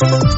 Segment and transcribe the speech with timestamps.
[0.00, 0.30] Municipal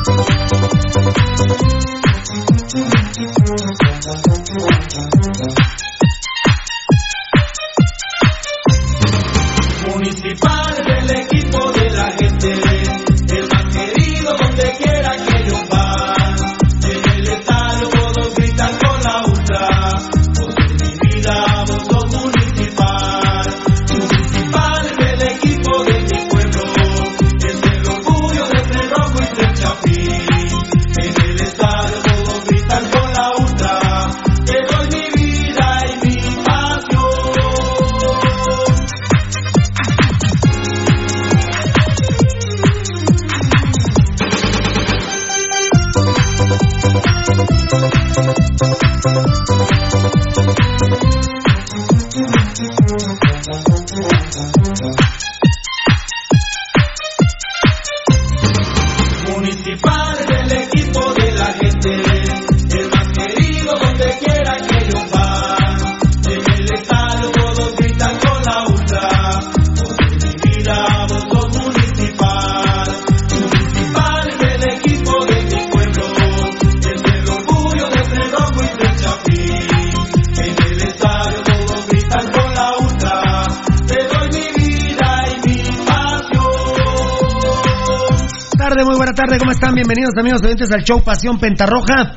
[90.03, 92.17] Bienvenidos amigos oyentes al show Pasión Pentarroja,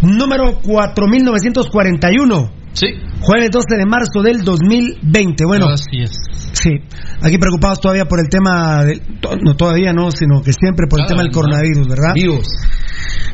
[0.00, 2.50] número 4941.
[2.72, 2.86] Sí.
[3.20, 5.44] Jueves 12 de marzo del 2020.
[5.44, 6.12] Bueno, Así es.
[6.52, 6.70] sí,
[7.20, 9.02] aquí preocupados todavía por el tema, del,
[9.44, 12.14] no todavía no, sino que siempre por el tema del coronavirus, ¿verdad?
[12.14, 12.46] Vivos.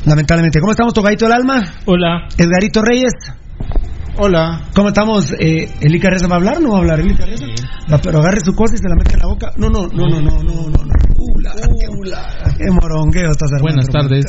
[0.05, 0.59] Lamentablemente.
[0.59, 1.63] ¿Cómo estamos, Tocadito del Alma?
[1.87, 2.27] Hola.
[2.37, 3.13] Edgarito Reyes.
[4.17, 4.71] Hola.
[4.75, 5.33] ¿Cómo estamos?
[5.39, 6.61] Eh, ¿Elica Reza va a hablar?
[6.61, 7.47] ¿No va a hablar Elica Reza?
[7.93, 9.53] Va, pero agarre su cosa y se la mete en la boca.
[9.57, 10.85] No, no, no, no, no, no, no.
[10.85, 10.95] no.
[11.17, 11.89] Ula, qué,
[12.65, 13.83] qué morongueo estás armando.
[13.83, 14.25] Buenas tardes.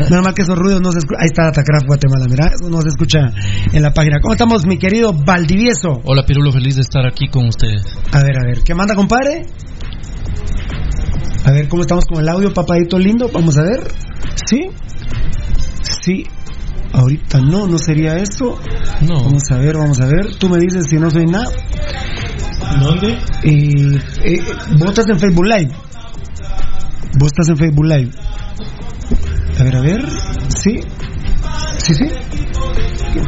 [0.10, 1.22] Nada más que esos ruidos no se escuchan.
[1.22, 3.32] Ahí está Atacraft Guatemala, mira, eso no se escucha
[3.72, 4.18] en la página.
[4.20, 6.00] ¿Cómo estamos, mi querido Valdivieso?
[6.04, 7.82] Hola, Pirulo, feliz de estar aquí con ustedes.
[8.12, 9.46] A ver, a ver, ¿qué manda, compadre?
[11.44, 13.28] A ver, ¿cómo estamos con el audio, papadito lindo?
[13.32, 13.80] Vamos a ver.
[14.46, 14.70] ¿Sí?
[16.02, 16.24] Sí.
[16.92, 18.58] Ahorita no, no sería eso.
[19.02, 19.24] No.
[19.24, 20.36] Vamos a ver, vamos a ver.
[20.38, 21.50] Tú me dices si no soy nada.
[22.80, 23.18] ¿Dónde?
[23.42, 24.38] Eh, eh,
[24.86, 25.70] estás en Facebook Live.
[27.18, 28.10] Vos estás en Facebook Live.
[29.58, 30.08] A ver, a ver.
[30.48, 30.80] Sí.
[31.78, 32.10] Sí, sí.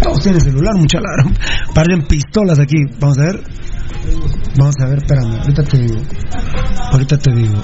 [0.02, 1.24] Todos tienen celular, mucha lara.
[1.74, 2.76] Paren pistolas aquí.
[2.98, 3.42] Vamos a ver.
[4.58, 5.40] Vamos a ver, espérame.
[5.40, 6.02] Ahorita te digo.
[6.92, 7.62] Ahorita te digo.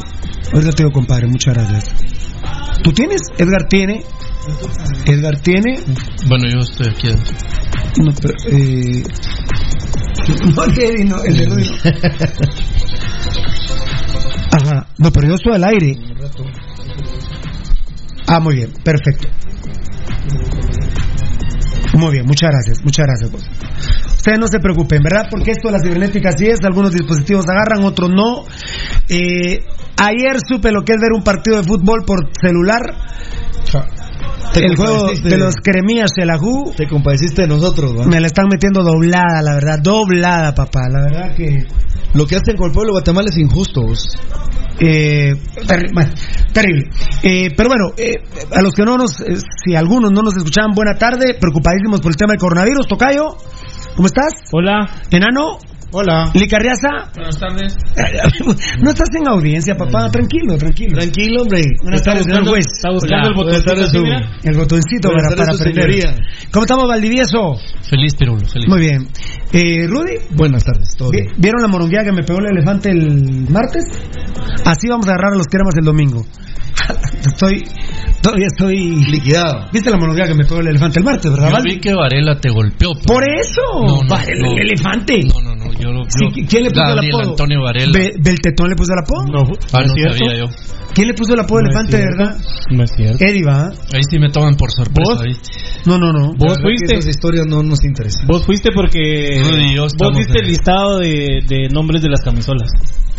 [0.53, 1.27] Ahorita te digo, compadre.
[1.27, 1.95] Muchas gracias.
[2.83, 3.23] ¿Tú tienes?
[3.39, 4.03] Edgar tiene.
[5.07, 5.81] Edgar tiene.
[6.29, 7.37] Bueno, yo estoy aquí adentro.
[8.03, 9.03] No, pero, eh...
[10.55, 11.57] No, el de no, el de no.
[14.99, 15.95] No, pero yo estoy al aire.
[18.27, 19.29] Ah, muy bien, perfecto.
[21.95, 23.31] Muy bien, muchas gracias, muchas gracias.
[23.31, 23.45] pues.
[24.17, 25.27] Ustedes no se preocupen, ¿verdad?
[25.31, 28.45] Porque esto de la cibernética sí es, algunos dispositivos agarran, otros no.
[29.09, 29.59] Eh,
[30.03, 32.83] Ayer supe lo que es ver un partido de fútbol por celular.
[34.55, 36.73] El juego de los Cremías Celajú.
[36.77, 38.07] Te compadeciste de nosotros, ¿va?
[38.07, 39.79] Me la están metiendo doblada, la verdad.
[39.81, 40.89] Doblada, papá.
[40.89, 41.67] La verdad que.
[42.15, 43.87] Lo que hacen con el pueblo de Guatemala es injusto.
[44.81, 45.35] Eh,
[46.53, 46.91] terrible.
[47.23, 48.17] Eh, pero bueno, eh,
[48.55, 52.13] a los que no nos, eh, si algunos no nos escuchaban, buena tarde, preocupadísimos por
[52.13, 52.87] el tema del coronavirus.
[52.87, 53.37] Tocayo,
[53.97, 54.33] ¿cómo estás?
[54.53, 54.89] Hola.
[55.11, 55.59] Enano.
[55.95, 56.31] Hola.
[56.35, 56.89] Licarriaza.
[57.15, 57.77] Buenas tardes.
[58.83, 60.11] No estás en audiencia, papá.
[60.11, 60.99] Tranquilo, tranquilo.
[60.99, 61.63] Tranquilo, hombre.
[61.83, 62.67] Buenas tardes, señor juez.
[62.67, 63.87] Está buscando el botoncito.
[63.89, 64.05] su-.
[64.49, 65.93] El botoncito para, para aprender.
[65.93, 66.17] señoría.
[66.51, 67.55] ¿Cómo estamos, Valdivieso?
[67.89, 68.47] Feliz, Pirulo.
[68.49, 68.69] Feliz.
[68.69, 69.07] Muy bien.
[69.53, 71.35] Eh, Rudy, Buenas tardes, todo ¿vi- bien.
[71.37, 73.85] ¿vieron la morongueada que me pegó el elefante el martes?
[74.65, 76.25] Así vamos a agarrar a los cremas el domingo.
[77.27, 77.65] Estoy,
[78.23, 78.97] todavía estoy...
[79.11, 79.67] Liquidado.
[79.73, 81.51] ¿Viste la morongueada que me pegó el elefante el martes, verdad?
[81.51, 82.93] Yo vi que Varela te golpeó.
[82.95, 84.53] pero- Por eso, No, no, no.
[84.53, 85.21] el elefante.
[85.33, 85.63] No, no, no.
[85.83, 87.31] Yo, lo- Sí, yo- ¿Quién le puso Gabriel el apodo?
[87.31, 87.93] Antonio Varela.
[87.99, 89.27] Be- ¿Beltetón le puso el apodo?
[89.27, 90.47] No, ah, no sabía yo.
[90.95, 92.37] ¿Quién le puso el apodo No elefante, de verdad?
[92.71, 93.25] No es cierto.
[93.25, 93.69] Eddie, ¿va?
[93.95, 95.15] Ahí sí me toman por sorpresa.
[95.15, 95.41] ¿Vos?
[95.87, 96.35] No, no, no.
[96.35, 96.97] Vos fuiste.
[96.97, 98.27] Esas historias no nos interesan.
[98.27, 102.21] Vos fuiste porque Rudy y yo vos viste el listado de, de nombres de las
[102.21, 102.69] camisolas.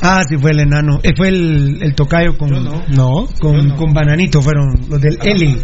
[0.01, 0.99] Ah, sí, fue el enano.
[1.01, 3.27] Eh, fue el, el tocayo con, No.
[3.39, 5.57] con, con Bananito, fueron los del Eli.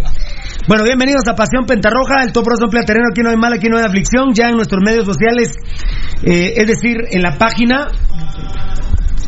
[0.70, 3.70] Bueno, bienvenidos a Pasión Pentarroja, el top rosa emplea terreno, aquí no hay mal, aquí
[3.70, 5.56] no hay aflicción, ya en nuestros medios sociales,
[6.22, 7.88] eh, es decir, en la página...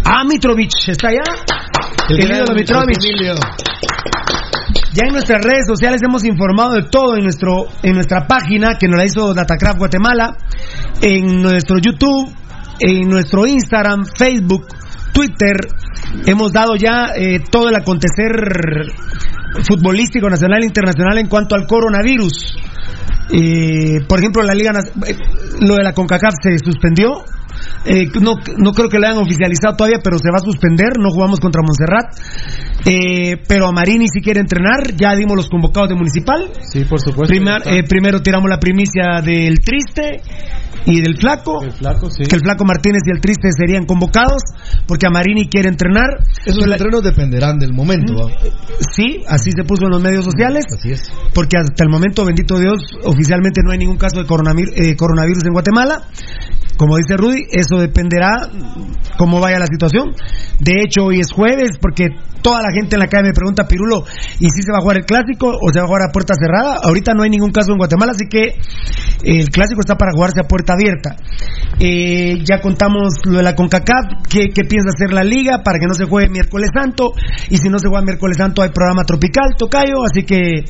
[0.05, 1.24] Ah, Mitrovich, ¿está allá?
[2.10, 3.03] El ídolo Mitrovich.
[4.93, 8.88] Ya en nuestras redes sociales hemos informado de todo en nuestro en nuestra página que
[8.88, 10.38] nos la hizo Datacraft Guatemala,
[11.01, 12.31] en nuestro YouTube,
[12.79, 14.67] en nuestro Instagram, Facebook,
[15.13, 15.55] Twitter.
[16.25, 18.31] Hemos dado ya eh, todo el acontecer
[19.67, 22.57] futbolístico nacional e internacional en cuanto al coronavirus.
[23.33, 24.71] Eh, por ejemplo, la Liga
[25.07, 25.15] eh,
[25.61, 27.23] lo de la CONCACAF se suspendió.
[27.85, 30.97] Eh, no, no creo que lo hayan oficializado todavía, pero se va a suspender.
[30.99, 32.15] No jugamos contra Montserrat.
[32.85, 34.93] Eh, pero a Marini si quiere entrenar.
[34.95, 36.49] Ya dimos los convocados de Municipal.
[36.71, 37.27] Sí, por supuesto.
[37.33, 40.21] Primer- eh, primero tiramos la primicia del Triste
[40.85, 41.61] y del Flaco.
[41.63, 42.23] el flaco, sí.
[42.23, 44.41] Que el Flaco Martínez y el Triste serían convocados
[44.88, 46.23] porque a Marini quiere entrenar.
[46.45, 48.13] Esos entrenos dependerán del momento.
[48.15, 48.31] ¿va?
[48.95, 50.65] Sí, así se puso en los medios sociales.
[50.71, 51.11] Así es.
[51.33, 55.43] Porque hasta el momento, bendito Dios, oficialmente no hay ningún caso de coronavir- eh, coronavirus
[55.45, 56.01] en Guatemala.
[56.81, 58.50] Como dice Rudy, eso dependerá
[59.15, 60.15] cómo vaya la situación.
[60.57, 62.07] De hecho, hoy es jueves porque
[62.41, 64.03] toda la gente en la calle me pregunta, Pirulo,
[64.39, 66.33] ¿y si se va a jugar el clásico o se va a jugar a puerta
[66.33, 66.79] cerrada?
[66.81, 68.57] Ahorita no hay ningún caso en Guatemala, así que
[69.21, 71.17] el clásico está para jugarse a puerta abierta.
[71.77, 75.93] Eh, ya contamos lo de la CONCACAF, qué, piensa hacer la liga para que no
[75.93, 77.13] se juegue miércoles santo.
[77.51, 80.65] Y si no se juega miércoles santo, hay programa tropical, Tocayo, así que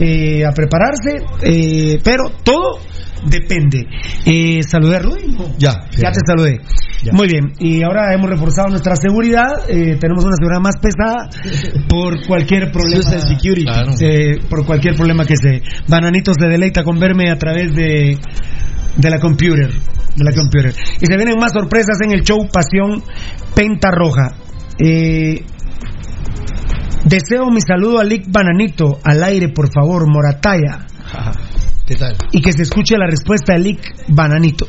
[0.00, 1.24] eh, a prepararse.
[1.44, 2.78] eh, pero todo
[3.24, 3.86] depende.
[4.24, 5.28] Eh, ¿Saludé a Rudy?
[5.28, 5.44] No.
[5.58, 5.80] Ya.
[5.96, 6.60] Ya te saludé.
[7.02, 7.12] Ya.
[7.12, 9.68] Muy bien, y ahora hemos reforzado nuestra seguridad.
[9.68, 11.28] eh, tenemos una seguridad más pesada
[11.88, 13.02] por cualquier problema.
[13.02, 13.64] Social Security.
[13.64, 13.92] Claro.
[14.00, 15.62] Eh, por cualquier problema que se.
[15.88, 18.18] Bananito se deleita con verme a través de,
[18.96, 19.70] de la computer.
[20.16, 20.72] De la computer.
[21.00, 23.02] Y se vienen más sorpresas en el show Pasión
[23.54, 24.34] Penta Roja.
[24.78, 25.44] Eh,
[27.04, 30.86] deseo mi saludo a Lick Bananito al aire, por favor, Morataya.
[32.32, 34.66] Y que se escuche la respuesta de Lick Bananito.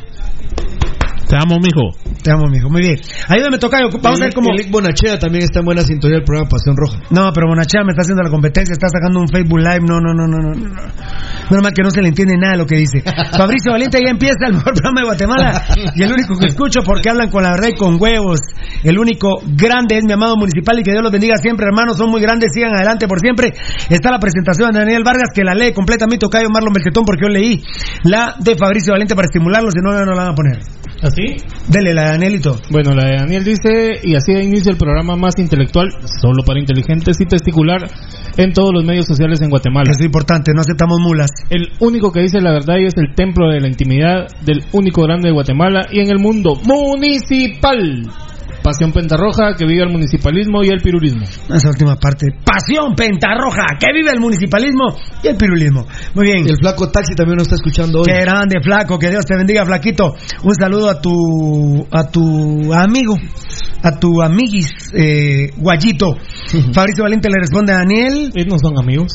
[1.27, 1.91] Te amo, mijo.
[2.24, 2.69] Te amo, mijo.
[2.69, 3.00] Muy bien.
[3.27, 3.89] Ayúdame, Tocayo.
[4.01, 4.50] Vamos a ver cómo.
[4.51, 7.00] Elic Bonachea también está en buena sintonía del programa Pasión Roja.
[7.10, 9.81] No, pero Bonachea me está haciendo la competencia, está sacando un Facebook Live.
[9.81, 10.55] No, no, no, no, no.
[10.55, 10.65] no.
[11.50, 13.03] Menos mal que no se le entiende nada de lo que dice.
[13.38, 15.63] Fabricio Valiente ya empieza el mejor programa de Guatemala
[15.96, 18.39] y el único que escucho porque hablan con la verdad y con huevos.
[18.84, 21.98] El único grande es mi amado municipal y que Dios los bendiga siempre, hermanos.
[21.98, 23.53] Son muy grandes, sigan adelante por siempre.
[23.89, 27.29] Está la presentación de Daniel Vargas que la lee completamente Tocayo Marlon Beltetón porque yo
[27.29, 27.62] leí
[28.03, 30.60] la de Fabricio Valiente para estimularlos, si no, no la van a poner.
[31.01, 31.38] ¿Así?
[31.70, 32.60] Dele la de Danielito.
[32.72, 35.89] Bueno, la de Daniel dice, y así da inicio el programa más intelectual,
[36.22, 37.82] solo para inteligentes y testicular,
[38.38, 39.92] en todos los medios sociales en Guatemala.
[39.92, 41.30] Eso es importante, no aceptamos mulas.
[41.50, 45.04] El único que dice la verdad y es el templo de la intimidad del único
[45.04, 48.04] grande de Guatemala y en el mundo, municipal.
[48.67, 51.24] Pasión Pentarroja, que vive el municipalismo y el pirulismo.
[51.24, 52.27] Esa última parte.
[52.43, 54.93] Pasión pentarroja, que vive el municipalismo
[55.24, 55.86] y el pirulismo.
[56.13, 56.45] Muy bien.
[56.45, 58.07] El flaco taxi también nos está escuchando hoy.
[58.07, 60.15] Qué grande, flaco, que Dios te bendiga, flaquito.
[60.43, 63.15] Un saludo a tu a tu amigo,
[63.83, 66.17] a tu amiguis, eh, Guayito.
[66.74, 68.33] Fabricio Valiente le responde a Daniel.
[68.36, 69.13] Ellos no son amigos.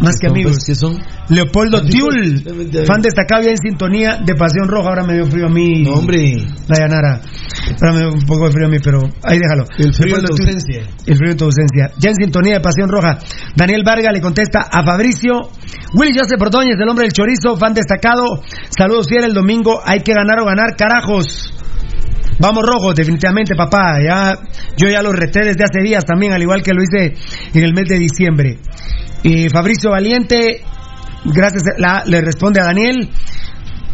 [0.00, 0.52] Más que amigos.
[0.52, 1.02] pues, ¿qué son?
[1.28, 1.82] Leopoldo.
[1.82, 2.42] Tiul,
[2.86, 4.90] fan destacado ya en sintonía de Pasión Roja.
[4.90, 5.82] Ahora me dio frío a mí.
[5.82, 6.46] No, hombre.
[6.68, 7.20] La Yanara.
[7.80, 9.64] Ahora me dio un poco de frío a mí, pero ahí déjalo.
[9.78, 10.82] El frío de tu ausencia.
[11.06, 11.90] El frío de tu ausencia.
[11.98, 13.18] Ya en sintonía de Pasión Roja.
[13.56, 15.50] Daniel Vargas le contesta a Fabricio.
[15.94, 18.42] Willy Joseph Ordóñez, el hombre del chorizo, fan destacado.
[18.68, 19.80] Saludos fiel el domingo.
[19.84, 21.52] Hay que ganar o ganar, carajos.
[22.38, 23.98] Vamos rojos, definitivamente, papá.
[24.02, 24.38] Ya,
[24.76, 27.14] yo ya lo reté desde hace días también, al igual que lo hice
[27.52, 28.58] en el mes de diciembre.
[29.22, 30.62] Y Fabricio Valiente,
[31.24, 31.62] gracias,
[32.06, 33.10] le responde a Daniel.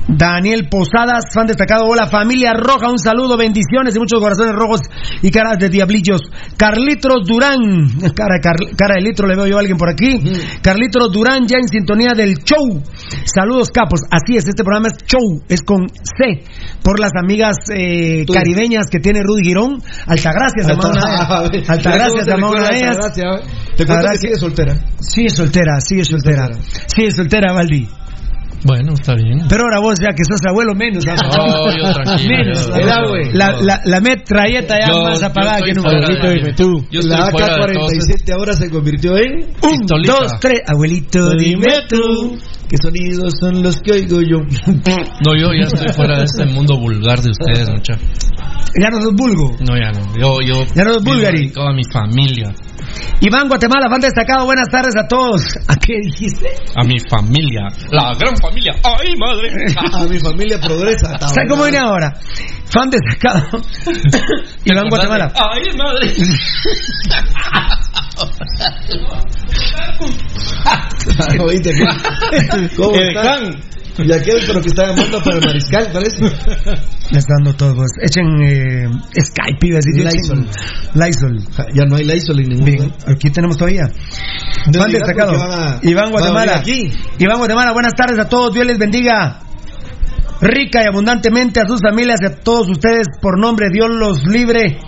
[0.09, 1.85] Daniel Posadas, fan destacado.
[1.87, 2.89] Hola, familia roja.
[2.91, 4.81] Un saludo, bendiciones y muchos corazones rojos
[5.21, 6.21] y caras de diablillos.
[6.57, 10.23] Carlitos Durán, cara, Car- cara de litro, le veo yo a alguien por aquí.
[10.63, 12.83] Carlitos Durán, ya en sintonía del show.
[13.25, 14.01] Saludos, capos.
[14.11, 16.45] Así es, este programa es show, es con C.
[16.83, 19.83] Por las amigas eh, caribeñas que tiene Rudy Girón.
[20.07, 21.01] Altagracia, se llama una
[21.51, 21.69] de ellas.
[21.69, 22.97] Altagracia, se llama una de ellas.
[23.77, 24.75] Te cuento que sigue soltera.
[25.01, 26.49] Sigue soltera, sigue soltera.
[26.87, 27.89] Sigue soltera, Valdi.
[28.67, 29.39] Bueno, está bien.
[29.49, 31.05] Pero ahora vos, ya que sos abuelo, menos.
[31.07, 32.67] No, yo tranquilo, Menos.
[32.67, 35.91] yo- ¿verdad, yo- la, la, la metralleta ya Yo- más apagada que nunca.
[35.91, 36.87] Abuelito, dime tú.
[36.91, 38.07] La fuera de todo eso.
[38.07, 39.33] AK-47 ahora se convirtió en...
[39.63, 40.13] Un, Pistolita.
[40.21, 40.61] dos, tres.
[40.67, 42.37] Abuelito, dime tú.
[42.69, 44.39] ¿Qué sonidos son los que oigo yo?
[45.25, 47.97] No, yo ya estoy fuera de este mundo vulgar de ustedes, mucha.
[48.79, 49.57] Ya no sos vulgo.
[49.61, 50.05] No, ya no.
[50.21, 50.65] Yo, yo.
[50.75, 51.51] Ya no es vivo Bulgari.
[51.51, 52.53] Toda mi familia.
[53.21, 54.45] Iván Guatemala, fan destacado.
[54.45, 55.43] Buenas tardes a todos.
[55.69, 56.47] ¿A qué dijiste?
[56.77, 57.69] A mi familia.
[57.91, 58.73] La gran familia.
[58.85, 59.51] ¡Ay, madre!
[59.95, 61.17] A mi familia progresa.
[61.19, 62.13] ¿Sabes cómo viene ahora?
[62.67, 63.63] Fan destacado.
[64.65, 65.33] Iván Guatemala.
[65.35, 66.13] ¡Ay, madre!
[71.71, 72.69] ¿qué?
[72.77, 73.39] ¿Cómo está?
[73.99, 76.23] Y aquel pero que está llamando para el mariscal, parece.
[77.13, 77.75] Me está dando todo.
[77.77, 77.91] Pues.
[78.03, 78.87] Echen eh,
[79.21, 80.05] Skype, iba a decir.
[80.05, 80.47] Lysol.
[80.95, 81.39] Lysol.
[81.75, 82.97] Ya no hay Lysol en ningún Bien, lugar.
[83.09, 83.85] aquí tenemos todavía.
[84.71, 85.33] Destacado.
[85.39, 86.59] van a- Iván Guatemala.
[86.59, 86.91] aquí.
[87.19, 88.53] Iván Guatemala, buenas tardes a todos.
[88.55, 89.41] Dios les bendiga.
[90.41, 93.07] Rica y abundantemente a sus familias y a todos ustedes.
[93.23, 94.79] Por nombre, Dios los libre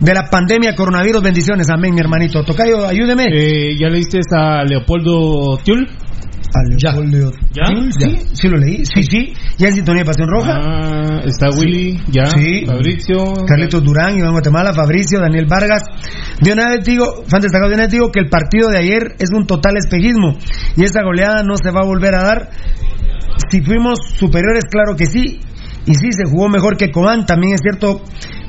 [0.00, 1.22] de la pandemia coronavirus.
[1.22, 1.68] Bendiciones.
[1.70, 2.42] Amén, mi hermanito.
[2.42, 3.26] Tocayo, ayúdeme.
[3.32, 5.88] Eh, ¿Ya leíste a Leopoldo Tiul?
[6.54, 7.32] A Leopoldo.
[7.52, 7.64] ¿Ya?
[7.98, 8.84] Sí, sí lo leí.
[8.84, 9.32] Sí, sí.
[9.58, 10.58] Ya en sintonía de Pasión Roja.
[10.60, 12.26] Ah, está Willy, ya.
[12.26, 12.64] Sí.
[12.66, 13.16] Fabricio.
[13.46, 15.82] Carlitos Durán, Iván Guatemala, Fabricio, Daniel Vargas.
[16.40, 19.14] De una vez digo, fan destacado, de una vez digo que el partido de ayer
[19.18, 20.36] es un total espejismo
[20.76, 22.50] y esta goleada no se va a volver a dar.
[23.50, 25.40] Si fuimos superiores, claro que sí.
[25.84, 28.02] Y sí, se jugó mejor que Cobán, también es cierto.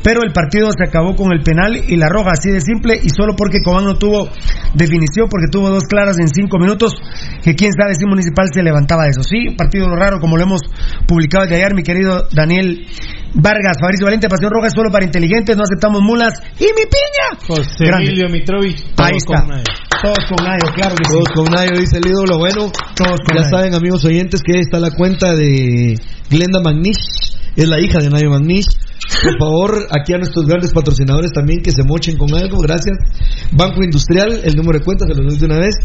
[0.04, 3.00] Pero el partido se acabó con el penal y la roja, así de simple.
[3.02, 4.30] Y solo porque Cobán no tuvo
[4.74, 6.94] definición, porque tuvo dos claras en cinco minutos,
[7.42, 9.24] que quién sabe si Municipal se levantaba de eso.
[9.24, 10.62] Sí, partido raro, como lo hemos
[11.08, 12.86] publicado de ayer, mi querido Daniel
[13.34, 13.78] Vargas.
[13.80, 16.34] Fabricio Valente, Pasión Roja es solo para inteligentes, no aceptamos mulas.
[16.60, 17.39] ¡Y mi piña!
[17.48, 18.06] José Grande.
[18.08, 18.84] Emilio Mitrovich.
[18.98, 19.39] Ahí todos está.
[19.39, 19.63] con nadie.
[20.04, 21.13] Todos con Nayo, claro que sí.
[21.13, 22.38] Todos con Nayo, dice el ídolo.
[22.38, 23.56] Bueno, Todos con ya Nayo.
[23.58, 25.96] saben, amigos oyentes, que está la cuenta de
[26.30, 27.38] Glenda Magnish.
[27.56, 28.66] Es la hija de Nayo Magnish.
[29.24, 32.58] Por favor, aquí a nuestros grandes patrocinadores también que se mochen con algo.
[32.60, 32.98] Gracias.
[33.52, 35.76] Banco Industrial, el número de cuenta, se lo doy de una vez.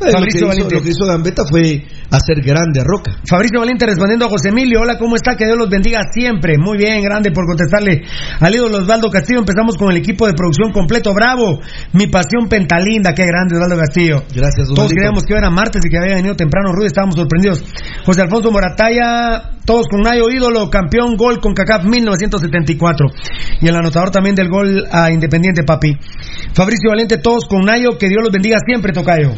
[0.00, 3.18] Eh, lo, que Fabricio hizo, lo que hizo Gambetta fue hacer grande a Roca.
[3.28, 5.36] Fabricio Valiente respondiendo a José Emilio, hola, ¿cómo está?
[5.36, 6.56] Que Dios los bendiga siempre.
[6.56, 8.02] Muy bien, grande por contestarle
[8.38, 9.40] al ídolo Osvaldo Castillo.
[9.40, 11.58] Empezamos con el equipo de producción completo, bravo.
[11.92, 14.22] Mi pasión pentalinda, qué grande Osvaldo Castillo.
[14.34, 17.64] Gracias, Todos creíamos que era martes y que había venido temprano Rudy, estábamos sorprendidos.
[18.06, 23.06] José Alfonso Morataya, todos con Nayo, ídolo, campeón, gol con CACAF 1974.
[23.60, 25.92] Y el anotador también del gol a Independiente, papi.
[26.54, 29.32] Fabricio Valente, todos con Nayo, que Dios los bendiga siempre, Tocayo.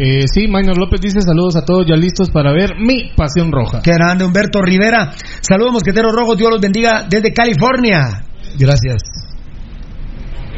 [0.00, 3.80] Eh, sí, Maynor López dice saludos a todos ya listos para ver mi pasión roja.
[3.82, 5.12] Qué grande, Humberto Rivera.
[5.40, 6.38] Saludos, mosqueteros rojos.
[6.38, 8.22] Dios los bendiga desde California.
[8.56, 9.02] Gracias.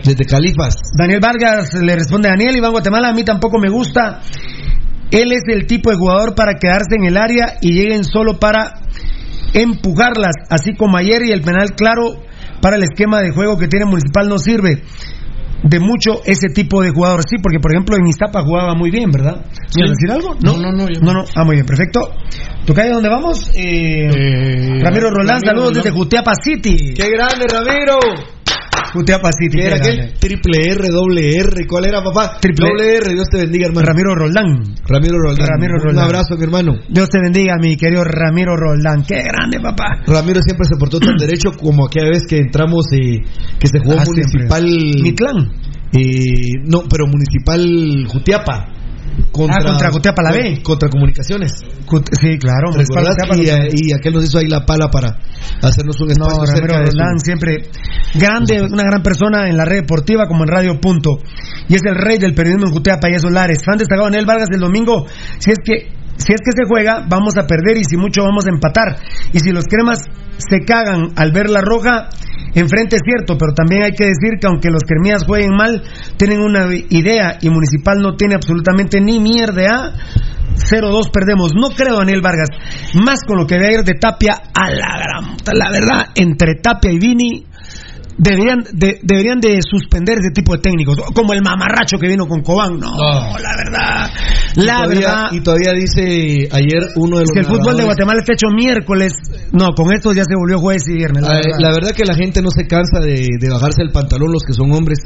[0.05, 0.77] Desde Califas.
[0.97, 2.57] Daniel Vargas le responde a Daniel.
[2.57, 4.21] Iván Guatemala, a mí tampoco me gusta.
[5.11, 8.83] Él es el tipo de jugador para quedarse en el área y lleguen solo para
[9.55, 12.23] empujarlas, así como ayer y el penal claro
[12.61, 14.83] para el esquema de juego que tiene Municipal no sirve
[15.63, 17.21] de mucho ese tipo de jugador.
[17.29, 19.45] Sí, porque por ejemplo en Iztapa jugaba muy bien, ¿verdad?
[19.53, 19.75] Sí.
[19.75, 20.35] ¿Quieres decir algo?
[20.43, 21.25] No, no, no, yo- No, no.
[21.35, 22.01] Ah, muy bien, perfecto.
[22.67, 23.51] ¿Tocayo dónde vamos?
[23.55, 26.95] Eh, Eh, Ramiro Roland, Ramiro saludos desde Jutiapa City.
[26.95, 27.99] ¡Qué grande, Ramiro!
[28.73, 29.57] City.
[29.59, 30.13] ¿Qué era aquel?
[30.19, 31.67] Triple R, doble R.
[31.67, 32.39] ¿Cuál era, papá?
[32.41, 33.15] Triple doble R.
[33.15, 33.87] Dios te bendiga, hermano.
[33.87, 34.47] Ramiro Roldán.
[34.87, 35.47] Ramiro Roldán.
[35.47, 36.05] Ramiro Un Roldán.
[36.05, 36.73] abrazo, mi hermano.
[36.89, 39.05] Dios te bendiga, mi querido Ramiro Roldán.
[39.07, 40.03] Qué grande, papá.
[40.07, 43.19] Ramiro siempre se portó tan derecho como aquella vez que entramos y
[43.59, 44.65] que se jugó Ah, municipal.
[44.65, 45.53] Mi clan.
[45.93, 48.69] Eh, no, pero municipal Jutiapa.
[49.33, 50.63] Contra, Ah, contra Coteapa la B.
[50.63, 51.53] Contra Comunicaciones.
[52.21, 52.71] Sí, claro.
[52.73, 55.19] Coteapa, Y, eh, y aquel nos hizo ahí la pala para
[55.63, 57.63] hacernos un espacio No, Ramiro su- siempre
[58.15, 61.19] grande, una gran persona en la red deportiva como en Radio Punto.
[61.69, 63.61] Y es el rey del periodismo en Jutea Payaso Lares.
[63.65, 65.07] Fan destacado en el Vargas del domingo.
[65.39, 68.45] Si es que si es que se juega, vamos a perder y si mucho vamos
[68.47, 68.97] a empatar.
[69.33, 70.05] Y si los cremas
[70.37, 72.11] se cagan al ver la roja,
[72.55, 75.83] enfrente es cierto, pero también hay que decir que aunque los cremías jueguen mal,
[76.17, 79.95] tienen una idea y Municipal no tiene absolutamente ni mierda.
[80.57, 81.53] 0-2 perdemos.
[81.55, 82.49] No creo, Daniel Vargas.
[82.95, 85.37] Más con lo que ve ayer de Tapia a la gran.
[85.53, 87.47] La verdad, entre Tapia y Vini.
[88.19, 92.43] Deberían de, deberían de suspender ese tipo de técnicos, como el mamarracho que vino con
[92.43, 92.79] Cobán.
[92.79, 92.91] No,
[93.39, 94.11] la verdad,
[94.57, 95.25] Y la todavía- verdad.
[95.33, 97.33] Y todavía dice ayer uno de Es los.
[97.35, 99.13] que el fútbol de Guatemala está hecho miércoles.
[99.53, 101.23] No, con esto ya se volvió jueves y viernes.
[101.23, 101.59] La verdad.
[101.61, 104.53] La verdad que la gente no se cansa de, de bajarse el pantalón los que
[104.53, 104.99] son hombres.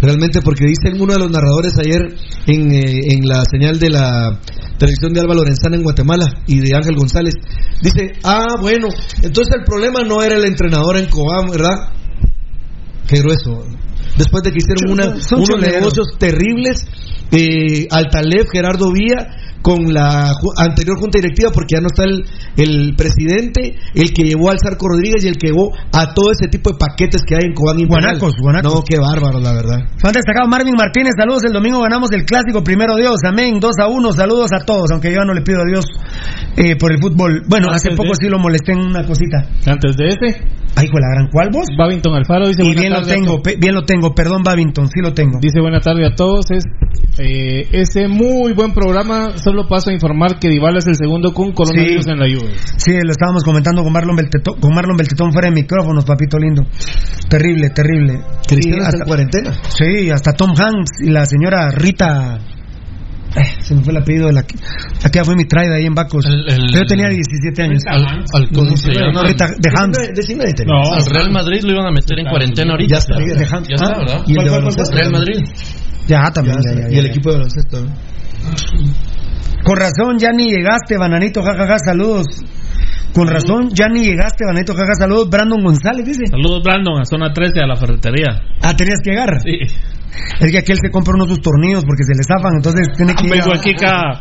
[0.00, 2.02] Realmente porque dicen uno de los narradores ayer
[2.46, 4.38] en, eh, en la señal de la
[4.78, 7.34] televisión de Alba Lorenzana en Guatemala y de Ángel González.
[7.82, 8.88] Dice, ah, bueno,
[9.22, 11.92] entonces el problema no era el entrenador en Cobán, ¿verdad?
[13.08, 13.64] Qué grueso.
[14.16, 16.86] Después de que hicieron una, unos negocios terribles,
[17.32, 22.22] eh, Altalef, Gerardo Vía, con la anterior junta directiva, porque ya no está el,
[22.56, 26.46] el presidente, el que llevó al Zarco Rodríguez y el que llevó a todo ese
[26.46, 28.14] tipo de paquetes que hay en Cobán Imperial.
[28.14, 28.72] Guanacos, guanacos.
[28.72, 29.80] No, qué bárbaro, la verdad.
[29.98, 31.42] Fan destacado Marvin Martínez, saludos.
[31.42, 33.58] El domingo ganamos el clásico, primero Dios, amén.
[33.58, 34.88] 2 a 1, saludos a todos.
[34.92, 35.84] Aunque yo ya no le pido a Dios
[36.56, 37.42] eh, por el fútbol.
[37.48, 39.50] Bueno, hace Antes poco de- sí lo molesté en una cosita.
[39.66, 40.46] Antes de ese,
[40.78, 41.66] Ay, con la gran cual vos.
[41.76, 44.14] Babington Alfaro dice Y bien lo tengo, bien lo tengo.
[44.14, 45.38] Perdón, Babington, sí lo tengo.
[45.40, 46.50] Dice buena tarde a todos.
[46.50, 46.64] Es
[47.18, 49.38] eh, ese muy buen programa.
[49.38, 52.10] Solo paso a informar que Dybala es el segundo con coronavirus Sí.
[52.10, 52.52] en la Juve.
[52.76, 56.62] Sí, lo estábamos comentando con Marlon Beltetón, con Marlon Beltetón fuera de micrófonos, papito lindo.
[57.28, 58.20] Terrible, terrible.
[58.46, 59.52] Cristiano está en cuarentena.
[59.68, 62.38] Sí, hasta Tom Hanks y la señora Rita.
[63.36, 64.44] eh, se me fue el apellido de la.
[65.04, 66.24] Aquella fue mi traida ahí en Bacos.
[66.24, 67.82] El- el- Yo tenía 17 años.
[67.86, 69.22] Al, al- ¿cómo se llama?
[69.24, 69.98] Rita de Hanks.
[70.14, 72.94] Decime de No, al Real Madrid lo iban a meter en cuarentena ahorita.
[72.94, 73.18] Ya está.
[73.18, 73.26] De.
[73.68, 74.22] Ya está, ¿verdad?
[74.26, 74.96] ¿Y el de ¿Cuál, cuál, baloncesto?
[74.96, 75.44] Real Madrid.
[76.08, 76.56] Ya, también.
[76.64, 77.84] Ya, ya, ya, y el equipo de baloncesto.
[79.66, 82.26] Con razón, ya ni llegaste, Bananito, jajaja, saludos.
[83.12, 85.28] Con razón, ya ni llegaste, Bananito, jajaja, saludos.
[85.28, 86.26] Brandon González, dice.
[86.30, 88.40] Saludos, Brandon, a zona 13, a la ferretería.
[88.62, 89.40] Ah, tenías que llegar.
[89.42, 89.58] Sí.
[90.40, 93.26] Es que aquel se compra unos sus tornillos porque se le zafan, entonces tiene que
[93.26, 93.32] ir.
[93.32, 94.20] Vengo a- aquí cada,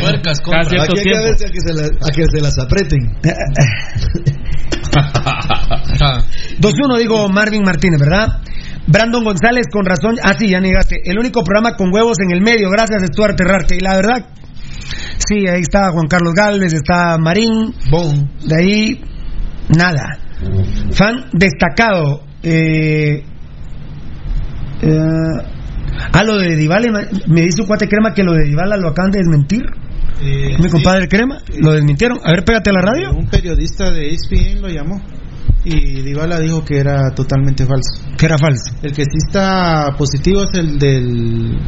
[0.00, 2.58] Tuercas, cada cierto Aquí hay que verse a que se, la- a que se las
[2.58, 3.00] aprieten.
[4.96, 6.24] Ajá.
[6.60, 8.28] 2-1, digo Marvin Martínez, ¿verdad?
[8.86, 10.16] Brandon González, con razón.
[10.22, 11.00] Ah, sí, ya negaste.
[11.04, 13.76] El único programa con huevos en el medio, gracias, Stuart Terrarte.
[13.76, 14.26] Y la verdad,
[15.18, 17.74] sí, ahí está Juan Carlos Galvez, está Marín.
[17.90, 18.30] Bon.
[18.46, 19.00] De ahí,
[19.76, 20.18] nada.
[20.92, 22.22] Fan destacado.
[22.42, 23.24] Eh,
[24.82, 24.96] eh,
[26.12, 29.10] ah, lo de Dybala, me dice un cuate crema que lo de Dybala lo acaban
[29.10, 29.62] de desmentir.
[30.20, 32.18] Eh, Mi compadre crema, lo desmintieron.
[32.24, 33.12] A ver, pégate a la radio.
[33.12, 35.00] Un periodista de ESPN lo llamó
[35.64, 38.16] y Dybala dijo que era totalmente falso.
[38.16, 38.74] Que era falso.
[38.82, 41.58] El que sí está positivo es el del...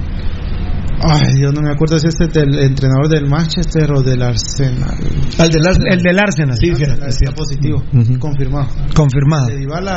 [1.03, 4.99] Ay, yo no me acuerdo si es el del entrenador del Manchester o del Arsenal.
[5.39, 5.93] Al del Arsenal.
[5.93, 6.57] El del Arsenal.
[6.57, 7.83] Sí, que positivo,
[8.19, 8.69] confirmado.
[8.95, 9.49] Confirmado.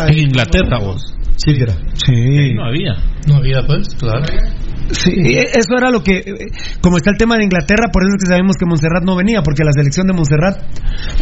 [0.08, 1.14] En Inglaterra, vos.
[1.36, 1.74] Sí, que era.
[1.94, 2.54] Sí.
[2.54, 2.94] No había.
[3.28, 4.26] No había, pues, claro.
[4.92, 6.48] Sí, eh, eso era lo que, eh,
[6.82, 9.42] como está el tema de Inglaterra, por eso es que sabemos que Montserrat no venía,
[9.42, 10.60] porque la selección de Montserrat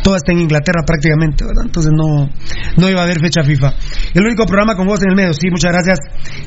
[0.04, 1.66] toda está en Inglaterra prácticamente, ¿verdad?
[1.66, 2.30] Entonces no,
[2.78, 3.74] no iba a haber fecha FIFA.
[4.14, 6.00] El único programa con voz en el medio, sí, muchas gracias,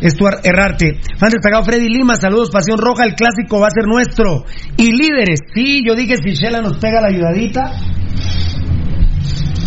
[0.02, 1.00] Stuart Errarte.
[1.18, 4.44] Fan destacado Freddy Lima, saludos, Pasión Roja, el clásico va a ser nuestro.
[4.76, 8.03] Y líderes, sí, yo dije si Shela nos pega la ayudadita.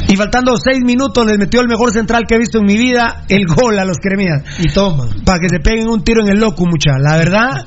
[0.09, 3.23] Y faltando seis minutos les metió el mejor central que he visto en mi vida,
[3.29, 4.41] el gol a los cremías.
[4.59, 5.07] Y toma.
[5.25, 6.97] Para que se peguen un tiro en el loco, mucha.
[6.99, 7.65] La verdad,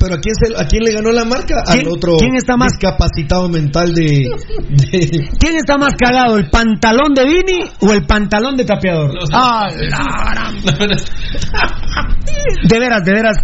[0.00, 1.62] Pero ¿a quién, se- ¿a quién le ganó la marca?
[1.70, 4.24] ¿Quién- Al otro quién está más- discapacitado mental de,
[4.70, 9.12] de- ¿Quién está más cagado, el pantalón de Vini o el pantalón de tapeador?
[9.32, 10.56] Ah, la gran-
[12.68, 13.36] De veras, de veras.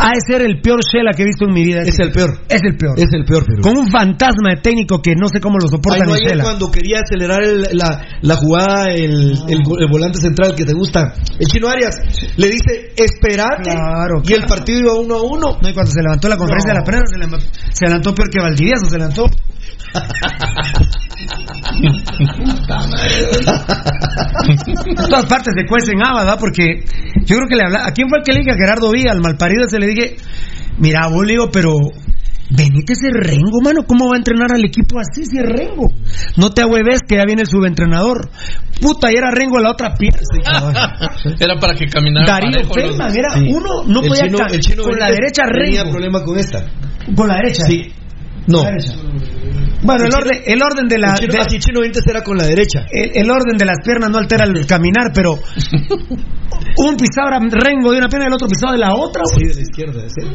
[0.00, 1.82] Ha de ser el peor Shela que he visto en mi vida.
[1.82, 2.40] Es el peor.
[2.48, 2.98] Es el peor.
[2.98, 3.62] Es el peor, pero.
[3.62, 6.70] Con un fantasma de técnico que no sé cómo lo soporta Ay, no, ayer cuando
[6.70, 11.14] quería acelerar el- la, la jugada, el, el, go- el volante central que te gusta,
[11.38, 12.00] el chino Arias,
[12.36, 13.70] le dice, esperate.
[13.70, 15.58] Claro, y el partido iba uno a uno.
[15.62, 16.74] No, y cuando se levantó la conferencia No.
[16.74, 19.26] de la prensa, se, levantó, se levantó peor que Valdivieso, se levantó.
[24.48, 26.38] en todas partes se cuecen habas, ¿verdad?
[26.40, 26.84] Porque
[27.24, 27.86] yo creo que le habla.
[27.86, 29.68] ¿A quién fue el que le dije a Gerardo Villa, al malparido?
[29.68, 30.16] Se le dije,
[30.78, 31.72] mira, vos le digo, pero
[32.50, 33.82] Benítez es Rengo, mano.
[33.86, 35.88] ¿Cómo va a entrenar al equipo así si es Rengo?
[36.36, 38.30] No te ahueves que ya viene el subentrenador.
[38.80, 40.20] Puta, y era Rengo la otra pierna.
[41.40, 42.26] Era para que caminara.
[42.26, 43.48] Darío los- Feldman, era Sí.
[43.50, 45.90] uno, no El podía chino- ca- el chino con la derecha Tenía Rengo.
[45.92, 46.64] problema con esta.
[47.16, 47.64] Con la derecha.
[47.66, 47.92] Sí.
[48.48, 48.62] No.
[49.82, 51.12] Bueno, el orden, el orden de la.
[51.14, 52.86] El chino, de- así Chino Benítez era con la derecha.
[52.90, 55.32] el, el orden de las piernas no altera el caminar, pero
[56.78, 59.22] un pisado era Rengo de una pierna y el otro pisado de la otra.
[59.26, 60.02] Sí, de la izquierda.
[60.08, 60.26] sí.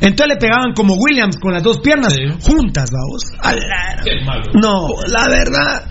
[0.00, 2.14] Entonces le pegaban como Williams con las dos piernas
[2.46, 3.22] juntas, vamos.
[3.40, 4.02] A la-
[4.54, 5.82] No, la verdad.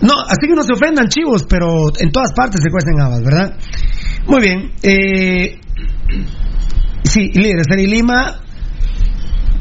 [0.00, 3.54] No, así que no se ofendan, chivos, pero en todas partes se cuecen habas, ¿verdad?
[4.26, 4.72] Muy bien.
[4.82, 5.60] Eh,
[7.04, 8.40] sí, líderes, Eri Lima.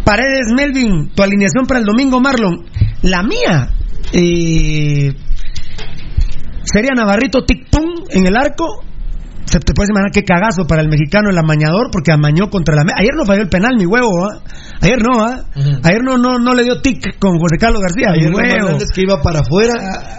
[0.03, 2.65] Paredes Melvin, tu alineación para el domingo, Marlon.
[3.03, 3.69] La mía.
[4.11, 5.13] eh,
[6.63, 8.65] sería Navarrito Tic Pum en el arco.
[9.45, 12.83] Se te puedes imaginar qué cagazo para el mexicano el amañador porque amañó contra la...
[12.95, 14.41] Ayer no falló el penal, mi huevo, ¿ah?
[14.81, 15.43] Ayer no, ¿ah?
[15.83, 18.31] Ayer no, no, no le dio tic con José Carlos García, Ayer
[18.81, 19.73] es que iba para afuera.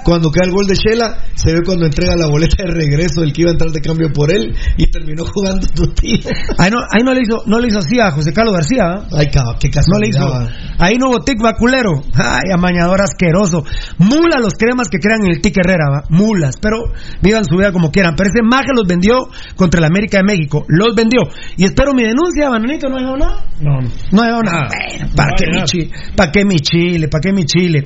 [0.05, 3.33] Cuando cae el gol de Shela, se ve cuando entrega la boleta de regreso el
[3.33, 6.18] que iba a entrar de cambio por él y terminó jugando tu tío.
[6.59, 9.07] Ahí no, ahí no le hizo, no le hizo así a José Carlos García, ¿ah?
[9.16, 10.18] Ay, cabrón, qué No le hizo.
[10.18, 10.51] casualidad.
[10.79, 12.03] Ahí no hubo tic vaculero.
[12.14, 13.64] Ay, amañador asqueroso.
[13.99, 16.03] Mula los cremas que crean en el tic Herrera, ¿va?
[16.11, 16.57] Mulas.
[16.61, 16.79] Pero
[17.23, 18.14] vivan su vida como quieran.
[18.16, 20.64] Pero ese maje los vendió contra el América de México.
[20.68, 21.20] Los vendió.
[21.57, 22.88] Y espero mi denuncia, Bananito.
[22.88, 23.44] ¿No ha llegado nada?
[23.61, 23.81] No,
[24.12, 24.50] No ha llegado nada.
[24.51, 25.91] Bueno, ¿para No qué mi chile?
[26.17, 27.09] ¿Para qué mi chile?
[27.09, 27.85] ¿Para qué mi chile?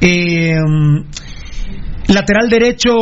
[0.00, 0.54] Eh,
[2.08, 2.92] lateral derecho.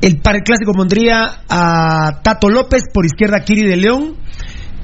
[0.00, 4.16] El, para el clásico pondría a Tato López, por izquierda Kiri de León,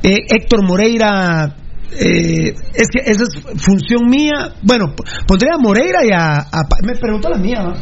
[0.02, 1.54] eh, Héctor Moreira,
[1.92, 4.94] eh, es que esa es función mía, bueno,
[5.26, 7.74] pondría a Moreira y a, a me preguntó la mía, ¿va?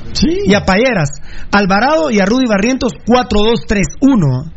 [0.45, 1.11] y a Payeras,
[1.53, 4.51] Alvarado y a Rudy Barrientos 4-2-3-1,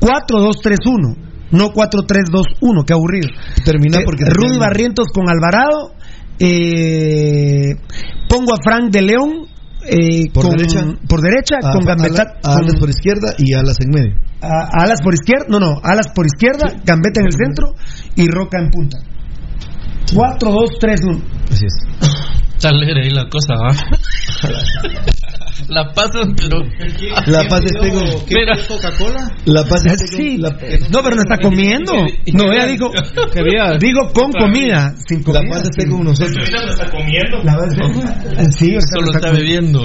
[0.00, 1.23] 4-2-3-1,
[1.54, 3.28] no 4-3-2-1, qué aburrido.
[3.64, 4.58] Termina Eh, porque Rudy.
[4.58, 5.92] Barrientos con Alvarado,
[6.38, 7.76] eh,
[8.28, 9.30] pongo a Frank de León
[9.86, 10.80] eh, Por con- derecha.
[11.06, 14.16] por derecha A- con Gambetta a- Alas con- por izquierda y alas en medio.
[14.40, 17.74] a- alas por izquierda, no, no, alas por izquierda, Gambetta en el centro
[18.16, 18.96] y Roca en punta.
[20.14, 21.20] 4, 2, 3, 1.
[21.50, 21.74] Así es.
[22.54, 23.74] Está alegre ahí la cosa, ¿va?
[25.68, 25.92] la
[26.36, 26.62] pero.
[27.26, 28.00] La paz es tengo.
[28.30, 28.56] Mira.
[28.68, 29.30] Coca-Cola?
[29.46, 30.16] La paz es tengo.
[30.16, 30.36] Sí.
[30.38, 30.50] la-
[30.90, 31.92] No, pero no está comiendo.
[32.32, 32.90] No, ella dijo,
[33.78, 35.48] digo con comida, sin La comida.
[35.50, 36.48] paz esté con nosotros.
[36.70, 37.42] está comiendo?
[37.42, 37.90] La verdad
[38.38, 39.80] es- Sí, Solo lo está bebiendo.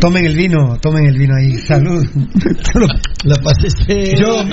[0.00, 1.56] Tomen el vino, tomen el vino ahí.
[1.58, 2.04] Salud.
[3.24, 4.14] La paz esté.
[4.20, 4.44] Yo,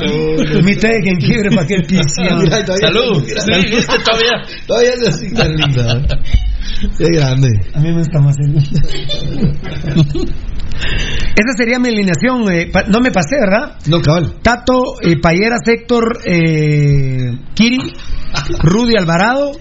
[0.64, 1.76] mi té de jengibre para que
[2.64, 3.24] todavía- Salud.
[3.24, 4.66] Viste, todavía.
[4.66, 6.02] Todavía es así tan linda.
[6.98, 7.50] Qué grande.
[7.74, 8.54] A mí me gusta más el...
[11.36, 12.52] Esa sería mi alineación.
[12.52, 13.78] eh, no me pasé, ¿verdad?
[13.88, 14.36] No, cabal.
[14.42, 17.78] Tato, eh, Payeras, Héctor, eh, Kiri,
[18.62, 19.52] Rudy Alvarado,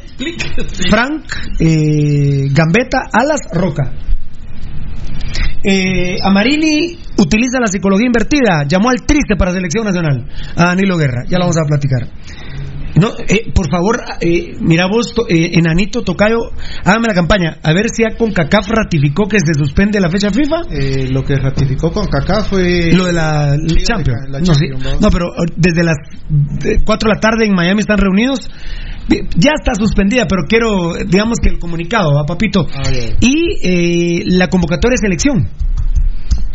[0.90, 1.24] Frank,
[1.60, 3.92] eh, Gambetta, Alas, Roca.
[5.64, 8.64] Eh, Amarini utiliza la psicología invertida.
[8.66, 11.24] Llamó al triste para selección nacional a Danilo Guerra.
[11.28, 12.08] Ya lo vamos a platicar.
[12.94, 16.38] No, eh, por favor, eh, mira vos, eh, enanito Tocayo,
[16.84, 17.56] hágame la campaña.
[17.62, 20.60] A ver si ya CONCACAF ratificó que se suspende la fecha FIFA.
[20.70, 22.92] Eh, lo que ratificó con Kaká fue.
[22.92, 24.28] Lo de la Sí, Champions.
[24.28, 24.66] la no, sí.
[24.70, 25.00] Champions, ¿no?
[25.00, 25.96] No, pero eh, desde las
[26.84, 28.50] 4 de la tarde en Miami están reunidos.
[29.36, 32.66] Ya está suspendida, pero quiero, digamos que el comunicado, ¿va, papito?
[32.72, 32.82] Ah.
[33.20, 35.48] Y eh, la convocatoria de selección.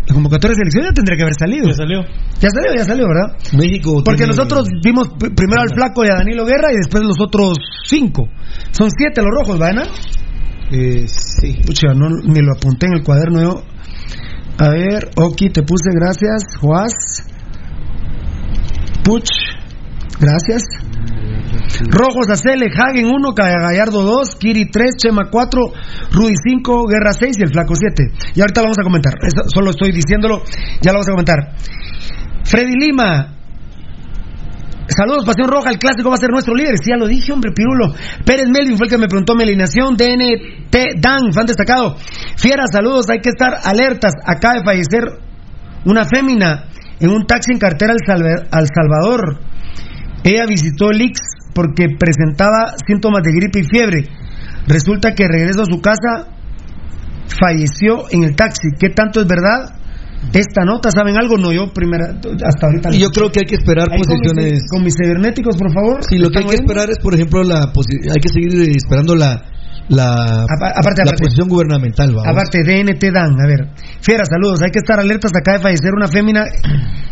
[0.07, 1.67] La convocatoria de selección ya tendría que haber salido.
[1.67, 1.99] Ya salió.
[2.39, 3.37] Ya salió, ya salió, ¿verdad?
[3.57, 4.01] México.
[4.03, 7.57] Porque tiene- nosotros vimos primero al Flaco y a Danilo Guerra y después los otros
[7.85, 8.27] cinco.
[8.71, 9.83] Son siete los rojos, ¿verdad?
[10.71, 11.59] Eh, sí.
[11.65, 13.63] Pucha, no, ni lo apunté en el cuaderno yo.
[14.59, 16.55] A ver, Oki, te puse gracias.
[16.59, 16.93] Juaz.
[19.03, 19.29] Puch,
[20.19, 20.63] gracias.
[21.89, 25.61] Rojos, Acele, Hagen 1, Gallardo 2, Kiri 3, Chema 4,
[26.11, 28.03] Rudy 5, Guerra 6 y el Flaco 7.
[28.35, 29.13] Y ahorita lo vamos a comentar.
[29.21, 30.41] Eso solo estoy diciéndolo,
[30.81, 31.37] ya lo vamos a comentar.
[32.43, 33.33] Freddy Lima.
[34.87, 36.75] Saludos, Pasión Roja, el clásico va a ser nuestro líder.
[36.81, 37.93] Sí, ya lo dije, hombre, Pirulo.
[38.25, 39.97] Pérez Melvin fue el que me preguntó mi alineación.
[39.97, 41.97] DNT Dan, fan destacado.
[42.37, 44.13] Fiera, saludos, hay que estar alertas.
[44.25, 45.03] Acaba de fallecer
[45.83, 46.69] una fémina
[47.01, 49.39] en un taxi en cartera al Salvador.
[50.23, 51.19] Ella visitó el IX
[51.53, 54.03] porque presentaba síntomas de gripe y fiebre.
[54.67, 56.27] Resulta que regreso a su casa
[57.39, 58.69] falleció en el taxi.
[58.79, 59.73] ¿Qué tanto es verdad?
[60.33, 61.37] Esta nota, ¿saben algo?
[61.37, 62.07] No, yo primera,
[62.43, 62.89] hasta ahorita.
[62.93, 64.63] Y yo creo que hay que esperar Ahí con mis- posiciones.
[64.69, 66.03] Con mis cibernéticos, por favor.
[66.03, 68.71] Sí, lo que hay ¿Están que esperar es, por ejemplo, la hay que seguir eh,
[68.75, 69.43] esperando la
[69.89, 71.23] la, Apa- aparte, la aparte.
[71.23, 72.27] posición gubernamental, vamos.
[72.27, 73.67] Aparte, DNT Dan, a ver.
[74.01, 74.61] Fiera, saludos.
[74.61, 75.31] Hay que estar alertas.
[75.35, 76.43] Acaba de fallecer una fémina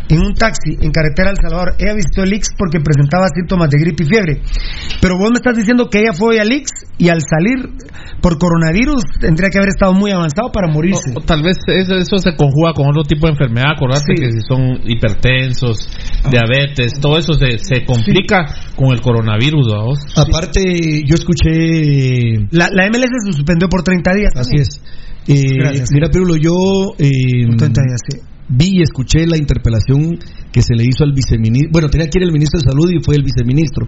[0.08, 1.74] en un taxi en carretera El Salvador.
[1.78, 4.40] Ella visitó el IX porque presentaba síntomas de gripe y fiebre.
[5.00, 7.58] Pero vos me estás diciendo que ella fue al IX y al salir
[8.22, 11.12] por coronavirus tendría que haber estado muy avanzado para morirse.
[11.14, 13.72] O, o tal vez eso, eso se conjuga con otro tipo de enfermedad.
[13.76, 14.22] Acordate Sí.
[14.22, 15.88] que si son hipertensos,
[16.30, 18.44] diabetes, todo eso se, se complica
[18.76, 19.66] con el coronavirus.
[19.72, 19.98] ¿vamos?
[20.16, 20.60] Aparte,
[21.04, 22.46] yo escuché.
[22.50, 24.32] La, la MLS se suspendió por 30 días.
[24.36, 24.80] Así es.
[25.28, 25.88] Eh, Gracias.
[25.92, 26.52] Mira, Pirulo, yo
[26.98, 28.18] eh, Por 30 días, sí.
[28.48, 30.18] vi y escuché la interpelación
[30.52, 31.70] que se le hizo al viceministro.
[31.72, 33.86] Bueno, tenía que ir el ministro de Salud y fue el viceministro.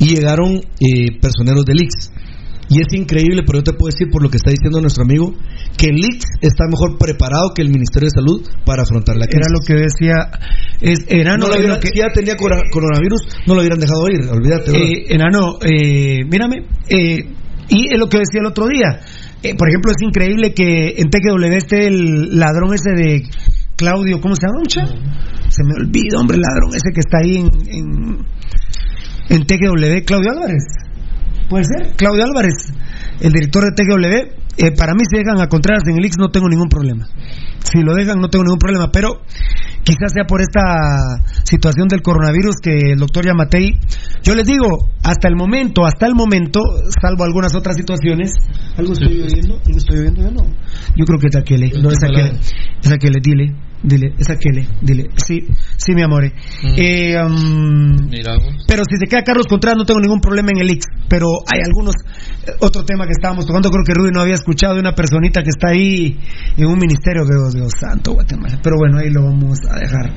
[0.00, 2.10] Y llegaron eh, personeros del IX.
[2.68, 5.34] Y es increíble, pero yo te puedo decir por lo que está diciendo nuestro amigo,
[5.76, 9.46] que el IX está mejor preparado que el Ministerio de Salud para afrontar la crisis.
[9.46, 10.14] Era lo que decía.
[10.80, 14.26] Es, enano, no lo hubieran- que- Si ya tenía coronavirus, no lo hubieran dejado ir,
[14.30, 14.70] olvídate.
[14.72, 17.26] Eh, enano, eh, mírame, eh,
[17.72, 19.00] y es lo que decía el otro día.
[19.42, 23.22] Eh, por ejemplo, es increíble que en TQW esté el ladrón ese de
[23.76, 24.60] Claudio, ¿cómo se llama?
[24.60, 24.86] Mucha?
[25.48, 28.26] Se me olvida, hombre, ladrón ese que está ahí en, en,
[29.30, 30.64] en TQW, Claudio Álvarez.
[31.48, 31.94] ¿Puede ser?
[31.96, 32.72] Claudio Álvarez,
[33.20, 34.41] el director de TQW.
[34.56, 37.08] Eh, para mí, si dejan a Contreras en el X, no tengo ningún problema.
[37.64, 39.22] Si lo dejan, no tengo ningún problema, pero
[39.82, 43.78] quizás sea por esta situación del coronavirus que el doctor Yamatei,
[44.22, 46.60] yo les digo, hasta el momento, hasta el momento,
[47.00, 48.32] salvo algunas otras situaciones,
[48.76, 50.42] algo estoy oyendo, algo estoy oyendo, yo no.
[50.96, 52.32] Yo creo que es aquele, no es aquele,
[52.82, 55.40] es aquele, dile, dile, es aquele, dile, sí,
[55.76, 56.24] sí, mi amor.
[56.76, 58.64] Eh, um, Mira, vos.
[58.66, 60.84] pero si se queda Carlos Contreras no tengo ningún problema en el X.
[61.08, 61.94] Pero hay algunos,
[62.46, 65.42] eh, otro tema que estábamos tocando, creo que Rudy no había escuchado de una personita
[65.42, 66.18] que está ahí
[66.56, 68.58] en un ministerio que Dios, Dios santo Guatemala.
[68.62, 70.12] Pero bueno, ahí lo vamos a dejar.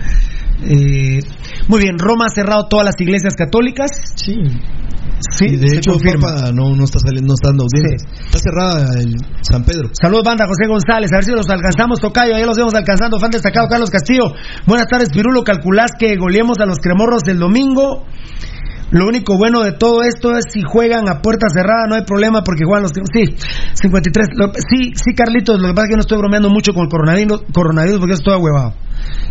[0.64, 1.20] Eh,
[1.68, 3.90] muy bien, Roma ha cerrado todas las iglesias católicas.
[4.16, 4.36] Sí.
[5.32, 6.36] Sí, Y de se hecho, confirma.
[6.36, 8.04] Papa no, no está saliendo, no está dando audiencias.
[8.26, 9.90] Está cerrada el San Pedro.
[9.94, 11.10] Saludos, banda José González.
[11.14, 12.36] A ver si los alcanzamos, Tocayo.
[12.36, 13.18] Ahí los vemos alcanzando.
[13.20, 14.24] Fan destacado, Carlos Castillo.
[14.66, 15.44] Buenas tardes, Pirulo.
[15.44, 18.06] ¿Calculás que goleemos a los cremorros el domingo?
[18.92, 22.44] Lo único bueno de todo esto es si juegan a puerta cerrada, no hay problema
[22.44, 22.92] porque juegan los.
[23.12, 23.36] Sí,
[23.74, 24.28] 53.
[24.36, 25.60] Lo- sí, sí, Carlitos.
[25.60, 28.34] Lo que pasa es que no estoy bromeando mucho con el coronavirus, coronavirus porque estoy
[28.34, 28.74] ahuevado.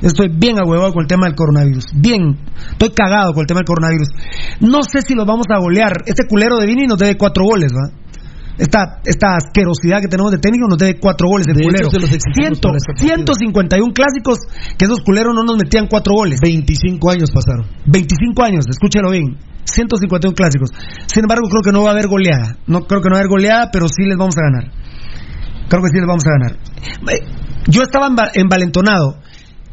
[0.02, 1.84] Estoy bien ahuevado con el tema del coronavirus.
[1.94, 2.36] Bien.
[2.72, 4.08] Estoy cagado con el tema del coronavirus.
[4.60, 6.02] No sé si los vamos a golear.
[6.06, 7.90] Este culero de Vini nos debe cuatro goles, ¿va?
[8.56, 11.88] Esta, esta asquerosidad que tenemos de técnico nos debe cuatro goles De hecho, culero.
[11.90, 13.34] los exigimos Ciento- para este partido.
[13.34, 14.38] 151 clásicos
[14.78, 16.38] que esos culeros no nos metían cuatro goles.
[16.40, 17.66] 25 años pasaron.
[17.86, 19.36] 25 años, escúchalo bien.
[19.64, 20.70] 151 clásicos.
[21.06, 22.58] Sin embargo, creo que no va a haber goleada.
[22.66, 24.70] No creo que no va a haber goleada, pero sí les vamos a ganar.
[25.68, 26.58] Creo que sí les vamos a ganar.
[27.10, 27.26] Eh,
[27.66, 29.16] Yo estaba enva- envalentonado.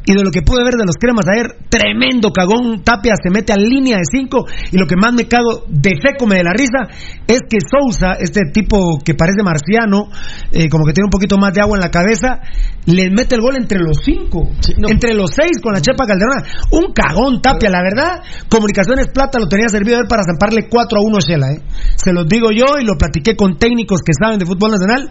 [0.04, 2.82] Y de lo que pude ver de los cremas ayer, tremendo cagón.
[2.82, 4.44] Tapia se mete a línea de 5.
[4.72, 5.92] Y lo que más me cago de
[6.26, 6.90] me de la risa
[7.26, 10.08] es que Sousa, este tipo que parece marciano,
[10.50, 12.40] eh, como que tiene un poquito más de agua en la cabeza,
[12.86, 14.50] le mete el gol entre los 5.
[14.88, 16.42] Entre los 6 con la Chepa Calderona.
[16.72, 18.22] Un cagón Tapia, la verdad.
[18.48, 21.52] Comunicaciones Plata lo tenía servido a él para zamparle 4 a 1 a Shela.
[21.52, 21.62] ¿eh?
[21.96, 25.08] Se los digo yo y lo platiqué con técnicos que saben de fútbol nacional.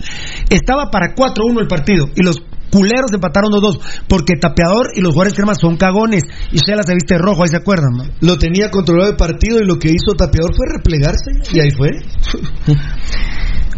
[0.50, 2.08] Estaba para 4 a 1 el partido.
[2.16, 3.80] Y los culeros empataron los dos.
[4.08, 6.24] Porque Tapeador y los jugadores cremas son cagones.
[6.52, 7.92] Y Shela se viste rojo, ahí se acuerdan.
[7.98, 8.04] ¿no?
[8.22, 11.32] Lo tenía controlado el partido y lo que hizo Tapeador fue replegarse.
[11.54, 11.90] Y ahí fue.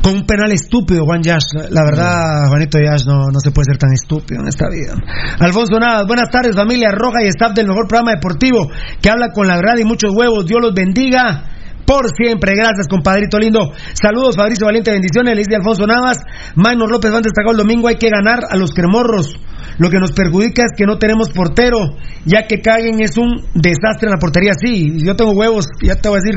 [0.03, 1.69] Con un penal estúpido, Juan Yash.
[1.69, 4.95] La verdad, Juanito Yash no, no se puede ser tan estúpido en esta vida.
[5.39, 8.69] Alfonso Navas, buenas tardes, familia roja y staff del mejor programa deportivo
[9.01, 10.45] que habla con la verdad y muchos huevos.
[10.45, 11.52] Dios los bendiga.
[11.85, 13.71] Por siempre, gracias compadrito lindo.
[13.93, 16.17] Saludos Fabricio Valiente, bendiciones, le dice Alfonso Navas.
[16.55, 19.35] Maynor López van destacado el domingo, hay que ganar a los cremorros.
[19.79, 21.79] Lo que nos perjudica es que no tenemos portero,
[22.25, 24.53] ya que caguen es un desastre en la portería.
[24.53, 26.35] Sí, yo tengo huevos, ya te voy a decir,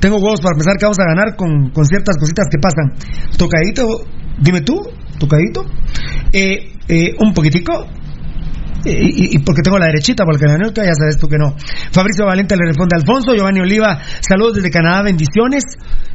[0.00, 2.92] tengo huevos para pensar que vamos a ganar con, con ciertas cositas que pasan.
[3.36, 3.86] Tocadito,
[4.40, 4.80] dime tú,
[5.18, 5.66] tocadito.
[6.32, 7.86] Eh, eh, un poquitico,
[8.84, 11.54] y, y- y porque tengo la derechita, porque la neutra ya sabes tú que no.
[11.92, 15.64] Fabricio Valente le responde a Alfonso, Giovanni Oliva, saludos desde Canadá, bendiciones.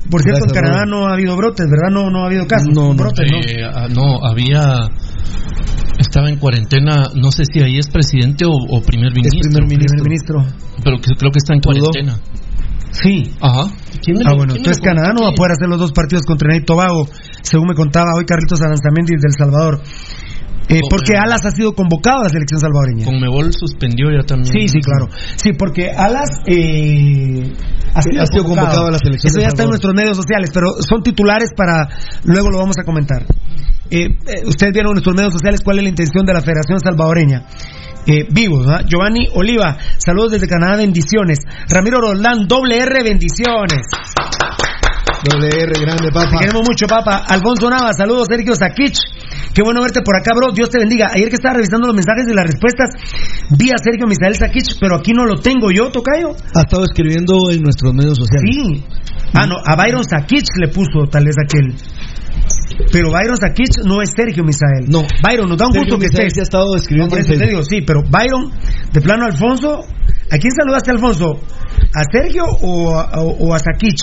[0.10, 1.89] Por cierto, Gracias, en Canadá no ha habido brotes, ¿verdad?
[1.91, 2.69] No, no ha habido casos.
[2.73, 2.95] No, no.
[2.95, 3.38] brotes, ¿no?
[3.39, 4.89] Eh, ah, no, había.
[5.97, 9.39] Estaba en cuarentena, no sé si ahí es presidente o, o primer ministro.
[9.49, 10.45] primer Primer ministro.
[10.84, 12.19] Pero que- creo que está en cuarentena.
[12.91, 13.32] Sí.
[13.41, 13.63] Ajá.
[14.04, 16.23] ¿Quién Ah, lo- bueno, quién entonces Canadá no va a poder hacer los dos partidos
[16.25, 17.08] contra Trinidad y Tobago,
[17.41, 19.82] según me contaba hoy Carlitos Aranzamendi del Salvador.
[20.67, 23.06] Eh, porque Alas ha sido convocado a la selección salvadoreña.
[23.06, 24.51] Conmebol suspendió ya también.
[24.51, 25.10] Sí, sí, claro.
[25.36, 27.54] Sí, porque Alas eh,
[27.93, 30.49] ha, sido Ha sido convocado a la selección Eso ya está en nuestros medios sociales,
[30.53, 31.88] pero son titulares para.
[32.24, 33.26] Luego lo vamos a comentar.
[33.91, 36.80] Eh, eh, ustedes vieron en nuestros medios sociales cuál es la intención de la Federación
[36.80, 37.45] Salvadoreña.
[38.07, 38.86] Eh, vivos, ¿verdad?
[38.88, 41.39] Giovanni Oliva, saludos desde Canadá, bendiciones.
[41.70, 43.82] Ramiro Roldán, doble R, bendiciones.
[45.24, 46.38] Doble R, grande, Te papá.
[46.39, 47.24] queremos mucho, papá.
[47.28, 48.97] Alfonso Navas, saludos, Sergio Sakich.
[49.53, 50.51] Qué bueno verte por acá, bro.
[50.53, 51.09] Dios te bendiga.
[51.13, 52.89] Ayer que estaba revisando los mensajes y las respuestas,
[53.57, 56.36] vi a Sergio Misael Sakich, pero aquí no lo tengo yo, Tocayo.
[56.53, 58.51] Ha estado escribiendo en nuestros medios sociales.
[58.53, 58.84] Sí.
[59.34, 61.74] Ah, no, a Byron Sakich le puso tal vez aquel.
[62.91, 64.86] Pero Byron Sakich no es Sergio Misael.
[64.89, 65.03] No.
[65.24, 66.34] Byron, nos da un Sergio gusto que Misael estés.
[66.34, 68.51] sí ha estado escribiendo No, por en eso te digo, sí, pero Byron,
[68.91, 69.86] de plano Alfonso,
[70.32, 71.39] ¿a quién saludaste, Alfonso?
[71.93, 74.01] ¿A Sergio o a, o- o a Sakich?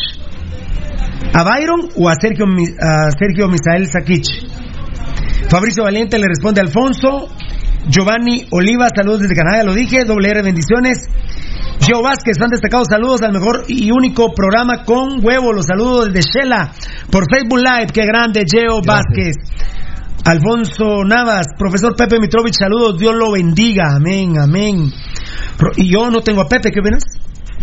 [1.35, 2.47] ¿A Byron o a Sergio,
[2.81, 4.29] a Sergio Misael Sakich?
[5.49, 7.29] Fabricio Valiente le responde a Alfonso.
[7.89, 10.05] Giovanni Oliva, saludos desde Canadá, lo dije.
[10.05, 10.99] Doble R, bendiciones.
[11.81, 15.53] Gio Vázquez, fan destacado, saludos al mejor y único programa con huevo.
[15.53, 16.73] Los saludos desde Shela
[17.11, 17.93] por Facebook Live.
[17.93, 19.37] Qué grande, Geo Vázquez.
[20.25, 24.93] Alfonso Navas, profesor Pepe Mitrovich, saludos, Dios lo bendiga, amén, amén.
[25.77, 27.03] Y yo no tengo a Pepe, ¿qué opinas?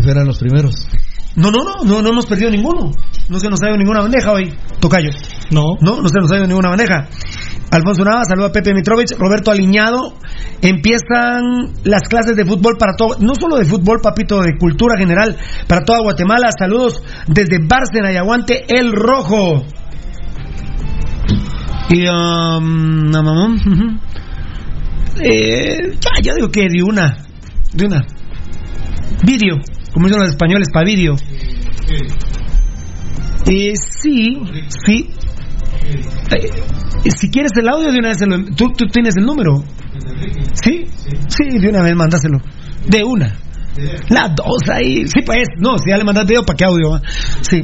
[0.05, 0.87] Eran los primeros.
[1.35, 2.91] No, no, no, no, no hemos perdido ninguno.
[3.29, 5.11] No se nos ha ido ninguna bandeja hoy, Tocayo.
[5.51, 5.63] No.
[5.79, 7.07] No, no se nos ha ido ninguna bandeja.
[7.71, 10.15] Alfonso Navas, saluda a Pepe Mitrovich, Roberto Aliñado.
[10.61, 15.37] Empiezan las clases de fútbol para todo, no solo de fútbol, papito, de cultura general
[15.67, 16.49] para toda Guatemala.
[16.57, 19.63] Saludos desde Bárcena y aguante el rojo.
[21.91, 23.99] Y, um, na, mamá, ujú.
[25.21, 27.17] eh, ya, yo digo que de una,
[27.73, 28.05] de una.
[29.23, 29.55] Vídeo,
[29.93, 31.15] como dicen los españoles, para vídeo.
[33.47, 34.39] Eh, sí,
[34.85, 35.09] sí.
[36.31, 39.63] Eh, si quieres el audio, de una vez se lo- ¿Tú, tú tienes el número.
[40.63, 40.85] ¿Sí?
[41.27, 42.39] Sí, de una vez mándaselo.
[42.87, 43.35] De una.
[44.09, 45.07] Las dos ahí.
[45.07, 45.47] Sí, pues.
[45.57, 46.91] No, si ya le mandas video, ¿para qué audio?
[46.91, 47.01] va?
[47.41, 47.61] Sí.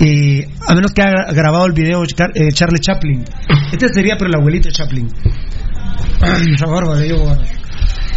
[0.00, 3.22] Eh, a menos que haya grabado el video Char- eh, Charlie Chaplin.
[3.70, 5.08] Este sería, pero el abuelito de Chaplin.
[6.22, 7.42] Ay, esa barba digo, barba.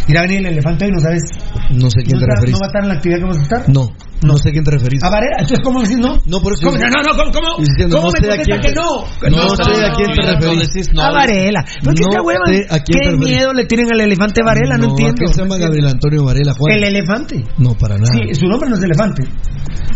[0.06, 1.22] Irá a venir el elefante hoy, ¿no sabes?
[1.70, 2.52] No sé quién ¿No, te referís.
[2.52, 3.68] ¿No va a estar en la actividad que vamos a estar?
[3.72, 3.88] No,
[4.22, 5.02] no sé a quién te referís.
[5.02, 5.36] ¿A Varela?
[5.40, 6.18] Entonces, ¿cómo decís no?
[6.26, 6.66] No, por eso.
[6.66, 6.76] ¿Cómo?
[6.76, 7.32] No, no, no, ¿cómo?
[7.32, 9.04] ¿Cómo, diciendo, ¿Cómo no me sé a quién que te- no?
[9.32, 10.88] No sé a quién te referís.
[10.98, 11.64] a Varela.
[11.82, 12.44] ¿Por qué No esta hueva?
[12.46, 14.76] sé a quién ¿Qué te miedo le tienen al elefante Varela?
[14.76, 15.14] No, entiendo.
[15.16, 16.76] aquel se llama Gabriel Antonio Varela Juárez.
[16.76, 17.44] El elefante.
[17.58, 18.12] No, para nada.
[18.12, 19.22] Sí, su nombre no es elefante.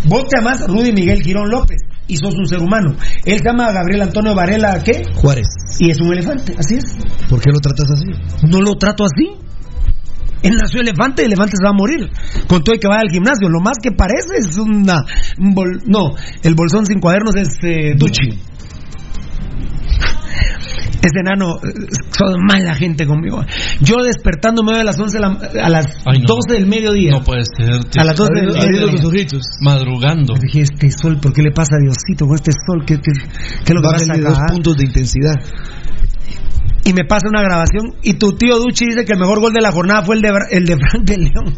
[0.04, 2.96] Vos te llamas Rudy Miguel Girón López y sos un ser humano.
[3.26, 5.02] Él se llama Gabriel Antonio Varela, ¿qué?
[5.16, 5.48] Juárez.
[5.80, 6.96] Y es un elefante, así es.
[7.28, 8.06] ¿Por qué lo tratas así?
[8.48, 9.28] No lo trato así.
[10.43, 12.11] Él nació elefante y el elefante se va a morir.
[12.47, 13.49] Con todo y que vaya al gimnasio.
[13.49, 15.05] Lo más que parece es una.
[15.39, 18.39] un bol- no, el bolsón sin cuadernos es eh, Duchi.
[21.01, 21.68] Ese enano, eh,
[22.11, 23.41] son mala gente conmigo.
[23.80, 26.26] Yo despertándome a las 11 de la- a las Ay, no.
[26.26, 27.12] 12 del mediodía.
[27.12, 27.84] No puede ser.
[27.84, 28.03] tío.
[28.03, 28.86] A las 12 del mediodía.
[29.61, 30.34] Madrugando.
[30.41, 32.84] Dije, este sol, ¿por qué le pasa a Diosito con este sol?
[32.84, 34.28] ¿Qué, qué, qué es lo que pasa acá?
[34.30, 35.34] dos puntos de intensidad.
[36.89, 39.61] Y me pasa una grabación y tu tío Duchi dice que el mejor gol de
[39.61, 41.55] la jornada fue el de, el de Frank de León.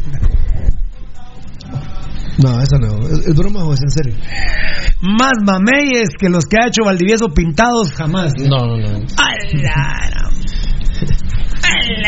[2.43, 3.07] No, eso no.
[3.07, 4.13] ¿Es, es broma o es en serio?
[4.99, 8.33] Más mameyes que los que ha hecho Valdivieso pintados jamás.
[8.39, 8.99] No, no, no.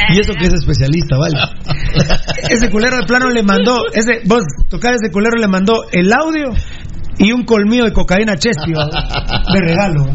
[0.10, 1.38] Y eso que es especialista, vale.
[2.50, 6.50] Ese culero de plano le mandó, ese, vos, tocar ese culero le mandó el audio
[7.18, 8.90] y un colmillo de cocaína chespi ¿va?
[9.54, 10.08] de regalo.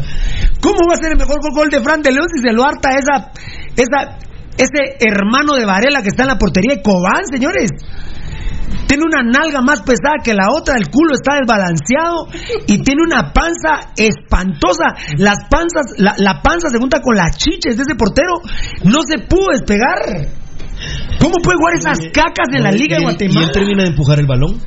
[0.61, 2.91] ¿Cómo va a ser el mejor gol de Fran de León si se lo harta
[2.97, 3.31] esa,
[3.75, 4.17] esa,
[4.57, 7.71] ese hermano de Varela que está en la portería de Cobán, señores?
[8.87, 12.27] Tiene una nalga más pesada que la otra, el culo está desbalanceado
[12.67, 14.95] y tiene una panza espantosa.
[15.17, 18.41] Las panzas, la, la panza se junta con las chiches de ese portero.
[18.83, 20.33] No se pudo despegar.
[21.19, 23.41] ¿Cómo puede jugar esas cacas en la Liga de Guatemala?
[23.41, 24.59] Y él termina de empujar el balón.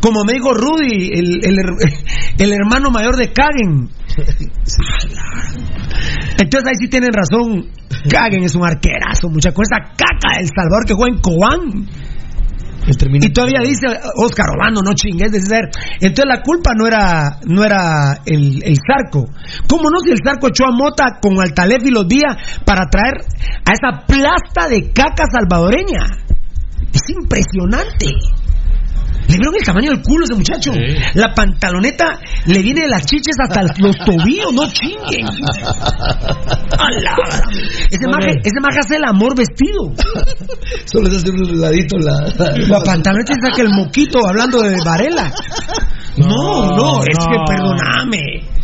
[0.00, 1.56] Como me dijo Rudy, el, el
[2.38, 3.90] el hermano mayor de Kagen.
[6.38, 7.70] Entonces ahí sí tienen razón.
[8.08, 11.86] Kagen es un arquerazo, mucha con esa caca del Salvador que juega en Cobán.
[12.88, 15.64] Y todavía dice Oscar Obando, no chingues, de ser.
[16.00, 19.26] Entonces la culpa no era, no era el, el Zarco.
[19.66, 23.24] ¿Cómo no si el Zarco echó a Mota con Altalefi los días para traer
[23.64, 26.06] a esa plasta de caca salvadoreña?
[26.92, 28.06] Es impresionante.
[29.28, 30.72] ¿Le vieron el tamaño del culo a ese muchacho?
[31.14, 35.26] La pantaloneta le viene de las chiches hasta los tobillos, no chinguen.
[37.02, 37.16] La
[37.90, 39.92] Ese maje, ese maje hace el amor vestido.
[40.84, 42.32] Solo se hace un ladito la.
[42.68, 45.32] La pantaloneta saca el moquito hablando de Varela.
[46.18, 48.56] No, no, es que perdóname.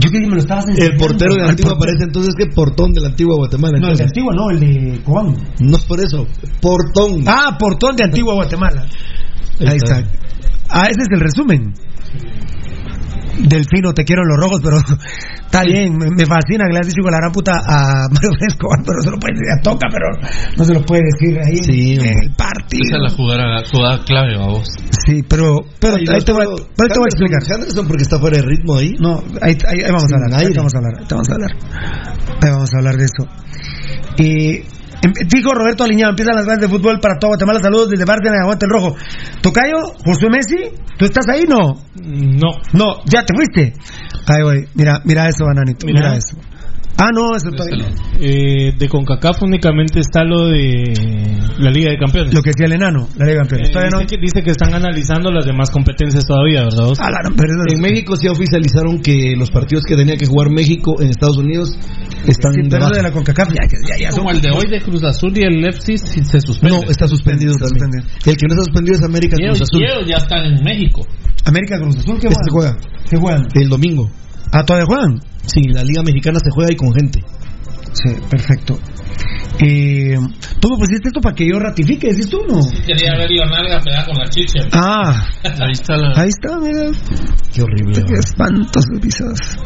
[0.00, 1.78] Yo que me lo estabas El portero de Al Antigua portero.
[1.78, 3.78] parece entonces que portón de la antigua Guatemala.
[3.80, 4.06] No, el de entonces.
[4.06, 5.34] Antigua no, el de Cobán.
[5.58, 6.26] No por eso,
[6.60, 7.24] portón.
[7.26, 8.86] Ah, portón de Antigua Guatemala.
[9.66, 10.02] Ahí está.
[10.70, 11.74] Ah, ese es el resumen.
[13.38, 14.76] Delfino, te quiero en los rojos, pero
[15.46, 18.30] está bien, me, me fascina que le has dicho con la gran puta a Mario
[18.48, 20.06] Escobar, pero se lo puede decir a Toca, pero
[20.56, 22.82] no se lo puede decir ahí Sí, en, el partido.
[22.84, 24.66] Esa es la jugada, jugada clave, vamos.
[25.06, 27.42] Sí, pero, pero Ay, ahí, te voy, pero- pero ahí te voy a explicar.
[27.54, 28.92] Henderson porque está fuera de ritmo ahí.
[28.98, 31.50] No, ahí, ahí- ahí vamos a hablar, ahí vamos a hablar, ahí vamos a hablar.
[32.42, 33.28] Ahí vamos a hablar de eso.
[34.18, 34.62] Y em-
[35.28, 38.66] dijo Roberto Aliñado, empiezan las ganas de fútbol para todo Guatemala, saludos desde Bárcena, aguante
[38.66, 38.96] el rojo.
[39.40, 41.44] Tocayo, José Messi, ¿tú estás ahí?
[41.48, 41.74] No.
[42.02, 42.50] No.
[42.72, 43.74] No, ya te fuiste.
[44.44, 46.16] Voy, mira, mira eso, bananito, mira, Mira.
[46.16, 46.36] eso.
[47.00, 47.86] Ah, no, eso todavía.
[48.20, 50.82] Eh, de CONCACAF únicamente está lo de
[51.58, 52.34] la Liga de Campeones.
[52.34, 53.68] Lo que decía el enano, la Liga de Campeones.
[53.70, 53.98] Eh, dice, no.
[54.06, 56.90] que, dice que están analizando las demás competencias todavía, ¿verdad?
[56.98, 57.30] Ah, la-
[57.72, 61.70] En México sí oficializaron que los partidos que tenía que jugar México en Estados Unidos
[62.26, 64.66] están Sí, de de la CONCACAF ya, ya, ya, ya Como son- el de hoy
[64.68, 66.76] de Cruz Azul y el Leipzig sí se suspende.
[66.76, 68.02] No, está suspendido Está también.
[68.02, 68.32] suspendido.
[68.32, 69.80] El que no está suspendido es América Y Cruz Azul.
[69.82, 71.06] y ellos ya están en México.
[71.44, 72.74] América Cruz Azul, ¿qué Este juegan?
[72.74, 73.46] juega ¿Qué juegan?
[73.54, 74.10] el domingo.
[74.52, 75.20] Ah, todavía juegan.
[75.46, 77.20] Sí, la Liga Mexicana se juega ahí con gente.
[77.92, 78.78] Sí, perfecto.
[79.60, 80.14] Eh,
[80.60, 82.08] ¿Tú me pusiste esto para que yo ratifique?
[82.08, 82.60] ¿Decís tú no?
[82.86, 84.60] Quería ver la nalga pegada con la chicha.
[84.72, 86.12] Ah, Ahí está la.
[86.20, 86.90] ahí está, mira.
[87.52, 88.04] Qué horrible.
[88.06, 89.58] Qué espantos pisadas.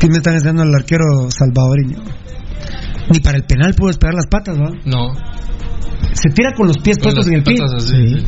[0.00, 1.98] ¿Qué me están enseñando el arquero salvadoreño?
[3.10, 4.70] Ni para el penal pudo despegar las patas, ¿va?
[4.86, 5.12] No.
[6.14, 7.58] Se tira con los pies puestos en el pie.
[7.58, 8.18] patas así, Sí.
[8.20, 8.26] sí.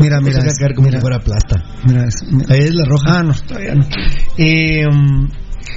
[0.00, 0.42] Mira, mira.
[0.58, 1.62] caer como mira, si fuera plata.
[1.84, 2.02] mira.
[2.48, 3.18] Ahí es la roja.
[3.18, 3.84] Ah, no, todavía no.
[4.38, 5.28] Eh, um,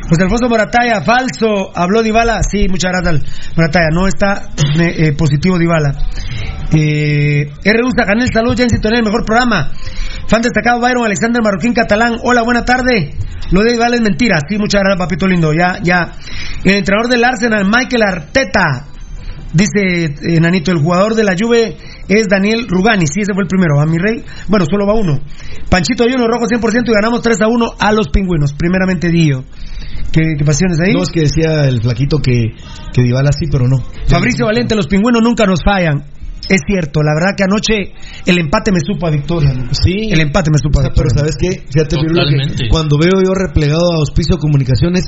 [0.10, 1.72] José Alfonso Morataya, falso.
[1.76, 2.42] Habló Dybala.
[2.44, 3.90] Sí, muchas gracias, Morataya.
[3.92, 4.50] No está
[4.80, 5.94] eh, eh, positivo Dybala.
[6.72, 7.84] Eh, R.
[7.84, 9.72] Usa Canel, salud, ya en sintonía, el mejor programa.
[10.28, 12.18] Fan destacado Byron Alexander Marroquín Catalán.
[12.24, 13.14] Hola, buena tarde.
[13.52, 14.40] Lo de Dybala es mentira.
[14.48, 15.54] Sí, muchas gracias, papito lindo.
[15.54, 16.14] Ya, ya.
[16.64, 18.93] El entrenador del Arsenal, Michael Arteta.
[19.54, 21.78] Dice eh, Nanito, el jugador de la Juve
[22.08, 23.06] es Daniel Rugani.
[23.08, 23.80] Sí, ese fue el primero.
[23.80, 25.20] A mi rey, bueno, solo va uno.
[25.70, 28.54] Panchito y uno rojo 100% y ganamos 3 a 1 a los pingüinos.
[28.54, 29.44] Primeramente, Dio.
[30.12, 30.94] ¿Qué, qué pasiones ahí?
[30.94, 32.52] No, es que decía el flaquito que,
[32.94, 33.78] que Dybala sí, pero no.
[34.08, 36.04] Fabricio Valente, los pingüinos nunca nos fallan.
[36.50, 37.94] Es cierto, la verdad que anoche
[38.26, 39.54] el empate me supo a victoria.
[39.54, 39.70] ¿no?
[39.74, 40.10] Sí.
[40.12, 41.34] El empate me supo a sea, pero victoria.
[41.34, 41.64] ¿sabes qué?
[41.72, 41.96] Fíjate,
[42.58, 45.06] que cuando veo yo replegado a Auspicio Comunicaciones,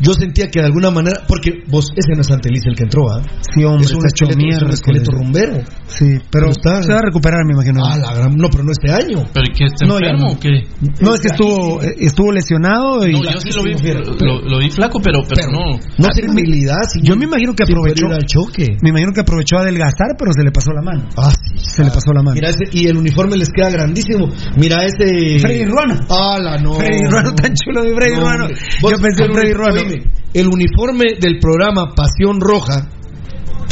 [0.00, 3.10] yo sentía que de alguna manera, porque vos, ese no es Antelice el que entró,
[3.10, 3.22] ¿ah?
[3.54, 5.56] Sí, hombre, es un esqueleto, es un esqueleto rumbero.
[5.86, 7.84] Sí, pero Pero está- se va a recuperar, me imagino.
[7.84, 9.24] Ah, la gran, no, pero no este año.
[9.32, 10.32] ¿Pero que está No, enfermo no.
[10.34, 10.62] o qué?
[11.00, 13.12] No, es que estuvo, eh, estuvo lesionado y...
[13.12, 13.74] No, yo sí lo vi,
[14.20, 15.78] lo, lo vi flaco, pero, pero, no.
[15.98, 16.80] No tiene habilidad.
[16.92, 17.00] sí.
[17.02, 18.06] Yo me imagino que aprovechó.
[18.06, 18.76] al choque.
[18.82, 21.08] Me imagino que aprovechó a adelgazar, pero se le pasó la mano.
[21.16, 21.58] Ah, sí.
[21.58, 22.34] Se le pasó la mano.
[22.34, 24.28] Mira ese, y el uniforme les queda grandísimo.
[24.56, 25.40] Mira ese.
[25.40, 25.94] Freddy Ruano.
[26.08, 26.74] Ah, la no.
[26.74, 28.48] Freddy Ruano, tan chulo mi Freddy No, Ruano.
[28.48, 29.80] Yo pensé en Freddy Ruano.
[29.80, 30.04] oíme,
[30.34, 32.88] el uniforme del programa Pasión Roja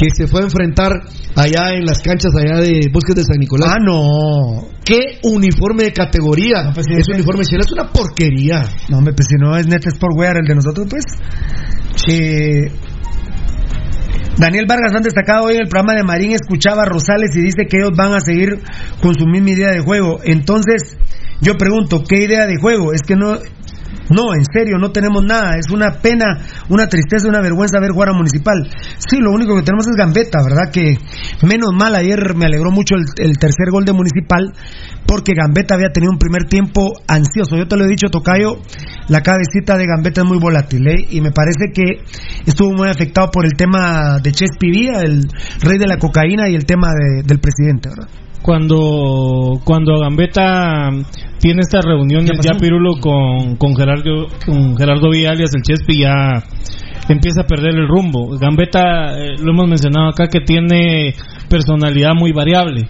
[0.01, 0.93] que se fue a enfrentar
[1.37, 3.75] allá en las canchas allá de Bosques de San Nicolás.
[3.75, 4.69] Ah, no.
[4.83, 6.63] ¿Qué uniforme de categoría?
[6.65, 7.13] No, pues sí, es sí.
[7.13, 8.63] un uniforme chela, es una porquería.
[8.89, 11.05] No, hombre, pues si no es Net Sportwear el de nosotros, pues.
[12.09, 12.73] Eh,
[14.37, 17.67] Daniel Vargas han destacado hoy en el programa de Marín, escuchaba a Rosales y dice
[17.69, 18.63] que ellos van a seguir
[19.03, 20.21] con su misma idea de juego.
[20.25, 20.97] Entonces,
[21.41, 22.93] yo pregunto, ¿qué idea de juego?
[22.93, 23.39] Es que no,
[24.11, 25.57] no, en serio, no tenemos nada.
[25.57, 26.39] Es una pena,
[26.69, 28.69] una tristeza, una vergüenza ver jugar a Municipal.
[28.99, 30.71] Sí, lo único que tenemos es Gambetta, ¿verdad?
[30.73, 30.99] Que
[31.47, 34.53] menos mal, ayer me alegró mucho el, tercer gol de Municipal,
[35.07, 37.57] porque Gambetta había tenido un primer tiempo ansioso.
[37.57, 38.59] Yo te lo he dicho, Tocayo,
[39.09, 41.07] la cabecita de Gambetta es muy volátil, ¿eh?
[41.11, 42.03] Y me parece que
[42.47, 45.23] estuvo muy afectado por el tema de Chespi Villa, el
[45.63, 48.09] rey de la cocaína, y el tema de- del presidente, ¿verdad?
[48.51, 50.91] Cuando cuando Gambetta
[51.39, 52.51] tiene estas reuniones ¿Qué pasó?
[52.53, 56.43] ya Pirulo con, con Gerardo con Gerardo Villalias el Chespi ya
[57.09, 58.37] empieza a perder el rumbo.
[58.37, 61.15] Gambetta eh, lo hemos mencionado acá que tiene
[61.49, 62.89] personalidad muy variable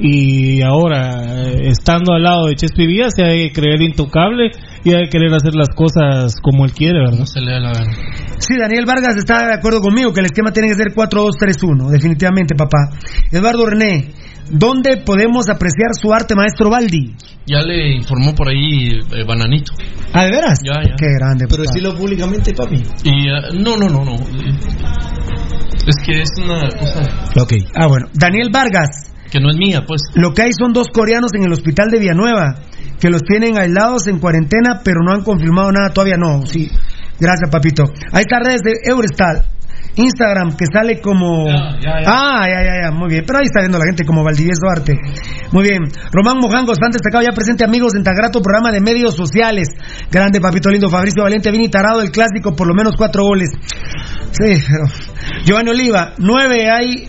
[0.00, 4.50] y ahora eh, estando al lado de Chespi Villa se ha de creer intocable
[4.82, 7.18] y ha de querer hacer las cosas como él quiere, ¿verdad?
[7.20, 7.92] No se le da la gana.
[8.38, 12.56] Sí, Daniel Vargas está de acuerdo conmigo que el esquema tiene que ser 4-2-3-1, definitivamente,
[12.56, 12.90] papá.
[13.32, 14.12] Eduardo René,
[14.50, 17.14] ¿dónde podemos apreciar su arte, maestro Baldi?
[17.46, 19.72] Ya le informó por ahí eh, Bananito.
[20.12, 20.60] ¿Ah, de veras?
[20.64, 20.94] Ya, ya.
[20.96, 22.82] Qué grande, Pero decirlo públicamente, papi.
[23.04, 24.14] Y ah, no, no, no, no.
[25.86, 27.00] Es que es una cosa
[27.40, 27.52] Ok.
[27.74, 28.08] Ah, bueno.
[28.12, 30.02] Daniel Vargas, que no es mía, pues.
[30.14, 32.56] lo que hay son dos coreanos en el hospital de Villanueva
[32.98, 36.16] que los tienen aislados en cuarentena, pero no han confirmado nada todavía.
[36.16, 36.70] No, sí.
[37.18, 37.84] Gracias, papito.
[38.12, 39.46] Ahí está redes de Eurostat.
[39.96, 42.06] Instagram que sale como Ya, ya, ya.
[42.06, 44.92] ah ya ya ya muy bien pero ahí está viendo la gente como Valdivieso Arte
[45.52, 45.82] muy bien
[46.12, 49.68] Román Mojangos fan destacado ya presente amigos en tan grato programa de medios sociales
[50.10, 53.50] grande papito lindo Fabricio Valente Vini Tarado el clásico por lo menos cuatro goles
[54.32, 54.84] sí pero
[55.44, 57.08] Giovanni Oliva nueve hay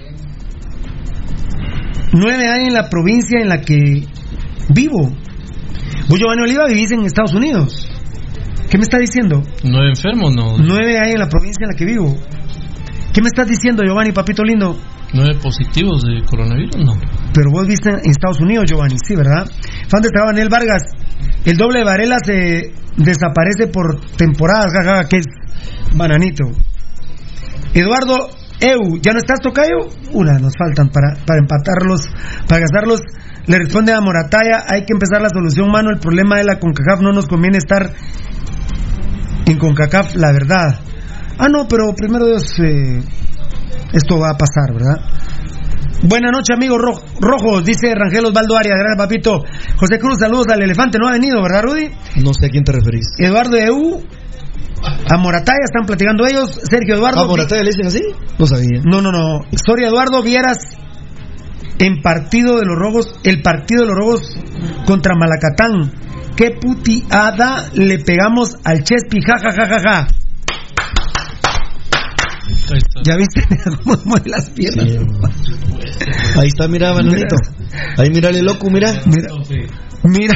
[2.14, 4.06] nueve hay en la provincia en la que
[4.70, 5.12] vivo
[6.10, 7.92] vos Giovanni Oliva vivís en Estados Unidos
[8.70, 9.42] ¿Qué me está diciendo?
[9.64, 10.58] Nueve enfermos, no.
[10.58, 12.18] Nueve hay en la provincia en la que vivo.
[13.18, 14.78] ¿Qué me estás diciendo, Giovanni, papito lindo?
[15.12, 16.94] Nueve positivos de coronavirus, no.
[17.34, 19.50] Pero vos viste en Estados Unidos, Giovanni, sí, ¿verdad?
[19.90, 20.84] Fan de Daniel Vargas.
[21.44, 25.26] El doble de Varela se desaparece por temporadas, jaja, que es
[25.96, 26.44] bananito.
[27.74, 29.90] Eduardo Eu, ¿ya no estás tocayo?
[30.14, 32.02] Una, nos faltan para, para empatarlos,
[32.48, 33.02] para gastarlos.
[33.48, 35.90] Le responde a Morataya, hay que empezar la solución, mano.
[35.90, 37.90] El problema de la CONCACAF no nos conviene estar
[39.48, 40.82] en CONCACAF, la verdad.
[41.40, 43.02] Ah, no, pero primero Dios, eh,
[43.94, 45.02] esto va a pasar, ¿verdad?
[46.04, 49.44] Buenas noches, amigos ro rojos, dice Rangel Osvaldo Arias, gracias papito.
[49.78, 51.90] José Cruz, saludos al elefante, no ha venido, ¿verdad, Rudy?
[52.24, 53.08] No sé a quién te referís.
[53.18, 54.02] Eduardo EU,
[55.10, 56.60] a Morataya están platicando ellos.
[56.70, 57.22] Sergio Eduardo.
[57.22, 58.02] ¿A Morataya le dicen así?
[58.38, 58.82] No sabía.
[58.86, 59.42] No, no, no.
[59.52, 60.78] Historia Eduardo Vieras
[61.80, 64.22] en partido de los rojos, el partido de los rojos
[64.86, 65.92] contra Malacatán.
[66.36, 70.08] Qué putiada le pegamos al Chespi, ja, ja, ja, ja, ja.
[73.04, 73.42] ¿Ya viste
[73.84, 74.86] cómo mueve las piernas?
[76.38, 77.36] Ahí está, mira, bananito.
[77.98, 78.92] Ahí mírale loco, mira.
[79.06, 79.30] Mira.
[80.04, 80.34] Mira.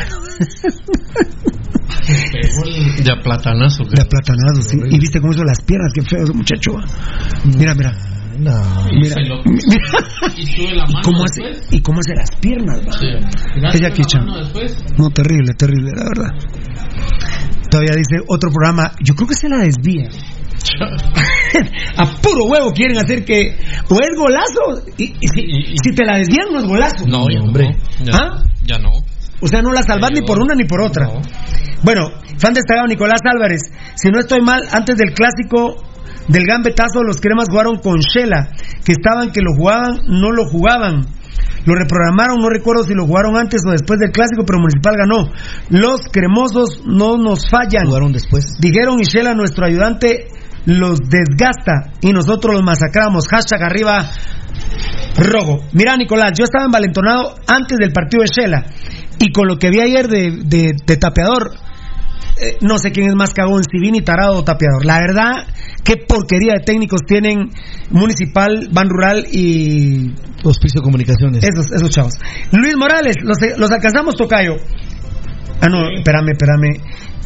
[3.03, 3.83] De aplatanazo.
[3.83, 4.77] De aplatanazo, sí.
[4.89, 6.71] Y viste cómo hizo las piernas, qué feo ese muchacho.
[7.45, 7.91] Mira, mira.
[8.39, 8.51] No.
[8.91, 9.15] Mira,
[9.45, 9.71] mira.
[10.35, 11.41] ¿Y cómo hace,
[11.75, 13.71] y cómo hace las piernas, va?
[13.73, 14.19] Ella quicha.
[14.97, 16.31] No, terrible, terrible, la verdad.
[17.69, 20.09] Todavía dice otro programa, yo creo que se la desvía.
[21.97, 23.57] A puro huevo quieren hacer que
[23.89, 27.41] o es golazo y, y si, si, te la desvían no es golazo no, ya
[27.41, 27.67] hombre
[27.99, 28.05] no.
[28.05, 28.43] Ya, ¿Ah?
[28.63, 28.89] ya no
[29.41, 31.21] o sea no la salvas ni por una ni por otra No.
[31.83, 33.61] bueno fan destacado Nicolás Álvarez
[33.95, 35.75] si no estoy mal antes del clásico
[36.27, 38.49] del gambetazo los cremas jugaron con Shela
[38.85, 41.05] que estaban que lo jugaban no lo jugaban
[41.65, 45.31] lo reprogramaron, no recuerdo si lo jugaron antes o después del clásico, pero Municipal ganó.
[45.69, 47.85] Los cremosos no nos fallan.
[47.85, 48.57] Jugaron después.
[48.59, 50.27] Dijeron y Shela, nuestro ayudante,
[50.65, 53.27] los desgasta y nosotros los masacramos.
[53.27, 54.09] Hashtag arriba
[55.17, 55.59] rojo.
[55.73, 58.65] Mira, Nicolás, yo estaba envalentonado antes del partido de Shela
[59.19, 61.51] y con lo que vi ayer de, de, de tapeador,
[62.41, 64.85] eh, no sé quién es más cagón, si Vini, Tarado o tapeador.
[64.85, 65.47] La verdad,
[65.83, 67.49] qué porquería de técnicos tienen
[67.91, 71.43] Municipal, Ban Rural y Hospicio Comunicaciones.
[71.43, 72.13] esos, esos chavos.
[72.51, 74.55] Luis Morales, los, los alcanzamos, Tocayo.
[75.61, 76.81] Ah, no, espérame, espérame.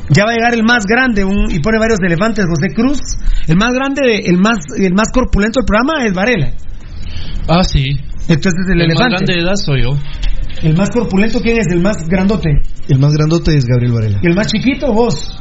[0.10, 3.00] Ya va a llegar el más grande un, y pone varios elefantes, José Cruz.
[3.48, 6.52] El más grande, el más, el más corpulento del programa es Varela.
[7.48, 7.84] Ah, sí.
[8.28, 9.16] Entonces el, El más elefante.
[9.16, 9.98] grande de edad soy yo.
[10.62, 11.68] El más corpulento, ¿quién es?
[11.72, 12.50] El más grandote.
[12.88, 14.20] El más grandote es Gabriel Varela.
[14.22, 15.38] Y el más chiquito, vos.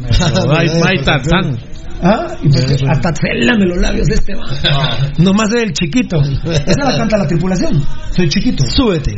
[0.00, 1.58] Mike Tarzán.
[2.06, 4.44] Ah, y pues, hasta célame los labios de este va.
[5.18, 6.20] Nomás el chiquito.
[6.20, 7.82] Esa la canta la tripulación.
[8.10, 8.62] Soy chiquito.
[8.68, 9.14] Súbete.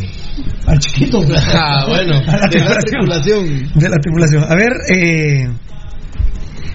[0.66, 1.18] Al chiquito.
[1.52, 2.14] Ah, bueno.
[2.28, 3.44] A la De la tripulación.
[3.44, 3.72] tripulación.
[3.74, 4.44] De la tripulación.
[4.44, 5.48] A ver, eh,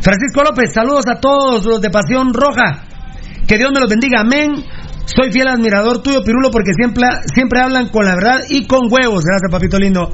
[0.01, 2.83] Francisco López, saludos a todos los de Pasión Roja.
[3.47, 4.19] Que Dios me los bendiga.
[4.19, 4.65] Amén.
[5.05, 9.23] Soy fiel admirador tuyo, Pirulo, porque siempre, siempre hablan con la verdad y con huevos.
[9.23, 10.11] Gracias, papito lindo.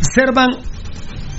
[0.00, 0.48] Servan,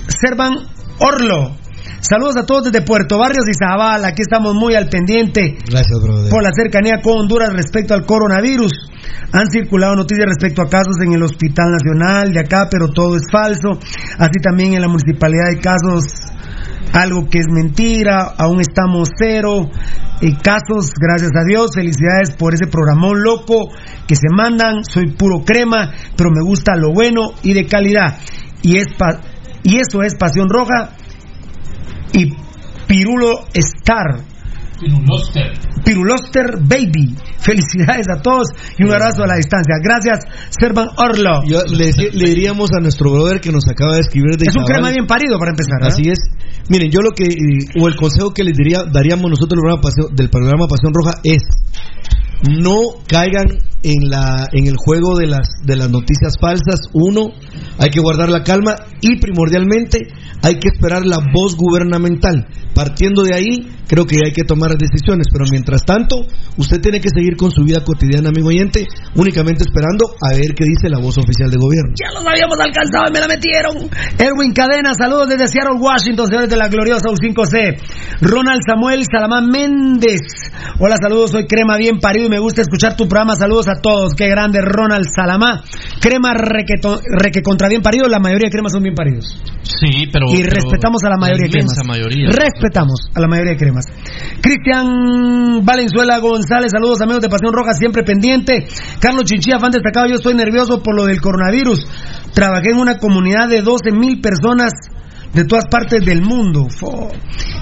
[0.08, 0.54] Servan
[0.98, 1.59] Orlo.
[2.00, 4.04] Saludos a todos desde Puerto Barrios y Zabal.
[4.04, 6.30] Aquí estamos muy al pendiente Gracias, brother.
[6.30, 8.72] por la cercanía con Honduras respecto al coronavirus.
[9.32, 13.22] Han circulado noticias respecto a casos en el Hospital Nacional de acá, pero todo es
[13.30, 13.72] falso.
[14.18, 16.04] Así también en la municipalidad hay casos,
[16.92, 19.68] algo que es mentira, aún estamos cero.
[20.22, 23.68] eh, casos, gracias a Dios, felicidades por ese programón loco
[24.06, 24.84] que se mandan.
[24.84, 28.18] Soy puro crema, pero me gusta lo bueno y de calidad.
[28.62, 29.20] Y, es pa-
[29.62, 30.96] y eso es Pasión Roja
[32.12, 32.32] y
[32.86, 34.20] Pirulo Star.
[35.84, 37.14] Piruloster Baby.
[37.38, 38.48] Felicidades a todos
[38.78, 39.74] y un abrazo a la distancia.
[39.82, 41.42] Gracias, Servan Orlo.
[41.46, 44.64] Yo le, le diríamos a nuestro brother que nos acaba de escribir de Es un
[44.64, 45.82] crema bien parido para empezar.
[45.82, 45.86] ¿eh?
[45.86, 46.18] Así es.
[46.68, 49.80] Miren, yo lo que, eh, o el consejo que les diría, daríamos nosotros del programa
[49.82, 51.42] Pasión- del programa Pasión Roja es
[52.48, 53.48] no caigan
[53.82, 56.80] en la en el juego de las de las noticias falsas.
[56.92, 57.28] Uno,
[57.78, 60.08] hay que guardar la calma y primordialmente
[60.42, 62.46] hay que esperar la voz gubernamental.
[62.74, 66.24] Partiendo de ahí, creo que hay que tomar decisiones, pero mientras tanto,
[66.56, 70.64] usted tiene que seguir con su vida cotidiana, amigo oyente, únicamente esperando a ver qué
[70.64, 71.92] dice la voz oficial de gobierno.
[71.98, 73.90] Ya los habíamos alcanzado y me la metieron.
[74.18, 77.80] Erwin Cadena, saludos desde Seattle, Washington, señores de la gloriosa U5C.
[78.20, 80.20] Ronald Samuel Salamán Méndez.
[80.78, 83.34] Hola, saludos, soy Crema bien parido y me gusta escuchar tu programa.
[83.34, 84.14] Saludos a todos.
[84.14, 85.62] Qué grande, Ronald Salamá.
[86.00, 89.40] Crema requeto- reque contra bien parido, la mayoría de cremas son bien paridos.
[89.62, 90.26] Sí, pero.
[90.28, 91.76] y pero respetamos a la mayoría de cremas.
[91.86, 92.28] mayoría.
[92.30, 93.84] Respetamos a la mayoría de cremas.
[94.40, 98.66] Cristian Valenzuela González, saludos amigos de Pasión Roja, siempre pendiente.
[99.00, 101.86] Carlos Chinchilla, fan destacado, yo estoy nervioso por lo del coronavirus.
[102.34, 104.72] Trabajé en una comunidad de 12 mil personas.
[105.32, 106.66] De todas partes del mundo.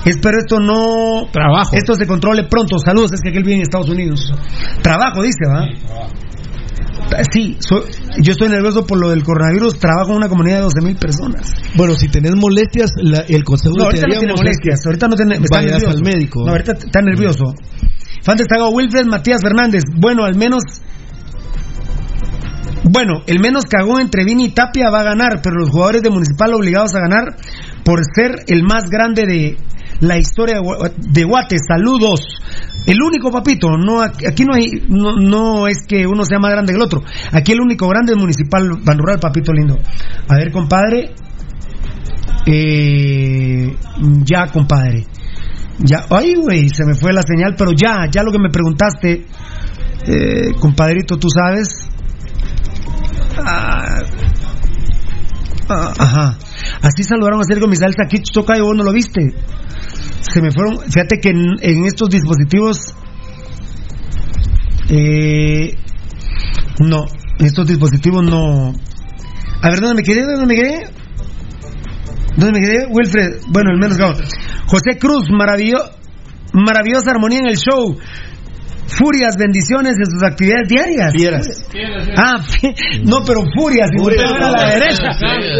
[0.05, 1.29] Espero esto no.
[1.33, 1.71] Trabajo.
[1.77, 2.79] Esto se controle pronto.
[2.79, 4.33] Saludos, es que aquel vive en Estados Unidos.
[4.83, 5.66] Trabajo, dice, ¿va?
[7.33, 7.85] Sí, so-
[8.21, 9.79] yo estoy nervioso por lo del coronavirus.
[9.79, 11.53] Trabajo en una comunidad de 12 mil personas.
[11.75, 14.81] Bueno, si tenés molestias, la- el consejo No, ahorita no tiene molestias.
[14.85, 15.35] Ahorita no tiene.
[15.37, 15.91] Está nervioso.
[15.91, 16.45] al médico.
[16.45, 17.55] No, ahorita está nervioso.
[18.23, 19.83] Fan destacado Wilfred Matías Fernández.
[19.97, 20.62] Bueno, al menos.
[22.85, 26.11] Bueno, el menos cagón entre Vini y Tapia va a ganar, pero los jugadores de
[26.11, 27.37] Municipal obligados a ganar
[27.85, 29.57] por ser el más grande de
[30.01, 31.61] la historia de Gua- de Guates.
[31.68, 32.20] Saludos.
[32.87, 36.76] El único papito, no aquí no hay no, es que uno sea más grande que
[36.76, 37.03] el otro.
[37.33, 39.76] Aquí el único grande es Municipal Ban Rural, papito lindo.
[40.29, 41.11] A ver, compadre.
[42.47, 43.74] Eh,
[44.24, 45.05] ya, compadre.
[45.81, 49.26] Ya, ay, güey, se me fue la señal, pero ya, ya lo que me preguntaste,
[50.07, 51.68] eh, compadrito, tú sabes.
[53.45, 54.03] Ah,
[55.68, 56.39] ah, ajá.
[56.82, 59.34] Así saludaron a Sergio Misael Takich Tocayo, vos no lo viste.
[60.32, 62.95] Se me fueron, fíjate que en, estos dispositivos,
[64.91, 65.74] eh,
[66.80, 67.05] no,
[67.39, 68.72] estos dispositivos no.
[69.62, 70.22] A ver, ¿dónde me quedé?
[70.22, 70.84] ¿Dónde me quedé?
[72.36, 72.86] ¿Dónde me quedé?
[72.91, 74.16] Wilfred, bueno, el menos cagón.
[74.66, 75.91] José Cruz, maravillo-
[76.53, 77.97] maravillosa armonía en el show.
[78.89, 81.12] Furias, bendiciones en sus actividades diarias.
[81.14, 81.47] Fieras.
[82.16, 82.43] Ah,
[83.05, 85.11] no, pero furias, y voltea a la derecha.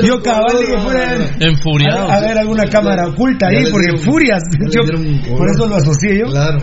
[0.03, 1.14] Yo cabal dije fuera.
[1.39, 2.11] Enfuriado.
[2.11, 4.43] A, a ver alguna cámara oculta ahí, porque furias.
[4.72, 6.26] yo- por eso lo asocié yo.
[6.26, 6.59] Claro.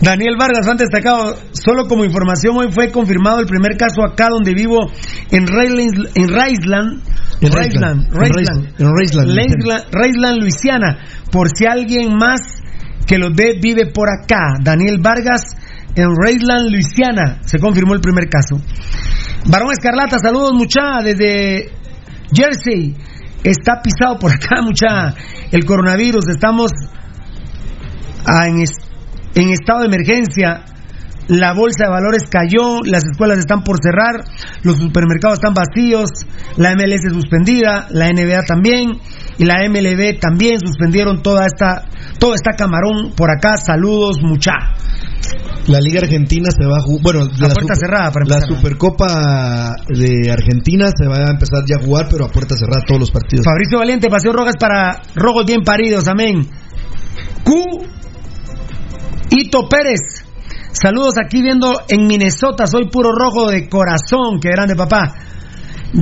[0.00, 4.54] Daniel Vargas, han destacado, solo como información, hoy fue confirmado el primer caso acá donde
[4.54, 4.90] vivo
[5.30, 7.02] en Rayland, en Raisland,
[7.42, 8.12] En Raisland, Raisland.
[8.12, 9.36] Raisland, En Raisland.
[9.36, 10.98] Raisland, Raisland, Luisiana,
[11.30, 12.40] por si alguien más
[13.06, 14.54] que los ve vive por acá.
[14.62, 15.42] Daniel Vargas
[15.96, 18.62] en Raisland, Luisiana, se confirmó el primer caso.
[19.46, 21.70] Barón Escarlata, saludos mucha desde
[22.32, 22.94] Jersey.
[23.42, 25.14] Está pisado por acá mucha
[25.50, 26.28] el coronavirus.
[26.28, 26.72] Estamos
[28.26, 28.60] ah, en
[29.50, 30.64] estado de emergencia.
[31.28, 34.22] La bolsa de valores cayó, las escuelas están por cerrar,
[34.62, 36.08] los supermercados están vacíos,
[36.56, 39.00] la MLS suspendida, la NBA también
[39.36, 41.84] y la MLB también suspendieron toda esta
[42.20, 43.56] todo está camarón por acá.
[43.56, 44.52] Saludos, mucha.
[45.68, 47.02] La Liga Argentina se va a jugar.
[47.02, 48.40] Bueno, la, puerta cerrada, para la.
[48.46, 53.00] Supercopa de Argentina se va a empezar ya a jugar, pero a puerta cerrada todos
[53.00, 53.44] los partidos.
[53.44, 56.46] Fabricio Valiente, Paseo Rojas para rojos bien paridos, amén.
[57.44, 57.52] Q.
[59.30, 60.24] Ito Pérez.
[60.72, 65.14] Saludos aquí viendo en Minnesota, soy puro rojo de corazón, qué grande papá.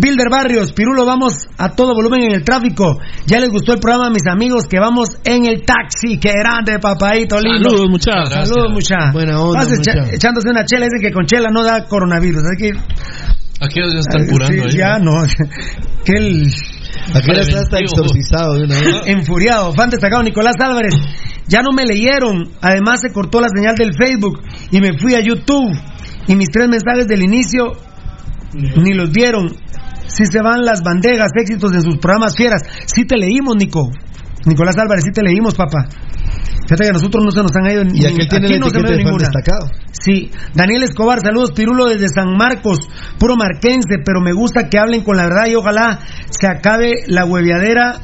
[0.00, 2.98] Bilder Barrios, Pirulo, vamos a todo volumen en el tráfico.
[3.26, 6.78] Ya les gustó el programa a mis amigos que vamos en el taxi, qué grande
[6.80, 7.70] papadito lindo.
[7.70, 8.30] Saludos, muchachos.
[8.48, 9.12] Saludos, muchachos.
[9.12, 9.92] Buena onda, Vas mucha.
[10.12, 12.42] echándose una chela, dicen que con chela no da coronavirus.
[12.44, 12.78] Hay que
[13.60, 14.76] Aquí ya están curando Sí, ahí.
[14.78, 15.12] ya no.
[16.04, 16.52] que el
[17.14, 19.00] Aquel está hasta exorcizado de una vez.
[19.06, 19.72] enfuriado.
[19.74, 20.94] Fan destacado Nicolás Álvarez.
[21.46, 22.50] Ya no me leyeron.
[22.60, 24.40] Además se cortó la señal del Facebook
[24.72, 25.70] y me fui a YouTube.
[26.26, 27.72] Y mis tres mensajes del inicio
[28.54, 29.46] ni los vieron.
[30.06, 32.62] Si se van las bandejas, éxitos en sus programas fieras.
[32.86, 33.90] Sí te leímos, Nico.
[34.46, 35.86] Nicolás Álvarez, sí te leímos, papá.
[36.64, 38.80] Fíjate que a nosotros no se nos han ido Y aquel tiene aquí no se
[38.80, 39.28] fan ninguna.
[39.28, 39.70] destacado.
[39.92, 42.78] Sí, Daniel Escobar, saludos Pirulo desde San Marcos,
[43.18, 45.98] puro marquense, pero me gusta que hablen con la verdad y ojalá
[46.30, 48.00] se acabe la hueviadera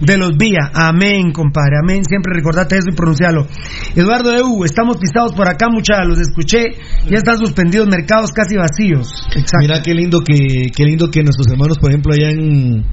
[0.00, 0.70] de los vías.
[0.72, 2.04] Amén, compadre, amén.
[2.04, 3.46] Siempre recordate eso y pronuncialo.
[3.94, 6.72] Eduardo Eu, estamos pisados por acá, muchachos, los escuché,
[7.08, 9.08] ya están suspendidos mercados casi vacíos.
[9.34, 9.58] Exacto.
[9.60, 12.84] Mira qué lindo que qué lindo que nuestros hermanos, por ejemplo, allá en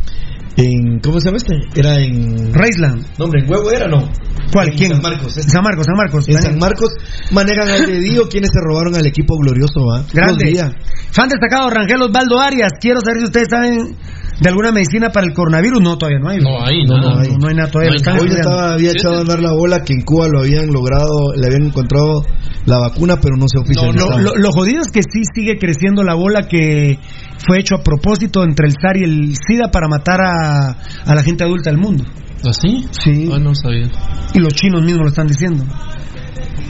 [0.57, 1.55] en ¿cómo se llama este?
[1.79, 3.05] Era en Reisland.
[3.17, 4.09] No, hombre, en Huevo era no.
[4.51, 4.69] ¿Cuál?
[4.69, 4.91] En ¿Quién?
[4.91, 5.37] San Marcos.
[5.37, 5.51] este.
[5.51, 6.29] San Marcos, San Marcos.
[6.29, 6.89] En San Marcos
[7.31, 10.05] manejan al dedillo quienes se robaron al equipo glorioso, ¿va?
[10.13, 10.71] Grande.
[11.11, 12.73] Fan destacado, Rangel Osvaldo Arias.
[12.79, 13.95] Quiero saber si ustedes saben
[14.43, 15.81] de alguna medicina para el coronavirus.
[15.81, 16.39] No, todavía no hay.
[16.39, 17.13] No hay No, nada.
[17.15, 17.27] no hay.
[17.39, 17.91] No hay nada todavía.
[18.05, 20.41] No hay Hoy estaba, había Sí, echado a andar la bola que en Cuba lo
[20.41, 22.25] habían logrado, le habían encontrado
[22.65, 24.19] la vacuna, pero no se Lo, oficializaba.
[24.21, 26.99] lo- lo jodido es que sí sigue creciendo la bola que
[27.47, 30.69] fue hecho a propósito entre el SAR y el SIDA para matar a,
[31.05, 32.03] a la gente adulta del mundo.
[32.45, 32.85] ¿Así?
[32.91, 33.29] Sí.
[33.33, 33.89] Ah, no sabía.
[34.33, 35.63] Y los chinos mismos lo están diciendo.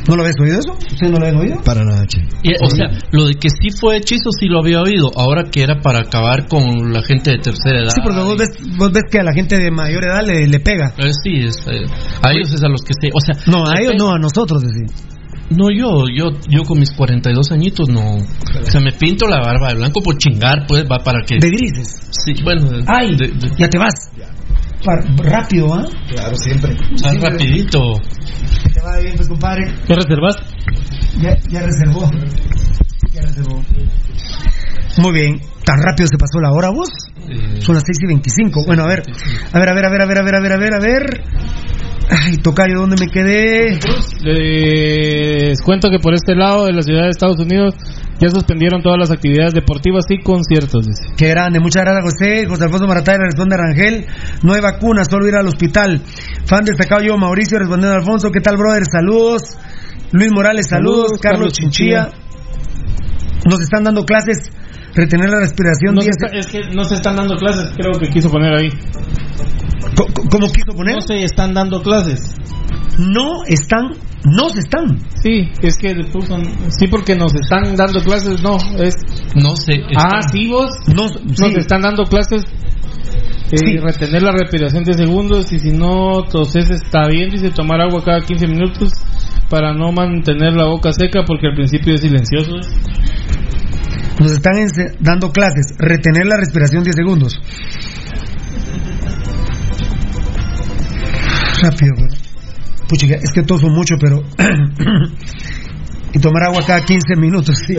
[0.08, 0.72] ¿No lo habéis oído eso?
[0.74, 1.64] ¿Ustedes no lo habían oído?
[1.64, 2.20] Para nada, che.
[2.44, 5.10] Y, o sea, lo de que sí fue hechizo sí lo había oído.
[5.16, 7.90] Ahora que era para acabar con la gente de tercera edad.
[7.90, 10.60] Sí, porque vos ves, vos ves que a la gente de mayor edad le, le
[10.60, 10.94] pega.
[10.98, 11.86] Eh, sí, es, eh,
[12.22, 13.10] a ellos es a los que se.
[13.14, 14.86] O sea, No, a ellos no, a nosotros, decir.
[15.50, 18.16] No, yo, yo, yo con mis 42 añitos no.
[18.16, 21.36] O sea, me pinto la barba de blanco por chingar, pues, va para que.
[21.40, 22.02] De grises.
[22.12, 22.68] Sí, bueno.
[22.88, 23.16] ¡Ay!
[23.16, 24.10] de- de- Ya te vas.
[24.86, 25.86] Rápido, ¿ah?
[26.10, 26.76] Claro, siempre.
[27.06, 27.80] ah, rapidito.
[28.74, 29.74] Te va bien, pues, compadre.
[29.88, 30.44] ¿Qué reservaste?
[31.22, 32.10] Ya, ya reservó.
[33.14, 33.62] Ya reservó.
[34.98, 35.42] Muy bien.
[35.64, 36.90] ¿Tan rápido se pasó la hora vos?
[37.60, 38.66] Son las 6 y 25.
[38.66, 39.04] Bueno, a ver.
[39.54, 40.80] A ver, a ver, a ver, a ver, a ver, a ver, a ver, a
[40.80, 41.24] ver.
[42.10, 43.80] Ay, Tocayo, ¿dónde me quedé?
[44.24, 47.76] Les cuento que por este lado de la ciudad de Estados Unidos
[48.20, 51.04] ya suspendieron todas las actividades deportivas y conciertos, dice.
[51.18, 52.46] Qué grande, muchas gracias José.
[52.48, 54.06] José Alfonso Maratay responde a Rangel.
[54.44, 56.02] No hay vacuna, solo ir al hospital.
[56.46, 58.32] Fan destacado yo, Mauricio, respondiendo a Alfonso.
[58.32, 58.84] ¿Qué tal, brother?
[58.90, 59.42] Saludos.
[60.12, 61.08] Luis Morales, saludos.
[61.08, 62.10] Saludos, Carlos, Carlos Chinchilla.
[63.50, 64.50] Nos están dando clases.
[64.96, 65.96] Retener la respiración.
[65.96, 68.54] No se 10 está- es que no se están dando clases, creo que quiso poner
[68.54, 68.70] ahí.
[69.96, 70.96] Co- ¿Cómo quiso poner?
[70.96, 72.36] No se están dando clases.
[73.00, 73.92] No están,
[74.26, 75.00] no se están.
[75.22, 76.38] Sí, es que puso,
[76.70, 78.94] sí porque nos están dando clases, no, es
[79.36, 79.82] No sé.
[79.98, 81.54] ah, sí vos, No, nos sí.
[81.58, 82.44] están dando clases.
[83.52, 83.78] eh, Sí.
[83.78, 88.22] retener la respiración de segundos y si no toses está bien, dice tomar agua cada
[88.22, 88.92] 15 minutos
[89.50, 92.52] para no mantener la boca seca porque al principio es silencioso.
[94.20, 94.54] Nos están
[95.00, 95.76] dando clases.
[95.78, 97.40] Retener la respiración 10 segundos.
[101.62, 101.94] Rápido,
[102.88, 104.22] Puchica, es que toso mucho, pero.
[106.14, 107.76] y tomar agua cada 15 minutos, sí.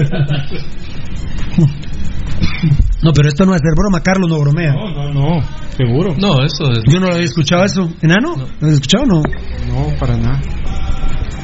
[3.03, 4.73] No, pero esto no es hacer broma, Carlos no bromea.
[4.73, 5.43] No, no, no,
[5.77, 6.15] seguro.
[6.19, 6.81] No, eso es.
[6.91, 7.89] Yo no lo había escuchado eso.
[8.01, 8.35] ¿Enano?
[8.37, 9.23] ¿Lo habías escuchado o no?
[9.69, 10.41] No, para nada.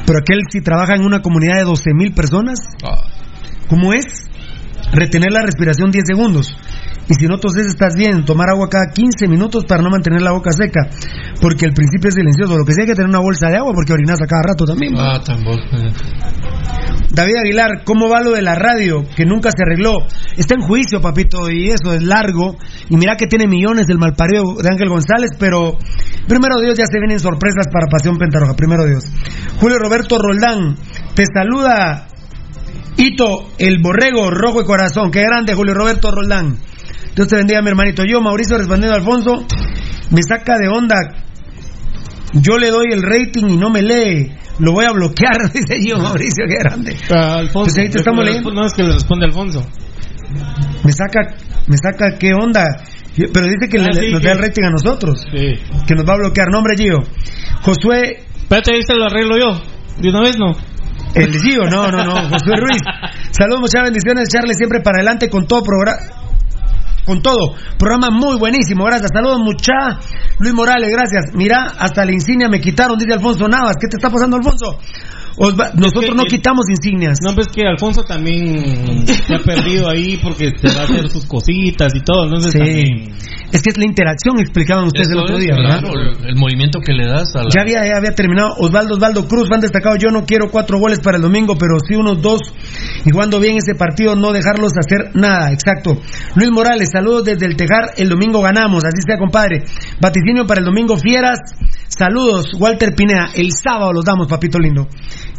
[0.05, 2.97] Pero aquel si trabaja en una comunidad de 12 mil personas, Ah,
[3.69, 4.29] ¿cómo es?
[4.93, 6.55] Retener la respiración 10 segundos.
[7.07, 10.31] Y si no toses estás bien, tomar agua cada 15 minutos para no mantener la
[10.31, 10.89] boca seca.
[11.41, 12.57] Porque el principio es silencioso.
[12.57, 14.65] Lo que sí hay que tener una bolsa de agua porque orinas a cada rato
[14.65, 14.93] también.
[14.97, 15.61] ah, tampoco.
[17.13, 19.03] David Aguilar, ¿cómo va lo de la radio?
[19.15, 20.07] Que nunca se arregló.
[20.37, 22.55] Está en juicio, papito, y eso es largo.
[22.89, 25.77] Y mira que tiene millones del malparido de Ángel González, pero
[26.27, 28.55] primero Dios ya se vienen sorpresas para Pasión Pentarroja.
[28.55, 29.11] Primero Dios.
[29.59, 30.77] Julio Roberto Roldán,
[31.13, 32.07] te saluda
[32.97, 35.11] Hito, el borrego rojo de corazón.
[35.11, 36.57] Qué grande, Julio Roberto Roldán.
[37.15, 38.03] Dios te bendiga, mi hermanito.
[38.05, 39.45] Yo, Mauricio, respondiendo a Alfonso,
[40.11, 40.95] me saca de onda.
[42.33, 44.31] Yo le doy el rating y no me lee.
[44.59, 46.95] Lo voy a bloquear, dice yo, Mauricio, qué grande.
[47.13, 48.51] Ah, Alfonso, Pues ahí te estamos le- leyendo.
[48.53, 49.65] No, es que le responde Alfonso.
[50.83, 51.35] Me saca,
[51.67, 52.65] me saca qué onda.
[53.15, 55.25] Pero dice que Ah, le- sí, nos que- da el rating a nosotros.
[55.31, 55.53] Sí.
[55.87, 56.47] Que nos va a bloquear.
[56.51, 56.97] Nombre Gio.
[57.63, 59.61] Josué, Espérate, ahí se lo arreglo yo.
[60.01, 60.53] De una vez no.
[61.15, 62.29] El Gio, no, no, no.
[62.29, 62.81] Josué Ruiz.
[63.31, 64.29] Saludos, muchas bendiciones.
[64.29, 65.97] Charles siempre para adelante con todo programa.
[67.05, 69.09] Con todo, programa muy buenísimo, gracias.
[69.11, 69.99] Saludos, mucha.
[70.37, 71.33] Luis Morales, gracias.
[71.33, 73.75] Mira, hasta la insignia me quitaron, dice Alfonso Navas.
[73.79, 74.77] ¿Qué te está pasando, Alfonso?
[75.37, 77.17] Os va- nosotros no quitamos insignias.
[77.23, 81.25] No, pues que Alfonso también se ha perdido ahí porque se va a hacer sus
[81.25, 82.25] cositas y todo.
[82.25, 82.57] Entonces Sí.
[82.59, 83.15] también.
[83.51, 85.83] Es que es la interacción, explicaban ustedes el otro es, día, ¿verdad?
[85.83, 87.49] el, el movimiento que le das a la.
[87.53, 88.53] Ya había, ya había terminado.
[88.59, 89.97] Osvaldo Osvaldo Cruz, van destacado.
[89.97, 92.39] Yo no quiero cuatro goles para el domingo, pero sí unos dos.
[93.05, 95.51] Y jugando bien ese partido, no dejarlos hacer nada.
[95.51, 95.97] Exacto.
[96.35, 97.91] Luis Morales, saludos desde el Tejar.
[97.97, 98.85] El domingo ganamos.
[98.85, 99.63] Así sea, compadre.
[99.99, 101.39] Vaticinio para el domingo, fieras.
[101.89, 103.31] Saludos, Walter Pinea.
[103.35, 104.87] El sábado los damos, papito lindo.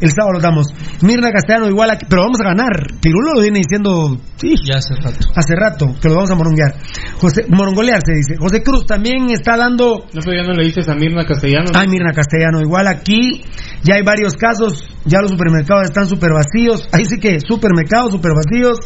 [0.03, 0.67] El sábado los damos.
[1.01, 2.05] Mirna Castellano, igual aquí.
[2.09, 3.01] Pero vamos a ganar.
[3.01, 4.19] Pirulo lo viene diciendo.
[4.37, 4.55] Sí.
[4.69, 5.19] Ya hace rato.
[5.35, 6.75] Hace rato que lo vamos a moronguear.
[7.19, 8.37] José, morongolear se dice.
[8.37, 11.71] José Cruz también está dando No, pero ya no le dices a Mirna Castellano.
[11.75, 13.43] Ay, Mirna Castellano, igual aquí
[13.83, 18.33] ya hay varios casos, ya los supermercados están súper vacíos, ahí sí que supermercados súper
[18.35, 18.79] vacíos,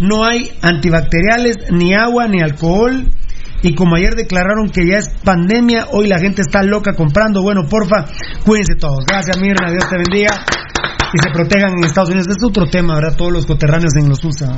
[0.00, 3.08] no hay antibacteriales, ni agua, ni alcohol,
[3.64, 7.62] y como ayer declararon que ya es pandemia, hoy la gente está loca comprando, bueno,
[7.68, 8.04] porfa,
[8.44, 10.44] cuídense todos, gracias Mirna, Dios te bendiga,
[11.14, 13.16] y se protejan en Estados Unidos, es otro tema, ¿verdad?
[13.16, 14.56] Todos los coterráneos en los USA.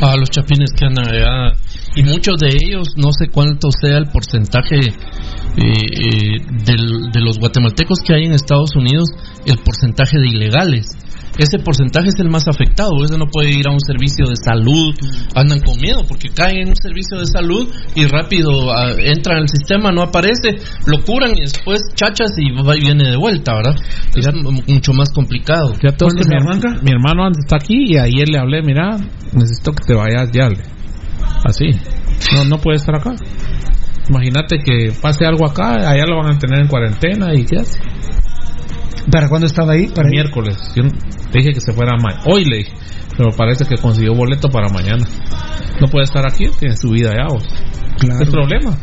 [0.00, 1.52] A los chapines que andan allá.
[1.96, 4.92] Y muchos de ellos, no sé cuánto sea el porcentaje eh,
[5.56, 9.10] eh, de los guatemaltecos que hay en Estados Unidos,
[9.44, 10.86] el porcentaje de ilegales.
[11.38, 12.90] Ese porcentaje es el más afectado.
[13.04, 14.92] Ese no puede ir a un servicio de salud.
[15.34, 19.48] Andan con miedo porque caen en un servicio de salud y rápido ah, entran al
[19.48, 23.76] sistema, no aparece, lo curan y después chachas y va y viene de vuelta, ¿verdad?
[24.16, 25.74] Es mu- mucho más complicado.
[26.06, 28.96] Vos que mi, hermano, mi hermano antes está aquí y ayer le hablé, mira,
[29.32, 30.48] necesito que te vayas ya.
[31.44, 31.66] Así.
[32.34, 33.14] No, no puede estar acá.
[34.10, 37.78] Imagínate que pase algo acá, allá lo van a tener en cuarentena y qué hace.
[39.10, 39.88] ¿Para cuándo estaba ahí?
[39.88, 40.56] Para miércoles.
[40.76, 40.84] Yo
[41.32, 41.92] dije que se fuera
[42.26, 42.72] hoy le dije,
[43.16, 45.04] pero parece que consiguió boleto para mañana.
[45.80, 47.26] No puede estar aquí, tiene su vida allá.
[47.32, 47.44] vos.
[47.98, 48.22] Claro.
[48.22, 48.78] ¿Es problema?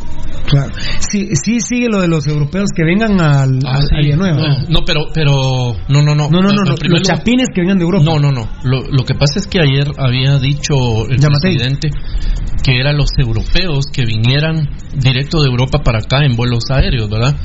[0.48, 0.72] Claro.
[1.00, 3.96] Sí, sí sigue lo de los europeos que vengan al, Ah, al- sí.
[3.96, 4.38] a Villanueva.
[4.38, 6.30] No, no, pero, pero, no, no, no.
[6.30, 8.06] No, no, no, no, los chapines que vengan de Europa.
[8.06, 8.48] No, no, no.
[8.64, 10.76] Lo, lo que pasa es que ayer había dicho
[11.10, 11.90] el presidente
[12.64, 17.36] que eran los europeos que vinieran directo de Europa para acá en vuelos aéreos, ¿verdad?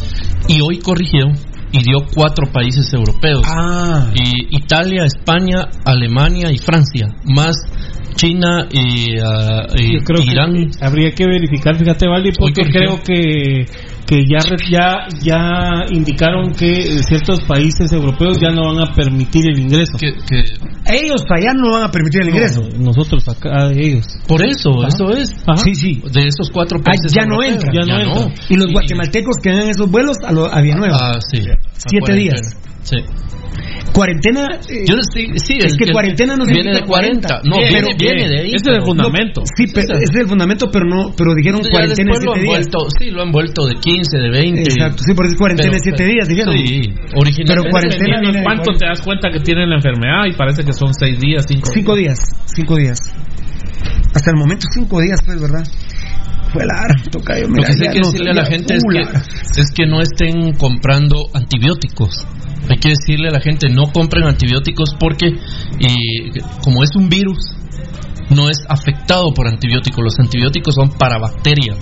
[0.49, 1.27] Y hoy corrigió
[1.73, 3.43] y dio cuatro países europeos.
[3.47, 4.11] Ah.
[4.15, 7.57] Y Italia, España, Alemania y Francia, más
[8.17, 10.53] China y, ah, y Yo creo Irán.
[10.53, 13.67] que habría que verificar, fíjate, Vali, porque creo que
[14.11, 19.49] que ya re- ya ya indicaron que ciertos países europeos ya no van a permitir
[19.49, 19.93] el ingreso.
[20.01, 20.43] Que, que
[20.93, 22.61] Ellos allá no van a permitir el ingreso.
[22.77, 24.05] No, nosotros acá ellos.
[24.27, 24.89] por eso, Ajá.
[24.89, 25.31] eso es.
[25.63, 26.03] Sí, sí.
[26.13, 27.13] De esos cuatro Ah, países.
[27.15, 27.73] ya no entran.
[27.73, 28.35] Ya no entran.
[28.49, 30.97] Y los guatemaltecos que dan esos vuelos a, lo, a Villanueva.
[31.01, 31.43] Ah, sí.
[31.77, 32.41] Siete A días.
[32.83, 32.97] Sí.
[33.93, 34.47] Cuarentena.
[34.69, 37.41] eh, Yo sí, sí, es el- que cuarentena no viene de 40.
[37.45, 38.53] No, Bien, viene, pero- viene de ahí.
[38.55, 39.43] Ese es el fundamento.
[39.57, 42.33] Sí, pero ese es el fundamento, pero no, pero dijeron Ya cuarentena después de lo
[42.35, 42.69] siete han días.
[42.71, 44.63] vuelto, sí, lo han vuelto de 15, de 20.
[44.63, 46.55] Exacto, sí, porque es cuarentena de Pero- siete días, dijeron.
[46.57, 46.81] Sí,
[47.17, 47.45] originalmente.
[47.51, 50.95] Pero cuarentena viene cuánto te das cuenta que tienen la enfermedad y parece que son
[50.95, 52.99] seis días, cinco, Cinco días, cinco días.
[54.15, 55.65] Hasta el momento cinco días, pues, ¿verdad?
[56.53, 56.75] Fue la
[57.13, 59.61] toca yo, Lo mira, que sí hay que no- decirle a la gente es que,
[59.61, 62.27] es que no estén comprando antibióticos.
[62.69, 67.57] Hay que decirle a la gente no compren antibióticos porque eh, como es un virus
[68.31, 70.03] no es afectado por antibióticos.
[70.03, 71.79] Los antibióticos son para bacterias,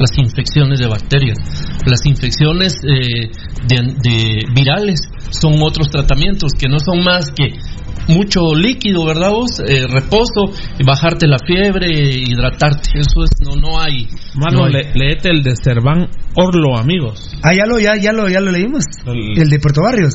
[0.00, 1.38] las infecciones de bacterias.
[1.86, 3.30] Las infecciones eh,
[3.66, 5.00] de, de virales
[5.30, 7.48] son otros tratamientos que no son más que
[8.08, 9.60] mucho líquido, ¿verdad vos?
[9.60, 10.52] Eh, reposo,
[10.84, 12.90] bajarte la fiebre, hidratarte.
[12.98, 14.06] Eso es, no, no hay.
[14.34, 14.72] Mano, no hay.
[14.72, 17.30] le- leete el de Cerván Orlo, amigos.
[17.42, 18.84] Ah, ya lo, ya, ya lo, ya lo leímos.
[19.06, 20.14] El- El de Puerto Barrios.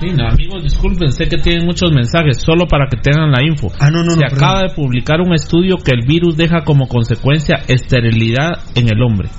[0.00, 3.72] Sí, no, amigos, disculpen, sé que tienen muchos mensajes, solo para que tengan la info.
[3.80, 6.86] Ah, no, no, Se no, acaba de publicar un estudio que el virus deja como
[6.86, 9.30] consecuencia esterilidad en el hombre.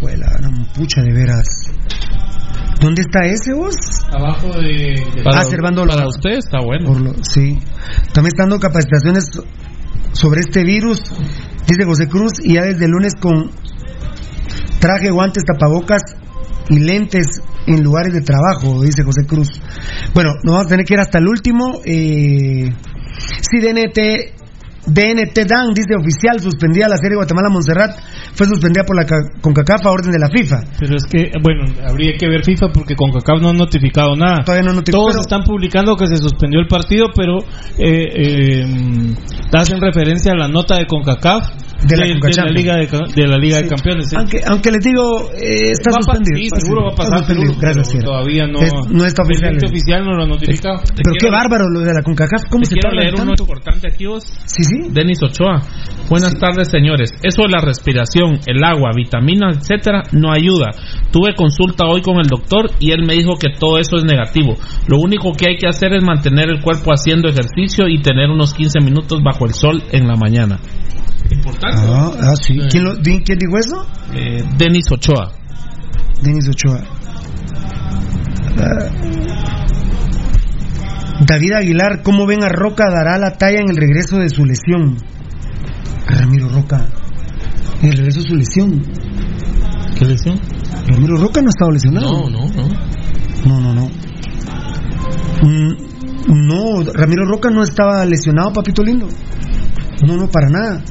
[0.00, 1.46] Juela, una pucha de veras.
[2.80, 3.74] ¿Dónde está ese vos?
[4.12, 6.90] Abajo de, Para, Ah, para usted está bueno.
[6.90, 7.58] Orlo, sí.
[8.12, 9.30] También está dando capacitaciones
[10.12, 11.02] sobre este virus,
[11.66, 13.50] dice José Cruz, y ya desde el lunes con
[14.78, 16.02] traje, guantes, tapabocas
[16.68, 17.26] y lentes
[17.66, 19.48] en lugares de trabajo, dice José Cruz.
[20.14, 21.80] Bueno, nos vamos a tener que ir hasta el último.
[21.84, 22.72] Eh,
[23.40, 23.60] sí,
[24.86, 27.98] DNT, Dan, dice oficial, suspendida la serie Guatemala-Montserrat,
[28.34, 30.62] fue suspendida por la ca- CONCACAF a orden de la FIFA.
[30.78, 34.44] Pero es que, bueno, habría que ver FIFA porque CONCACAF no ha notificado nada.
[34.44, 37.38] Todavía no notificó, Todos pero- están publicando que se suspendió el partido, pero
[37.78, 39.14] eh, eh,
[39.52, 41.48] hacen referencia a la nota de CONCACAF
[41.82, 42.56] De la de, Conca de la Champions.
[42.56, 42.74] Liga
[43.14, 43.62] de, la Liga Sí.
[43.64, 44.08] de Campeones.
[44.08, 44.16] sí.
[44.16, 46.36] Aunque, aunque les digo, eh, está Va suspendido.
[46.38, 49.52] sí, seguro va a pasar, seguro, Gracias, pero todavía no, Es- no está el oficial.
[49.52, 50.80] ente oficial no lo ha notificado.
[50.96, 53.42] Pero qué bárbaro lo de la CONCACAF, ¿cómo Te se quiero leer uno tanto?
[53.42, 54.24] importante aquí vos.
[54.46, 54.88] Sí, sí.
[54.90, 55.60] Denis Ochoa.
[56.08, 57.12] Buenas tardes, señores.
[57.22, 60.70] Eso de la respiración, el agua, vitaminas, etcétera, no ayuda.
[61.12, 64.54] Tuve consulta hoy con el doctor y él me dijo que todo eso es negativo.
[64.88, 68.54] Lo único que hay que hacer es mantener el cuerpo haciendo ejercicio y tener unos
[68.54, 70.58] 15 minutos bajo el sol en la mañana.
[71.30, 71.80] Importante.
[71.88, 72.58] Ah, ah, sí.
[72.70, 73.86] ¿Quién, lo- ¿Quién dijo eso?
[74.14, 75.32] Eh, Denis Ochoa.
[76.22, 76.80] Denis Ochoa.
[78.58, 78.90] Ah.
[81.26, 82.84] David Aguilar, ¿cómo ven a Roca?
[82.90, 84.96] Dará la talla en el regreso de su lesión.
[86.06, 86.86] Ramiro Roca.
[87.82, 88.82] En el regreso de su lesión.
[89.98, 90.38] ¿Qué lesión?
[90.86, 92.28] Ramiro Roca no ha estado lesionado.
[92.28, 92.68] No, no, no.
[93.46, 93.90] No, no, no.
[95.42, 95.86] Mm,
[96.28, 99.08] No, Ramiro Roca no estaba lesionado, papito lindo.
[100.06, 100.82] No, no, para nada.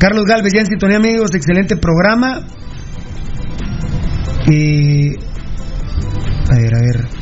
[0.00, 2.40] Carlos Galvez, ya en sintonía, amigos, excelente programa.
[4.50, 5.12] Eh,
[6.50, 7.20] a ver, a ver.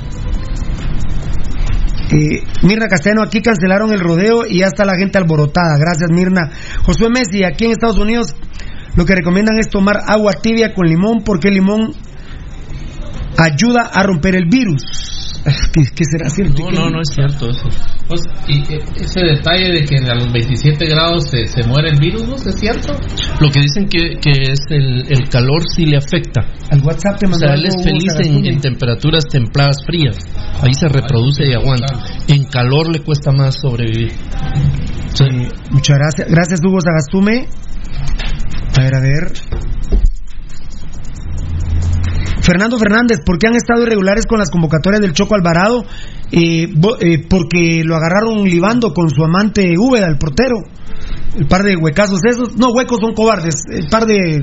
[2.63, 5.77] Mirna Castellano, aquí cancelaron el rodeo y ya está la gente alborotada.
[5.77, 6.53] Gracias, Mirna.
[6.85, 8.37] Josué Messi, aquí en Estados Unidos,
[8.95, 11.93] lo que recomiendan es tomar agua tibia con limón, porque el limón
[13.37, 15.18] ayuda a romper el virus.
[15.45, 16.71] ¿Qué, qué será cierto?
[16.71, 17.69] No, no, no es cierto eso.
[18.07, 21.99] Pues, y eh, ese detalle de que a los 27 grados se, se muere el
[21.99, 22.37] virus, ¿no?
[22.37, 22.93] ¿Es cierto?
[23.41, 26.43] Lo que dicen que, que es el, el calor sí le afecta.
[26.71, 30.17] Al WhatsApp te O mandó sea, él es feliz en, en temperaturas templadas frías.
[30.63, 31.87] Ahí se reproduce y aguanta.
[32.29, 34.13] En calor le cuesta más sobrevivir.
[35.15, 35.25] Sí.
[35.71, 36.29] Muchas gracias.
[36.29, 37.47] Gracias, Hugo Sagastume.
[38.77, 39.33] A ver, a ver.
[42.49, 45.85] Fernando Fernández, ¿por qué han estado irregulares con las convocatorias del Choco Alvarado?
[46.33, 50.57] Eh, bo- eh, porque lo agarraron libando con su amante Úbeda, el portero.
[51.37, 52.57] El par de huecazos esos.
[52.57, 53.55] No, huecos son cobardes.
[53.71, 54.37] El par de.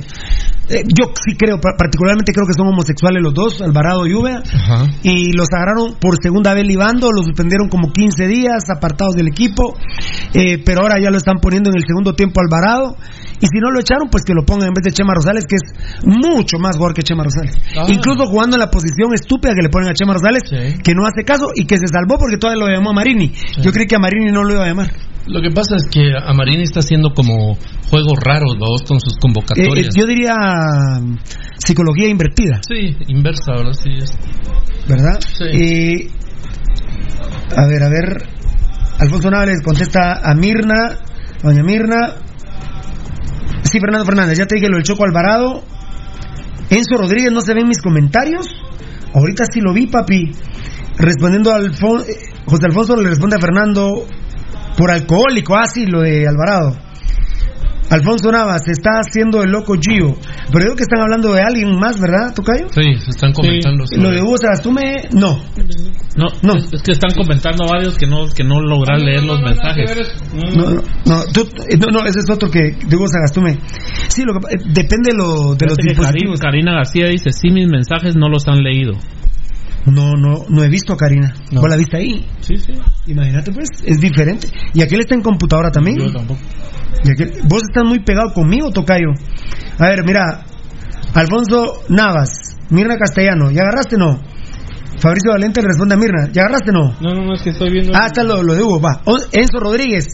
[0.70, 4.44] eh, yo sí creo, pa- particularmente creo que son homosexuales los dos, Alvarado y Úbeda.
[4.54, 4.88] Ajá.
[5.04, 9.76] y los agarraron por segunda vez libando, los suspendieron como 15 días, apartados del equipo,
[10.66, 12.96] pero ahora ya lo están poniendo en el segundo tiempo Alvarado,
[13.42, 15.56] y si no lo echaron, pues que lo pongan en vez de Chema Rosales, que
[15.56, 17.54] es mucho más jugador que Chema Rosales.
[17.78, 17.86] Ah.
[17.88, 20.82] Incluso jugando en la posición estúpida que le ponen a Chema Rosales, Sí.
[20.84, 23.32] que no hace caso y que se salvó porque todavía lo llamó a Marini.
[23.62, 24.92] Yo creí que a Marini no lo iba a llamar.
[25.28, 27.58] Lo que pasa es que a Marini está haciendo como
[27.90, 29.96] juegos raros, vamos, con sus Eh, eh, convocatorias.
[29.96, 30.36] yo diría
[31.02, 31.18] mm,
[31.58, 32.62] psicología invertida.
[32.68, 33.74] Sí, inversa, ¿verdad?
[33.74, 34.12] Sí, es.
[34.88, 35.20] ¿verdad?
[35.20, 35.44] Sí.
[35.52, 36.08] Eh,
[37.58, 38.28] a ver, a ver.
[39.00, 40.98] Alfonso Navales contesta a Mirna.
[41.44, 42.14] Doña Mirna.
[43.70, 45.64] Sí, Fernando Fernández, ya te dije lo del Choco Alvarado.
[46.70, 48.48] Enzo Rodríguez, no se ven mis comentarios.
[49.14, 50.32] Ahorita sí lo vi, papi.
[50.98, 54.06] Respondiendo Alfon- eh, José Alfonso le responde a Fernando
[54.78, 56.76] por alcohólico, ah, sí, lo de Alvarado.
[57.90, 60.16] Alfonso Navas, se está haciendo el loco Gio.
[60.52, 62.68] Pero digo que están hablando de alguien más, ¿verdad, Tocayo?
[62.72, 63.84] Sí, se están comentando.
[63.98, 64.82] Lo de Hugo Sagastume,
[65.14, 65.38] no.
[66.16, 66.56] No, no.
[66.56, 69.92] Es, que están comentando varios que no, que no logran leer los mensajes.
[70.34, 71.48] No, no, no, tú-
[71.80, 73.58] no, no, ese es otro que de Hugo Sagastume.
[74.08, 76.40] Sí, lo que, eh, depende de, lo, de los dispositivos.
[76.40, 78.94] Karin- Karina García dice, sí, mis mensajes no los han leído.
[79.86, 81.32] No, no, no he visto a Karina.
[81.52, 82.26] ¿Vos la viste ahí?
[82.40, 82.74] Sí, sí.
[83.06, 84.48] Imagínate, pues, es diferente.
[84.74, 86.00] Y aquel está en computadora también.
[86.00, 86.40] Yo tampoco.
[87.44, 89.12] Vos estás muy pegado conmigo, Tocayo.
[89.80, 90.46] A ver, mira.
[91.16, 94.20] Alfonso Navas, Mirna Castellano, ¿ya agarraste no?
[95.00, 96.94] Fabricio Valente le responde a Mirna, ¿ya agarraste no?
[97.00, 97.94] No, no, no, es que estoy viendo.
[97.96, 99.02] Ah, está lo, lo de Hugo, va.
[99.32, 100.08] Enzo Rodríguez,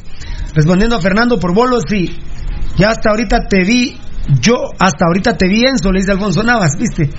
[0.53, 2.19] respondiendo a Fernando por bolos, sí.
[2.77, 3.97] Ya hasta ahorita te vi,
[4.39, 7.09] yo hasta ahorita te vi, Enzo, le dice Alfonso Navas, ¿viste?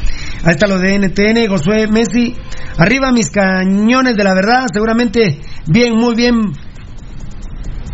[0.45, 2.37] Ahí está lo de NTN, Josué Messi.
[2.79, 6.53] Arriba mis cañones de la verdad, seguramente bien, muy bien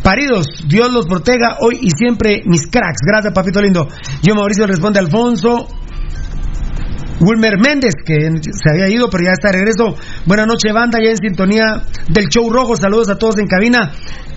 [0.08, 0.46] paridos.
[0.66, 3.00] Dios los proteja hoy y siempre, mis cracks.
[3.06, 3.86] Gracias, papito lindo.
[4.22, 5.68] Yo, Mauricio, responde Alfonso.
[7.20, 9.94] Wilmer Méndez, que se había ido, pero ya está de regreso.
[10.24, 12.74] Buenas noches, banda, ya en sintonía del show rojo.
[12.74, 13.92] Saludos a todos en cabina.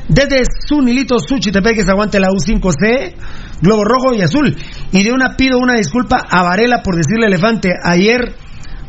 [0.09, 3.13] Desde Sunilito, Suchitepec, que se aguante la U5C,
[3.61, 4.53] globo rojo y azul.
[4.91, 7.69] Y de una pido una disculpa a Varela por decirle elefante.
[7.81, 8.35] Ayer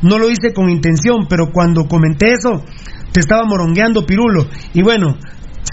[0.03, 2.64] no lo hice con intención, pero cuando comenté eso,
[3.12, 4.49] te estaba morongueando, Pirulo.
[4.74, 5.16] Y bueno,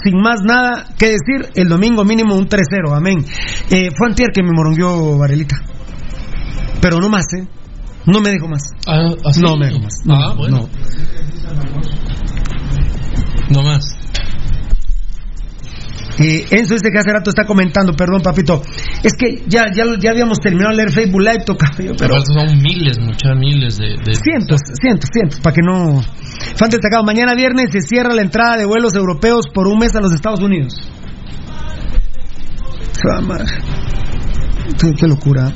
[0.04, 3.26] sin más nada que decir, el domingo mínimo un 3-0, amén.
[3.70, 5.56] Eh, fue antier que me morongueó Varelita.
[6.82, 7.48] Pero no más, ¿eh?
[8.06, 8.62] No me dijo más.
[8.88, 9.42] Ah, ¿así?
[9.42, 9.94] No me dijo más.
[10.06, 10.70] No, ah, bueno.
[13.50, 13.99] No más.
[16.22, 18.62] Eh, Enzo dice que hace rato está comentando, perdón papito.
[19.04, 22.62] Es que ya, ya, ya habíamos terminado de leer Facebook Live, toca, pero Pero son
[22.62, 23.96] miles, muchas miles de.
[24.04, 26.02] de- cientos, cientos, cientos, para que no.
[26.56, 30.02] Fan destacado, mañana viernes se cierra la entrada de vuelos europeos por un mes a
[30.02, 30.74] los Estados Unidos.
[32.92, 33.46] Se va a amar.
[34.80, 35.52] Qué, qué locura.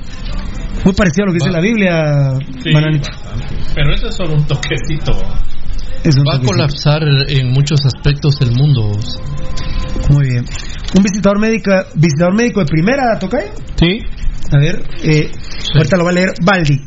[0.86, 2.72] Muy parecido a lo que dice la Biblia, Sí.
[3.76, 5.12] Pero eso es solo un toquecito.
[6.04, 8.92] Es un Va a colapsar en muchos aspectos el mundo.
[10.10, 10.46] Muy bien.
[10.96, 13.52] Un visitador médico, visitador médico de primera, ¿tocayo?
[13.76, 14.00] Sí.
[14.52, 15.32] A ver, eh,
[15.76, 16.80] ahorita lo va a leer Baldi.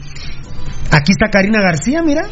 [0.92, 2.22] Aquí está Karina García, mira.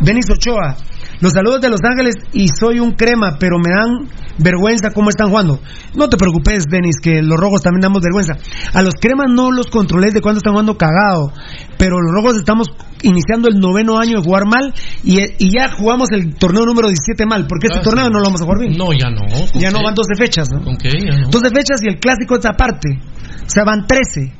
[0.00, 0.76] Denis Ochoa.
[1.20, 4.08] Los saludos de Los Ángeles y soy un crema, pero me dan
[4.38, 5.60] vergüenza cómo están jugando.
[5.94, 8.34] No te preocupes, Denis, que los rojos también damos vergüenza.
[8.74, 11.32] A los cremas no los controles de cuándo están jugando cagado,
[11.78, 12.68] pero los rojos estamos
[13.02, 17.24] iniciando el noveno año de jugar mal y, y ya jugamos el torneo número 17
[17.26, 18.76] mal, porque este Ah, torneo no lo vamos a jugar bien.
[18.76, 19.20] No, ya no.
[19.52, 20.62] ¿Con Ya no van 12 fechas, ¿no?
[20.64, 20.90] ¿Con qué?
[20.90, 21.28] Ya no.
[21.30, 22.98] 12 fechas y el clásico es aparte.
[23.46, 24.32] O sea, van 13.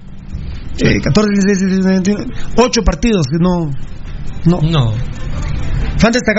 [0.78, 2.24] Eh, 14, 16, 17, 21,
[2.58, 3.26] 8 partidos.
[3.40, 3.70] No.
[4.44, 4.60] No.
[4.60, 4.92] No.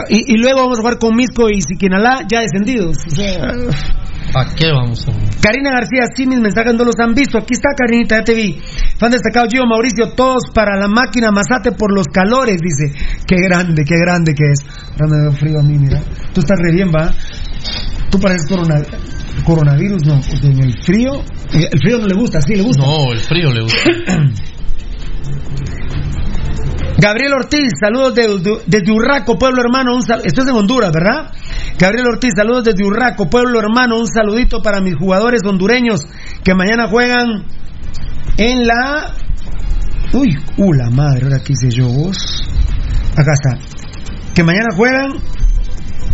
[0.10, 2.98] Y, y luego vamos a jugar con Misco y Siquinalá ya descendidos.
[3.08, 3.48] O sea,
[4.34, 5.12] ¿Para qué vamos a.?
[5.42, 7.38] Karina García, sí, mis mensajes no los han visto.
[7.38, 8.60] Aquí está, Karinita, ya te vi.
[9.00, 12.94] Fan destacado, Gio Mauricio, todos para la máquina Mazate por los calores, dice.
[13.26, 14.60] Qué grande, qué grande que es.
[15.00, 16.02] Ahora me frío a mí, mira.
[16.34, 17.14] Tú estás re bien, va.
[18.12, 18.84] Tú pareces corona-
[19.46, 20.20] coronavirus, no.
[20.44, 22.84] En el frío, el frío no le gusta, sí le gusta.
[22.84, 23.80] No, el frío le gusta.
[27.00, 29.96] Gabriel Ortiz, saludos de- de- desde Urraco, pueblo hermano.
[29.96, 31.32] Un sal- Esto es en Honduras, ¿verdad?
[31.78, 34.00] Gabriel Ortiz, saludos desde Urraco, pueblo hermano.
[34.00, 36.02] Un saludito para mis jugadores hondureños
[36.44, 37.46] que mañana juegan
[38.38, 39.14] en la.
[40.14, 42.18] Uy, uh, la madre, ahora qué hice yo vos.
[43.16, 43.58] Acá está.
[44.34, 45.12] Que mañana juegan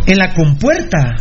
[0.06, 1.14] en la compuerta.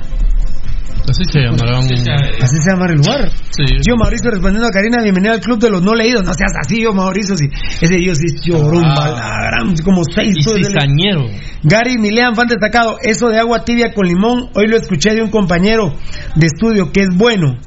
[1.09, 1.85] Así se llamará un.
[1.85, 3.29] Así se llama el lugar.
[3.49, 3.65] Sí.
[3.85, 6.23] Yo, Mauricio, respondiendo a Karina, bienvenido al club de los no leídos.
[6.23, 7.35] No seas así, yo, Mauricio.
[7.35, 7.45] Sí.
[7.81, 8.95] Ese yo sí lloró un Ah.
[8.95, 10.33] balagrán, como seis.
[10.37, 11.25] Y cizañero.
[11.63, 12.97] Gary Milean, fan destacado.
[13.01, 15.93] Eso de agua tibia con limón, hoy lo escuché de un compañero
[16.35, 17.57] de estudio que es bueno.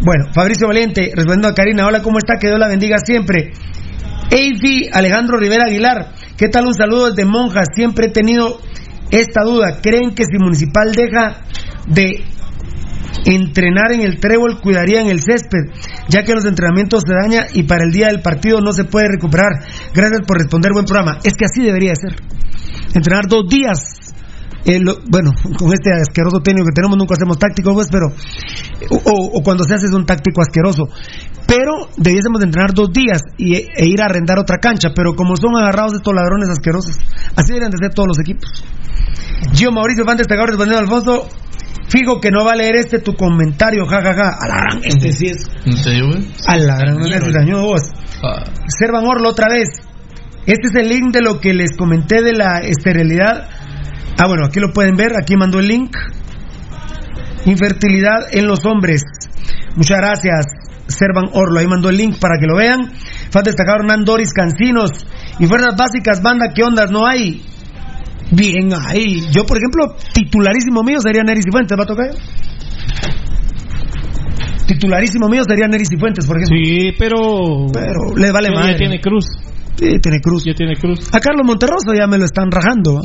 [0.00, 2.34] Bueno, Fabricio Valiente, respondiendo a Karina, hola, ¿cómo está?
[2.40, 3.52] Que Dios la bendiga siempre.
[4.30, 6.66] AV Alejandro Rivera Aguilar, ¿qué tal?
[6.66, 7.68] Un saludo desde Monjas.
[7.74, 8.60] Siempre he tenido
[9.10, 9.80] esta duda.
[9.82, 11.42] ¿Creen que si Municipal deja
[11.86, 12.24] de
[13.24, 15.72] entrenar en el trébol cuidaría en el césped,
[16.08, 19.08] ya que los entrenamientos se daña y para el día del partido no se puede
[19.08, 19.52] recuperar.
[19.94, 21.18] Gracias por responder, buen programa.
[21.24, 22.22] Es que así debería de ser.
[22.94, 24.00] Entrenar dos días.
[24.66, 24.80] eh,
[25.10, 28.08] bueno, con este asqueroso técnico que tenemos nunca hacemos táctico, pues, pero
[29.04, 30.84] o, cuando se hace es un táctico asqueroso.
[31.46, 35.36] Pero debiésemos de entrenar dos días y, e ir a arrendar otra cancha, pero como
[35.36, 36.96] son agarrados estos ladrones asquerosos,
[37.36, 38.64] así deberían de ser todos los equipos.
[39.52, 41.28] Gio Mauricio respondiendo a Alfonso
[41.88, 44.36] Fijo que no va a leer este tu comentario, jajaja.
[44.40, 45.48] A la gran, este sí es.
[45.64, 46.06] ¿En serio?
[46.46, 47.82] A la gran, no dañó vos.
[48.68, 49.68] Servan Orlo otra vez.
[50.46, 53.48] Este es el link de lo que les comenté de la esterilidad.
[54.18, 55.12] Ah, bueno, aquí lo pueden ver.
[55.16, 55.96] Aquí mandó el link.
[57.46, 59.02] Infertilidad en los hombres.
[59.76, 60.46] Muchas gracias,
[60.86, 61.60] Servan Orlo.
[61.60, 62.92] Ahí mandó el link para que lo vean.
[63.30, 64.90] Falta destacar Hernán Doris Cancinos.
[65.38, 66.90] Y fuerzas básicas, banda, ¿qué ondas?
[66.90, 67.44] No hay.
[68.30, 69.20] Bien ahí.
[69.30, 71.78] Yo, por ejemplo, titularísimo mío sería Neris y Fuentes.
[71.78, 72.10] ¿Va a tocar?
[74.66, 76.56] Titularísimo mío sería Neris y Fuentes, por ejemplo.
[76.56, 77.66] Sí, pero.
[77.72, 78.72] Pero le vale madre.
[78.72, 79.26] Ya tiene cruz.
[79.76, 80.44] Sí, tiene cruz.
[80.44, 81.08] Ya tiene cruz.
[81.12, 83.00] A Carlos Monterroso ya me lo están rajando.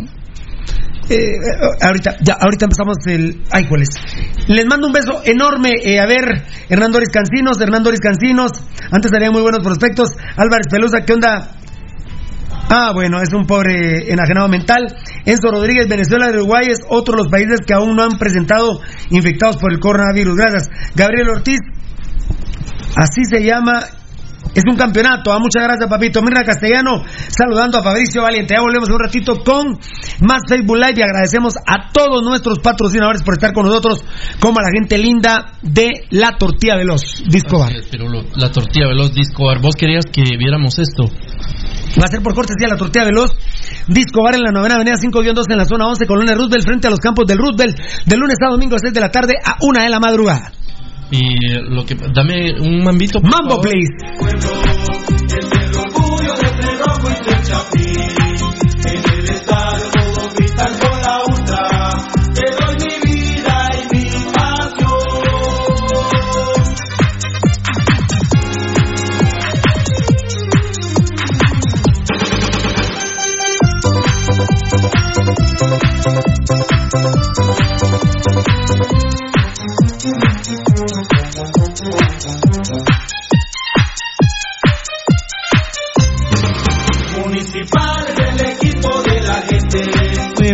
[1.09, 1.37] Eh, eh,
[1.81, 3.41] ahorita, ya, ahorita empezamos el.
[3.51, 3.89] Ay, ¿cuál es?
[4.47, 5.73] Les mando un beso enorme.
[5.83, 8.51] eh, a ver, Hernán Doris Cancinos, Hernán Doris Cancinos.
[8.91, 10.11] Antes salían muy buenos prospectos.
[10.37, 11.55] Álvarez Pelusa, ¿qué onda?
[12.71, 14.85] Ah, bueno, es un pobre enajenado mental.
[15.25, 18.79] Enzo Rodríguez, Venezuela Uruguay es otro de los países que aún no han presentado
[19.09, 20.35] infectados por el coronavirus.
[20.35, 20.69] Gracias.
[20.95, 21.59] Gabriel Ortiz,
[22.95, 23.81] así se llama.
[24.53, 25.31] Es un campeonato.
[25.31, 26.21] Ah, muchas gracias, papito.
[26.21, 28.53] Mirna Castellano, saludando a Fabricio Valiente.
[28.55, 29.77] Ya volvemos un ratito con
[30.21, 34.03] más Facebook Live y agradecemos a todos nuestros patrocinadores por estar con nosotros,
[34.39, 37.69] como a la gente linda de La Tortilla Veloz, Disco Bar.
[37.69, 39.59] así es, pero la tortilla veloz disco bar.
[39.59, 41.05] Vos querías que viéramos esto.
[41.98, 43.32] Va a ser por cortesía la tortilla veloz.
[43.88, 46.90] Disco Bar en la novena avenida 5-2 en la zona 11, Colonia Roosevelt, frente a
[46.91, 49.84] los campos del Roosevelt, de lunes a domingo a 6 de la tarde a 1
[49.84, 50.52] de la madrugada.
[51.11, 51.38] Y
[51.70, 51.95] lo que.
[52.14, 53.20] Dame un mambito.
[53.20, 53.70] por Mambo, favor.
[53.72, 54.99] please.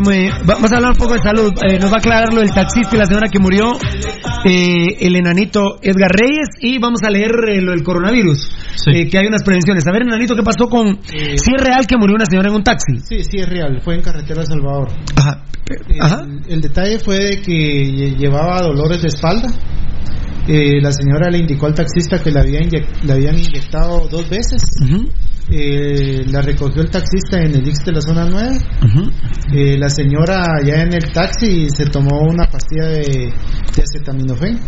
[0.01, 1.51] Muy- Vamos a hablar un poco de salud.
[1.67, 3.73] Eh, nos va a aclarar lo del taxista y la señora que murió,
[4.45, 8.49] eh, el enanito Edgar Reyes, y vamos a leer eh, lo del coronavirus,
[8.87, 9.85] eh, que hay unas prevenciones.
[9.87, 10.99] A ver, enanito, ¿qué pasó con...
[11.03, 12.97] Si es real que murió una señora en un taxi.
[13.03, 13.81] Sí, sí, es real.
[13.83, 14.89] Fue en Carretera de Salvador.
[15.99, 16.21] Ajá.
[16.23, 19.49] El, el detalle fue de que lle- llevaba dolores de espalda.
[20.47, 24.29] Eh, la señora le indicó al taxista que le, había inyec- le habían inyectado dos
[24.29, 24.61] veces.
[25.51, 28.57] Eh, la recogió el taxista en el Ix de la zona 9.
[29.53, 33.31] Eh, la señora ya en el taxi se tomó una pastilla de,
[33.75, 34.59] de acetaminofén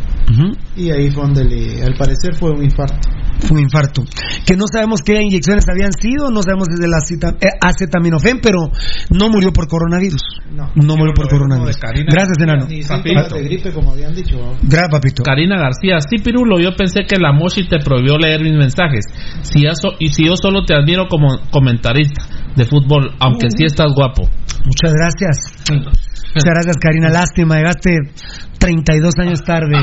[0.76, 3.10] y ahí fue donde le, al parecer fue un infarto.
[3.40, 4.04] Fue un infarto.
[4.46, 8.70] Que no sabemos qué inyecciones habían sido, no sabemos desde la aceta- eh, acetaminofén, pero
[9.12, 10.22] no murió por coronavirus.
[10.52, 10.72] No.
[10.98, 11.78] murió por coronavirus.
[12.12, 12.66] Gracias, enano.
[12.68, 12.82] Ni
[13.38, 14.38] de gripe como habían dicho.
[14.38, 14.54] ¿no?
[14.64, 15.24] Gracias, papito.
[15.24, 19.06] Karina García, sí, Pirulo, yo pensé que la Moshi te prohibió leer mis mensajes.
[19.44, 22.26] Si ya so- y si yo solo te admiro como comentarista
[22.56, 24.30] de fútbol, aunque sí estás guapo.
[24.66, 25.38] Muchas gracias.
[25.72, 27.10] Muchas gracias, Karina.
[27.10, 27.98] Lástima, llegaste
[28.60, 29.78] 32 años tarde.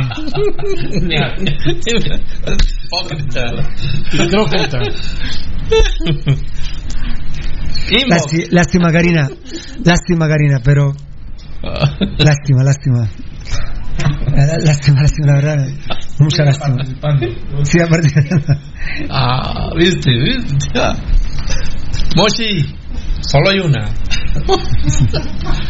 [8.09, 9.29] Lasti- lástima, Karina.
[9.85, 10.93] Lástima, Karina, pero.
[12.19, 13.09] Lástima, lástima.
[14.65, 15.69] Lástima, lástima, la verdad.
[16.19, 16.85] Mucha lástima.
[17.65, 18.09] Sí, aparte.
[19.11, 20.81] Ah, viste, viste.
[22.17, 22.77] Moshi,
[23.21, 23.89] solo hay una.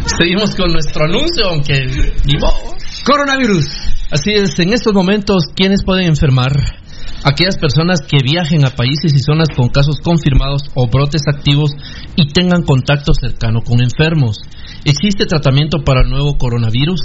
[0.07, 1.87] Seguimos con nuestro anuncio, aunque
[2.27, 2.75] ni modo.
[3.05, 3.67] Coronavirus.
[4.11, 6.53] Así es, en estos momentos, ¿quiénes pueden enfermar?
[7.25, 11.71] Aquellas personas que viajen a países y zonas con casos confirmados o brotes activos
[12.17, 14.37] y tengan contacto cercano con enfermos.
[14.85, 17.01] ¿Existe tratamiento para el nuevo coronavirus?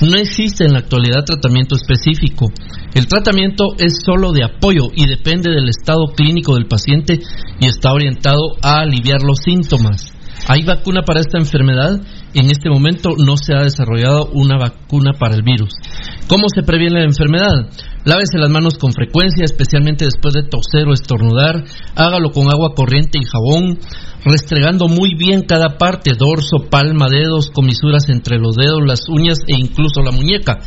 [0.00, 2.50] No existe en la actualidad tratamiento específico.
[2.94, 7.20] El tratamiento es solo de apoyo y depende del estado clínico del paciente
[7.60, 10.19] y está orientado a aliviar los síntomas.
[10.48, 12.00] ¿Hay vacuna para esta enfermedad?
[12.34, 15.72] En este momento no se ha desarrollado una vacuna para el virus.
[16.28, 17.68] ¿Cómo se previene la enfermedad?
[18.04, 21.64] Lávese las manos con frecuencia, especialmente después de toser o estornudar.
[21.94, 23.78] Hágalo con agua corriente y jabón,
[24.24, 29.58] restregando muy bien cada parte, dorso, palma, dedos, comisuras entre los dedos, las uñas e
[29.58, 30.60] incluso la muñeca,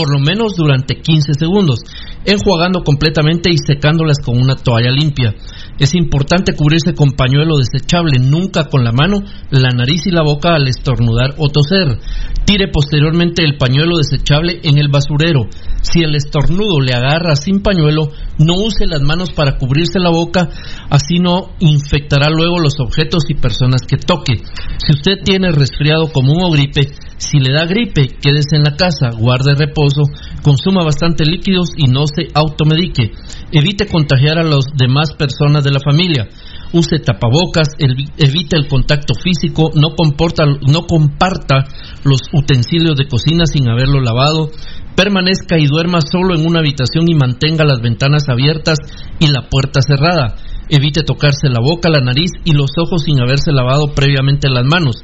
[0.00, 1.80] por lo menos durante 15 segundos,
[2.24, 5.34] enjuagando completamente y secándolas con una toalla limpia.
[5.78, 9.18] Es importante cubrirse con pañuelo desechable, nunca con la mano,
[9.50, 11.98] la nariz y la boca al estornudar o toser.
[12.46, 15.44] Tire posteriormente el pañuelo desechable en el basurero.
[15.82, 18.08] Si el estornudo le agarra sin pañuelo,
[18.38, 20.48] no use las manos para cubrirse la boca,
[20.88, 24.40] así no infectará luego los objetos y personas que toque.
[24.78, 26.88] Si usted tiene resfriado común o gripe,
[27.20, 30.04] Si le da gripe, quédese en la casa, guarde reposo,
[30.42, 33.12] consuma bastante líquidos y no se automedique.
[33.52, 36.28] Evite contagiar a las demás personas de la familia.
[36.72, 41.66] Use tapabocas, evite el contacto físico, no, comporta, no comparta
[42.04, 44.50] los utensilios de cocina sin haberlo lavado,
[44.96, 48.78] permanezca y duerma solo en una habitación y mantenga las ventanas abiertas
[49.18, 50.36] y la puerta cerrada.
[50.70, 55.02] Evite tocarse la boca, la nariz y los ojos sin haberse lavado previamente las manos.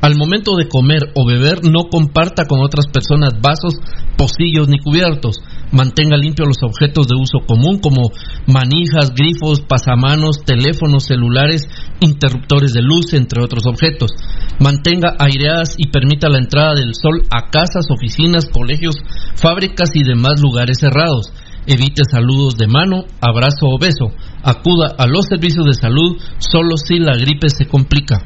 [0.00, 3.74] Al momento de comer o beber, no comparta con otras personas vasos,
[4.16, 5.40] pocillos ni cubiertos.
[5.72, 8.10] Mantenga limpios los objetos de uso común como
[8.46, 11.68] manijas, grifos, pasamanos, teléfonos celulares,
[12.00, 14.12] interruptores de luz, entre otros objetos.
[14.60, 18.96] Mantenga aireadas y permita la entrada del sol a casas, oficinas, colegios,
[19.34, 21.32] fábricas y demás lugares cerrados.
[21.66, 24.06] Evite saludos de mano, abrazo o beso.
[24.42, 28.24] Acuda a los servicios de salud solo si la gripe se complica.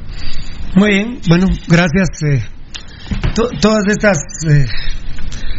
[0.75, 2.09] Muy bien, bueno, gracias.
[2.23, 2.43] Eh,
[3.61, 4.17] todas estas
[4.49, 4.65] eh,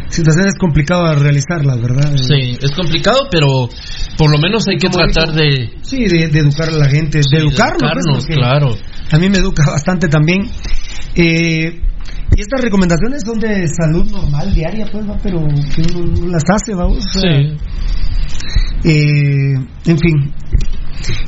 [0.09, 2.17] situaciones es complicado realizarlas, ¿verdad?
[2.17, 3.69] Sí, es complicado, pero
[4.17, 5.71] por lo menos hay que tratar de...
[5.83, 8.75] Sí, de, educar a la gente, de educarnos, pues, claro.
[9.13, 10.43] A mí me educa bastante también.
[11.15, 11.81] Eh,
[12.37, 15.17] y estas recomendaciones son de salud normal, diaria, pues, ¿va?
[15.23, 17.05] pero que uno, las hace, vamos.
[17.13, 17.57] Sí.
[18.85, 19.55] Eh,
[19.87, 20.33] en fin,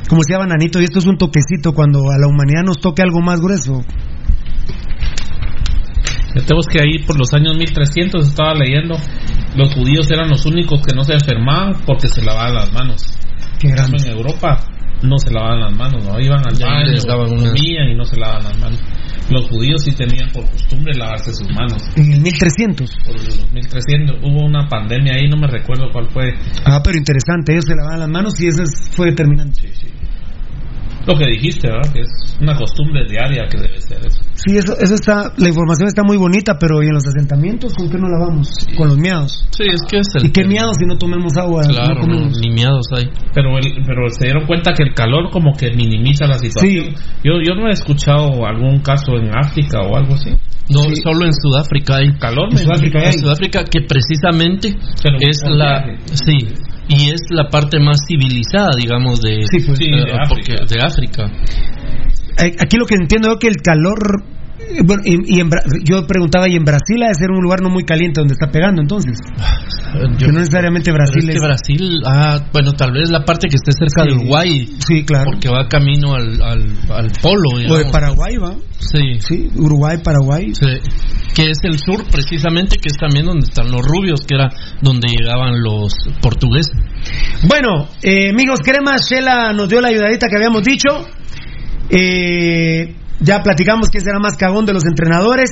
[0.09, 3.21] como decía Bananito, y esto es un toquecito cuando a la humanidad nos toque algo
[3.21, 3.83] más grueso.
[6.33, 8.95] Tenemos que ahí por los años 1300 estaba leyendo,
[9.55, 13.17] los judíos eran los únicos que no se enfermaban porque se lavaban las manos.
[13.59, 13.97] Qué grande.
[14.03, 14.59] En Europa
[15.01, 16.93] no se lavaban las manos, no iban al baño,
[17.27, 18.79] comían y no se lavaban las manos.
[19.29, 21.83] Los judíos sí tenían por costumbre lavarse sus manos.
[21.95, 22.89] En el 1300.
[23.05, 26.33] Por el 1300 hubo una pandemia ahí, no me recuerdo cuál fue.
[26.65, 29.61] Ah, pero interesante, ellos se lavaban las manos y eso fue determinante.
[29.61, 30.06] Sí, sí
[31.07, 31.93] lo que dijiste, ¿verdad?
[31.93, 34.19] Que es una costumbre diaria que debe ser eso.
[34.35, 37.89] Sí, eso, eso está, la información está muy bonita, pero ¿y en los asentamientos con
[37.89, 38.49] qué no lavamos?
[38.77, 39.47] Con los miados.
[39.51, 40.27] Sí, es que es el...
[40.27, 41.61] ¿Y qué miados si no tomemos agua?
[41.67, 43.09] Claro, ni miados hay.
[43.33, 46.95] Pero, el, pero se dieron cuenta que el calor como que minimiza la situación.
[46.95, 47.03] Sí.
[47.23, 50.31] Yo, yo no he escuchado algún caso en África o algo así.
[50.69, 52.49] No, solo en Sudáfrica hay calor.
[52.51, 54.75] En Sudáfrica, en Sudáfrica que precisamente
[55.21, 55.85] es la...
[56.11, 56.37] Sí,
[56.87, 61.25] y es la parte más civilizada, digamos, de, pues, de, África.
[62.37, 64.36] Aquí lo que entiendo es que el calor eh,
[64.85, 65.41] bueno, y,
[65.83, 68.51] yo preguntaba, ¿y en Brasil ha de ser un lugar no muy caliente donde está
[68.51, 69.17] pegando entonces?
[70.19, 73.71] que no necesariamente Brasil es, que Brasil, ah, bueno, tal vez la parte que esté
[73.71, 74.67] cerca de Uruguay.
[74.85, 75.31] Sí, claro.
[75.31, 77.51] Porque va camino al, al, polo.
[77.69, 78.55] O de Paraguay, ¿va?
[78.79, 79.19] Sí.
[79.19, 80.53] Sí, Uruguay, Paraguay.
[80.53, 80.67] Sí.
[81.33, 84.49] Que es el sur, precisamente, que es también donde están los rubios, que era
[84.81, 86.73] donde llegaban los portugueses.
[87.47, 90.89] Bueno, eh, amigos, Crema, Shela nos dio la ayudadita que habíamos dicho.
[91.89, 95.49] Eh ya platicamos quién será más cagón de los entrenadores.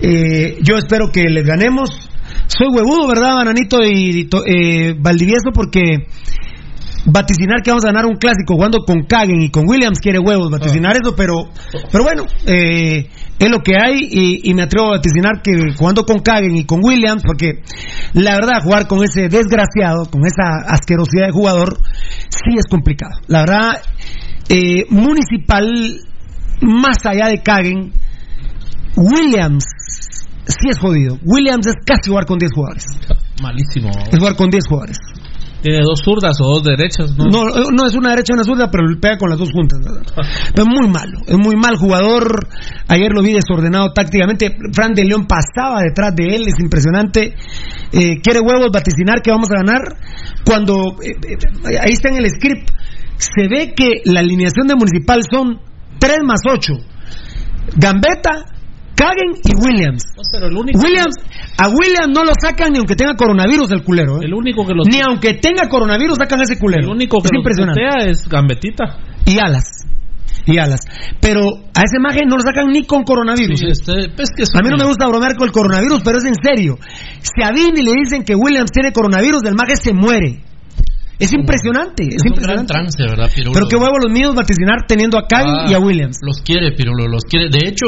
[0.00, 2.10] Eh, yo espero que les ganemos.
[2.46, 5.50] Soy huevudo, ¿verdad, Bananito y eh, Valdivieso?
[5.52, 6.06] Porque
[7.06, 10.50] vaticinar que vamos a ganar un clásico jugando con Kagen y con Williams quiere huevos
[10.50, 11.50] vaticinar eso, pero,
[11.92, 16.04] pero bueno, eh, es lo que hay y, y, me atrevo a vaticinar que jugando
[16.04, 17.62] con Kagen y con Williams, porque
[18.14, 21.78] la verdad jugar con ese desgraciado, con esa asquerosidad de jugador,
[22.30, 23.12] sí es complicado.
[23.26, 23.82] La verdad,
[24.48, 26.00] eh, Municipal
[26.62, 27.92] más allá de Kagen,
[28.96, 29.64] Williams
[30.46, 31.18] sí es jodido.
[31.24, 32.84] Williams es casi jugar con 10 jugadores.
[33.42, 33.90] Malísimo.
[34.10, 34.98] Es jugar con 10 jugadores.
[35.64, 37.24] Tiene dos zurdas o dos derechas, ¿no?
[37.24, 39.78] No, no es una derecha y una zurda, pero pega con las dos juntas.
[40.54, 42.48] Pero es muy malo, es muy mal jugador.
[42.86, 44.54] Ayer lo vi desordenado tácticamente.
[44.74, 47.34] Fran de León pasaba detrás de él, es impresionante.
[47.92, 49.80] Eh, quiere huevos vaticinar que vamos a ganar.
[50.44, 52.68] Cuando eh, eh, ahí está en el script,
[53.16, 55.60] se ve que la alineación de Municipal son
[56.04, 56.72] 3 más 8.
[57.76, 58.44] Gambetta,
[58.94, 60.04] Kagen y Williams.
[60.76, 61.16] Williams,
[61.56, 64.16] a Williams no lo sacan ni aunque tenga coronavirus el culero.
[64.20, 64.26] ¿eh?
[64.26, 66.84] El único que Ni aunque tenga coronavirus sacan ese culero.
[66.84, 68.10] El único que es impresionante.
[68.10, 68.84] es Gambetita.
[69.24, 69.64] Y alas.
[70.44, 70.80] Y alas.
[71.20, 71.40] Pero
[71.74, 73.62] a ese maje no lo sacan ni con coronavirus.
[73.62, 76.76] Este, pues a mí no me gusta bromear con el coronavirus, pero es en serio.
[77.20, 80.42] Si a Vini le dicen que Williams tiene coronavirus, el maje se muere.
[81.18, 82.72] Es impresionante, es, impresionante.
[82.72, 86.18] trance, ¿verdad, Pero qué huevo los míos vaticinar teniendo a ah, y a Williams.
[86.22, 87.48] Los quiere, Pirulo, los quiere.
[87.50, 87.86] De hecho,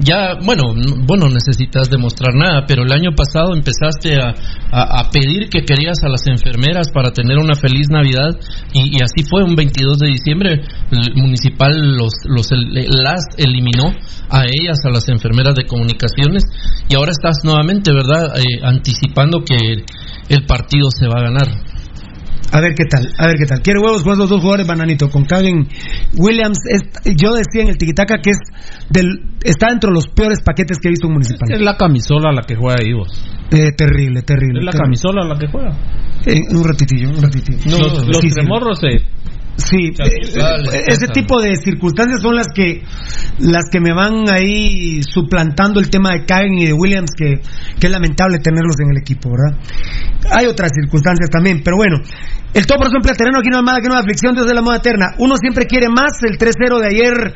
[0.00, 0.74] ya, bueno,
[1.06, 4.32] bueno, necesitas demostrar nada, pero el año pasado empezaste a,
[4.72, 8.38] a, pedir que querías a las enfermeras para tener una feliz Navidad
[8.72, 10.60] y, así fue, un 22 de diciembre,
[10.90, 13.92] el municipal los, los las eliminó
[14.30, 16.42] a ellas, a las enfermeras de comunicaciones
[16.88, 19.84] y ahora estás nuevamente, ¿verdad?, eh, anticipando que
[20.28, 21.75] el partido se va a ganar.
[22.52, 23.60] A ver qué tal, a ver qué tal.
[23.60, 25.66] Quiere huevos con los dos jugadores, Bananito, con Kagen
[26.16, 26.58] Williams.
[27.16, 28.38] yo decía en el Tiquitaca que es
[28.88, 31.50] del, está dentro de los peores paquetes que he visto en Municipal.
[31.50, 33.08] Es la camisola la que juega ahí vos.
[33.50, 34.60] Eh, terrible, terrible.
[34.60, 34.98] Es la terrible.
[35.00, 35.70] camisola la que juega.
[36.26, 37.78] Eh, un ratitillo, un ratitillo.
[37.78, 38.88] los los tremorros se
[39.56, 42.82] Sí, eh, eh, ese tipo de circunstancias son las que
[43.38, 47.40] las que me van ahí suplantando el tema de Kagen y de Williams que,
[47.80, 49.58] que es lamentable tenerlos en el equipo, ¿verdad?
[50.30, 51.96] Hay otras circunstancias también, pero bueno,
[52.52, 54.60] el todo por ejemplo terreno aquí no hay nada que no hay aflicción desde la
[54.60, 55.14] moda eterna.
[55.18, 57.34] Uno siempre quiere más, el 3-0 de ayer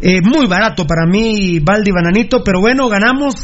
[0.00, 3.34] eh, muy barato para mí, Valdi Bananito, pero bueno, ganamos.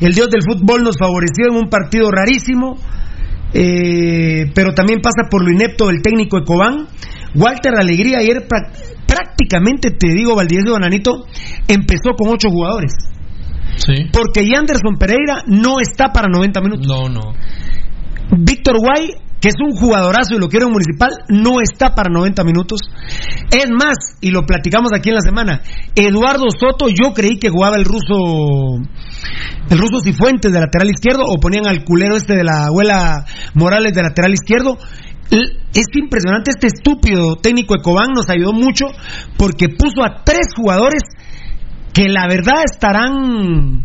[0.00, 2.76] El dios del fútbol nos favoreció en un partido rarísimo.
[3.52, 6.86] Eh, pero también pasa por lo inepto del técnico Ecobán.
[7.34, 8.46] Walter Alegría ayer
[9.06, 11.26] prácticamente, te digo, Valdivieso Bananito,
[11.68, 12.92] empezó con ocho jugadores.
[13.76, 14.08] Sí.
[14.12, 16.86] Porque Yanderson Pereira no está para 90 minutos.
[16.86, 17.34] No, no.
[18.36, 22.44] Víctor Guay, que es un jugadorazo y lo quiero en Municipal, no está para 90
[22.44, 22.80] minutos.
[23.50, 25.62] Es más, y lo platicamos aquí en la semana,
[25.94, 28.14] Eduardo Soto, yo creí que jugaba el ruso,
[29.70, 33.24] el ruso Cifuentes de lateral izquierdo, o ponían al culero este de la abuela
[33.54, 34.78] Morales de lateral izquierdo.
[35.30, 38.86] Es impresionante, este estúpido técnico Ecobán nos ayudó mucho
[39.36, 41.02] porque puso a tres jugadores
[41.92, 43.84] que la verdad estarán...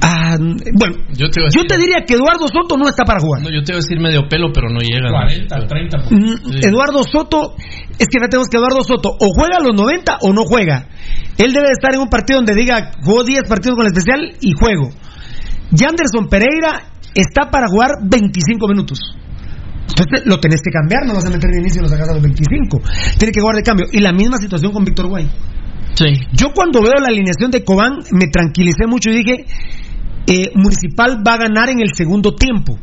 [0.00, 3.42] ah, bueno, Yo te, yo diría que Eduardo Soto no está para jugar.
[3.42, 5.10] no, yo te iba a decir medio pelo, pero no llega.
[5.10, 5.98] 40, 30.
[6.10, 7.54] Mm, Eduardo Soto,
[7.98, 10.88] es que tenemos que Eduardo Soto o juega a los 90 o no juega.
[11.36, 14.52] Él debe estar en un partido donde diga, jugó 10 partidos con el especial y
[14.52, 14.90] juego.
[15.70, 16.84] Yanderson Pereira
[17.14, 18.98] está para jugar 25 minutos.
[19.88, 22.14] Entonces lo tenés que cambiar, no vas a meter de inicio y lo sacas a
[22.14, 22.80] los 25.
[23.18, 23.86] Tiene que jugar de cambio.
[23.92, 25.30] Y la misma situación con Víctor Guay.
[25.94, 26.06] Sí.
[26.32, 29.46] Yo cuando veo la alineación de Cobán me tranquilicé mucho y dije,
[30.26, 32.78] eh, Municipal va a ganar en el segundo tiempo.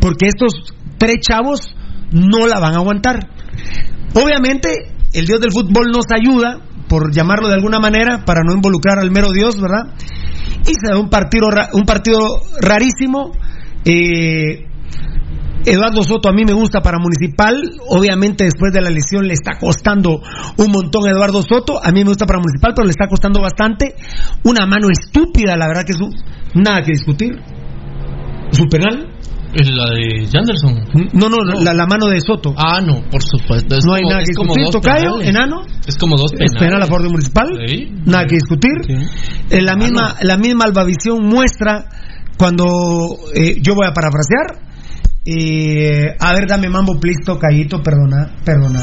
[0.00, 1.74] Porque estos tres chavos
[2.10, 3.28] no la van a aguantar.
[4.14, 4.74] Obviamente,
[5.12, 9.10] el Dios del fútbol nos ayuda, por llamarlo de alguna manera, para no involucrar al
[9.10, 9.94] mero Dios, ¿verdad?
[10.62, 12.18] Y se da un partido, un partido
[12.60, 13.32] rarísimo.
[13.84, 14.64] Eh,
[15.64, 17.60] Eduardo Soto a mí me gusta para Municipal.
[17.88, 20.20] Obviamente después de la lesión le está costando
[20.56, 21.78] un montón a Eduardo Soto.
[21.82, 23.94] A mí me gusta para Municipal, pero le está costando bastante.
[24.44, 26.14] Una mano estúpida, la verdad que es un-
[26.62, 27.32] nada que discutir.
[28.52, 29.14] ¿Su penal?
[29.54, 31.08] La de Janderson.
[31.14, 32.54] No, no, La, la mano de Soto.
[32.56, 33.76] Ah, no, por supuesto.
[33.76, 34.70] Es no hay como- nada que discutir.
[34.70, 35.28] Tocayo, penales.
[35.28, 35.62] enano.
[35.86, 36.58] Es como dos Es penales.
[36.60, 37.48] penal a favor de Municipal.
[37.66, 37.88] Sí.
[38.04, 38.70] Nada que discutir.
[39.50, 41.86] Eh, la, misma, la misma albavisión muestra
[42.36, 42.66] cuando
[43.34, 44.67] eh, yo voy a parafrasear.
[45.24, 48.80] Eh, a ver, dame mambo, please, tocayito, perdona, perdona.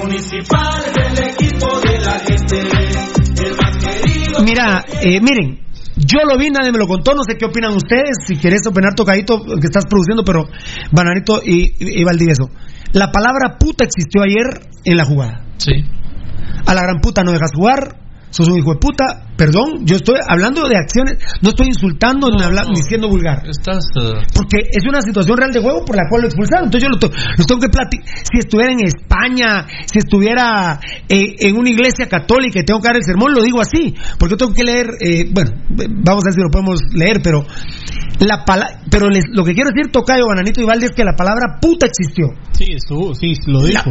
[0.00, 2.60] Municipal es el equipo de la gente,
[3.44, 4.42] el más querido.
[4.42, 5.60] Mira, eh, miren,
[6.06, 8.94] yo lo vi, nadie me lo contó, no sé qué opinan ustedes, si querés opinar
[8.94, 10.44] tocadito que estás produciendo, pero
[10.90, 12.50] Bananito y, y, Valdivieso.
[12.92, 15.44] La palabra puta existió ayer en la jugada.
[15.58, 15.72] Sí.
[16.66, 17.98] A la gran puta no dejas jugar,
[18.30, 22.42] sos un hijo de puta, perdón, yo estoy hablando de acciones, no estoy insultando ni,
[22.42, 23.42] habla- ni siendo vulgar.
[23.48, 23.84] Estás.
[24.00, 26.64] eh, Porque es una situación real de juego por la cual lo expulsaron.
[26.66, 26.98] Entonces yo lo,
[27.46, 28.06] tengo que platicar.
[28.30, 30.78] Si estuviera en España, si estuviera
[31.08, 33.94] eh, en una iglesia católica y tengo que dar el sermón, lo digo así.
[34.18, 35.50] Porque yo tengo que leer, eh, bueno,
[36.04, 37.44] vamos a ver si lo podemos leer, pero
[38.20, 41.14] la pala- pero les- lo que quiero decir, Tocayo, Bananito y Valde, es que la
[41.16, 42.26] palabra puta existió.
[42.52, 43.90] Sí, estuvo, sí, lo dijo.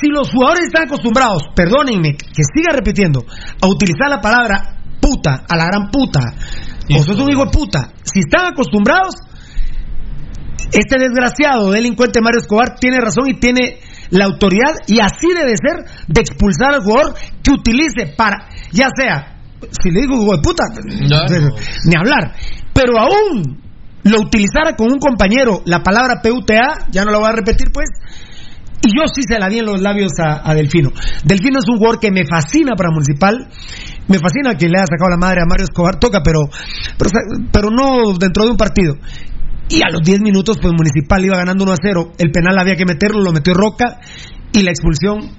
[0.00, 3.24] Si los jugadores están acostumbrados, perdónenme, que siga repitiendo,
[3.60, 4.45] a utilizar la palabra
[5.00, 6.20] puta, a la gran puta,
[6.94, 9.14] o sos un hijo de puta, si están acostumbrados,
[10.72, 13.78] este desgraciado delincuente Mario Escobar tiene razón y tiene
[14.10, 19.38] la autoridad, y así debe ser, de expulsar al jugador que utilice para, ya sea,
[19.82, 20.64] si le digo hijo de puta,
[21.84, 22.34] ni hablar,
[22.72, 23.66] pero aún
[24.04, 27.88] lo utilizara con un compañero la palabra PUTA, ya no la voy a repetir pues,
[28.82, 30.90] y yo sí se la di en los labios a, a Delfino.
[31.24, 33.48] Delfino es un jugador que me fascina para Municipal.
[34.08, 36.40] Me fascina que le haya sacado la madre a Mario Escobar Toca, pero,
[37.52, 38.94] pero, no dentro de un partido.
[39.68, 42.12] Y a los 10 minutos, pues Municipal iba ganando 1 a 0.
[42.18, 43.98] El penal había que meterlo, lo metió Roca.
[44.52, 45.32] Y la expulsión,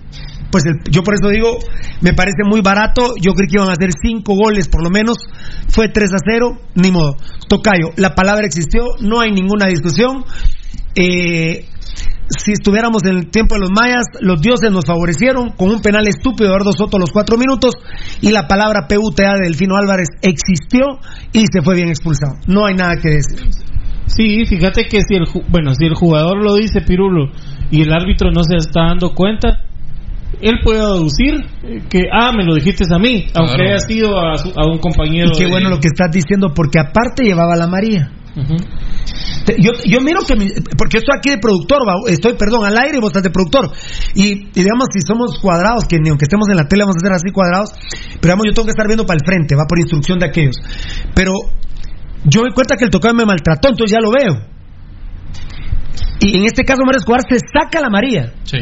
[0.51, 1.57] pues el- yo por eso digo,
[2.01, 3.13] me parece muy barato.
[3.21, 5.17] Yo creí que iban a hacer 5 goles por lo menos.
[5.69, 7.15] Fue 3 a 0, ni modo.
[7.47, 10.25] Tocayo, la palabra existió, no hay ninguna discusión.
[10.93, 11.65] Eh,
[12.29, 16.07] si estuviéramos en el tiempo de los mayas, los dioses nos favorecieron con un penal
[16.07, 17.73] estúpido de Eduardo Soto a los cuatro minutos
[18.21, 20.99] y la palabra PUTA de Delfino Álvarez existió
[21.31, 22.33] y se fue bien expulsado.
[22.47, 23.39] No hay nada que decir.
[24.07, 27.31] Sí, fíjate que si el bueno, si el jugador lo dice Pirulo
[27.71, 29.63] y el árbitro no se está dando cuenta,
[30.41, 31.45] él puede deducir
[31.89, 33.69] que ah, me lo dijiste a mí, aunque Claro.
[33.69, 35.29] haya sido a, su- a un compañero.
[35.33, 38.11] Y qué de- bueno lo que estás diciendo, porque aparte llevaba la María.
[39.57, 42.99] Yo, yo miro que mi- porque estoy aquí de productor, estoy, perdón, al aire y
[42.99, 43.71] vos estás de productor.
[44.13, 47.05] Y, y digamos, si somos cuadrados, que ni aunque estemos en la tele vamos a
[47.05, 47.69] ser así cuadrados,
[48.19, 50.55] pero digamos, yo tengo que estar viendo para el frente, va por instrucción de aquellos.
[51.15, 51.31] Pero
[52.25, 54.45] yo me cuenta que el tocado me maltrató, entonces ya lo veo.
[56.19, 58.33] Y en este caso, Mario Escobar se saca la María.
[58.43, 58.57] Sí.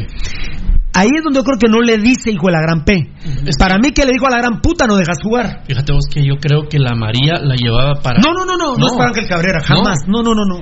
[0.96, 3.12] Ahí es donde yo creo que no le dice hijo de la gran P.
[3.60, 5.64] Para mí que le dijo a la gran puta no dejas jugar.
[5.68, 8.22] Fíjate vos que yo creo que la María la llevaba para.
[8.22, 10.00] No, no, no, no, no, es para Ángel Cabrera, jamás.
[10.08, 10.62] No, no, no, no.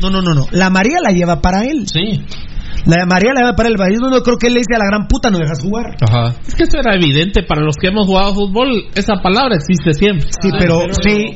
[0.00, 0.46] No, no, no, no.
[0.52, 1.86] La María la lleva para él.
[1.86, 2.24] Sí.
[2.86, 3.76] La María la lleva para él.
[3.78, 5.96] Yo no creo que él le dice a la gran puta no dejas jugar.
[6.00, 6.36] Ajá.
[6.46, 8.88] Es que eso era evidente para los que hemos jugado fútbol.
[8.94, 10.28] Esa palabra existe siempre.
[10.40, 11.34] Sí, pero, sí.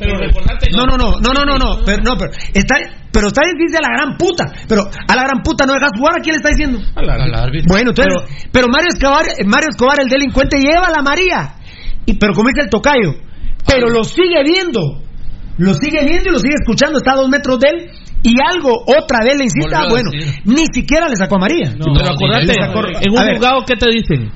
[0.72, 2.76] no, no, no, no, no, no, no, pero, no, pero está,
[3.12, 5.92] pero está bien dice a la gran puta, pero a la gran puta no dejas
[5.96, 6.78] jugar, ¿a quién le está diciendo?
[6.94, 7.66] Al árbitro.
[7.68, 11.54] Bueno, entonces, pero, Mario Escobar, Mario Escobar, el delincuente, lleva a la María,
[12.04, 13.14] y pero como dice el tocayo,
[13.66, 15.02] pero lo sigue viendo,
[15.56, 17.90] lo sigue viendo y lo sigue escuchando, está a dos metros de él,
[18.22, 20.10] y algo, otra vez le insista, Volvió a bueno,
[20.44, 21.74] ni siquiera le sacó a María.
[21.78, 22.52] pero acordate,
[23.00, 24.30] en un juzgado, ¿qué te dicen?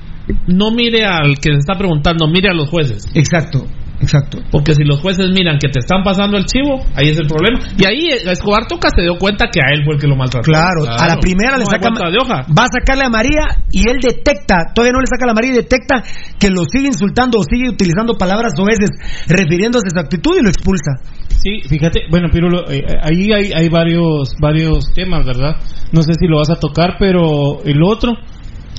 [0.47, 3.05] No mire al que se está preguntando, mire a los jueces.
[3.13, 3.65] Exacto,
[4.03, 4.39] exacto.
[4.51, 7.59] Porque si los jueces miran que te están pasando el chivo, ahí es el problema.
[7.77, 10.15] Y ahí eh, Escobar Toca se dio cuenta que a él fue el que lo
[10.15, 10.45] maltrató.
[10.45, 12.45] Claro, a la primera le No hay saca de hoja.
[12.51, 15.51] va a sacarle a María y él detecta, todavía no le saca a la María
[15.51, 16.03] y detecta
[16.37, 18.91] que lo sigue insultando o sigue utilizando palabras oeces
[19.27, 20.91] refiriéndose a su actitud y lo expulsa.
[21.27, 25.57] Sí, fíjate, bueno, Pirulo, eh, ahí hay, hay varios, varios temas, ¿verdad?
[25.91, 28.13] No sé si lo vas a tocar, pero el otro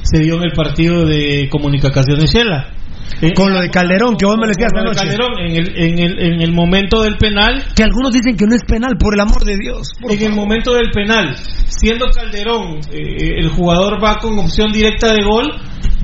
[0.02, 2.73] se dio en el partido de comunicaciones Shela.
[3.20, 5.00] Eh, Con lo de Calderón, que vos me lo decías anoche.
[5.00, 7.62] Calderón, en el, en, el, en el momento del penal.
[7.74, 9.88] Que algunos dicen que no es penal, por el amor de Dios.
[10.08, 11.36] En el momento del penal,
[11.68, 15.52] siendo Calderón, eh, el jugador va con opción directa de gol,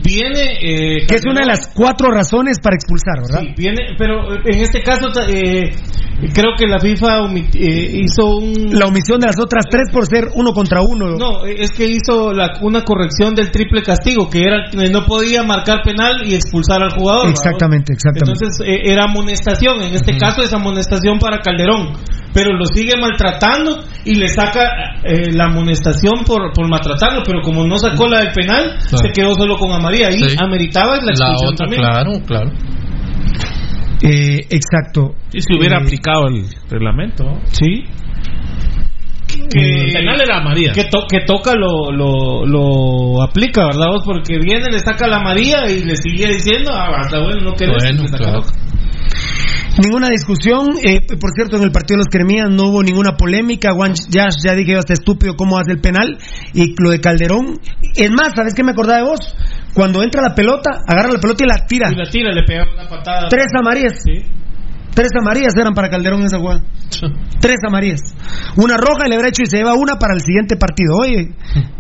[0.05, 0.59] viene.
[0.61, 3.41] eh, Que es una de las cuatro razones para expulsar, ¿verdad?
[3.41, 5.71] Sí, viene, pero eh, en este caso eh,
[6.35, 8.71] creo que la FIFA eh, hizo un...
[8.79, 11.17] La omisión de las otras tres por ser uno contra uno.
[11.17, 15.05] No, eh, es que hizo la- una corrección del triple castigo, que era que no
[15.07, 17.27] podía marcar penal y expulsar al jugador.
[17.27, 17.31] ¿verdad?
[17.39, 18.33] Exactamente, exactamente.
[18.33, 21.93] Entonces eh, era amonestación, en este caso es amonestación para Calderón,
[22.33, 27.67] pero lo sigue maltratando y le saca eh, la amonestación por, por maltratarlo, pero como
[27.67, 28.99] no sacó la del penal, Claro.
[28.99, 30.37] se quedó solo con amarilla y Sí.
[30.43, 31.83] ameritaba la La expulsión otra, también.
[31.83, 32.51] claro, claro.
[34.03, 35.15] Eh, exacto.
[35.33, 37.25] Y si hubiera Eh, aplicado el reglamento.
[37.51, 37.85] Sí.
[39.53, 40.73] que El penal era María.
[40.73, 43.87] que, to- que toca lo, lo, lo aplica, ¿verdad?
[43.93, 44.03] vos?
[44.05, 47.77] Porque viene, le saca la María y le sigue diciendo, ah, hasta bueno, no querés.
[47.81, 48.41] Bueno, le saca claro.
[48.41, 48.47] la-
[49.83, 53.73] Ninguna discusión, eh, por cierto, en el partido de los Cremías no hubo ninguna polémica.
[53.73, 56.19] Juan Yash, ya dije yo, hasta estúpido cómo hace el penal.
[56.53, 57.59] Y lo de Calderón.
[57.95, 59.21] Es más, ¿sabes qué me acordaba de vos?
[59.75, 61.91] Cuando entra la pelota, agarra la pelota y la tira.
[61.91, 63.29] Y la tira, le pega una patada.
[63.29, 64.03] Tres amarillas.
[64.05, 64.23] Sí.
[64.95, 66.63] Tres amarillas eran para Calderón en esa jugada.
[67.41, 68.01] Tres amarillas.
[68.57, 70.95] Una roja y le habrá hecho y se lleva una para el siguiente partido.
[71.01, 71.31] Oye,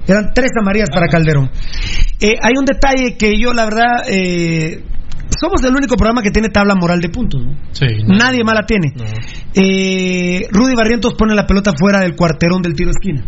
[0.06, 1.50] eran tres amarillas para Calderón.
[2.20, 4.84] Eh, hay un detalle que yo, la verdad, eh,
[5.38, 7.44] somos el único programa que tiene tabla moral de puntos.
[7.44, 7.52] ¿no?
[7.72, 8.92] Sí, Nadie más la tiene.
[9.54, 13.24] Eh, Rudy Barrientos pone la pelota fuera del cuarterón del tiro esquina.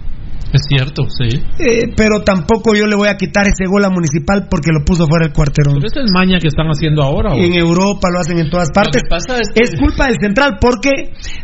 [0.53, 1.41] Es cierto, sí.
[1.59, 5.07] Eh, pero tampoco yo le voy a quitar ese gol a Municipal porque lo puso
[5.07, 5.77] fuera del cuarterón.
[5.77, 7.33] Pero esa es maña que están haciendo ahora.
[7.33, 7.39] ¿o?
[7.39, 9.01] En Europa lo hacen en todas partes.
[9.09, 10.91] Pasa es que- Es culpa del central porque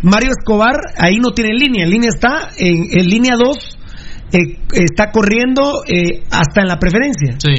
[0.03, 1.85] Mario Escobar ahí no tiene línea.
[1.85, 3.78] En línea está en, en línea 2.
[4.33, 7.37] Está corriendo eh, hasta en la preferencia.
[7.39, 7.55] Sí.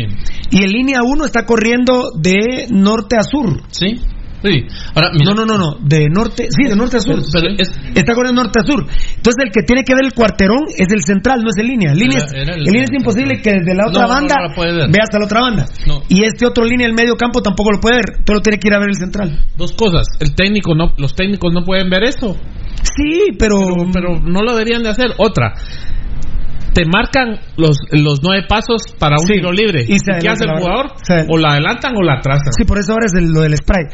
[0.52, 3.62] Y en línea 1 está corriendo de norte a sur.
[3.70, 4.00] Sí.
[4.42, 4.64] Sí.
[4.96, 5.76] Ahora, mira, No, no, no, no.
[5.86, 6.48] De norte.
[6.50, 7.20] Sí, de norte a sur.
[7.34, 8.80] Pero es- Está corriendo norte a sur.
[8.88, 11.92] Entonces el que tiene que ver el cuarterón es el central, no es el línea.
[11.92, 14.08] El línea, Era- es- era el- el línea es imposible que desde la otra No,
[14.08, 14.56] banda no
[14.94, 15.66] vea hasta la otra banda.
[16.08, 18.24] Y este otro línea, el medio campo, tampoco lo puede ver.
[18.24, 19.44] Todo lo tiene que ir a ver el central.
[19.58, 20.08] Dos cosas.
[20.22, 22.38] El técnico no, los técnicos no pueden ver eso.
[22.96, 23.58] Sí, pero.
[23.92, 25.08] Pero no lo deberían de hacer.
[25.18, 25.52] Otra.
[26.74, 29.34] Te marcan los, los nueve pasos para un Sí.
[29.36, 29.82] tiro libre.
[29.88, 30.92] Y se ¿Y ¿Qué hace el jugador?
[31.30, 32.54] O la adelantan o la atrasan.
[32.54, 33.86] Sí, por eso ahora es el- lo del spray.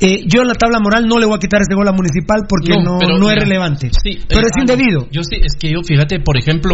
[0.00, 2.42] Eh, yo en la tabla moral no le voy a quitar ese gol a Municipal
[2.48, 3.90] porque no, pero no es relevante.
[4.02, 5.06] sí, pero eh, es indebido.
[5.10, 6.72] Yo sí, es que yo, fíjate, por ejemplo,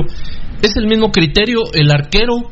[0.63, 2.51] es el mismo criterio, el arquero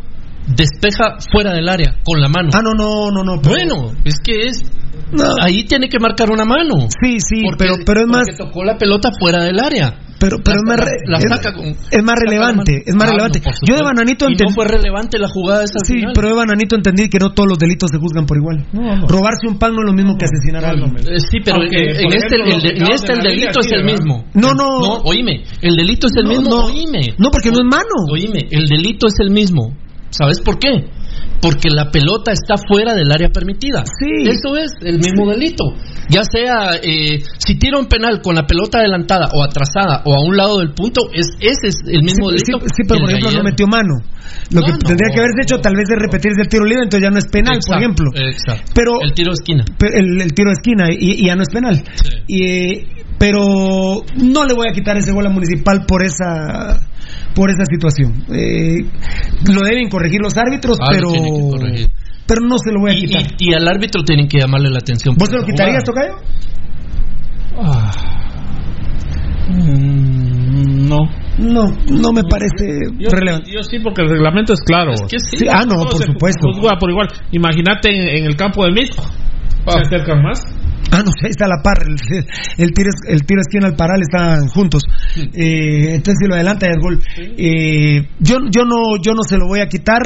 [0.57, 2.51] despeja fuera del área con la mano.
[2.55, 3.41] Ah, no, no, no, no.
[3.41, 4.63] pero- Bueno, es que es.
[5.11, 5.25] No.
[5.41, 6.75] Ahí tiene que marcar una mano.
[7.03, 8.25] Sí, sí, Porque- pero, pero es más.
[8.29, 10.01] Porque tocó la pelota fuera del área.
[10.21, 13.07] Pero, pero es, más, re- la es- saca con- es más relevante, es más Ah,
[13.07, 13.41] no, relevante.
[13.67, 13.85] Yo de.
[13.85, 14.53] Bananito Y no entendí.
[14.53, 16.13] fue relevante la jugada esa Sí, final.
[16.13, 18.67] pero de Bananito entendí que no todos los delitos se juzgan por igual.
[19.07, 20.91] Robarse un pan no es lo mismo que asesinar a alguien.
[21.09, 24.25] Eh, Sí, pero Aunque, en, este, ejemplo, el, en este el delito es el mismo.
[24.35, 24.81] No, no.
[24.81, 26.65] No, oíme, el delito es el No, mismo, no.
[26.67, 27.15] oíme.
[27.17, 27.97] No, porque no es mano.
[28.13, 29.73] Oíme, el delito es el mismo.
[30.11, 30.91] ¿Sabes por qué?
[31.41, 33.85] Porque la pelota está fuera del área permitida.
[33.87, 34.29] Sí.
[34.29, 35.65] Eso es el mismo delito.
[36.09, 40.25] Ya sea, eh, si tira un penal con la pelota adelantada o atrasada o a
[40.27, 42.67] un lado del punto, es ese es el mismo Sí, sí, delito.
[42.75, 43.95] sí, pero por ejemplo no metió mano.
[44.51, 44.89] Lo que No, no.
[44.89, 47.27] tendría que haberse hecho tal vez es repetirse el tiro libre, entonces ya no es
[47.27, 48.11] penal, por ejemplo.
[48.15, 48.73] Exacto.
[48.75, 49.65] Pero el tiro de esquina.
[49.79, 51.83] pero el, el tiro de esquina y, y ya no es penal.
[52.27, 52.87] Y, eh,
[53.19, 56.81] pero no le voy a quitar ese gol a Municipal por esa
[57.39, 58.25] por esa situación.
[58.35, 58.83] Eh,
[59.55, 61.09] lo deben corregir los árbitros, Ah, pero
[62.27, 63.23] pero no se lo voy a Y, quitar.
[63.39, 65.15] y- y al árbitro tienen que llamarle la atención.
[65.17, 66.17] ¿Vos se lo quitarías, jugada.
[66.17, 66.39] Tocayo?
[69.49, 70.99] Mm, no.
[71.39, 72.67] No, no me parece
[72.99, 73.51] Yo, relevante.
[73.53, 74.91] yo sí, porque el reglamento es claro.
[75.09, 75.47] sí.
[75.49, 76.49] Ah, no, por se supuesto.
[76.53, 77.07] juzga por igual.
[77.31, 79.05] Imagínate en, en el campo de Misco.
[79.69, 80.41] Se acercan más.
[80.91, 81.83] Ah, no ahí está la par.
[81.83, 81.97] El,
[82.57, 84.83] el tiro, el tiro esquina al paral están juntos.
[85.17, 86.99] Eh, entonces, si lo adelanta, es gol.
[87.17, 90.01] Eh, yo, yo, no, yo no se lo voy a quitar.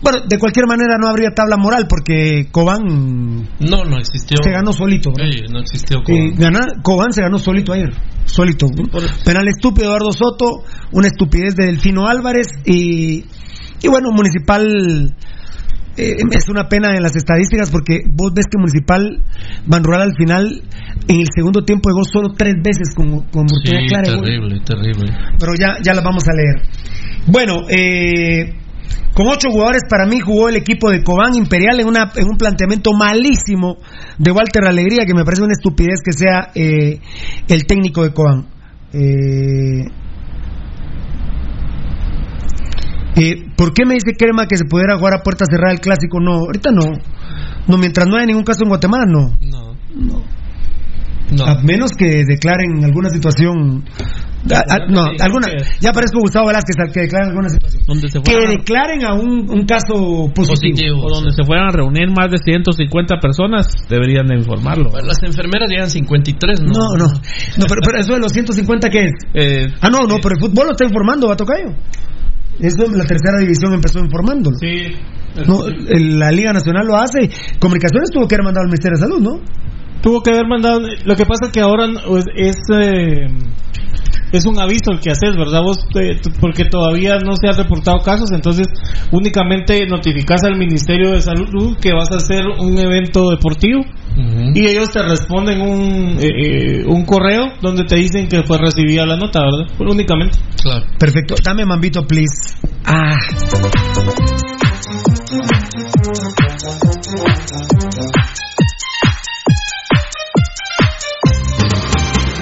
[0.00, 4.38] Bueno, de cualquier manera no habría tabla moral porque Cobán No, no existió.
[4.42, 5.10] se ganó solito.
[5.16, 5.98] Sí, no existió.
[6.08, 7.90] Eh, ganar- Cobán se ganó solito ayer.
[8.24, 8.68] Solito.
[9.24, 13.24] Penal estúpido Eduardo Soto, una estupidez de Delfino Álvarez y,
[13.82, 15.16] y bueno, Municipal
[15.98, 19.22] eh, es una pena en las estadísticas porque vos ves que Municipal
[19.66, 20.62] Ban Rural al final
[21.08, 25.12] en el segundo tiempo llegó solo tres veces con, con Sí, clara terrible, terrible.
[25.38, 26.62] Pero ya, ya las vamos a leer.
[27.26, 28.54] Bueno, eh,
[29.14, 32.36] con ocho jugadores para mí jugó el equipo de Cobán Imperial en, una, en un
[32.36, 33.78] planteamiento malísimo
[34.18, 37.00] de Walter Alegría, que me parece una estupidez que sea eh,
[37.48, 38.46] el técnico de Cobán.
[38.92, 39.84] Eh,
[43.16, 46.20] eh, ¿Por qué me dice Crema que se pudiera jugar a puerta cerrada el clásico?
[46.20, 46.84] No, ahorita no.
[47.66, 49.36] No, mientras no haya ningún caso en Guatemala, no.
[51.30, 51.44] No.
[51.44, 53.84] A menos que declaren alguna situación.
[54.88, 55.48] No, alguna.
[55.78, 57.82] Ya parezco Gustavo Velázquez al que declaren alguna situación.
[57.86, 61.04] Donde se Que declaren a un, un caso positivo.
[61.04, 64.90] o donde se fueran a reunir más de 150 personas, deberían de informarlo.
[65.04, 66.68] Las enfermeras llegan 53, ¿no?
[66.72, 67.06] No, no.
[67.08, 69.74] No, pero, pero eso de los 150, ¿qué es?
[69.82, 71.74] ah, no, no, pero el fútbol lo está informando, Batocayo.
[72.60, 74.56] Eso la tercera división empezó informándolo.
[74.58, 74.96] Sí.
[75.46, 77.30] No, la Liga Nacional lo hace.
[77.60, 79.40] Comunicaciones tuvo que haber mandado al Ministerio de Salud, ¿no?
[80.02, 80.80] Tuvo que haber mandado.
[81.04, 82.56] Lo que pasa que ahora pues, es.
[82.72, 83.26] eh,
[84.32, 85.62] es un aviso el que haces, ¿verdad?
[85.62, 88.66] Vos, eh, porque todavía no se han reportado casos, entonces
[89.12, 93.82] únicamente notificas al Ministerio de Salud que vas a hacer un evento deportivo
[94.54, 99.06] y ellos te responden un, eh, eh, un correo donde te dicen que fue recibida
[99.06, 99.72] la nota, ¿verdad?
[99.76, 100.38] Pues únicamente.
[100.60, 100.86] Claro.
[100.98, 101.36] Perfecto.
[101.44, 102.56] Dame mambito, please.
[102.84, 103.14] Ah.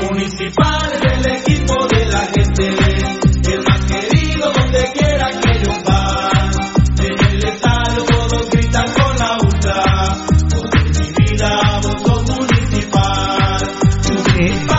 [0.09, 0.86] Municipal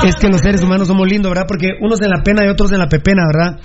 [0.04, 1.46] es que los seres humanos somos lindos, ¿verdad?
[1.48, 3.60] Porque unos en la pena y otros en la pepena, ¿verdad?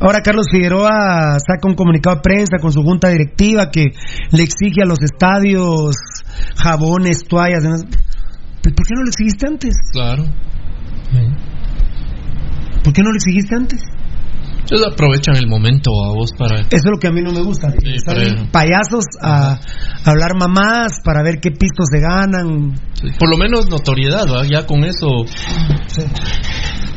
[0.00, 3.92] Ahora Carlos Figueroa saca un comunicado de prensa con su junta directiva que
[4.32, 5.96] le exige a los estadios
[6.56, 7.62] jabones, toallas.
[7.62, 7.84] demás.
[8.62, 9.74] ¿Por qué no lo exigiste antes?
[9.92, 10.24] Claro.
[12.82, 13.80] ¿Por qué no lo exigiste antes?
[14.70, 16.60] Ellos aprovechan el momento a vos para.
[16.60, 17.68] Eso es lo que a mí no me gusta.
[18.04, 22.74] Salen para- payasos a, a hablar mamás para ver qué pistos se ganan.
[22.94, 24.44] Sí, Por lo menos notoriedad, ¿va?
[24.44, 25.06] Ya con eso.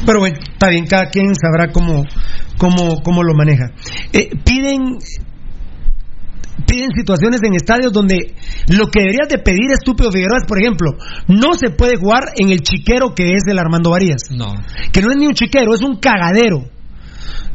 [0.05, 2.03] Pero bueno, está bien, cada quien sabrá cómo,
[2.57, 3.65] cómo, cómo lo maneja.
[4.13, 4.97] Eh, piden
[6.65, 8.35] piden situaciones en estadios donde
[8.67, 10.91] lo que deberías de pedir, estúpido Figueroa, es, por ejemplo,
[11.27, 14.21] no se puede jugar en el chiquero que es el Armando Varías.
[14.31, 14.53] No.
[14.91, 16.65] Que no es ni un chiquero, es un cagadero.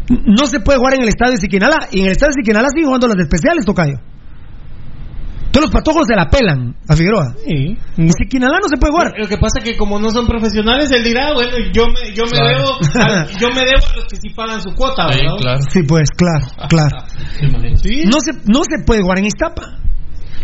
[0.09, 1.89] No se puede jugar en el estadio de Siquinala.
[1.91, 3.97] Y en el estadio de Siquinala siguen jugando las especiales, Tocayo.
[5.51, 7.33] Todos los patojos se la pelan a Figueroa.
[7.47, 7.79] Sí.
[7.97, 9.13] En Siquinala no se puede jugar.
[9.17, 12.25] Lo que pasa es que como no son profesionales, él dirá, bueno, yo me, yo
[12.25, 12.59] me Claro.
[12.59, 12.71] debo,
[13.01, 15.37] a, yo me debo a los que sí pagan su cuota, Sí, ¿verdad?
[15.41, 15.61] claro.
[15.71, 16.97] Sí, pues, claro, claro.
[17.81, 18.03] Sí.
[18.05, 19.79] No se, no se puede jugar en Iztapa.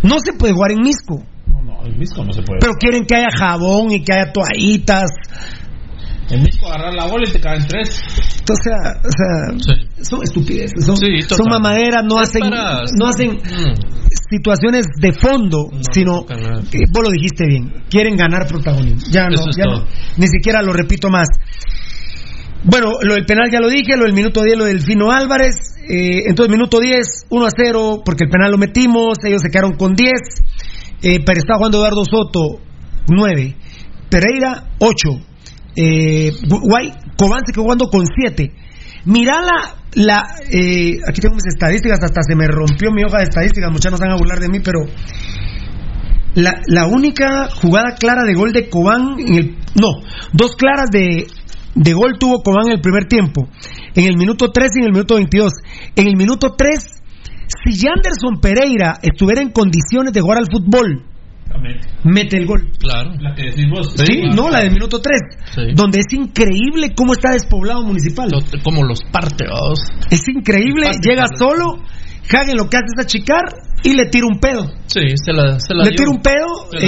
[0.05, 1.23] No se puede jugar en Misco.
[1.49, 2.61] No, no, en Misco no se puede.
[2.61, 5.11] Pero quieren que haya jabón y que haya toallitas.
[6.31, 8.01] En Misco agarrar la bola y te caen tres.
[8.41, 10.85] Entonces, o sea, o sea, son estupideces.
[10.85, 12.43] Son, Sí, son mamaderas, no hacen,
[12.99, 13.75] no hacen Mm.
[14.31, 19.03] situaciones de fondo, sino, eh, vos lo dijiste bien, quieren ganar protagonismo.
[19.11, 19.85] Ya no, ya no,
[20.17, 21.29] ni siquiera lo repito más.
[22.65, 25.55] Bueno, lo del penal ya lo dije, lo del minuto 10, lo del Fino Álvarez.
[25.89, 29.77] Eh, entonces, minuto 10, 1 a 0, porque el penal lo metimos, ellos se quedaron
[29.77, 30.12] con 10.
[31.03, 32.61] Eh, pero está jugando Eduardo Soto,
[33.09, 33.57] 9.
[34.11, 35.09] Pereira, 8.
[35.77, 38.51] Eh, Guay, Cobán se quedó jugando con 7.
[39.05, 39.77] Mirá la.
[39.93, 43.93] la eh, aquí tengo mis estadísticas, hasta se me rompió mi hoja de estadísticas, muchas
[43.93, 44.81] no van a burlar de mí, pero.
[46.33, 50.01] La, la única jugada clara de gol de Cobán, en el, no,
[50.33, 51.27] dos claras de,
[51.75, 53.49] de gol tuvo Cobán en el primer tiempo.
[53.95, 55.53] En el minuto 3 y en el minuto 22.
[55.97, 57.03] En el minuto 3,
[57.65, 61.05] si Yanderson Pereira estuviera en condiciones de jugar al fútbol,
[62.05, 62.70] mete el gol.
[62.78, 63.12] Claro.
[63.20, 63.93] La que decís vos.
[63.97, 65.20] Sí, no, la del minuto 3.
[65.55, 65.62] Sí.
[65.74, 68.28] Donde es increíble cómo está despoblado municipal.
[68.31, 69.81] Los- como los parte, vamos.
[70.10, 71.36] Es increíble, Parte, llega parte.
[71.39, 71.82] solo,
[72.32, 73.43] Hagen lo que hace es achicar
[73.82, 74.64] y le tira un pedo.
[74.86, 76.47] Sí, se la, se la le tira un pedo.
[76.70, 76.78] Se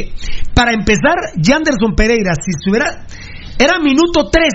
[0.00, 0.12] eh,
[0.54, 3.06] para empezar, Yanderson Pereira, si estuviera.
[3.60, 4.48] Era minuto 3.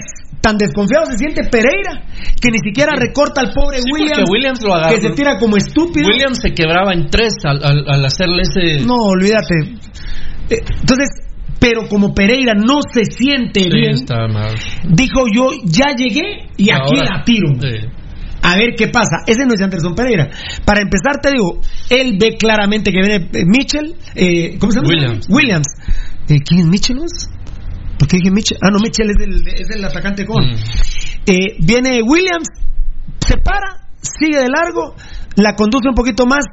[0.44, 2.04] Tan desconfiado se siente Pereira
[2.42, 6.06] que ni siquiera recorta al pobre Sí, Williams, Williams lo que se tira como estúpido.
[6.06, 8.84] Williams se quebraba en tres al, al, al hacerle ese.
[8.86, 9.56] No, olvídate.
[10.50, 11.08] Eh, Entonces,
[11.60, 14.54] pero como Pereira no se siente Sí, bien, está mal.
[14.90, 17.48] dijo yo ya llegué y aquí Ahora, la tiro.
[17.62, 17.88] sí.
[18.46, 19.24] A ver qué pasa.
[19.26, 20.30] Ese no es Anderson Pereira.
[20.66, 23.96] Para empezar, te digo, él ve claramente que viene eh, Mitchell.
[24.16, 24.90] eh, ¿Cómo se llama?
[24.90, 25.26] Williams.
[25.30, 25.68] Williams.
[26.28, 26.98] Eh, ¿Quién es Mitchell?
[28.04, 28.08] Vos?
[28.08, 28.58] ¿Por qué dije Mitchell?
[28.62, 30.44] Ah, no, Mitchell es el, es el atacante con.
[30.44, 30.56] Mm.
[31.26, 32.50] Eh, viene Williams,
[33.26, 34.96] se para, sigue de largo,
[35.36, 36.46] la conduce un poquito más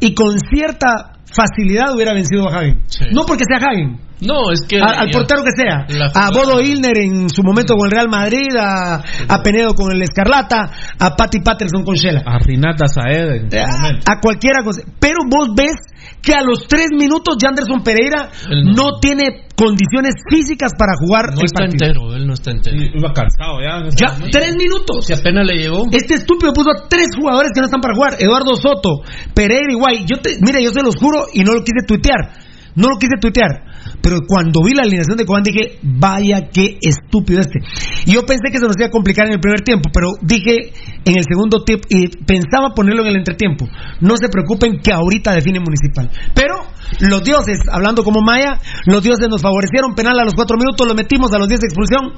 [0.00, 2.82] y con cierta facilidad hubiera vencido a Hagen.
[2.86, 3.04] Sí.
[3.12, 4.80] No porque sea Hagen, No, es que.
[4.80, 8.48] a- al portero que sea, a Bodo Ilner en su momento con el Real Madrid,
[8.58, 12.22] a, a Penedo con el Escarlata, a Patty Patterson con Shela.
[12.24, 14.10] A Rinata Saed en su a, momento.
[14.10, 14.82] a cualquiera cosa.
[14.98, 15.74] Pero vos ves
[16.22, 18.30] que a los tres minutos Janderson Pereira
[18.64, 18.72] no.
[18.72, 18.98] no.
[19.00, 21.86] tiene condiciones físicas para jugar No el está partido.
[21.86, 22.76] entero, él no está entero.
[22.76, 23.84] Iba cansado ya.
[23.96, 24.38] Ya, momento.
[24.38, 25.06] tres minutos.
[25.06, 25.84] Si apenas le llegó.
[25.92, 28.16] Este estúpido puso a tres jugadores que no están para jugar.
[28.18, 29.02] Eduardo Soto,
[29.34, 30.04] Pereira y Guay.
[30.06, 32.32] Yo te, mire, yo se los juro y no lo quise tuitear.
[32.74, 33.65] No lo quise tuitear.
[34.06, 37.58] Pero cuando vi la alineación de Cobán dije, vaya qué estúpido este.
[38.06, 40.70] Y yo pensé que se nos iba a complicar en el primer tiempo, pero dije
[41.04, 43.66] en el segundo tiempo, y pensaba ponerlo en el entretiempo.
[44.00, 46.08] No se preocupen que ahorita define Municipal.
[46.36, 46.54] Pero
[47.00, 49.96] los dioses, hablando como Maya, los dioses nos favorecieron.
[49.96, 52.12] Penal a los cuatro minutos, lo metimos a los 10 de expulsión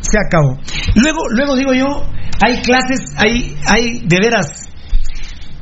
[0.00, 0.58] se acabó.
[0.96, 1.86] Luego, luego digo yo,
[2.44, 4.68] hay clases, hay, hay de veras,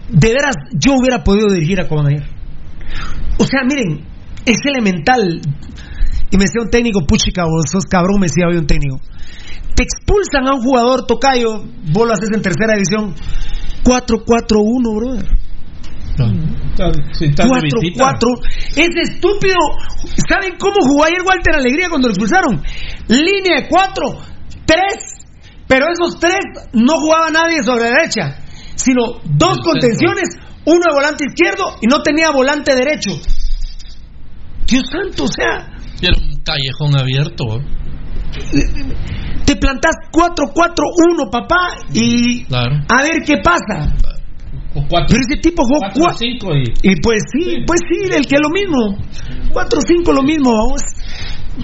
[0.08, 2.24] de veras, yo hubiera podido dirigir a Cobán ayer.
[3.38, 4.06] O sea, miren,
[4.48, 5.40] es elemental.
[6.30, 9.00] Y me decía un técnico, puchica, vos sos cabrón, me decía hoy un técnico.
[9.74, 13.14] Te expulsan a un jugador tocayo, vos lo haces en tercera división.
[13.84, 15.38] 4-4-1, brother.
[17.08, 17.44] Visita.
[17.44, 18.18] 4-4.
[18.76, 19.56] Es estúpido.
[20.28, 22.62] ¿Saben cómo jugó ayer Walter Alegría cuando lo expulsaron?
[23.08, 24.04] Línea de 4,
[24.66, 25.18] 3.
[25.68, 26.40] Pero esos tres
[26.72, 28.42] no jugaba nadie sobre la derecha,
[28.74, 30.30] sino dos contenciones,
[30.64, 33.10] uno de volante izquierdo y no tenía volante derecho.
[34.68, 37.44] Dios santo, o sea, Era un callejón abierto.
[37.56, 37.64] ¿eh?
[39.44, 42.76] te plantás 4-4-1, papá, y Claro.
[42.88, 43.94] a ver qué pasa.
[44.74, 46.90] O cuatro, Pero ese tipo jugó cuatro, 4 cinco y...
[46.92, 48.98] Y pues sí, pues sí, el que lo mismo.
[49.52, 50.82] 4-5 lo mismo, vamos.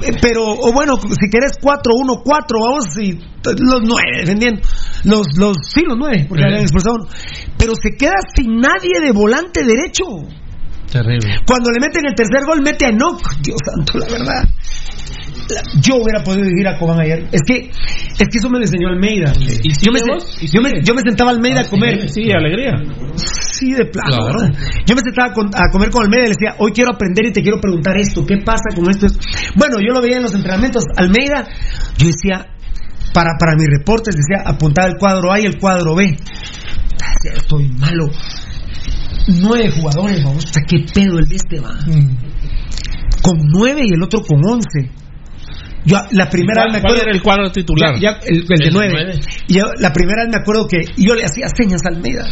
[0.02, 2.24] Eh, Pero, o bueno, si querés 4-1-4,
[2.60, 4.62] vamos, y los 9 defendiendo.
[5.04, 6.46] Los, los, sí, los 9, porque Sí.
[6.48, 7.08] habían expulsado uno.
[7.58, 10.04] Pero se queda sin nadie de volante derecho.
[10.90, 11.40] Terrible.
[11.46, 13.20] Cuando le meten el tercer gol, mete a Enoch.
[13.42, 14.44] Dios santo, la verdad.
[15.50, 17.28] La- Yo hubiera podido ir a Cobán ayer.
[17.32, 19.32] Es que, es que eso me lo enseñó Almeida.
[19.38, 22.08] ¿Y yo, me, yo, me, yo me sentaba Almeida a comer.
[22.08, 22.72] Sí, alegría.
[23.16, 24.08] Sí, de plano.
[24.08, 24.24] Claro.
[24.26, 24.58] ¿verdad?
[24.86, 27.32] Yo me sentaba con- a comer con Almeida y le decía, hoy quiero aprender y
[27.32, 29.06] te quiero preguntar esto, ¿qué pasa con esto?
[29.56, 30.84] Bueno, yo lo veía en los entrenamientos.
[30.96, 31.46] Almeida,
[31.98, 32.46] yo decía,
[33.12, 36.16] para, para mis reportes, decía, apuntaba el cuadro A y el cuadro B.
[37.34, 38.08] Estoy malo.
[39.26, 41.74] Nueve jugadores, vamos, hasta qué pedo el de este va.
[43.22, 44.90] Con nueve y el otro con once.
[45.86, 47.02] Yo, la primera vez me ¿Cuál acuerdo.
[47.02, 47.94] era el cuadro titular?
[47.96, 48.92] Ya, ya, el, el de El de nueve.
[48.94, 49.20] nueve.
[49.48, 52.24] Y yo, la primera vez me acuerdo que yo le hacía señas a Almeida.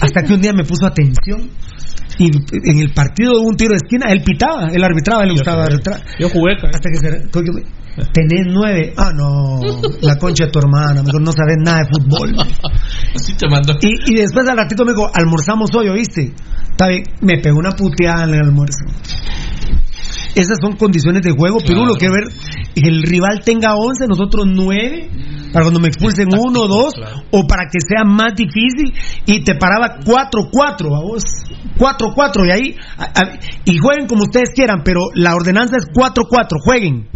[0.00, 1.50] Hasta que un día me puso atención
[2.18, 5.34] y en el partido hubo un tiro de esquina, él pitaba, él arbitraba, él le
[5.34, 6.00] gustaba arbitrar.
[6.18, 6.52] Yo jugué.
[6.62, 7.28] Hasta que se.
[8.12, 8.92] Tenés nueve.
[8.96, 9.60] Ah, no.
[10.00, 11.02] La concha de tu hermana.
[11.02, 12.32] Mejor no sabes nada de fútbol.
[13.14, 13.74] Así te mando.
[13.80, 16.32] Y, y después al ratito me dijo, almorzamos hoy, ¿oíste?
[16.70, 17.04] Está bien.
[17.20, 18.84] Me pegó una puteada en el almuerzo.
[20.34, 21.86] Esas son condiciones de juego, pero Claro.
[21.86, 22.24] lo quiero ver
[22.74, 25.08] que el rival tenga 11, nosotros 9,
[25.52, 27.22] para cuando me expulsen uno o dos, claro.
[27.30, 28.92] o para que sea más difícil,
[29.26, 31.22] y te paraba 4-4, vamos,
[31.78, 36.58] 4-4, y ahí, a- a- y jueguen como ustedes quieran, pero la ordenanza es 4-4,
[36.64, 37.06] jueguen.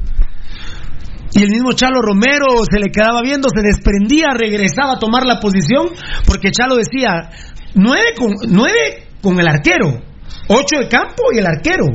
[1.33, 5.41] Y el mismo Chalo Romero se le quedaba viendo, se desprendía, regresaba a tomar la
[5.41, 5.89] posición,
[6.27, 7.31] porque Chalo decía,
[7.75, 10.01] nueve con, nueve con el arquero,
[10.49, 11.87] ocho de campo y el arquero.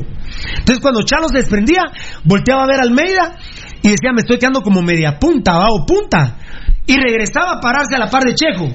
[0.58, 1.82] Entonces cuando Chalo se desprendía,
[2.24, 3.36] volteaba a ver Almeida
[3.82, 6.38] y decía, me estoy quedando como media punta, o punta.
[6.86, 8.68] Y regresaba a pararse a la par de Chejo.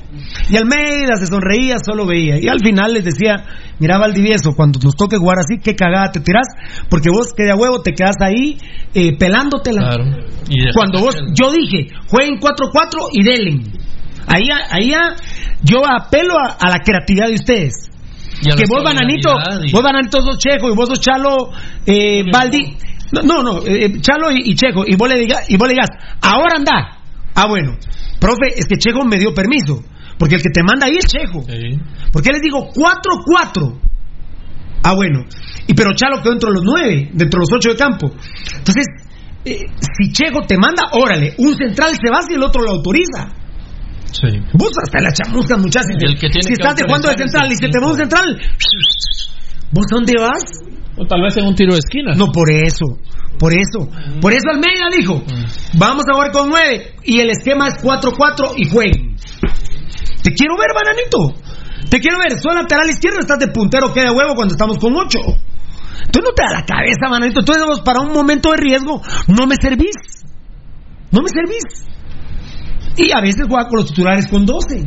[0.50, 2.40] Y Almeida se sonreía, solo veía.
[2.42, 3.36] Y al final les decía,
[3.80, 6.48] mira Valdivieso, cuando nos toque jugar así, qué cagada te tirás,
[6.90, 8.58] porque vos que de a huevo te quedas ahí
[8.96, 9.82] eh, pelándotela.
[9.82, 10.04] Claro.
[10.50, 13.64] Y de- Cuando vos, yo dije, jueguen 4-4 y delen.
[14.26, 15.16] Ahí, ahí ah,
[15.64, 17.90] yo apelo a, a la creatividad de ustedes.
[18.56, 19.30] Que vos, Bananito,
[19.68, 21.52] y- vos, Bananito, sos Chejo y vos sos Chalo,
[21.86, 22.76] eh, Baldi.
[23.12, 24.84] No, no, no, eh, Chalo y, y Chejo.
[24.88, 25.90] Y vos, le digas, y vos le digas,
[26.22, 26.96] ahora anda.
[27.36, 27.78] Ah, bueno.
[28.20, 29.84] Profe, es que Chejo me dio permiso.
[30.18, 31.46] Porque el que te manda ahí es Chejo.
[32.12, 33.80] ¿Por qué les digo 4-4?
[34.84, 35.26] Ah, bueno.
[35.68, 38.12] Y pero Chalo quedó dentro de los nueve, dentro de los ocho de campo.
[38.58, 38.86] Entonces,
[39.46, 43.32] eh, si Chejo te manda, órale, un central se va y el otro lo autoriza.
[44.12, 44.28] Sí.
[44.54, 45.96] Vos hasta la chamusca, muchachos.
[46.20, 48.42] Si estás jugando de central y se te va un central,
[49.72, 50.69] ¿vos dónde vas?
[51.00, 52.14] O tal vez en un tiro de esquina.
[52.14, 52.86] No, por eso.
[53.40, 53.90] Por eso.
[54.20, 55.24] Por eso Almeida dijo,
[55.78, 59.16] vamos a jugar con nueve y el esquema es 4-4 y jueguen.
[60.22, 61.34] Te quiero ver, bananito.
[61.90, 62.38] Te quiero ver.
[62.38, 65.20] Soy lateral izquierdo, estás de puntero que de huevo cuando estamos con ocho.
[66.12, 67.40] Tú no te da la cabeza, bananito.
[67.40, 69.96] Entonces, vos, para un momento de riesgo, no me servís.
[71.12, 71.64] No me servís.
[72.98, 74.86] Y a veces juega con los titulares con 12.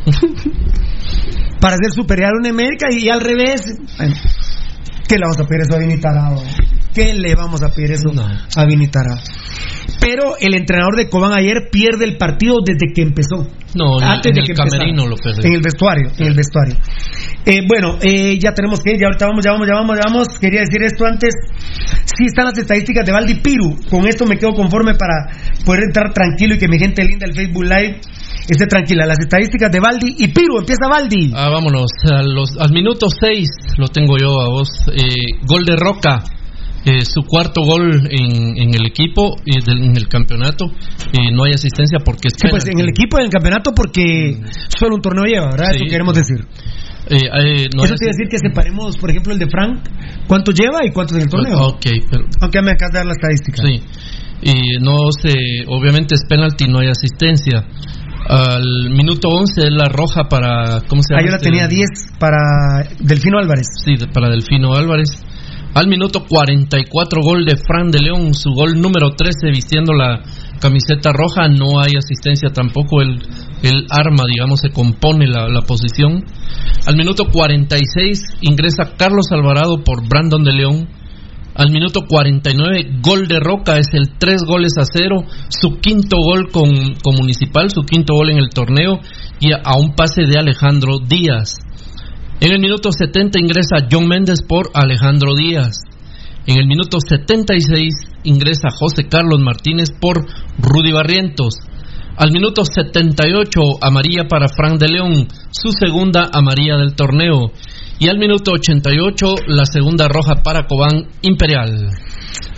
[1.60, 3.62] para ser superior a un América y al revés.
[3.98, 4.14] Bueno,
[5.10, 6.40] ¿Qué le vamos a pedir eso a Vini Tarado?
[6.94, 8.12] ¿Qué le vamos a pedir eso
[8.54, 9.20] a Vini Tarado?
[10.00, 13.44] Pero el entrenador de Cobán ayer pierde el partido desde que empezó.
[13.74, 15.42] No, Antes en de el que camerino lo perdió.
[15.42, 16.76] En el vestuario, en el vestuario.
[17.44, 20.02] Eh, bueno, eh, ya tenemos que ir, ya ahorita vamos, ya vamos, ya vamos, ya
[20.06, 20.38] vamos.
[20.38, 21.34] Quería decir esto antes.
[22.04, 23.80] Sí están las estadísticas de Valdi Piru.
[23.90, 25.26] Con esto me quedo conforme para
[25.64, 28.00] poder entrar tranquilo y que mi gente linda del Facebook Live
[28.48, 29.06] esté tranquila.
[29.06, 30.58] Las estadísticas de Valdi y Piru.
[30.58, 31.32] Empieza Valdi.
[31.34, 31.90] Ah, vámonos.
[32.10, 33.48] A los, al minuto 6
[33.78, 34.68] lo tengo yo a vos.
[34.92, 36.22] Eh, gol de Roca.
[36.82, 40.64] Eh, su cuarto gol en, en el equipo, eh, del- en el campeonato.
[41.12, 44.40] Eh, no hay asistencia porque es Sí, pues en el equipo del campeonato porque
[44.78, 45.72] solo un torneo lleva, ¿verdad?
[45.72, 45.72] Mm.
[45.72, 45.76] Sí.
[45.84, 46.38] Eso queremos decir.
[47.10, 49.80] Eh, eh, no Eso quiere decir que separemos, por ejemplo, el de Frank,
[50.26, 51.58] cuánto lleva y cuántos en el torneo.
[51.66, 53.62] Ok, pero- Aunque me acabas de dar la estadística.
[53.62, 53.82] Sí.
[54.42, 55.34] Y no se.
[55.68, 57.62] Obviamente es penalti, no hay asistencia.
[58.28, 60.82] Al minuto 11 es la roja para.
[60.88, 61.26] ¿Cómo se Ah, llama?
[61.26, 61.48] yo la este?
[61.50, 61.88] tenía 10
[62.18, 62.36] para
[63.00, 63.66] Delfino Álvarez.
[63.84, 65.08] Sí, para Delfino Álvarez.
[65.72, 70.20] Al minuto 44, gol de Fran de León, su gol número 13 vistiendo la
[70.60, 71.48] camiseta roja.
[71.48, 73.22] No hay asistencia tampoco, el,
[73.62, 76.24] el arma, digamos, se compone la, la posición.
[76.86, 80.88] Al minuto 46 ingresa Carlos Alvarado por Brandon de León.
[81.60, 86.48] Al minuto 49, gol de Roca, es el 3 goles a 0, su quinto gol
[86.50, 86.70] con,
[87.04, 88.98] con Municipal, su quinto gol en el torneo
[89.40, 91.58] y a, a un pase de Alejandro Díaz.
[92.40, 95.82] En el minuto 70 ingresa John Méndez por Alejandro Díaz.
[96.46, 100.24] En el minuto 76 ingresa José Carlos Martínez por
[100.56, 101.56] Rudy Barrientos.
[102.16, 107.52] Al minuto 78 amarilla para Frank de León, su segunda amarilla del torneo.
[108.00, 111.90] Y al minuto 88 la segunda roja para Cobán Imperial.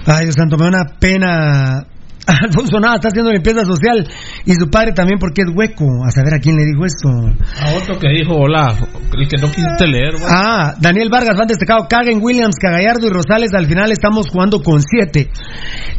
[0.06, 1.86] Ay, Dios santo, me da una pena.
[2.26, 4.06] Alfonso Nada está haciendo limpieza social
[4.44, 5.84] y su padre también porque es hueco.
[6.06, 7.08] A saber a quién le dijo esto.
[7.08, 8.76] A otro que dijo hola,
[9.18, 10.12] el que no quisiste leer.
[10.12, 10.26] güey.
[10.28, 11.86] Ah, Daniel Vargas, van destacado.
[11.88, 13.52] Caguen, Williams, Cagallardo y Rosales.
[13.54, 15.30] Al final estamos jugando con siete.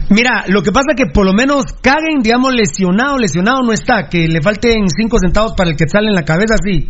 [0.10, 4.08] Mira, lo que pasa que por lo menos Caguen, digamos, lesionado, lesionado no está.
[4.10, 6.88] Que le falten cinco centavos para el que sale en la cabeza, sí.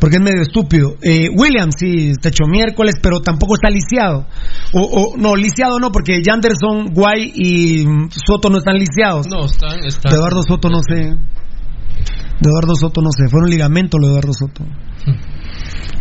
[0.00, 0.96] Porque es medio estúpido.
[1.02, 4.26] Eh, Williams, sí, está hecho miércoles, pero tampoco está lisiado.
[4.72, 9.26] O, o- no, lisiado no, porque Yanderson, Guay y Soto no están lisiados.
[9.28, 10.10] No, están, están.
[10.10, 10.94] De Eduardo Soto no sé.
[10.94, 13.28] De Eduardo Soto no sé.
[13.30, 14.64] Fueron ligamentos lo de Eduardo Soto.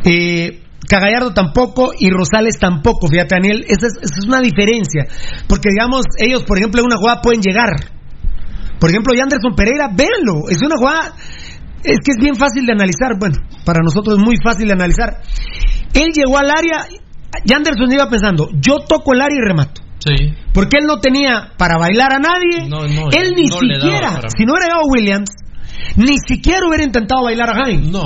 [0.03, 3.07] Eh, Cagallardo tampoco y Rosales tampoco.
[3.07, 5.05] Fíjate, Daniel, esa es, esa es una diferencia.
[5.47, 7.71] Porque, digamos, ellos, por ejemplo, en una jugada pueden llegar.
[8.79, 10.49] Por ejemplo, Yanderson Pereira, véanlo.
[10.49, 11.15] Es una jugada.
[11.83, 13.17] Es que es bien fácil de analizar.
[13.19, 15.21] Bueno, para nosotros es muy fácil de analizar.
[15.93, 16.85] Él llegó al área.
[17.45, 19.81] Yanderson iba pensando: yo toco el área y remato.
[20.05, 20.33] Sí.
[20.53, 22.69] Porque él no tenía para bailar a nadie.
[22.69, 25.29] No, no, él ni no le daba siquiera, si no hubiera llegado Williams,
[25.95, 27.89] ni siquiera hubiera intentado bailar a Jaime.
[27.89, 28.03] No,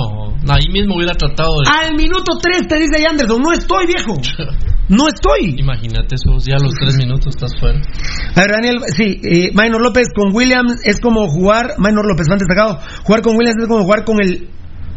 [0.48, 1.70] ahí mismo hubiera tratado de.
[1.70, 4.14] Al minuto 3 te dice Anderson, no estoy viejo.
[4.90, 5.54] No estoy.
[5.56, 7.78] Imagínate eso, ya a los tres minutos estás fuera.
[8.34, 12.38] A ver, Daniel, sí, eh, Minor López con Williams es como jugar, Minor López, fan
[12.38, 14.48] destacado, jugar con Williams es como jugar con el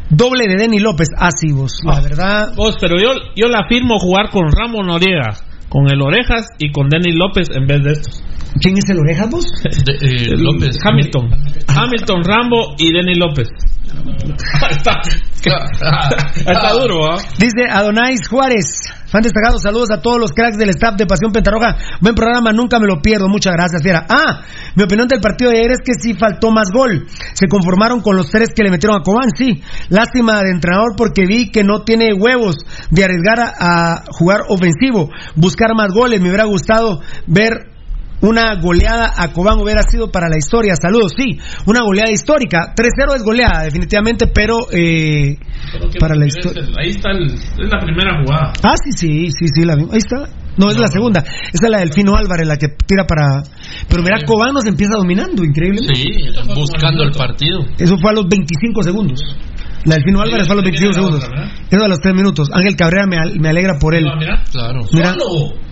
[0.09, 1.09] doble de Denny López.
[1.15, 2.53] Así vos, la verdad.
[2.55, 5.37] Vos, pero yo, yo la afirmo jugar con Ramón Noriega,
[5.73, 8.23] con el Orejas y con Denny López en vez de estos.
[8.61, 9.43] ¿Quién es el Orejas vos?
[9.63, 10.77] De- eh, López.
[10.85, 11.31] Hamilton.
[11.67, 13.49] Hamilton, Rambo y Denny López.
[14.69, 15.01] está,
[16.35, 17.17] está duro, ¿ah?
[17.37, 18.65] Dice Adonais Juárez,
[19.07, 21.75] fan destacado, saludos a todos los cracks del staff de Pasión Pentarroja.
[21.99, 24.05] Buen programa, nunca me lo pierdo, muchas gracias, Fiera.
[24.07, 24.41] Ah,
[24.75, 27.07] mi opinión del partido de ayer es que sí faltó más gol.
[27.33, 29.61] Se conformaron con los tres que le metieron a Cobán, sí.
[29.89, 32.55] Lástima de entrenador porque vi que no tiene huevos
[32.89, 36.21] de arriesgar a, a jugar ofensivo, buscar más goles.
[36.21, 37.72] Me hubiera gustado ver
[38.23, 40.73] una goleada a Cobán hubiera sido para la historia.
[40.75, 41.37] Saludos, sí,
[41.67, 42.73] una goleada histórica.
[42.75, 45.37] 3-0 es goleada, definitivamente, pero eh,
[45.99, 46.63] para la historia.
[46.79, 48.53] Ahí está, el- es la primera jugada.
[48.63, 50.27] Ah, sí, sí, sí, sí, la vi- Ahí está.
[50.55, 51.21] No, es la segunda.
[51.21, 53.41] Esa es la del Fino Álvarez, la que tira para.
[53.89, 55.95] Pero mira, Cobán nos empieza dominando, increíblemente.
[55.95, 56.11] Sí,
[56.55, 57.61] buscando el partido.
[57.79, 59.19] Eso fue a los 25 segundos.
[59.85, 61.23] La del Fino Álvarez fue a los 25 segundos.
[61.69, 62.49] Eso a los 3 minutos.
[62.53, 64.03] Ángel Cabrera me, al- me alegra por él.
[64.51, 64.81] Claro.
[64.93, 65.11] Mira,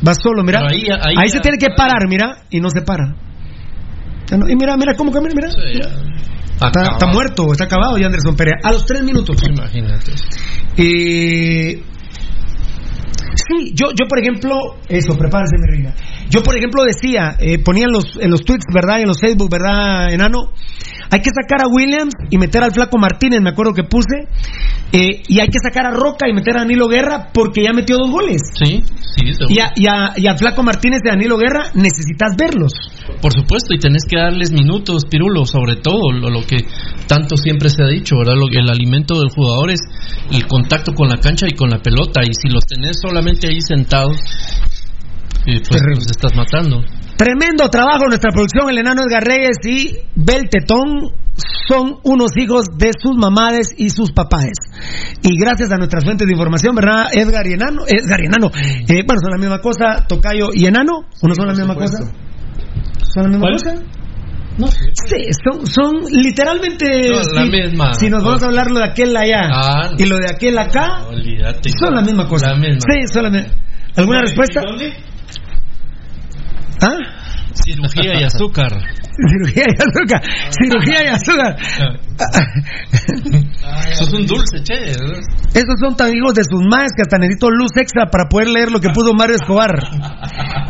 [0.05, 0.59] va solo, mira.
[0.67, 3.15] Pero ahí- Ahí, ahí se tiene que parar, mira, y no se para.
[4.37, 5.49] No- Y mira, mira cómo camina, mira.
[6.93, 8.55] Está, muerto, está acabado ya Anderson Pérez.
[8.63, 9.37] A los 3 minutos.
[9.47, 10.11] Imagínate.
[10.77, 11.81] Eh,
[13.35, 15.93] sí, yo, yo por ejemplo, eso, prepárese mi reina.
[16.29, 18.99] Yo por ejemplo decía, eh, ponía en los, en los tweets, ¿verdad?
[18.99, 20.51] Y en los Facebook, ¿verdad, enano?
[21.11, 24.27] Hay que sacar a Williams y meter al flaco Martínez, me acuerdo que puse.
[24.93, 27.97] eh, y hay que sacar a Roca y meter a Danilo Guerra porque ya metió
[27.97, 28.41] dos goles.
[28.55, 28.81] Sí,
[29.15, 29.49] sí, seguro.
[29.49, 32.71] Y a, y, a, y a flaco Martínez y a Danilo Guerra necesitas verlos.
[33.21, 36.57] Por supuesto, y tenés que darles minutos, Pirulo, sobre todo lo, lo que
[37.07, 38.35] tanto siempre se ha dicho, ¿verdad?
[38.35, 39.81] Lo, el alimento del jugador es
[40.31, 43.59] el contacto con la cancha y con la pelota, y si los tenés solamente ahí
[43.61, 44.17] sentados,
[45.45, 46.81] eh, pues los estás matando.
[47.21, 51.11] Tremendo trabajo nuestra producción, el enano Edgar Reyes y Beltetón
[51.67, 54.49] son unos hijos de sus mamades y sus papás.
[55.21, 57.09] Y gracias a nuestras fuentes de información, ¿verdad?
[57.13, 61.05] Edgar y enano, Edgar y enano, eh, bueno, son la misma cosa, Tocayo y enano,
[61.21, 61.99] ¿o no son la misma cosa?
[63.13, 63.53] ¿Son la misma ¿Cuál?
[63.53, 63.75] cosa?
[64.57, 64.67] No.
[64.67, 67.07] Sí, son, son literalmente.
[67.07, 67.93] No, la si, misma.
[67.93, 71.05] Si nos vamos a hablar lo de aquel allá Ah, y lo de aquel acá,
[71.79, 72.47] son la misma cosa.
[72.47, 72.79] La misma.
[72.79, 73.53] Sí, son la misma.
[73.95, 74.61] ¿Alguna respuesta?
[76.81, 76.97] ¿Ah?
[77.53, 78.71] Cirugía y azúcar.
[79.29, 80.21] Cirugía y azúcar.
[80.49, 81.57] Cirugía y azúcar.
[83.91, 84.91] Eso es un dulce, che.
[85.53, 88.71] Esos son tan hijos de sus madres que hasta necesito luz extra para poder leer
[88.71, 89.71] lo que puso Mario Escobar.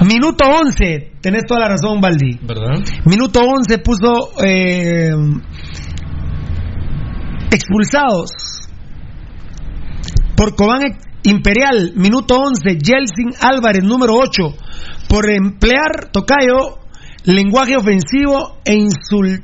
[0.05, 1.11] Minuto 11.
[1.21, 2.39] Tenés toda la razón, Baldi.
[2.41, 2.83] ¿Verdad?
[3.05, 5.11] Minuto 11 puso eh,
[7.51, 8.31] expulsados
[10.35, 10.81] por Cobán
[11.23, 11.93] Imperial.
[11.95, 12.77] Minuto 11.
[12.79, 14.70] Yeltsin Álvarez, número 8.
[15.11, 16.79] Por emplear, Tocayo,
[17.25, 19.43] lenguaje ofensivo e insultante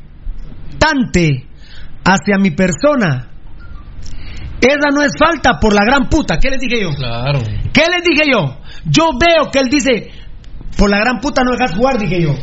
[2.06, 3.28] hacia mi persona.
[4.62, 6.38] Esa no es falta por la gran puta.
[6.40, 6.92] ¿Qué les dije yo?
[6.96, 7.40] Claro.
[7.74, 8.60] ¿Qué les dije yo?
[8.86, 10.10] Yo veo que él dice,
[10.78, 12.34] por la gran puta no dejas jugar, dije yo.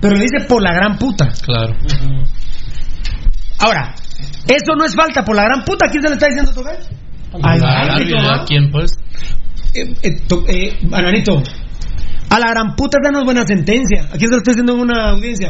[0.00, 1.26] Pero le dice por la gran puta.
[1.44, 1.74] Claro.
[3.58, 3.92] Ahora,
[4.46, 5.86] eso no es falta por la gran puta.
[5.86, 6.78] ¿A quién se le está diciendo tocar?
[8.30, 8.92] ¿a quién, pues?
[9.74, 11.42] Eh, eh, to- eh, Ananito,
[12.30, 14.04] a la gran puta esa no es buena sentencia.
[14.12, 15.48] ¿A quién se lo está diciendo en una audiencia?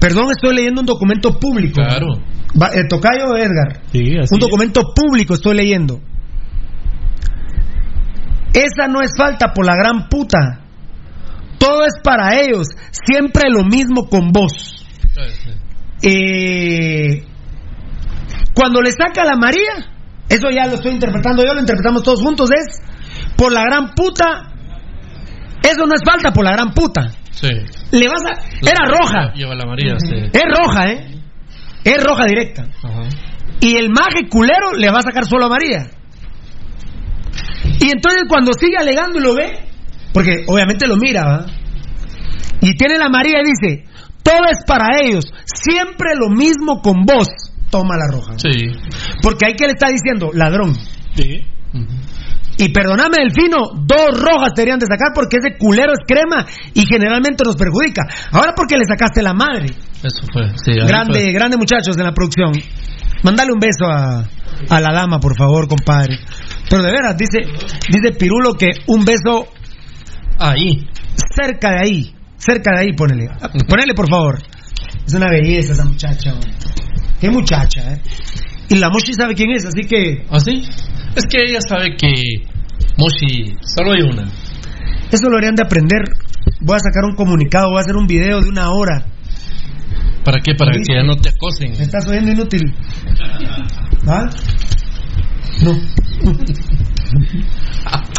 [0.00, 1.76] Perdón, estoy leyendo un documento público.
[1.76, 2.06] Claro.
[2.60, 3.80] Va- eh, Tocayo Edgar.
[3.90, 6.00] Sí, así un documento público estoy leyendo.
[8.52, 10.60] Esa no es falta por la gran puta.
[11.58, 12.68] Todo es para ellos.
[12.90, 14.84] Siempre lo mismo con vos.
[16.02, 17.24] Eh,
[18.54, 19.93] cuando le saca la María,
[20.28, 22.80] eso ya lo estoy interpretando yo, lo interpretamos todos juntos, es
[23.36, 24.52] por la gran puta.
[25.62, 27.10] Eso no es falta por la gran puta.
[27.30, 27.48] Sí.
[27.90, 28.42] Le vas a.
[28.60, 29.32] Era roja.
[29.34, 30.14] Lleva la María, sí.
[30.32, 31.22] Es roja, ¿eh?
[31.84, 32.66] Es roja directa.
[32.82, 33.08] Ajá.
[33.60, 35.90] Y el maje culero le va a sacar solo a María.
[37.80, 39.52] Y entonces cuando sigue alegando y lo ve,
[40.12, 41.46] porque obviamente lo mira, ¿va?
[42.60, 43.84] Y tiene la María y dice,
[44.22, 47.28] todo es para ellos, siempre lo mismo con vos.
[47.74, 48.34] Toma la roja.
[48.38, 48.70] Sí.
[49.20, 50.74] Porque ahí que le está diciendo, ladrón.
[51.16, 51.40] Sí.
[52.56, 57.42] Y perdóname, Delfino, dos rojas deberían de sacar porque ese culero es crema y generalmente
[57.44, 58.02] nos perjudica.
[58.30, 59.66] Ahora porque le sacaste la madre.
[60.02, 60.50] Eso fue.
[60.64, 61.32] Sí, Grande, fue.
[61.32, 62.52] grande muchachos en la producción.
[63.24, 64.22] Mándale un beso a,
[64.70, 66.18] a la dama, por favor, compadre.
[66.70, 67.38] Pero de veras, dice,
[67.90, 69.48] dice Pirulo que un beso
[70.38, 70.86] ahí,
[71.34, 73.26] cerca de ahí, cerca de ahí, ponele.
[73.68, 74.38] Ponele, por favor.
[75.04, 76.32] Es una belleza esa muchacha.
[76.32, 76.50] hombre.
[77.24, 78.02] Qué muchacha, ¿eh?
[78.68, 80.62] Y la Moshi sabe quién es, así que ¿Ah, sí?
[81.16, 82.12] Es que ella sabe que
[82.98, 84.30] Moshi solo hay una.
[85.10, 86.02] eso lo harían de aprender.
[86.60, 89.06] Voy a sacar un comunicado, voy a hacer un video de una hora.
[90.22, 90.54] ¿Para qué?
[90.54, 91.72] Para que ya no te acosen.
[91.78, 92.74] Me estás oyendo inútil.
[94.06, 94.28] ¿Ah?
[95.62, 95.72] No.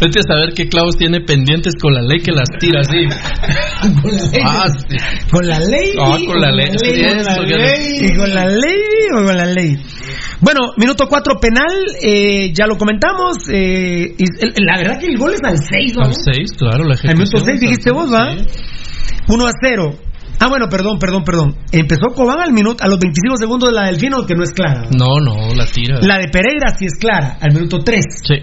[0.00, 3.06] Vete a saber qué clavos tiene pendientes con la ley que las tira así.
[4.02, 4.40] con la ley.
[4.44, 4.96] Ah, sí.
[5.30, 5.92] Con la ley.
[5.94, 6.68] Con la ley.
[6.70, 8.00] Con la ley.
[8.00, 8.82] ¿Y con la ley
[9.14, 9.76] o con la ley?
[10.40, 11.72] Bueno, minuto 4 penal,
[12.02, 13.36] eh, ya lo comentamos.
[13.52, 16.04] eh, y el- la verdad que el gol es al 6, ¿no?
[16.04, 17.44] Al 6, claro, la Al minuto ejecución.
[17.44, 18.34] 6 dijiste vos, ¿va?
[19.28, 19.90] 1 a 0.
[20.40, 21.54] Ah, bueno, perdón, perdón, perdón.
[21.70, 24.88] Empezó Cobán al minuto, a los 25 segundos de la Delfino, que no es clara.
[24.90, 26.00] No, no, la tira.
[26.02, 28.04] La de Pereira sí es clara, al minuto 3.
[28.26, 28.34] Sí.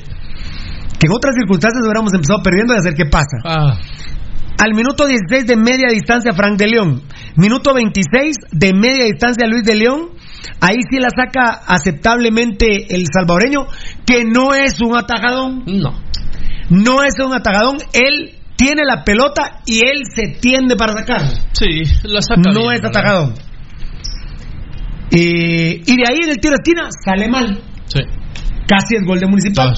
[1.00, 3.38] Que en otras circunstancias hubiéramos empezado perdiendo y hacer qué pasa.
[3.46, 3.80] Ah,
[4.60, 7.02] Al minuto 16 de media distancia Frank de León.
[7.38, 10.10] Minuto 26 de media distancia Luis de León.
[10.60, 13.66] Ahí sí la saca aceptablemente el salvadoreño,
[14.06, 15.64] que no es un atajadón.
[15.66, 16.08] no.
[16.70, 17.78] No es un atajadón.
[17.94, 21.30] Él tiene la pelota y él se tiende para sacarla.
[21.54, 22.42] Sí, la saca.
[22.42, 22.98] No bien, es ¿verdad?
[22.98, 23.34] atajadón.
[25.12, 27.60] Eh, y de ahí en el tiro de esquina sale mal.
[27.88, 28.02] Sí.
[28.70, 29.74] Casi es gol de municipal.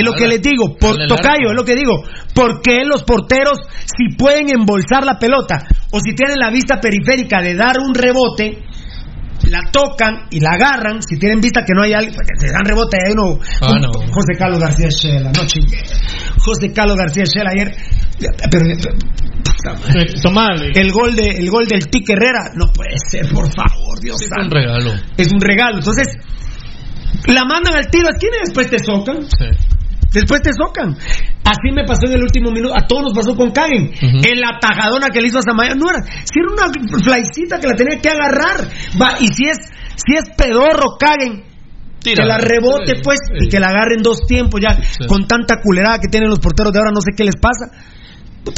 [0.00, 2.02] Es lo que les digo, por tocayo, es lo que digo.
[2.34, 7.40] ¿Por qué los porteros, si pueden embolsar la pelota o si tienen la vista periférica
[7.40, 8.58] de dar un rebote,
[9.48, 11.00] la tocan y la agarran?
[11.00, 13.38] Si tienen vista que no hay alguien, porque se dan rebote, hay uno.
[13.60, 13.90] Ah, un- no.
[14.12, 15.78] José Carlos García Shela, no chingue.
[16.38, 17.70] José Carlos García Shela ayer.
[18.50, 18.66] Pero,
[20.74, 24.26] el gol de el gol del Tique Herrera no puede ser, por favor, Dios Sí,
[24.28, 24.90] fue un regalo.
[25.16, 25.78] Es un regalo.
[25.78, 26.08] Entonces,
[27.26, 29.24] la mandan al tiro a esquina y después te socan.
[29.24, 29.46] Sí.
[30.12, 30.96] Después te socan.
[31.44, 32.74] Así me pasó en el último minuto.
[32.76, 33.90] A todos nos pasó con Kagen.
[33.90, 34.18] Ujú.
[34.28, 35.74] En la tajadona que le hizo a Samaya.
[35.74, 36.02] No era.
[36.04, 36.72] Si era una
[37.02, 38.68] flycita que la tenía que agarrar.
[39.00, 39.58] Va, y si es,
[39.96, 41.42] si es pedorro Kagen.
[42.00, 42.22] Tira.
[42.22, 43.46] Que la rebote, Sí, pues, sí.
[43.46, 44.78] y que la agarren dos tiempos ya.
[45.08, 47.66] Con tanta culerada que tienen los porteros de ahora, no sé qué les pasa.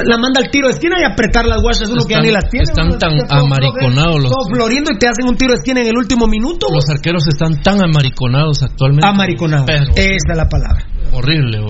[0.05, 2.33] La manda al tiro de esquina y apretar las guachas, uno que ya Están- ni
[2.33, 2.65] las tiene.
[2.65, 5.97] están uno tan amariconados los- floriendo y te hacen un tiro de esquina en el
[5.97, 6.67] último minuto.
[6.73, 9.07] Los arqueros están tan amariconados actualmente.
[9.07, 9.65] Amariconado.
[9.67, 10.85] Pero, Esa es la palabra.
[11.13, 11.61] horrible.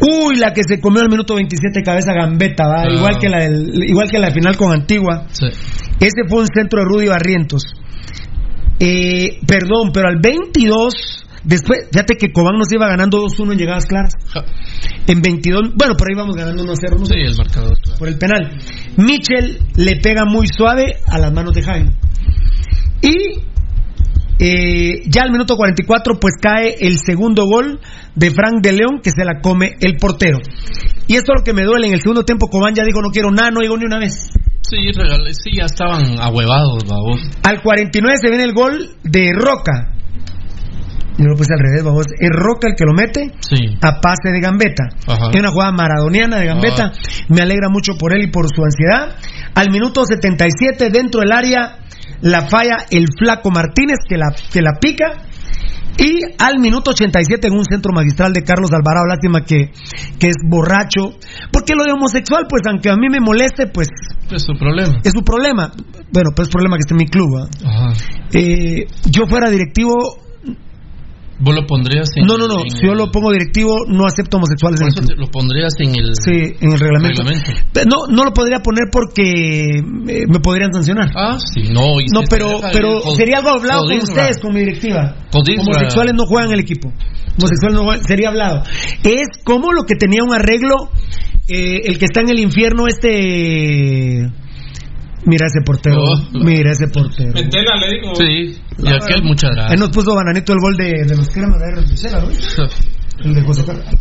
[0.00, 2.82] Uy, la que se comió al minuto 27 cabeza gambeta, ¿va?
[2.82, 2.90] Ah.
[2.90, 5.26] igual que la del, igual que la final con Antigua.
[5.30, 5.46] Sí.
[6.00, 7.64] Ese fue un centro de Rudy Barrientos.
[8.78, 13.86] Eh, perdón, pero al 22 después, fíjate que Cobán nos iba ganando 2-1 en llegadas
[13.86, 14.14] claras.
[15.06, 17.06] En 22, bueno, por ahí vamos ganando 1-0 ¿no?
[17.06, 17.78] Sí, el marcador.
[17.80, 17.98] claro.
[17.98, 18.58] por el penal.
[18.96, 21.90] Mitchell le pega muy suave a las manos de Jaime.
[23.02, 23.50] Y
[24.42, 27.78] eh, ya al minuto 44 pues cae el segundo gol
[28.14, 30.38] de Frank de León que se la come el portero.
[31.06, 31.88] Y esto es lo que me duele.
[31.88, 34.30] En el segundo tiempo Cobán ya dijo no quiero nada, no llegó ni una vez.
[34.62, 34.76] Sí,
[35.42, 37.20] sí, ya estaban ahuevados, babos.
[37.42, 39.94] Al 49 se viene el gol de Roca.
[41.22, 42.06] Yo lo puse al revés, vamos.
[42.18, 43.76] Es Roca el que lo mete Sí.
[43.82, 44.84] a pase de Gambetta.
[45.06, 45.30] Ajá.
[45.32, 46.92] Es una jugada maradoniana de Gambetta.
[47.28, 49.16] Me alegra mucho por él y por su ansiedad.
[49.54, 51.78] Al minuto 77, dentro del área,
[52.22, 55.24] la falla el Flaco Martínez, que la, que la pica.
[55.98, 59.70] Y al minuto 87, en un centro magistral de Carlos Alvarado, lástima que,
[60.18, 61.18] que es borracho.
[61.52, 63.88] Porque lo de homosexual, pues aunque a mí me moleste, pues
[64.30, 65.00] Es su problema.
[65.04, 65.70] es su problema.
[66.10, 67.28] Bueno, pues es problema que esté en mi club.
[67.36, 67.48] ¿ah?
[67.68, 67.92] Ajá.
[68.32, 69.92] Eh, yo fuera directivo,
[71.42, 72.26] Vos lo pondrías en.
[72.26, 72.60] no, no, no.
[72.68, 75.18] Si yo lo pongo directivo, no acepto homosexuales por en el club.
[75.18, 76.12] lo pondrías en el.
[76.22, 77.22] Sí, en el reglamento.
[77.86, 81.08] No, no lo podría poner porque eh, me podrían sancionar.
[81.16, 82.00] Ah, sí, no.
[82.00, 85.16] y No, pero, pero el- sería algo hablado con ustedes, con mi directiva.
[85.32, 85.62] Codisra.
[85.62, 86.92] Homosexuales no juegan el equipo.
[87.38, 88.62] Homosexuales no juegan, sería hablado.
[89.02, 90.90] Es como lo que tenía un arreglo,
[91.48, 94.28] eh, el que está en el infierno, este.
[95.26, 96.38] Mira ese portero, Oh.
[96.44, 97.32] mira ese portero.
[97.34, 98.14] Metela, le digo.
[98.14, 99.78] Sí, y aquel muchas gracias.
[99.80, 101.82] nos puso Bananito el gol de, de los cremas de R.
[101.88, 102.28] Michela, ¿no?
[103.24, 103.84] El de José Carlos.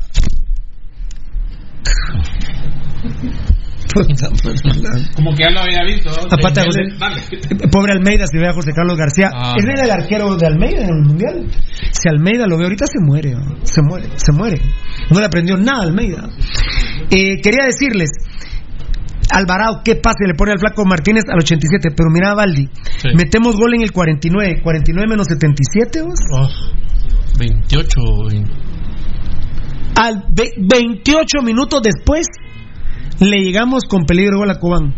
[5.16, 6.10] Como que ya lo había visto.
[6.12, 6.28] ¿no?
[6.32, 7.22] Aparte, José- dale.
[7.72, 9.32] Pobre Almeida, si ve a José Carlos García.
[9.34, 9.54] Ah.
[9.58, 11.48] Ese era el arquero de Almeida en el Mundial.
[11.92, 13.32] Si Almeida lo ve ahorita, se muere.
[13.34, 13.56] ¿no?
[13.64, 14.62] Se muere, se muere.
[15.10, 16.30] No le aprendió nada a Almeida.
[17.10, 18.10] Eh, quería decirles,
[19.32, 21.90] Alvarado, qué pase le pone al flaco Martínez al 87.
[21.96, 22.68] Pero mira Valdi.
[22.98, 23.10] Sí.
[23.16, 24.62] Metemos gol en el 49.
[24.64, 26.20] 49 menos 77, vos.
[26.34, 26.48] Oh,
[27.38, 28.00] 28.
[28.30, 28.50] vein-
[29.96, 32.28] Al ve- 28 minutos después
[33.20, 34.96] le llegamos con peligro gol a Cobán.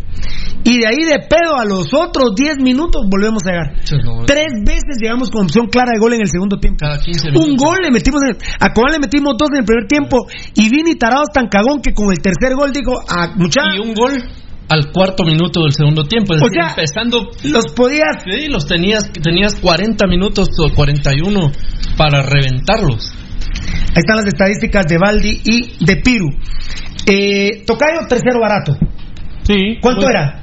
[0.64, 3.74] Y de ahí de pedo a los otros 10 minutos volvemos a llegar.
[4.28, 6.78] Tres veces llegamos con opción clara de gol en el segundo tiempo.
[6.80, 9.88] Cada 15 Un gol le metimos en- a Cobán le metimos dos en el primer
[9.88, 10.18] tiempo
[10.56, 13.80] y Vini Tarado es tan cagón que con el tercer gol dijo a mucha Y
[13.80, 14.12] un gol
[14.70, 16.34] al cuarto minuto del segundo tiempo.
[16.36, 17.30] Es O decir, sea, empezando.
[17.44, 21.52] los podías Sí, los tenías, tenías 40 minutos o 41
[21.98, 23.12] para reventarlos.
[23.90, 26.28] Ahí están las estadísticas de Baldi y de Piru.
[27.06, 28.78] Eh, Tocayo tercero barato.
[29.44, 29.78] Sí.
[29.82, 30.41] ¿Cuánto Pues- era?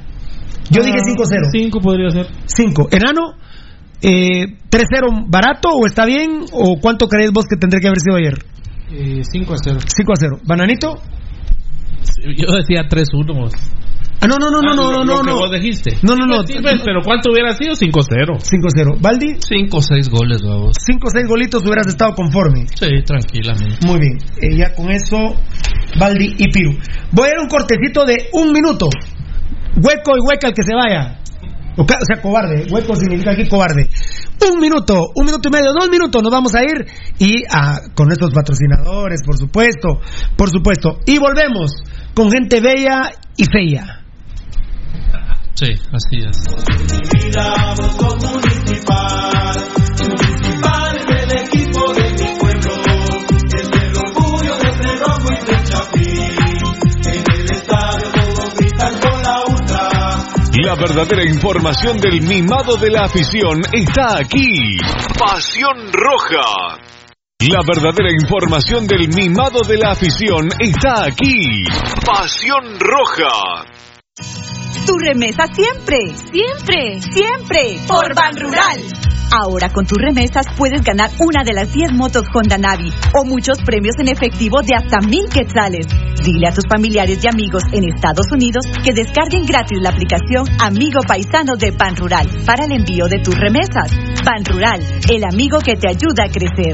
[0.69, 1.49] Yo dije Ah, 5-0.
[1.51, 2.27] Cinco podría ser.
[2.45, 2.87] 5.
[2.91, 3.33] Enano
[4.01, 6.45] Eh, ¿3-0 barato o está bien?
[6.53, 8.37] ¿O cuánto crees vos que tendría que haber sido ayer?
[9.29, 9.79] 5 a 0.
[9.85, 10.39] 5 a 0.
[10.45, 10.95] ¿Bananito?
[12.35, 13.51] Yo decía 3-1.
[14.21, 15.35] Ah, no, no, no, no, Ah, no, lo- no, lo que no.
[15.37, 15.97] vos dijiste.
[16.01, 16.43] No, no, no.
[16.43, 17.73] Pues pero ¿cuánto hubiera sido?
[17.75, 18.39] 5-0.
[18.39, 18.95] 5-0.
[19.01, 19.35] ¿Baldi?
[19.39, 20.75] 5 o 6 goles, vamos.
[20.79, 22.67] 5 o 6 golitos hubieras estado conforme.
[22.75, 23.85] Sí, tranquilamente.
[23.85, 24.17] Muy bien.
[24.41, 25.17] Eh, ya con eso,
[25.99, 26.71] Baldi y Piru.
[27.11, 28.87] Voy a dar un cortecito de un minuto.
[29.81, 31.19] Hueco y hueca el que se vaya.
[31.77, 32.67] O sea, cobarde.
[32.69, 33.89] Hueco significa aquí cobarde.
[34.51, 36.85] Un minuto, un minuto y medio, dos minutos nos vamos a ir.
[37.19, 40.01] Y ah, con nuestros patrocinadores, por supuesto.
[40.35, 40.99] Por supuesto.
[41.05, 41.71] Y volvemos
[42.13, 43.99] con gente bella y fea.
[45.55, 46.37] Sí, así es.
[60.69, 64.77] La verdadera información del mimado de la afición está aquí.
[65.17, 66.77] Pasión Roja.
[67.39, 71.63] La verdadera información del mimado de la afición está aquí.
[72.05, 73.78] Pasión Roja.
[74.85, 75.97] Tu remesa siempre,
[76.31, 78.79] siempre, siempre por Ban Rural.
[79.31, 83.59] Ahora con tus remesas puedes ganar una de las 10 motos Honda Navi o muchos
[83.59, 85.85] premios en efectivo de hasta mil quetzales.
[86.25, 91.01] Dile a tus familiares y amigos en Estados Unidos que descarguen gratis la aplicación Amigo
[91.07, 93.91] Paisano de Ban Rural para el envío de tus remesas.
[94.25, 96.73] Ban Rural, el amigo que te ayuda a crecer.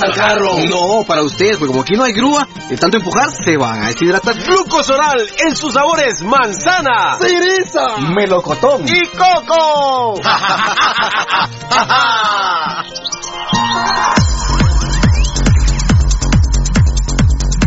[0.00, 0.52] al carro.
[0.68, 3.88] No, para ustedes, porque como aquí no hay grúa, de tanto empujar se van a
[3.88, 4.36] deshidratar.
[4.44, 7.98] Glucosoral en sus sabores manzana, ¡Cereza!
[8.14, 10.14] melocotón ¡Y coco!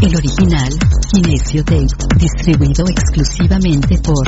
[0.02, 0.70] El original,
[1.14, 1.88] Kinesio Tape,
[2.18, 4.28] distribuido exclusivamente por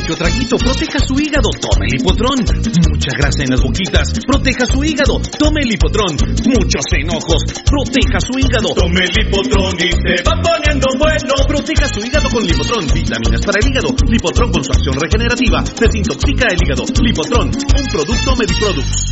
[0.15, 2.39] Traguito, proteja su hígado, tome Lipotrón.
[2.91, 6.17] Mucha grasa en las boquitas, proteja su hígado, tome Lipotrón.
[6.45, 8.73] Muchos enojos, proteja su hígado.
[8.75, 11.33] Tome Lipotrón y se va poniendo bueno.
[11.47, 13.95] Proteja su hígado con Lipotrón, vitaminas para el hígado.
[14.07, 16.85] Lipotrón con su acción regenerativa, desintoxica el hígado.
[17.01, 19.11] Lipotrón, un producto Mediproducts.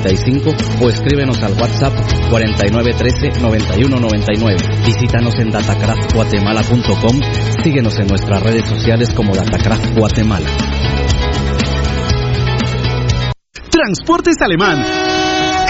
[0.00, 1.94] 4035 o escríbenos al WhatsApp
[2.30, 4.56] 4913 9199.
[4.86, 7.20] Visítanos en datacraftguatemala.com.
[7.62, 10.48] Síguenos en nuestras redes sociales como Datacraft Guatemala.
[13.70, 15.13] Transportes Alemán.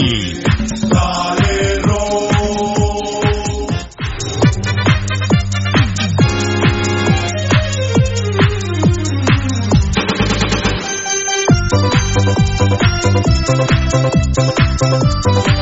[13.93, 15.60] Municipal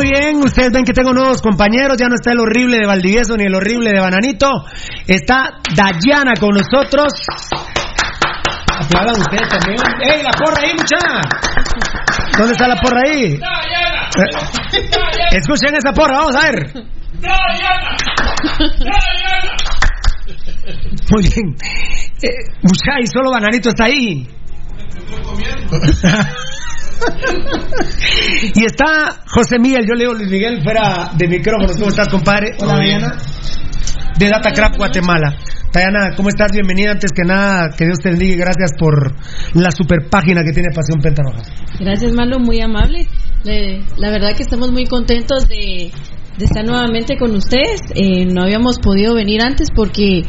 [0.00, 0.36] Muy bien.
[0.42, 1.98] Ustedes ven que tengo nuevos compañeros.
[1.98, 4.48] Ya no está el horrible de Valdivieso ni el horrible de Bananito.
[5.06, 7.12] Está Dayana con nosotros.
[8.66, 9.78] Aplaudan ustedes también.
[10.00, 11.20] ¡Ey, la porra ahí, muchacha!
[12.38, 13.34] ¿Dónde está la porra ahí?
[13.34, 13.38] Eh,
[15.32, 16.72] Escuchen esa porra, vamos a ver.
[21.10, 21.56] Muy bien.
[22.22, 22.28] Eh,
[22.62, 24.26] muchacha, y solo Bananito está ahí.
[28.54, 31.72] y está José Miguel, yo leo Luis Miguel fuera de micrófono.
[31.74, 32.52] ¿Cómo estás, compadre?
[32.60, 33.12] Hola, Diana.
[34.18, 35.36] De Datacrap Guatemala.
[35.72, 36.50] Diana, ¿cómo estás?
[36.52, 36.92] Bienvenida.
[36.92, 39.14] Antes que nada, que Dios te bendiga y gracias por
[39.54, 41.42] la super página que tiene Pasión Pentarroja.
[41.78, 43.06] Gracias, Malo, muy amable.
[43.44, 45.90] Le- la verdad que estamos muy contentos de,
[46.40, 47.80] de estar nuevamente con ustedes.
[47.94, 50.22] Eh, no habíamos podido venir antes porque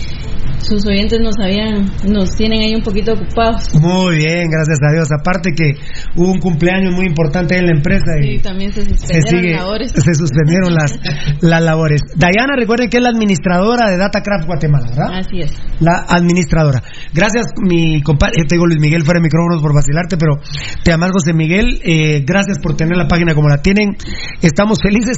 [0.59, 3.73] sus oyentes nos habían, nos tienen ahí un poquito ocupados.
[3.81, 5.07] Muy bien, gracias a Dios.
[5.11, 5.73] Aparte que
[6.15, 9.55] hubo un cumpleaños muy importante en la empresa y Sí, también se se, suspendieron sigue-
[9.55, 9.91] labores.
[9.91, 10.99] se suspendieron las,
[11.41, 12.01] las labores.
[12.15, 15.19] Diana, recuerden que es la administradora de Datacraft Guatemala, ¿verdad?
[15.19, 15.51] Así es.
[15.79, 16.83] la administradora.
[17.13, 20.39] Gracias, mi compadre, te digo Luis Miguel fuera de micrófonos por vacilarte, pero
[20.83, 23.95] te amas José Miguel, eh, gracias por tener la página como la tienen,
[24.43, 25.17] estamos felices.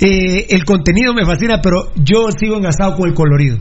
[0.00, 3.58] Eh, el contenido me fascina, pero yo sigo engasado con el colorido.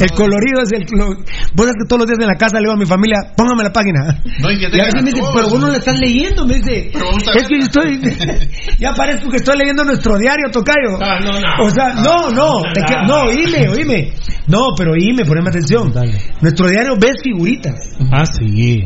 [0.00, 0.84] el colorido es el...
[0.98, 1.06] Lo,
[1.54, 3.62] vos sabés que todos los días en la casa le digo a mi familia, póngame
[3.64, 4.20] la página.
[4.40, 5.34] No, y que y a tengan veces me dice, todos.
[5.34, 6.90] pero vos no la estás leyendo, me dice.
[7.34, 8.00] Es que yo estoy...
[8.78, 10.98] ya parezco que estoy leyendo nuestro diario, Tocayo.
[11.00, 11.64] Ah, no, no.
[11.66, 14.12] O sea, no, no, te que- no, oíme, oíme.
[14.48, 15.92] No, pero oíme, poneme atención.
[16.40, 17.74] Nuestro diario ves figuritas.
[18.10, 18.84] Ah, sí.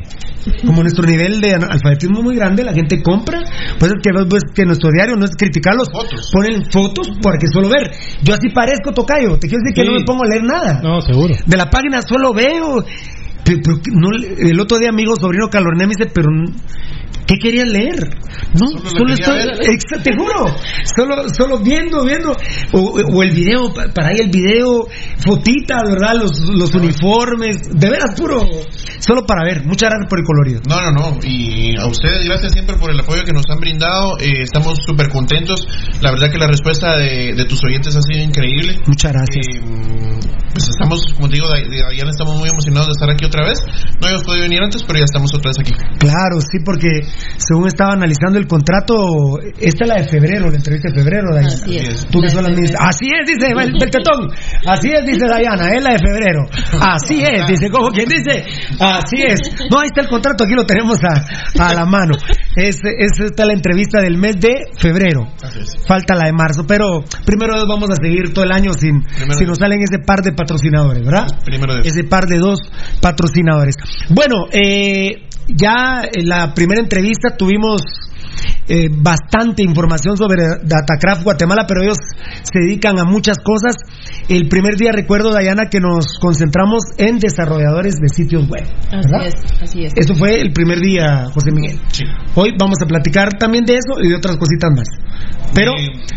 [0.64, 3.40] Como nuestro nivel de alfabetismo es muy grande, la gente compra.
[3.78, 5.88] Pues es que, pues, que nuestro diario no es criticarlos.
[6.32, 7.90] Ponen fotos para que solo ver.
[8.22, 9.38] Yo así parezco tocayo.
[9.38, 10.80] Te quiero decir que no me pongo a leer nada.
[10.82, 11.34] No, seguro.
[11.44, 12.84] De la página solo veo.
[13.46, 14.08] Pero, no,
[14.38, 16.28] el otro día, amigo sobrino Calorné me dice, pero
[17.26, 17.96] ¿qué querías leer?
[18.54, 19.38] No, Solo estoy,
[20.02, 20.54] te juro,
[20.96, 22.32] solo, solo viendo, viendo,
[22.72, 24.86] o, o el video, pa- para ahí el video,
[25.18, 26.14] fotita, ¿verdad?
[26.20, 28.40] Los, los uniformes, de veras puro,
[29.00, 29.64] solo para ver.
[29.64, 30.60] Muchas gracias por el colorido.
[30.68, 31.18] No, no, no.
[31.22, 34.18] Y a ustedes, gracias siempre por el apoyo que nos han brindado.
[34.20, 35.66] Eh, estamos súper contentos.
[36.00, 38.78] La verdad que la respuesta de, de tus oyentes ha sido increíble.
[38.86, 39.46] Muchas gracias.
[39.54, 39.60] Eh,
[40.52, 43.35] pues estamos, como te digo, de, de Diana estamos muy emocionados de estar aquí otra
[43.44, 43.58] vez.
[44.00, 45.72] No habíamos podido venir antes, pero ya estamos otra vez aquí.
[45.98, 46.88] Claro, sí, porque
[47.36, 51.54] según estaba analizando el contrato, esta es la de febrero, la entrevista de febrero, Dayana.
[51.54, 52.06] Así es.
[52.06, 52.78] Tú que ministra.
[52.88, 54.28] Así es, dice el, el tetón.
[54.66, 56.42] Así es, dice Dayana, es la de febrero.
[56.80, 58.44] Así es, dice, como quien dice,
[58.80, 59.40] así es.
[59.70, 62.14] No, ahí está el contrato, aquí lo tenemos a, a la mano.
[62.54, 65.26] Es, es esta la entrevista del mes de febrero.
[65.86, 69.04] Falta la de marzo, pero primero vamos a seguir todo el año sin,
[69.36, 71.26] si nos salen ese par de patrocinadores, ¿verdad?
[71.44, 72.60] Primero de ese par de dos
[73.00, 73.25] patrocinadores.
[74.10, 77.82] Bueno, eh, ya en la primera entrevista tuvimos
[78.68, 81.98] eh, bastante información sobre Datacraft Guatemala, pero ellos
[82.42, 83.76] se dedican a muchas cosas.
[84.28, 88.64] El primer día recuerdo, Dayana, que nos concentramos en desarrolladores de sitios web.
[88.90, 89.92] Así es, así es.
[89.96, 91.78] Eso fue el primer día, José Miguel.
[92.34, 94.88] Hoy vamos a platicar también de eso y de otras cositas más.
[95.54, 95.72] Pero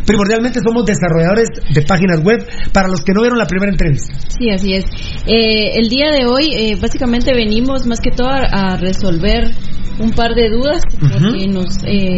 [0.05, 4.13] primordialmente somos desarrolladores de páginas web para los que no vieron la primera entrevista.
[4.27, 4.85] Sí, así es.
[5.27, 9.51] Eh, el día de hoy, eh, básicamente venimos más que todo a, a resolver
[9.99, 12.08] un par de dudas, porque nos, eh,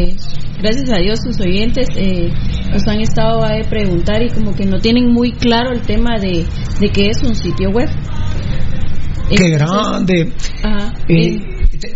[0.61, 2.29] gracias a Dios, sus oyentes eh,
[2.71, 6.45] nos han estado a preguntar y como que no tienen muy claro el tema de,
[6.79, 7.89] de qué es un sitio web.
[9.29, 10.31] ¡Qué Entonces, grande!
[10.63, 10.93] Ajá.
[11.07, 11.39] Eh,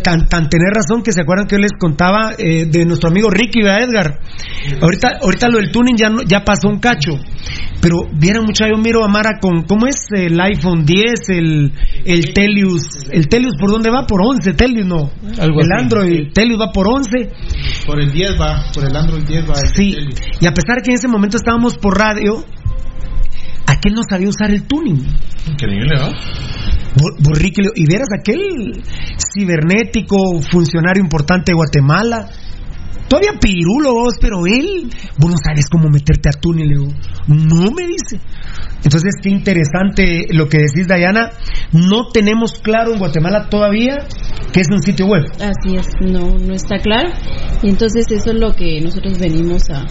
[0.04, 3.30] tan, tan tener razón que se acuerdan que yo les contaba eh, de nuestro amigo
[3.30, 4.20] Ricky, ¿verdad, Edgar?
[4.82, 7.12] Ahorita, ahorita lo del tuning ya, no- ya pasó un cacho.
[7.82, 9.96] Pero vieron mucha, yo miro a Mara con, ¿cómo es?
[10.12, 11.72] El iPhone 10, el,
[12.06, 13.06] el Telius.
[13.12, 14.08] ¿El Telius por dónde va?
[14.08, 15.12] Por 11, Telius no.
[15.40, 15.84] Algo el así.
[15.84, 17.12] Android, Telius va por 11.
[17.86, 19.56] Por el 10 va, por el Android 10 va.
[19.76, 19.96] Sí,
[20.42, 22.44] y a pesar que en ese momento estábamos por radio,
[23.68, 25.06] aquel no sabía usar el tuning.
[25.48, 26.08] Increíble, ¿no?
[26.98, 28.82] Bo- Borriquilio, y vieras aquel
[29.34, 30.18] cibernético,
[30.50, 32.30] funcionario importante de Guatemala.
[33.08, 36.68] Todavía pirulo vos, pero él, vos no sabes cómo meterte a túnel.
[36.68, 36.94] Le digo,
[37.28, 38.20] no me dice.
[38.84, 41.32] Entonces, qué interesante lo que decís, Dayana.
[41.72, 43.98] No tenemos claro en Guatemala todavía
[44.52, 45.24] que es un sitio web.
[45.36, 47.10] Así es, no, no está claro.
[47.62, 49.86] Y entonces eso es lo que nosotros venimos a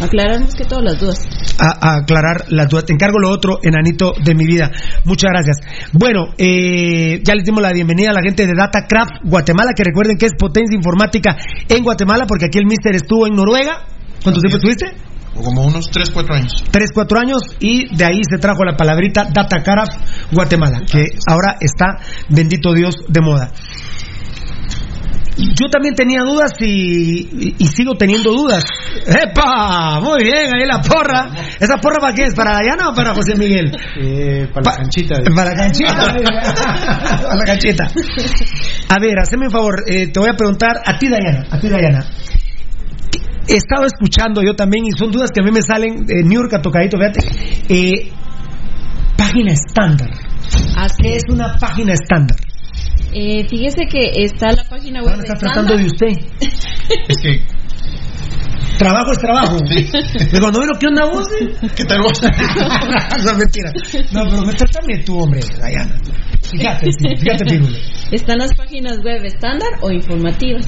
[0.00, 1.18] a aclarar más que todas las dudas.
[1.58, 2.84] a, a aclarar las dudas.
[2.84, 4.70] Te encargo lo otro, enanito de mi vida.
[5.04, 5.58] Muchas gracias.
[5.92, 10.16] Bueno, eh, ya les dimos la bienvenida a la gente de Datacraft Guatemala, que recuerden
[10.16, 11.36] que es potencia informática
[11.68, 13.84] en Guatemala, porque aquí el Mister estuvo en Noruega.
[14.22, 14.92] ¿Cuánto tiempo estuviste?
[15.34, 16.64] Como unos 3, 4 años.
[16.72, 21.98] Tres, cuatro años y de ahí se trajo la palabrita Datacraft Guatemala, que ahora está,
[22.28, 23.52] bendito Dios, de moda.
[25.36, 28.64] Yo también tenía dudas y, y sigo teniendo dudas.
[29.06, 30.00] ¡Epa!
[30.00, 31.30] Muy bien, ahí la porra.
[31.60, 32.34] ¿Esa porra para qué es?
[32.34, 33.70] ¿Para Dayana o para José Miguel?
[34.00, 35.14] Eh, para la canchita.
[35.36, 35.94] Para la canchita.
[37.22, 37.84] para la canchita.
[38.88, 39.84] A ver, haceme un favor.
[39.86, 41.46] eh, te voy a preguntar a ti, Dayana.
[41.52, 42.04] A ti, Dayana.
[43.48, 46.40] He estado escuchando yo también y son dudas que a mí me salen de New
[46.40, 47.20] York a tocadito, fíjate.
[47.68, 48.12] Eh,
[49.16, 50.10] página estándar.
[51.00, 52.36] ¿Qué es una página estándar?
[53.12, 55.18] Eh, fíjese que está la página web.
[55.18, 56.08] Está tratando de usted.
[57.08, 57.42] Es que.
[58.78, 59.56] Trabajo es trabajo.
[59.58, 61.26] De cuando veo, ¿qué onda vos?
[61.74, 62.20] ¿Qué tal vos?
[62.22, 63.72] no, mentira.
[64.12, 65.96] No, pero me trátame tú, hombre, Dayana.
[66.42, 67.76] Fíjate, sí, fíjate, Pirulo.
[68.12, 70.66] Están las páginas web estándar o informativas.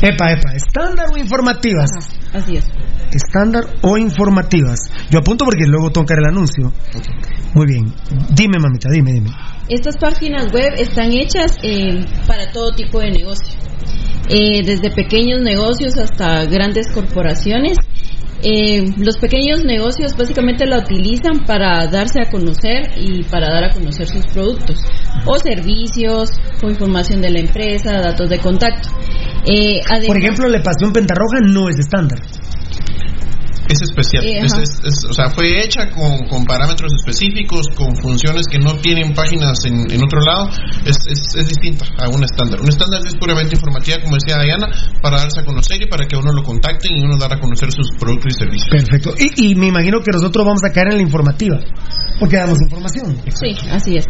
[0.00, 1.90] Epa, epa, estándar o informativas.
[2.32, 2.64] Así es.
[3.12, 4.78] Estándar o informativas.
[5.10, 6.72] Yo apunto porque luego dar el anuncio.
[7.54, 7.92] Muy bien.
[8.30, 9.30] Dime, mamita, dime, dime.
[9.68, 13.58] Estas páginas web están hechas eh, para todo tipo de negocio,
[14.30, 17.76] Eh, desde pequeños negocios hasta grandes corporaciones.
[18.42, 23.70] Eh, los pequeños negocios básicamente la utilizan para darse a conocer y para dar a
[23.70, 24.78] conocer sus productos
[25.26, 28.88] o servicios con información de la empresa, datos de contacto.
[29.44, 32.20] Eh, además- Por ejemplo, la pasión pentarroja no es estándar.
[33.68, 34.24] Es especial.
[34.24, 34.62] Eh, Es- ajá.
[34.62, 39.12] es- es- o sea, fue hecha con, con parámetros específicos, con funciones que no tienen
[39.14, 40.48] páginas en, en otro lado.
[40.84, 42.60] Es, es, es distinta a un estándar.
[42.60, 44.66] Un estándar es puramente informativa, como decía Diana,
[45.02, 47.70] para darse a conocer y para que uno lo contacten y uno dar a conocer
[47.72, 48.68] sus productos y servicios.
[48.70, 49.14] Perfecto.
[49.18, 51.58] Y, y me imagino que nosotros vamos a caer en la informativa.
[52.18, 53.16] Porque damos información.
[53.32, 54.06] Sí, así es.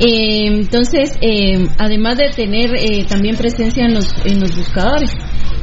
[0.00, 5.12] Eh, entonces, eh, además de tener eh, también presencia en los, en los buscadores,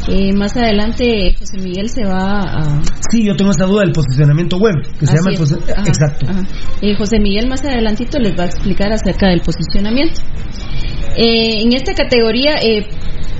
[0.10, 2.82] eh, más adelante José Miguel se va a...
[3.12, 6.26] Sí, yo tengo esa duda del posicionamiento web, que se Así llama el Ajá, Exacto.
[6.30, 6.42] ajá.
[6.82, 10.22] Eh, José Miguel más adelantito les va a explicar acerca del posicionamiento.
[11.16, 12.88] Eh, en esta categoría eh,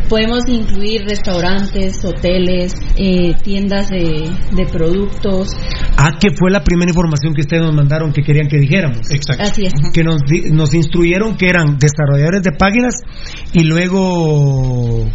[0.08, 5.50] podemos incluir restaurantes, hoteles, eh, tiendas de, de productos.
[5.98, 9.10] Ah, que fue la primera información que ustedes nos mandaron que querían que dijéramos.
[9.12, 9.44] Exacto.
[9.44, 9.74] Así es.
[9.94, 12.96] Que nos, di- nos instruyeron que eran desarrolladores de páginas
[13.54, 15.06] y luego.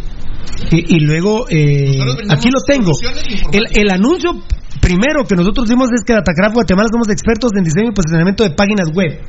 [0.71, 1.99] Y, y luego, eh,
[2.29, 2.91] aquí lo tengo.
[3.51, 4.41] El, el anuncio
[4.81, 8.51] primero que nosotros dimos es que Datacraft Guatemala somos expertos en diseño y posicionamiento de
[8.51, 9.19] páginas web.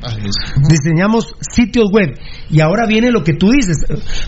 [0.68, 2.16] Diseñamos sitios web.
[2.50, 3.76] Y ahora viene lo que tú dices.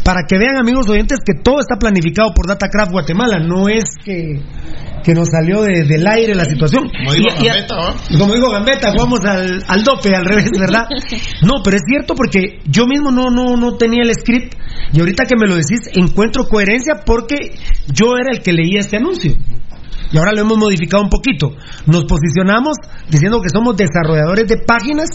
[0.04, 3.38] Para que vean, amigos oyentes, que todo está planificado por Datacraft Guatemala.
[3.38, 4.40] No es que,
[5.04, 6.88] que nos salió de- del aire la situación.
[6.88, 7.76] Como digo Y- y- Gambetta,
[8.18, 10.86] como digo Gambetta, jugamos al, al dope, al revés, ¿verdad?
[11.42, 14.54] No, pero es cierto porque yo mismo no, no, no tenía el script
[14.92, 17.54] y ahorita que me lo decís encuentro coherencia porque
[17.92, 19.32] yo era el que leía este anuncio.
[20.10, 21.54] Y ahora lo hemos modificado un poquito.
[21.86, 22.76] Nos posicionamos
[23.08, 25.08] diciendo que somos desarrolladores de páginas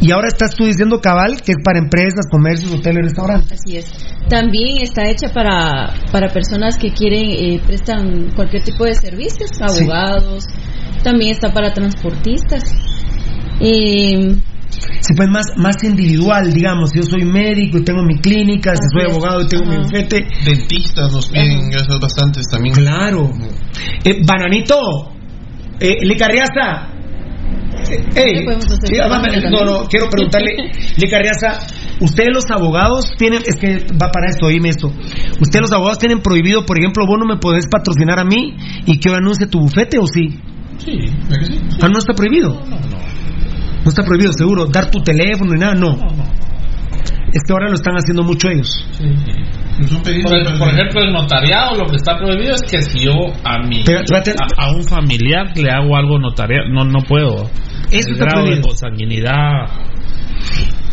[0.00, 3.60] y ahora estás tú diciendo cabal que es para empresas, comercios, hoteles, restaurantes.
[3.60, 3.86] Así es.
[4.28, 10.44] También está hecha para, para personas que quieren, eh, prestan cualquier tipo de servicios, abogados.
[11.02, 12.62] También está para transportistas.
[13.60, 14.36] Eh,
[15.00, 16.90] Sí, pues más, más individual, digamos.
[16.94, 20.26] Yo soy médico y tengo mi clínica, si soy abogado y tengo mi bufete.
[20.44, 22.74] Dentistas nos piden gracias bastantes también.
[22.74, 23.30] Claro.
[24.04, 24.78] Eh, bananito,
[25.80, 26.94] eh, Licarriaza.
[27.90, 28.46] Eh, ey,
[28.84, 30.50] sí, ah, va, no, no, quiero preguntarle,
[30.96, 31.60] Licarriaza,
[32.00, 34.88] ustedes los abogados tienen, es que va para esto, oíme esto.
[35.40, 38.98] Ustedes los abogados tienen prohibido, por ejemplo, vos no me podés patrocinar a mí y
[38.98, 40.40] que yo anuncie tu bufete o sí?
[40.78, 40.92] Sí,
[41.80, 42.60] Ah, no está prohibido.
[42.68, 42.76] No
[43.88, 45.96] está prohibido, seguro, dar tu teléfono y nada, no.
[47.32, 48.68] Es que ahora lo están haciendo mucho ellos.
[50.22, 53.12] Por, por ejemplo, el notariado lo que está prohibido es que si yo
[53.44, 57.48] a mi Pero, a, a un familiar le hago algo notarial, no no puedo.
[57.90, 58.68] Eso el está grado de prohibido.
[58.68, 59.66] consanguinidad.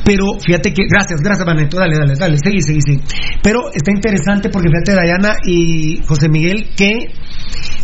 [0.04, 3.02] Pero fíjate que, gracias, gracias Vaneto, dale, dale, dale, seguí, seguí, seguí.
[3.42, 7.08] Pero está interesante porque fíjate Dayana y José Miguel que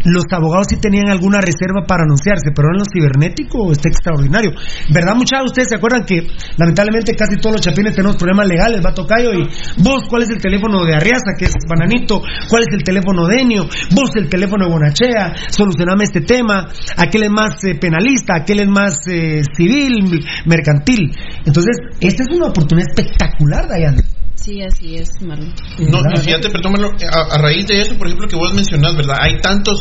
[0.06, 4.52] los abogados sí tenían alguna reserva para anunciarse, pero en lo cibernético está extraordinario.
[4.94, 5.52] ¿Verdad, muchachos?
[5.52, 9.48] Ustedes se acuerdan que lamentablemente casi todos los chapines tenemos problemas legales, va Tocayo, y
[9.78, 12.22] vos, ¿cuál es el teléfono de Arriaza, que es Bananito?
[12.50, 13.64] ¿Cuál es el teléfono de Enio?
[13.92, 16.68] Vos, el teléfono de Bonachea, solucioname este tema,
[16.98, 21.12] aquel es más eh, penalista, aquel es más eh, civil, mercantil.
[21.46, 24.02] Entonces, esta es una oportunidad espectacular, Dayana.
[24.42, 25.54] Sí, así es, Marlon.
[25.80, 28.96] No, y fíjate, perdón, Marlo, a, a raíz de eso, por ejemplo, que vos mencionás,
[28.96, 29.16] ¿verdad?
[29.22, 29.78] Hay tantas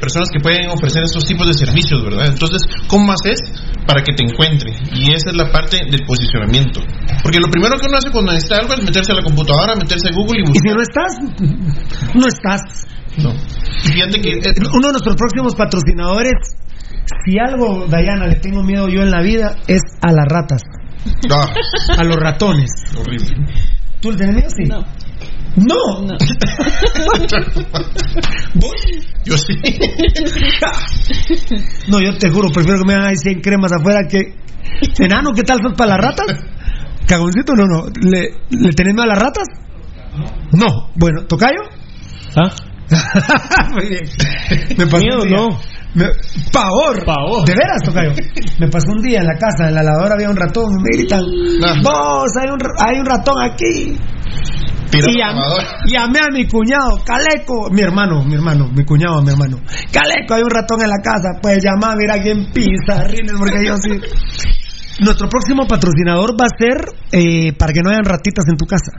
[0.00, 2.26] personas que pueden ofrecer estos tipos de servicios, ¿verdad?
[2.28, 3.38] Entonces, ¿cómo haces
[3.86, 4.72] para que te encuentre?
[4.92, 6.80] Y esa es la parte del posicionamiento.
[7.22, 10.08] Porque lo primero que uno hace cuando necesita algo es meterse a la computadora, meterse
[10.08, 10.62] a Google y Y buscar.
[10.62, 12.86] si no estás, no estás.
[13.18, 13.30] No.
[13.84, 16.32] Y fíjate que eh, Uno de nuestros próximos patrocinadores,
[17.26, 20.62] si algo, Dayana, le tengo miedo yo en la vida, es a las ratas.
[21.30, 21.52] Ah,
[21.98, 22.70] A los ratones.
[22.96, 23.30] horrible.
[24.00, 24.48] ¿Tú le tienes miedo?
[24.56, 24.64] Sí.
[24.64, 24.84] No.
[26.02, 26.16] No.
[29.24, 29.54] Yo sí.
[31.88, 34.34] No, yo te juro, prefiero que me hagan ahí 100 cremas afuera que.
[34.98, 36.26] Enano, ¿qué tal sos para las ratas?
[37.06, 37.86] Cagoncito, no, no.
[38.00, 39.48] ¿Le, ¿le tenés miedo a las ratas?
[40.52, 40.90] No.
[40.94, 41.60] Bueno, ¿tocayo?
[42.36, 42.54] ¿Ah?
[43.72, 44.04] Muy bien.
[44.76, 45.36] Me pasó Miedo, un día.
[45.36, 45.48] no.
[45.94, 46.10] Me-
[46.52, 47.04] pavor.
[47.04, 47.44] Pavor.
[47.46, 48.12] De veras, tocayo.
[48.58, 50.72] Me pasó un día en la casa, en la lavadora había un ratón.
[50.82, 51.22] Me gritan,
[51.82, 53.96] vos, hay un, hay un ratón aquí.
[54.92, 55.18] Y
[55.92, 59.58] llamé a mi cuñado, Caleco, mi hermano, mi hermano, mi cuñado, mi hermano.
[59.92, 63.76] Caleco, hay un ratón en la casa, pues llama, mira quién pisa, rines, porque yo
[63.76, 63.90] sí.
[65.00, 66.76] Nuestro próximo patrocinador va a ser
[67.12, 68.90] eh, para que no hayan ratitas en tu casa.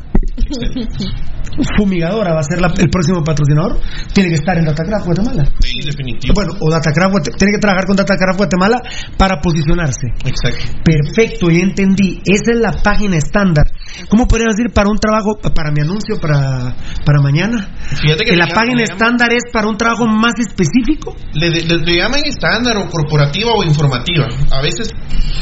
[1.78, 3.80] Fumigadora va a ser la- el próximo patrocinador.
[4.14, 5.44] Tiene que estar en Datacraft Guatemala.
[5.60, 6.34] Sí, definitivo.
[6.34, 8.82] Bueno, o Datacraft tiene que trabajar con Datacraft Guatemala
[9.18, 10.08] para posicionarse.
[10.26, 10.80] Exacto.
[10.84, 12.22] Perfecto, ya entendí.
[12.26, 13.66] Esa es la página estándar.
[14.10, 16.76] ¿Cómo podría decir para un trabajo, para mi anuncio, para,
[17.06, 17.68] para mañana?
[18.02, 21.16] Fíjate que la página llaman- estándar es para un trabajo más específico.
[21.34, 24.28] Le, le- le llaman estándar o corporativa o informativa.
[24.52, 24.90] A veces,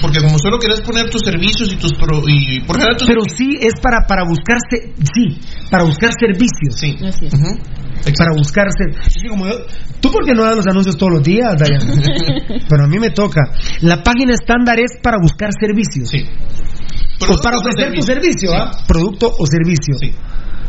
[0.01, 3.57] porque como solo querés poner tus servicios y tus pro, y por tus Pero sí
[3.61, 4.23] es para, para
[4.69, 5.39] buscarse, sí,
[5.69, 6.75] para buscar servicios.
[6.79, 6.95] Sí.
[7.05, 7.33] Así es.
[8.17, 8.85] Para buscarse.
[9.29, 9.65] Como yo-
[9.99, 11.85] ¿Tú por qué no das los anuncios todos los días, Dayana?
[12.69, 13.41] Pero a mí me toca.
[13.81, 16.09] La página estándar es para buscar servicios.
[16.09, 16.25] Sí.
[17.27, 18.71] O para ofrecer tu servicio, ¿ah?
[18.87, 19.95] Producto o servicio.
[19.99, 20.13] Sí.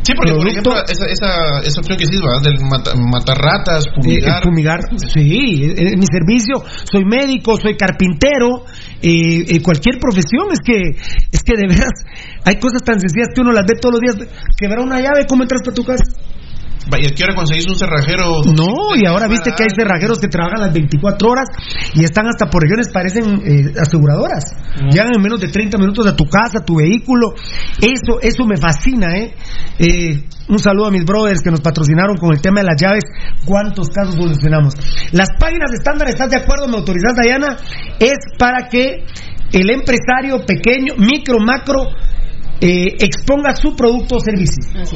[0.02, 0.70] Sí, porque por producto.
[0.72, 2.43] ejemplo, esa, esa, esa opción que hiciste, ¿verdad?
[2.43, 4.43] Del mata- matar ratas, Eh, fumigar.
[4.43, 4.81] fumigar,
[5.12, 8.64] sí, en mi servicio soy médico, soy carpintero,
[9.02, 10.97] eh, eh, cualquier profesión, es que
[11.32, 11.93] es que de veras
[12.44, 15.43] hay cosas tan sencillas que uno las ve todos los días, quebrar una llave, ¿cómo
[15.43, 16.05] entras para tu casa?
[16.91, 18.43] Vaya, ¿a qué hora conseguís un cerrajero?
[18.45, 21.49] No, y ahora viste que hay cerrajeros que trabajan las 24 horas
[21.95, 24.45] y están hasta por regiones, parecen eh, aseguradoras.
[24.91, 27.35] Llegan en menos de 30 minutos a tu casa, a tu vehículo.
[27.81, 29.35] Eso, eso me fascina, ¿eh?
[29.79, 33.05] Eh, Un saludo a mis brothers que nos patrocinaron con el tema de las llaves.
[33.45, 34.75] ¿Cuántos casos solucionamos?
[35.12, 36.67] Las páginas estándar, ¿estás de acuerdo?
[36.67, 37.57] ¿Me autorizas, Dayana?
[38.01, 39.05] Es para que
[39.53, 41.87] el empresario pequeño, micro, macro,
[42.61, 44.65] eh, exponga su producto o servicio.
[44.75, 44.93] Es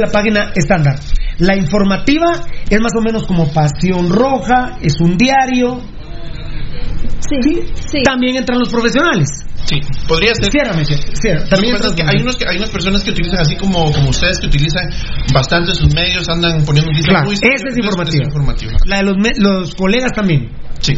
[0.00, 0.98] la página estándar.
[1.38, 2.40] La informativa
[2.70, 5.80] es más o menos como Pasión Roja, es un diario.
[7.28, 9.28] Sí, También entran los profesionales.
[9.64, 10.50] Sí, podría ser.
[10.52, 11.40] Ciérrame, cierra.
[11.40, 13.90] Lo También es que entran hay, unos que, hay unas personas que utilizan así como,
[13.90, 14.88] como ustedes que utilizan
[15.34, 18.24] bastante sus medios, andan poniendo un Claro, muy esa es informativa.
[18.24, 18.72] informativa.
[18.86, 20.50] La de los, me- los colegas también.
[20.78, 20.94] Sí.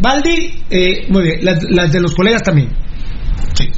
[0.00, 1.44] Baldi, eh, muy bien.
[1.44, 2.70] Las, las de los colegas también.
[3.54, 3.68] Sí.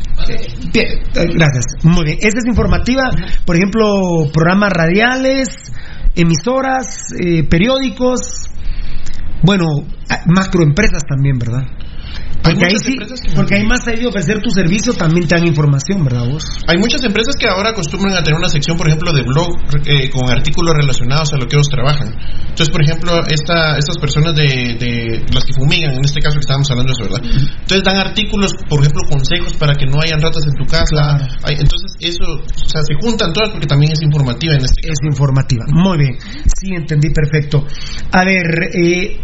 [0.73, 1.65] Bien, eh, gracias.
[1.83, 2.19] Muy bien.
[2.21, 3.11] Esta es informativa,
[3.45, 3.85] por ejemplo,
[4.33, 5.49] programas radiales,
[6.15, 8.49] emisoras, eh, periódicos,
[9.43, 9.67] bueno,
[10.27, 11.65] macroempresas también, ¿verdad?
[12.45, 12.95] Porque ahí sí,
[13.35, 16.45] porque hay más ahí de ofrecer tu servicio, también te dan información, ¿verdad vos?
[16.69, 19.49] Hay muchas empresas que ahora acostumbran a tener una sección, por ejemplo, de blog
[19.87, 22.15] eh, con artículos relacionados a lo que ellos trabajan.
[22.43, 26.45] Entonces, por ejemplo, esta, estas personas de, de las que fumigan, en este caso que
[26.45, 27.23] estábamos hablando de eso, ¿verdad?
[27.65, 31.17] Entonces dan artículos, por ejemplo, consejos para que no hayan ratas en tu casa.
[31.43, 34.93] Hay- entonces, eso, o sea, se juntan todas porque también es informativa en este caso.
[34.93, 35.65] Es informativa.
[35.73, 36.19] Muy bien.
[36.61, 37.65] Sí, entendí perfecto.
[38.13, 39.17] A ver, eh,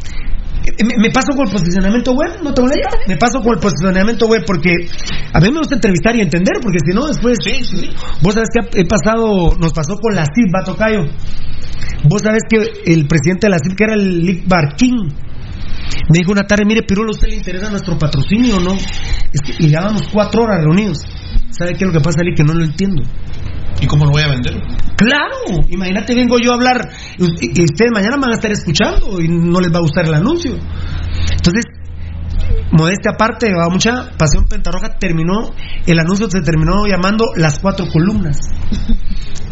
[0.85, 2.43] ¿me, me paso con el posicionamiento web?
[2.43, 2.89] ¿No te molesta?
[3.07, 4.71] Me paso con el posicionamiento web porque
[5.33, 7.39] a mí me gusta entrevistar y entender, porque si no, después.
[8.23, 11.05] Vos sabés que he pasado, nos pasó con la CIP, va Tocayo.
[12.09, 12.57] Vos sabés que
[12.87, 14.97] el presidente de la CIP, que era el Lick Barkin,
[16.09, 18.75] me dijo una tarde, mire, Pirulo, ¿a usted le interesa nuestro patrocinio o no?
[18.75, 20.99] Es que, y llevábamos cuatro horas reunidos.
[21.51, 22.37] ¿Sabe qué es lo que pasa, Lick?
[22.37, 23.03] Que no lo entiendo.
[23.81, 24.55] ¿Y cómo lo voy a vender?
[24.97, 29.61] Claro, imagínate, vengo yo a hablar y ustedes mañana van a estar escuchando y no
[29.61, 30.53] les va a gustar el anuncio.
[31.33, 31.65] Entonces,
[32.73, 35.55] modestia aparte, va mucha Pasión Pentarroja terminó,
[35.87, 38.39] el anuncio se terminó llamando las cuatro columnas.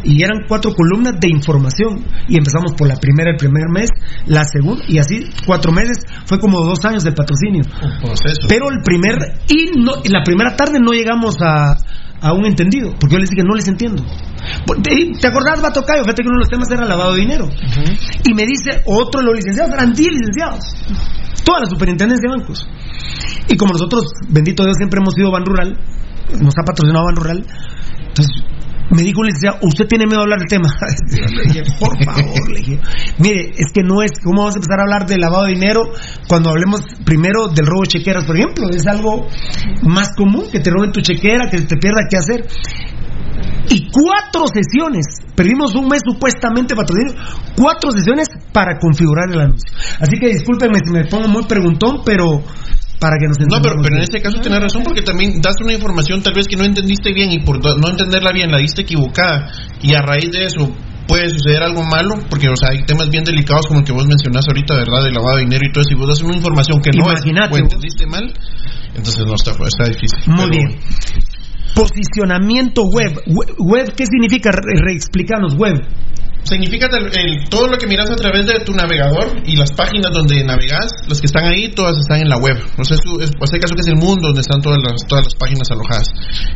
[0.05, 2.05] Y eran cuatro columnas de información.
[2.29, 3.91] Y empezamos por la primera el primer mes,
[4.27, 6.05] la segunda, y así cuatro meses.
[6.25, 7.63] Fue como dos años del patrocinio.
[8.49, 9.17] Pero el primer,
[9.49, 11.77] y no, la primera tarde no llegamos a,
[12.21, 14.03] a un entendido, porque yo les dije, no les entiendo.
[14.83, 16.03] ¿Te, acordás, Batocayo?
[16.03, 17.49] Fíjate que uno de los temas era lavado de dinero.
[18.25, 20.65] Y me dice otro de los licenciados, eran 10 licenciados.
[21.45, 22.69] Toda la superintendencia de bancos.
[23.49, 25.79] Y como nosotros, bendito Dios, siempre hemos sido Ban Rural,
[26.41, 27.47] nos ha patrocinado Ban Rural,
[28.09, 28.45] entonces
[28.91, 30.69] me dijo un licenciado, ¿usted tiene miedo de hablar del tema?
[31.11, 32.81] le dije, por favor, le dije,
[33.19, 35.83] mire, es que no es, ¿cómo vamos a empezar a hablar de lavado de dinero
[36.29, 38.69] cuando hablemos primero del robo de chequeras, por ejemplo?
[38.71, 39.27] Es algo
[39.83, 42.47] más común que te roben tu chequera, que te pierda qué hacer.
[43.71, 45.05] Y cuatro sesiones,
[45.37, 47.15] perdimos un mes supuestamente patrocinio,
[47.55, 49.71] cuatro sesiones para configurar el anuncio.
[50.01, 52.43] Así que discúlpenme si me pongo muy preguntón, pero
[52.99, 55.55] para que nos No, pero, entendamos pero en este caso tenés razón porque también das
[55.63, 58.83] una información tal vez que no entendiste bien y por no entenderla bien la diste
[58.83, 59.51] equivocada
[59.83, 60.71] y a raíz de eso
[61.07, 64.07] puede suceder algo malo porque o sea hay temas bien delicados como el que vos
[64.07, 66.81] mencionás ahorita verdad de lavado de dinero y todo eso y vos das una información
[66.83, 68.33] que no es Imagínate, o entendiste mal
[68.95, 70.81] entonces no está está difícil Muy Pero- bien.
[71.75, 73.23] Posicionamiento web.
[73.27, 74.51] Web, web, ¿qué significa?
[74.51, 75.77] Re- Reexplícanos web.
[76.49, 80.11] Significa el- el- todo lo que miras a través de tu navegador y las páginas
[80.13, 82.57] donde navegas, las que están ahí, todas están en la web.
[82.79, 85.07] O sea, es, es, o sea, caso que es el mundo donde están todas las,
[85.07, 86.07] todas las páginas alojadas.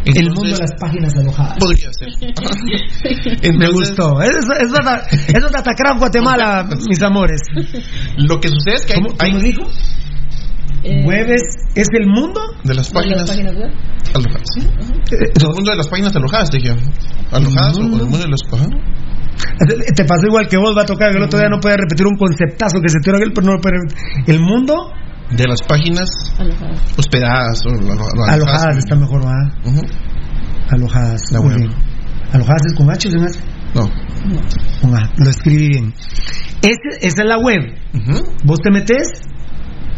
[0.06, 1.58] el mundo de las páginas alojadas.
[1.58, 2.08] Podría ser.
[3.58, 4.20] Me gustó.
[4.22, 4.76] Eso, eso,
[5.28, 7.40] eso es Datacraft Guatemala, mis amores.
[8.16, 9.62] Lo que sucede es que hay, ¿Cómo, cómo hay- dijo?
[10.84, 11.42] Web es,
[11.76, 13.70] es el mundo de las páginas web?
[14.14, 14.48] alojadas.
[14.58, 16.74] El mundo de las páginas alojadas, dije.
[17.30, 18.66] Alojadas o el mundo de las ajá.
[19.96, 21.10] Te pasó igual que vos, va a tocar.
[21.14, 23.60] El otro día no podía repetir un conceptazo que se tiró aquel, pero no lo
[23.60, 24.34] puede repetir.
[24.34, 24.74] El mundo
[25.30, 26.08] de las páginas
[26.98, 29.32] hospedadas o alo- alo- alojadas está mejor, va.
[30.70, 31.20] Alojadas.
[31.32, 31.58] La muy web.
[31.58, 31.70] bien.
[32.32, 33.38] Alojadas es con H o sin H?
[33.74, 33.90] No.
[34.80, 35.10] Con A.
[35.16, 35.94] Lo escribí bien.
[36.62, 37.60] Esa es la web.
[38.44, 39.08] Vos te metes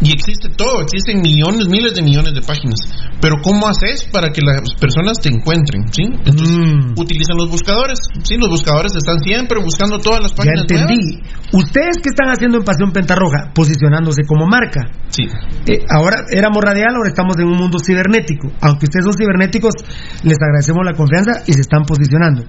[0.02, 2.78] Y existe todo, existen millones, miles de millones de páginas.
[3.20, 5.86] Pero ¿cómo haces para que las personas te encuentren?
[5.92, 6.02] ¿sí?
[6.05, 6.92] Entonces, Mm.
[6.98, 7.98] utilizan los buscadores.
[8.23, 10.97] Sí, los buscadores están siempre buscando todas las Ya páginas entendí.
[11.23, 11.52] nuevas.
[11.52, 13.52] ¿Ustedes qué están haciendo en Pasión Pentarroja?
[13.55, 14.82] Posicionándose como marca.
[15.08, 15.24] Sí.
[15.66, 18.48] Eh, ahora éramos radial, ahora estamos en un mundo cibernético.
[18.60, 19.73] Aunque ustedes son cibernéticos,
[20.24, 22.42] les agradecemos la confianza y se están posicionando.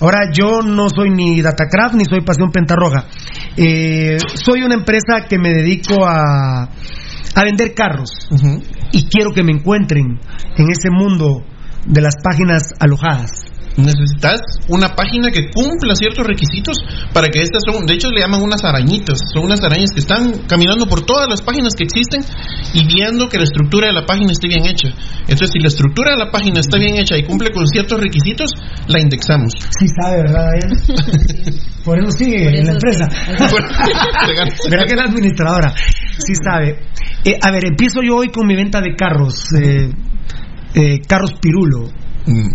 [0.00, 3.06] Ahora yo no soy ni Datacraft ni soy Pasión Pentarroja.
[3.56, 6.68] Eh, soy una empresa que me dedico a,
[7.34, 8.10] a vender carros
[8.92, 10.20] y quiero que me encuentren
[10.56, 11.44] en ese mundo
[11.86, 13.30] de las páginas alojadas.
[13.76, 16.76] Necesitas una página que cumpla ciertos requisitos
[17.14, 20.44] para que estas son, de hecho le llaman unas arañitas, son unas arañas que están
[20.48, 22.20] caminando por todas las páginas que existen
[22.74, 24.88] y viendo que la estructura de la página esté bien hecha.
[25.22, 28.50] Entonces, si la estructura de la página está bien hecha y cumple con ciertos requisitos,
[28.88, 29.52] la indexamos.
[29.78, 30.50] Sí sabe, ¿verdad?
[31.84, 33.06] Por eso sigue en la empresa.
[34.68, 35.74] Verá que es la administradora.
[36.18, 36.78] Sí sabe.
[37.24, 39.44] Eh, a ver, empiezo yo hoy con mi venta de carros.
[39.60, 39.90] eh,
[40.74, 41.90] eh, carros Pirulo.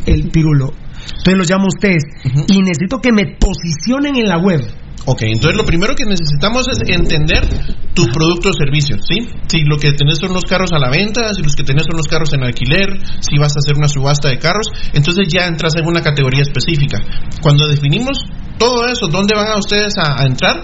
[0.05, 0.71] El Pirulo.
[1.17, 2.03] Entonces los llamo a ustedes.
[2.47, 4.61] Y necesito que me posicionen en la web.
[5.07, 7.45] Ok, entonces lo primero que necesitamos es entender
[7.93, 9.27] tu producto o servicio, ¿sí?
[9.47, 11.97] Si lo que tenés son los carros a la venta, si los que tenés son
[11.97, 15.75] los carros en alquiler, si vas a hacer una subasta de carros, entonces ya entras
[15.75, 17.01] en una categoría específica.
[17.41, 18.17] Cuando definimos
[18.57, 20.63] todo eso, ¿dónde van a ustedes a, a entrar?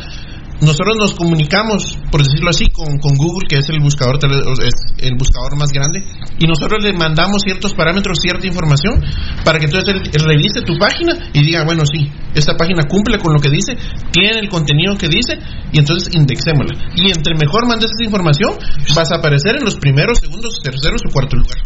[0.62, 5.16] Nosotros nos comunicamos, por decirlo así, con, con Google, que es el buscador es el
[5.18, 6.04] buscador más grande,
[6.38, 9.02] y nosotros le mandamos ciertos parámetros, cierta información,
[9.44, 13.18] para que entonces él, él revise tu página y diga, bueno, sí, esta página cumple
[13.18, 13.76] con lo que dice,
[14.12, 15.34] tiene el contenido que dice,
[15.72, 16.78] y entonces indexémosla.
[16.96, 18.54] Y entre mejor mandes esa información,
[18.96, 21.58] vas a aparecer en los primeros, segundos, terceros o cuarto lugar.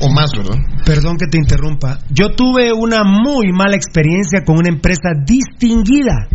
[0.00, 0.56] O más, ¿verdad?
[0.86, 1.98] Perdón que te interrumpa.
[2.08, 6.26] Yo tuve una muy mala experiencia con una empresa distinguida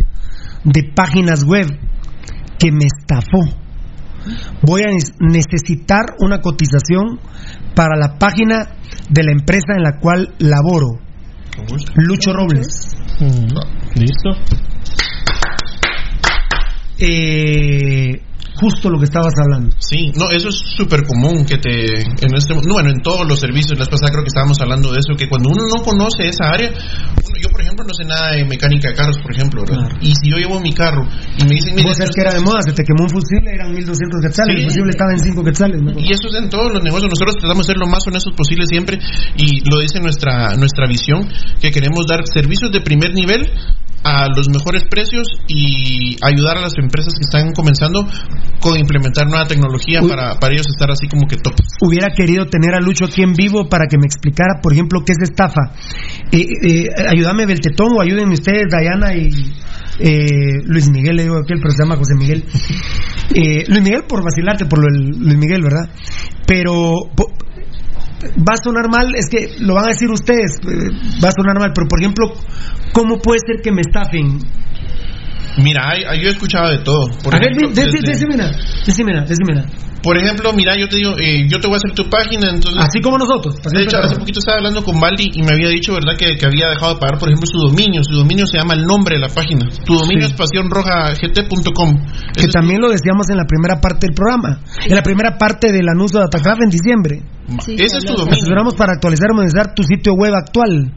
[0.62, 1.66] de páginas web
[2.58, 3.40] que me estafó.
[4.62, 4.88] Voy a
[5.20, 7.20] necesitar una cotización
[7.74, 8.76] para la página
[9.08, 10.98] de la empresa en la cual laboro.
[11.94, 12.96] Lucho Robles.
[13.94, 14.30] Listo.
[16.98, 18.22] Eh,
[18.60, 19.74] justo lo que estabas hablando.
[19.78, 23.38] Sí, no, eso es súper común que te, en este, no, bueno, en todos los
[23.40, 26.28] servicios, la vez pasada creo que estábamos hablando de eso, que cuando uno no conoce
[26.28, 29.62] esa área, uno- yo por ejemplo no sé nada de mecánica de carros, por ejemplo,
[29.68, 29.88] ¿verdad?
[30.00, 31.04] Y si yo llevo mi carro
[31.38, 33.72] y me dicen, mira, sabés que era de moda, se te quemó un fusible, eran
[33.72, 34.62] 1200 quetzales, Sí.
[34.62, 35.82] el fusible estaba en 5 quetzales.
[35.82, 35.92] ¿no?
[36.00, 37.10] Y eso es en todos los negocios.
[37.12, 38.98] Nosotros tratamos de ser lo más honestos posible siempre
[39.36, 41.28] y lo dice nuestra nuestra visión
[41.60, 43.50] que queremos dar servicios de primer nivel
[44.06, 48.06] a los mejores precios y ayudar a las empresas que están comenzando
[48.60, 51.54] con implementar nueva tecnología para, para ellos estar así como que top.
[51.80, 55.12] hubiera querido tener a Lucho aquí en vivo para que me explicara, por ejemplo, qué
[55.12, 55.72] es estafa.
[56.30, 59.28] Eh, eh, ayúdame Beltetón o ayúdenme ustedes, Dayana y
[59.98, 62.44] eh, Luis Miguel, le digo aquel, pero se llama José Miguel.
[63.34, 65.88] Eh, Luis Miguel por vacilarte, por lo del Luis Miguel, ¿verdad?
[66.46, 67.32] Pero po-
[68.36, 70.90] va a sonar mal, es que lo van a decir ustedes, eh,
[71.22, 72.32] va a sonar mal, pero por ejemplo,
[72.92, 74.38] ¿cómo puede ser que me estafen?
[75.62, 77.06] Mira, hay- hay- yo he escuchado de todo.
[77.24, 78.50] Por a ver, ejemplo, de- de- desde- decímela,
[78.84, 79.64] decímela, decímela.
[80.06, 82.78] Por ejemplo, mira, yo te digo, eh, yo te voy a hacer tu página, entonces...
[82.78, 83.58] Así como nosotros.
[83.58, 86.46] De hecho, hace poquito estaba hablando con Baldi y me había dicho, ¿verdad?, que, que
[86.46, 88.02] había dejado de pagar, por ejemplo, su dominio.
[88.06, 89.66] Su dominio se llama el nombre de la página.
[89.84, 90.32] Tu dominio Sí.
[90.32, 91.90] es pasionrojagt.com.
[92.34, 95.88] que también lo decíamos en la primera parte del programa, en la primera parte del
[95.88, 97.22] anuncio de Atacraf en diciembre.
[97.66, 98.34] Ese es tu dominio.
[98.38, 100.92] asesoramos para actualizar y modernizar tu sitio web actual.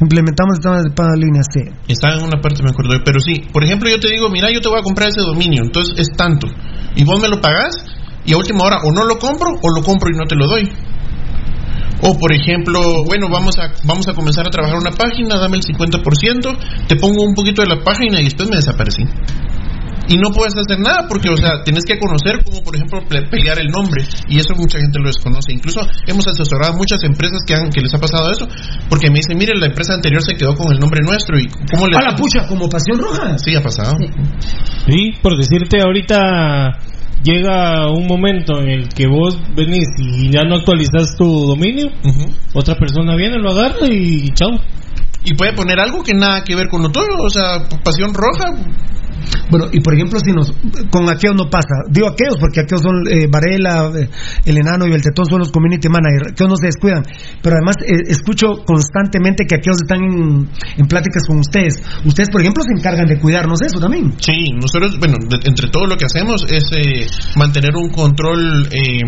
[0.00, 1.70] Implementamos esta línea C.
[1.88, 3.02] Estaba en una parte, me acuerdo.
[3.04, 5.62] Pero sí, por ejemplo, yo te digo, mira, yo te voy a comprar ese dominio,
[5.64, 6.48] entonces es tanto.
[6.96, 7.74] Y vos me lo pagás
[8.26, 10.46] y a última hora o no lo compro o lo compro y no te lo
[10.46, 10.70] doy.
[12.02, 15.62] O por ejemplo, bueno, vamos a vamos a comenzar a trabajar una página, dame el
[15.62, 19.04] 50%, te pongo un poquito de la página y después me desaparecí.
[20.06, 23.22] Y no puedes hacer nada porque, o sea, tienes que conocer cómo, por ejemplo, pe-
[23.22, 24.04] pelear el nombre.
[24.28, 25.50] Y eso mucha gente lo desconoce.
[25.54, 28.46] Incluso hemos asesorado a muchas empresas que, han, que les ha pasado eso
[28.90, 31.86] porque me dicen, mire, la empresa anterior se quedó con el nombre nuestro y cómo
[31.88, 31.96] le...
[31.96, 33.38] A la pucha, como Pasión Roja.
[33.38, 33.96] Sí, ha pasado.
[34.86, 36.76] Sí, por decirte, ahorita
[37.24, 41.90] llega un momento en el que vos venís y ya no actualizas tu dominio,
[42.54, 44.50] otra persona viene, lo agarra y chao.
[45.24, 48.52] Y puede poner algo que nada que ver con lo tuyo, o sea, pasión roja.
[49.50, 50.52] Bueno, y por ejemplo, si nos
[50.90, 54.08] con aquellos no pasa, digo aquellos porque aquellos son eh, Varela, eh,
[54.44, 57.02] el enano y el tetón son los community managers, aquellos no se descuidan,
[57.42, 61.74] pero además eh, escucho constantemente que aquellos están en, en pláticas con ustedes.
[62.04, 64.12] Ustedes, por ejemplo, se encargan de cuidarnos eso también.
[64.18, 69.00] Sí, nosotros, bueno, de- entre todo lo que hacemos es eh, mantener un control eh,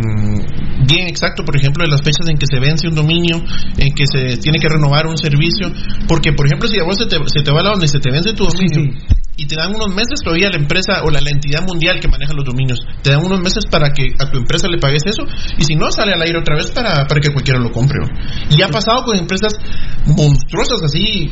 [0.86, 3.36] bien exacto, por ejemplo, de las fechas en que se vence un dominio,
[3.78, 5.68] en que se tiene que renovar un servicio,
[6.08, 7.98] porque, por ejemplo, si a vos se te, se te va la onda y se
[8.00, 8.92] te vence tu dominio,
[9.36, 12.32] y te dan unos meses todavía la empresa o la, la entidad mundial que maneja
[12.32, 12.81] los dominios.
[13.02, 15.24] Te dan unos meses para que a tu empresa le pagues eso
[15.58, 18.00] y si no, sale al aire otra vez para, para que cualquiera lo compre.
[18.00, 18.08] ¿no?
[18.56, 19.52] Y ha pasado con empresas
[20.06, 21.31] monstruosas así.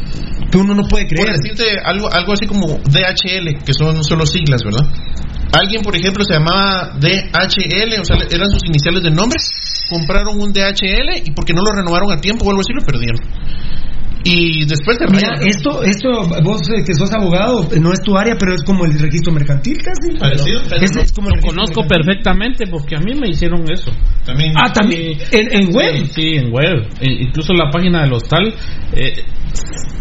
[0.51, 1.27] Que uno no puede creer.
[1.27, 4.87] Por decirte algo, algo así como DHL, que son solo siglas, ¿verdad?
[5.53, 9.39] Alguien, por ejemplo, se llamaba DHL, o sea, eran sus iniciales de nombre.
[9.89, 13.21] Compraron un DHL y porque no lo renovaron a tiempo o algo así, lo perdieron.
[14.25, 16.09] Y después de Mira, esto, esto,
[16.43, 19.77] vos eh, que sos abogado, no es tu área, pero es como el registro mercantil
[19.83, 20.19] casi.
[20.19, 21.89] Parecido, Es, es como Lo conozco mercantil.
[22.07, 23.91] perfectamente porque a mí me hicieron eso.
[24.25, 24.55] También.
[24.57, 25.19] Ah, también.
[25.31, 25.95] En, en web.
[26.07, 26.89] Sí, sí, en web.
[27.01, 28.53] E- incluso la página del hostal
[28.95, 29.23] eh,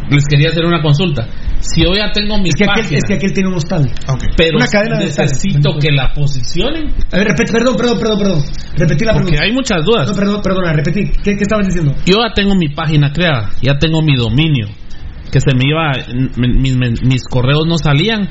[0.09, 1.27] les quería hacer una consulta.
[1.63, 3.89] Si yo ya tengo mi Es que, aquel, página, es que aquel tiene un hostal.
[4.35, 8.43] pero una cadena de necesito que la posicionen A ver, repet- perdón, perdón, perdón, perdón.
[8.75, 9.43] Repetí la porque pregunta.
[9.45, 10.07] hay muchas dudas.
[10.09, 11.09] No, perdón, perdona, repetí.
[11.23, 11.93] ¿Qué, qué estabas diciendo?
[12.05, 14.67] Yo ya tengo mi página creada, ya tengo mi dominio,
[15.31, 15.91] que se me iba,
[16.37, 18.27] mis, mis- mis correos no salían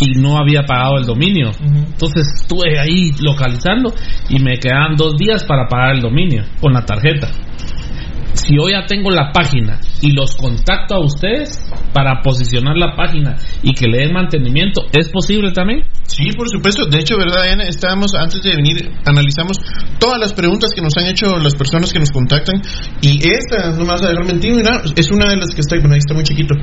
[0.00, 1.52] y no había pagado el dominio.
[1.62, 3.94] Entonces estuve ahí localizando
[4.28, 7.28] y me quedaban dos días para pagar el dominio con la tarjeta.
[8.34, 11.58] Si yo ya tengo la página y los contacto a ustedes
[11.92, 15.84] para posicionar la página y que le den mantenimiento, ¿es posible también?
[16.02, 16.84] Sí, por supuesto.
[16.86, 17.64] De hecho, ¿verdad, Diana?
[17.64, 19.56] Estábamos, antes de venir, analizamos
[19.98, 22.60] todas las preguntas que nos han hecho las personas que nos contactan.
[23.00, 25.76] Y esta, no me vas a dejar mentir, mira, es una de las que está,
[25.76, 26.54] bueno, ahí está muy chiquito.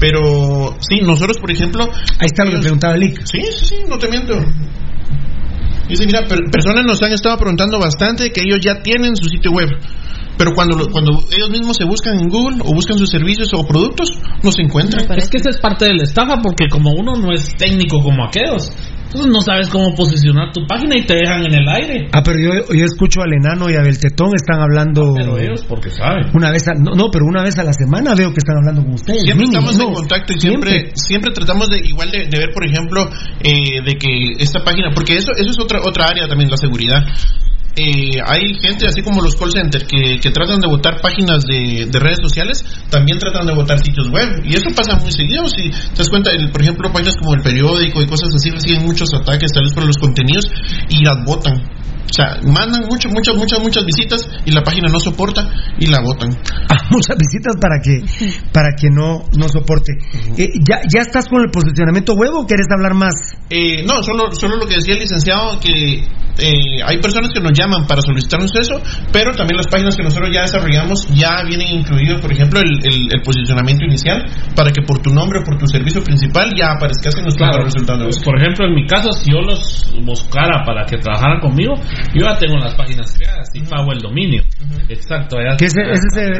[0.00, 1.84] Pero, sí, nosotros, por ejemplo.
[2.18, 3.20] Ahí está lo que preguntaba Lick.
[3.24, 4.34] Sí, sí, sí, no te miento.
[5.88, 9.50] Dice, mira, per- personas nos han estado preguntando bastante que ellos ya tienen su sitio
[9.50, 9.68] web.
[10.40, 13.62] Pero cuando, lo- cuando ellos mismos se buscan en Google o buscan sus servicios o
[13.68, 14.08] productos,
[14.42, 15.04] no se encuentran.
[15.18, 18.24] Es que esa es parte de la estafa porque como uno no es técnico como
[18.24, 18.72] aquellos,
[19.04, 22.08] entonces no sabes cómo posicionar tu página y te dejan en el aire.
[22.14, 25.12] Ah, pero yo, yo escucho al enano y a Beltetón están hablando.
[25.14, 26.30] Pero ellos porque saben.
[26.32, 28.80] Una vez a, no, no, pero una vez a la semana veo que están hablando
[28.82, 29.20] con ustedes.
[29.20, 32.64] Siempre mínimo, estamos en contacto y siempre, siempre, tratamos de igual de, de ver, por
[32.64, 33.04] ejemplo,
[33.42, 37.02] eh, de que esta página, porque eso, eso es otra otra área también, la seguridad.
[37.80, 41.98] Eh, hay gente, así como los call centers, que, tratan de votar páginas de, de
[41.98, 44.28] redes sociales, también tratan de votar sitios web.
[44.44, 45.48] Y eso pasa muy seguido.
[45.48, 48.84] Si te das cuenta, el- por ejemplo, páginas como el periódico y cosas así reciben
[48.84, 50.44] muchos ataques, tal vez por los contenidos,
[50.90, 51.54] y las votan.
[52.10, 55.48] O sea, mandan muchas, muchas, muchas, muchas visitas y la página no soporta
[55.78, 56.30] y la votan.
[56.68, 58.02] Ah, muchas visitas para que
[58.52, 59.92] para que no no soporte.
[60.36, 63.14] Eh, ¿ya, ¿Ya estás con el posicionamiento web o quieres hablar más?
[63.50, 66.02] Eh, no, solo, solo lo que decía el licenciado, que
[66.38, 68.80] eh, hay personas que nos llaman para solicitarnos eso,
[69.12, 73.08] pero también las páginas que nosotros ya desarrollamos ya vienen incluidos, por ejemplo, el, el-
[73.12, 74.24] el posicionamiento inicial,
[74.56, 77.64] para que por tu nombre o por tu servicio principal ya aparezcas en nuestro Claro.
[77.64, 78.04] resultado.
[78.04, 81.74] Pues, por ejemplo, en mi caso, si yo los buscara para que trabajaran conmigo,
[82.14, 84.42] yo ya tengo las páginas creadas y pago el dominio.
[84.88, 85.36] Exacto.
[85.40, 85.74] ya- Que es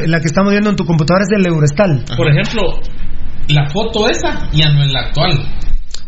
[0.08, 2.04] la que estamos viendo en tu computadora es el Eurestal.
[2.16, 2.62] Por ejemplo,
[3.48, 5.38] la foto esa ya no es la actual.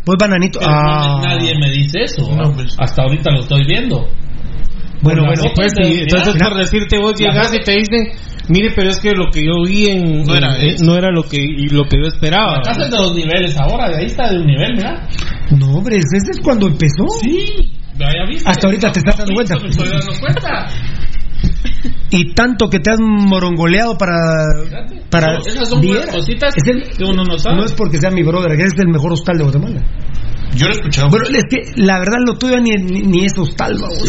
[0.04, 0.58] Pues bananito.
[0.58, 2.28] Pero ah, no- nadie me dice eso.
[2.34, 2.54] ¿no?
[2.78, 4.08] Hasta ahorita lo estoy viendo.
[5.00, 8.12] Bueno, bueno, Pues de- entonces mira, por decirte vos llegas y te dicen,
[8.48, 10.50] mire, pero es que lo que yo vi en No era
[10.84, 12.58] no era lo que y lo que yo esperaba.
[12.58, 15.08] La casa es de dos niveles ahora, de ahí está de un nivel, mira.
[15.58, 17.04] no, hombre, ese es cuando empezó.
[17.20, 17.72] Sí,
[18.10, 18.48] ya viste.
[18.50, 19.56] Hasta ahorita te estás dando cuenta.
[19.58, 20.66] Me estoy dando cuenta.
[22.10, 24.14] Y tanto que te has morongoleado para
[25.10, 25.82] para esas son
[26.12, 27.56] cositas Es el- que uno no sabe.
[27.56, 29.80] no es porque sea mi brother, que es el mejor hostal de Guatemala.
[30.54, 31.08] Yo lo he escuchado.
[31.08, 34.04] Bueno, es que la verdad lo tuyo ni, ni, ni es hostal, vamos.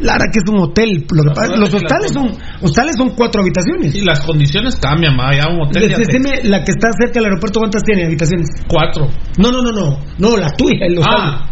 [0.00, 1.06] La verdad que es un hotel.
[1.10, 3.92] Lo que pasa- los hostales son hostales son cuatro habitaciones.
[3.92, 5.34] Sí, las condiciones cambian, ma.
[5.34, 8.46] Ya un hotel ya te- Decime, la que está cerca del aeropuerto, ¿cuántas tiene habitaciones?
[8.68, 9.08] Cuatro.
[9.38, 9.98] No, no, no, no.
[10.18, 11.16] No, la tuya, el hostal.
[11.18, 11.50] Ah,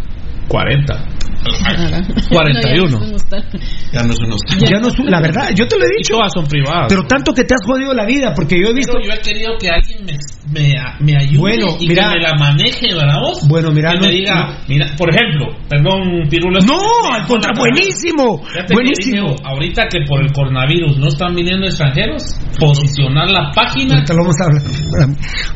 [0.48, 1.04] 40.
[1.40, 2.02] Ahora.
[2.30, 2.98] 41.
[2.98, 3.06] No,
[3.92, 4.58] ya no es un hostal.
[4.60, 6.14] Ya no es un la verdad, yo te lo he Y dicho.
[6.14, 6.86] todas son privadas.
[6.88, 8.92] Pero tanto que te has jodido la vida, porque yo he visto.
[8.92, 10.16] Pero yo he querido que alguien me,
[10.52, 12.10] me, me ayude Bueno, y mira.
[12.10, 13.48] que me la maneje, ¿verdad vos?
[13.48, 16.60] Bueno, mira, Que no- me diga, mira, por ejemplo, perdón, Pirulo.
[16.60, 16.78] No,
[17.12, 18.42] al contra, buenísimo.
[18.72, 19.30] Buenísimo.
[19.30, 22.22] dije, ahorita que por el coronavirus no están viniendo extranjeros,
[22.58, 23.94] posicionar la página.
[23.96, 24.62] Ahorita lo vamos a hablar.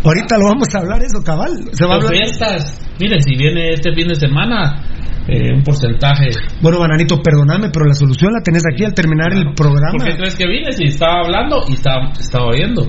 [0.04, 1.50] Ahorita lo vamos a hablar eso, cabal.
[1.72, 2.12] Se va a hablar.
[2.14, 2.80] Ofertas.
[3.00, 4.80] Mire, si viene este fin de semana,
[5.26, 6.30] eh, un porcentaje.
[6.60, 9.96] Bueno, Bananito, perdóname, pero la solución la tenés aquí al terminar el programa.
[9.96, 10.72] ¿Por qué crees que vine?
[10.72, 12.86] Si estaba hablando y estaba, estaba oyendo.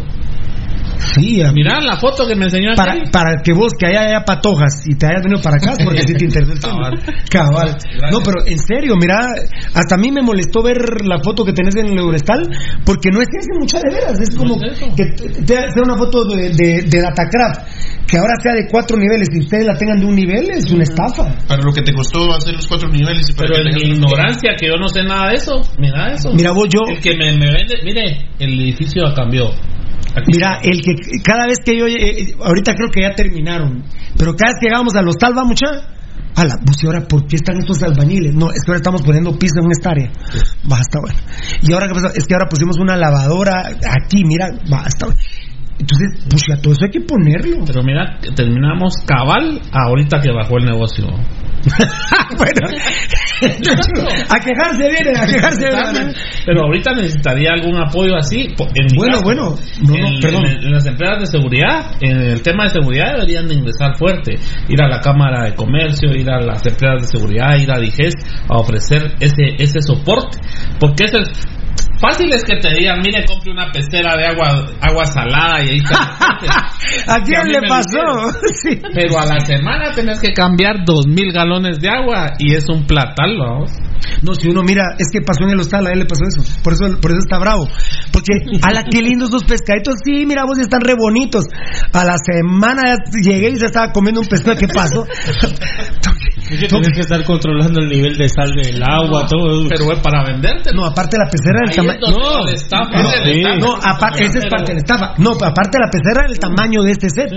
[0.99, 4.19] Sí, a- Mira la foto que me enseñó para, para que vos que haya, haya
[4.25, 6.89] patojas y te hayas venido para acá, porque si te interesa el tema.
[7.29, 7.75] Cabal.
[8.11, 9.17] No, pero en serio, mira,
[9.73, 12.47] hasta a mí me molestó ver la foto que tenés en el Eurestal,
[12.85, 15.03] porque no es que es mucha de veras, es como que
[15.47, 19.65] sea una foto de, de, de Datacraft, que ahora sea de cuatro niveles y ustedes
[19.65, 21.35] la tengan de un nivel, es una estafa.
[21.47, 24.51] Para lo que te costó hacer los cuatro niveles y para Pero en mi ignorancia,
[24.59, 26.31] que yo no sé nada de eso, mira eso.
[26.33, 29.49] Mira vos, yo, El que me, me vende, mire, el edificio cambió.
[30.27, 33.83] Mira, el que cada vez que yo, eh, ahorita creo que ya terminaron,
[34.17, 35.65] pero cada vez que llegamos al hostal, va mucha.
[36.35, 38.33] Ala, pues y ahora, ¿por qué están estos albañiles?
[38.35, 40.11] No, es que ahora estamos poniendo piso en esta área.
[40.63, 41.17] Basta, bueno.
[41.61, 42.07] Y ahora, ¿qué pasó?
[42.13, 45.07] Es que ahora pusimos una lavadora aquí, mira, basta.
[45.79, 47.63] Entonces, pues ya todo eso hay que ponerlo.
[47.65, 51.05] Pero mira, terminamos cabal ahorita que bajó el negocio.
[52.37, 52.67] bueno,
[54.29, 56.13] a quejarse viene, a quejarse viene.
[56.45, 58.41] Pero ahorita necesitaría algún apoyo así.
[58.75, 60.45] En Bueno, caso, bueno, no, no, en, perdón.
[60.45, 64.35] en- en las empresas de seguridad, en el tema de seguridad deberían de ingresar fuerte.
[64.69, 68.13] Ir a la Cámara de Comercio, ir a las empresas de seguridad, ir a DIGES
[68.49, 70.37] a ofrecer ese ese soporte.
[70.79, 71.11] Porque es.
[71.99, 75.77] Fácil es que te digan, mire, compre una pecera de agua agua salada y ahí
[75.77, 76.17] está.
[77.07, 77.95] ¿A quién le pasó?
[78.49, 78.91] hicieron.
[78.93, 82.85] Pero a la semana tenés que cambiar dos mil galones de agua y es un
[82.85, 83.71] platal, vamos.
[84.21, 86.43] No, si uno mira, es que pasó en el hostal, a él le pasó eso.
[86.63, 87.67] Por eso, por eso está bravo.
[88.11, 89.95] Porque, ala, qué lindos esos pescaditos.
[90.03, 91.45] Sí, mira, vos están re bonitos.
[91.93, 94.57] A la semana ya llegué y se estaba comiendo un pescado.
[94.57, 95.05] ¿Qué pasó?
[96.51, 99.67] Es que tienes que estar controlando el nivel de sal del agua, todo.
[99.69, 100.71] Pero es para venderte.
[100.73, 101.99] No, aparte la pecera del tamaño.
[102.17, 103.01] No, estafa,
[103.41, 105.13] no, no, aparte, esa es parte de la estafa.
[105.17, 107.31] No, aparte la pecera del tamaño de este set.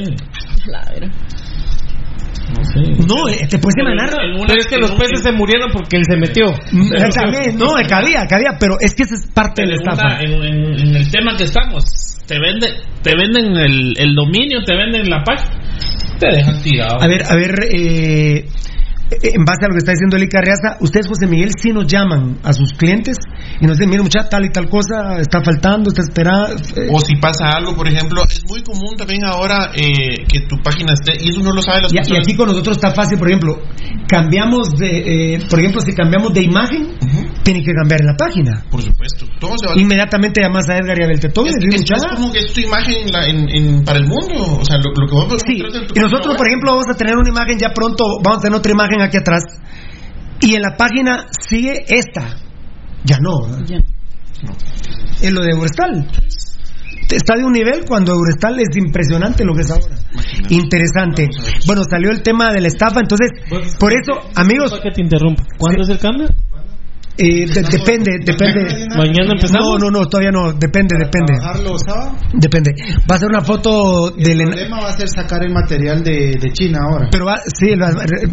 [3.06, 4.10] No, eh, te puedes imaginar.
[4.46, 6.50] Pero es que los peces se murieron porque él se metió.
[6.50, 10.20] Eh, También, no, cabía, cabía, pero es que esa es parte de la estafa.
[10.22, 11.84] en- en- en el tema que estamos,
[12.26, 12.68] te vende,
[13.02, 15.58] te venden el, el dominio, te venden la página,
[16.18, 17.02] te dejan tirado.
[17.02, 18.46] A ver, a ver, eh,
[19.10, 22.38] en base a lo que está diciendo Eli Carriaza, ustedes, José Miguel, sí nos llaman
[22.42, 23.16] a sus clientes
[23.60, 26.54] y nos dicen, mira, muchacha, tal y tal cosa está faltando, está esperando.
[26.76, 30.56] eh, O si pasa algo, por ejemplo, es muy común también ahora eh, que tu
[30.62, 32.22] página esté, y eso no lo saben las Y, y personas.
[32.26, 33.58] aquí con nosotros está fácil, por ejemplo,
[34.06, 36.96] cambiamos de, eh, por ejemplo, si cambiamos de imagen,
[37.42, 38.64] tiene que cambiar en la página.
[38.70, 41.90] Por supuesto, todo se va Inmediatamente llamas a Edgar y a Beltetón y es, es-
[41.90, 44.76] es como que es tu imagen en la- en- en- para el mundo, o sea,
[44.78, 45.62] lo, lo que vos Sí,
[45.94, 48.72] y nosotros, por ejemplo, vamos a tener una imagen ya pronto, vamos a tener otra
[48.72, 49.42] imagen aquí atrás.
[50.40, 52.36] Y en la página sigue esta.
[53.04, 53.46] Ya no.
[55.22, 56.08] En lo de Eurestal.
[57.10, 59.96] Está de un nivel cuando Eurestal es impresionante lo que es ahora.
[60.50, 61.28] Interesante.
[61.66, 63.30] Bueno, salió el tema de la estafa, entonces,
[63.78, 64.78] por eso, amigos.
[64.82, 65.42] que te interrumpa.
[65.58, 66.28] ¿Cuándo es el cambio?
[67.20, 68.86] Eh, de- depende, depende.
[68.96, 69.66] Mañana empezamos.
[69.66, 71.34] No, no, no, todavía no, depende, depende.
[71.36, 72.16] ¿Trabajarlo sábado?
[72.32, 72.70] Depende.
[73.10, 74.38] Va a ser una foto El del.
[74.46, 77.08] problema va a ser sacar el material de, de China ahora.
[77.10, 77.90] Pero va, sí, va-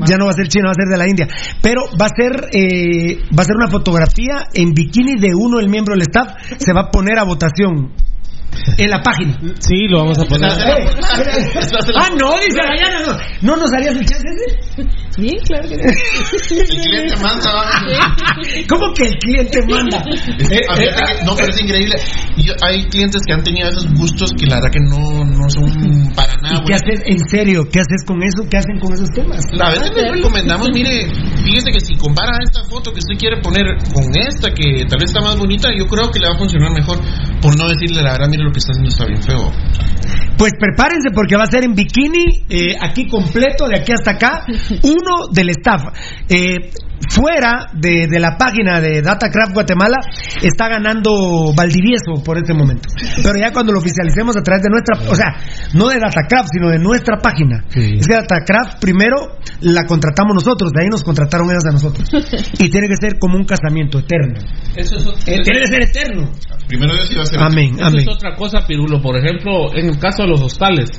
[0.07, 1.27] ya no va a ser chino, va a ser de la India.
[1.63, 5.69] Pero va a ser eh, va a ser una fotografía en bikini de uno del
[5.69, 6.35] miembro del staff.
[6.59, 7.91] Se va a poner a votación
[8.77, 9.35] en la página.
[9.59, 10.49] Sí, lo vamos a poner.
[10.51, 13.17] ah, no, dice Dayana, no.
[13.41, 14.87] ¿No nos harías el chance ese?
[15.15, 16.55] Sí, claro que sí.
[16.59, 17.71] El cliente manda.
[18.67, 20.03] ¿Cómo que el cliente manda?
[20.45, 21.95] Eh, que- no, pero es increíble.
[22.37, 26.11] Yo- hay clientes que han tenido esos gustos que la verdad que no, no son
[26.15, 26.59] para nada.
[26.61, 27.63] ¿Y qué haces en serio?
[27.71, 28.47] ¿Qué haces con eso?
[28.49, 29.41] ¿Qué hacen con esos temas?
[29.59, 31.07] A veces les recomendamos, mire,
[31.43, 35.09] fíjese que si compara esta foto que usted quiere poner con esta, que tal vez
[35.09, 36.99] está más bonita, yo creo que le va a funcionar mejor.
[37.41, 39.51] Por no decirle la verdad, mire lo que está haciendo está bien feo.
[40.37, 44.45] Pues prepárense porque va a ser en bikini, eh, aquí completo, de aquí hasta acá,
[45.05, 46.25] uno del staff.
[46.27, 46.71] Eh,
[47.09, 49.97] fuera de, de la página de Datacraft Guatemala
[50.41, 52.89] está ganando Valdivieso por este momento.
[53.23, 55.35] Pero ya cuando lo oficialicemos a través de nuestra, o sea,
[55.73, 57.63] no de Datacraft, sino de nuestra página.
[57.73, 62.09] Es que Datacraft primero la contratamos nosotros, de ahí nos contrataron ellos a nosotros.
[62.59, 64.39] Y tiene que ser como un casamiento eterno.
[64.75, 66.31] Eso es, Eh, tiene que ser eterno.
[66.67, 67.39] Primero Dios iba a ser.
[67.41, 67.99] Amén, Eso amén.
[68.01, 69.01] es otra cosa, Pirulo.
[69.01, 70.89] Por ejemplo, en el caso de los hostales,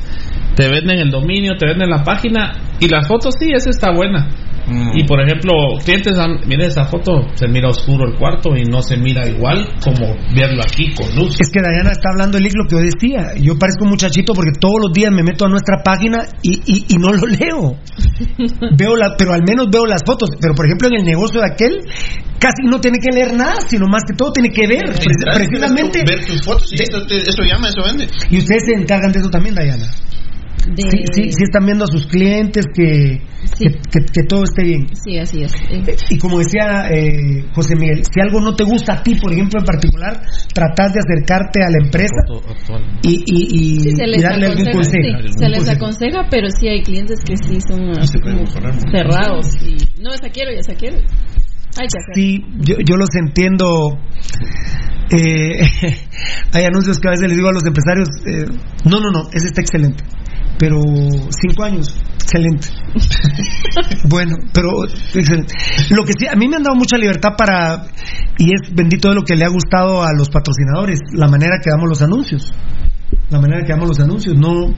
[0.54, 4.28] te venden el dominio, te venden la página y las fotos, sí, esa está buena.
[4.66, 4.98] Mm.
[4.98, 5.52] Y por ejemplo,
[5.84, 9.66] clientes, han- mire esa foto, se mira oscuro el cuarto y no se mira igual
[9.82, 11.36] como verlo aquí con luz.
[11.40, 13.34] Es que Dayana está hablando el lo que yo decía.
[13.40, 16.84] Yo parezco un muchachito porque todos los días me meto a nuestra página y, y-
[16.88, 17.76] y no lo leo.
[18.76, 20.30] veo la, pero al menos veo las fotos.
[20.40, 21.78] Pero por ejemplo en el negocio de aquel
[22.38, 24.84] casi no tiene que leer nada, sino más que todo tiene que ver.
[25.34, 26.02] Precisamente.
[26.06, 28.06] Ver tus fotos, y eso, eso llama, eso vende.
[28.30, 29.86] Y ustedes se encargan de eso también, Dayana.
[30.74, 33.20] De- Sí, sí, sí están viendo a sus clientes que,
[33.58, 34.86] que, que- que todo esté bien.
[34.94, 35.52] Sí, así es.
[35.70, 39.32] Eh, Y como decía eh, José Miguel, si algo no te gusta a ti, por
[39.32, 40.20] ejemplo, en particular,
[40.52, 42.16] tratas de acercarte a la empresa
[43.02, 45.18] y, y, y- sí, se y les darle algún consejo.
[45.38, 48.44] se les aconseja, pero sí hay clientes que sí son así como
[48.90, 49.46] cerrados.
[49.62, 50.96] Y, no, esa quiero, esa quiero.
[50.98, 52.14] Hay que hacer.
[52.14, 53.98] Sí, yo, yo los entiendo.
[55.12, 55.60] Eh,
[56.52, 58.44] hay anuncios que a veces les digo a los empresarios, eh,
[58.84, 60.02] no, no, no, ese está excelente.
[60.58, 60.80] Pero
[61.30, 62.68] cinco años, excelente.
[64.08, 64.70] bueno, pero
[65.14, 65.54] excelente.
[65.90, 67.84] Lo que sí, a mí me han dado mucha libertad para,
[68.38, 71.70] y es bendito de lo que le ha gustado a los patrocinadores, la manera que
[71.70, 72.52] damos los anuncios.
[73.30, 74.34] la manera que damos los anuncios.
[74.36, 74.74] No,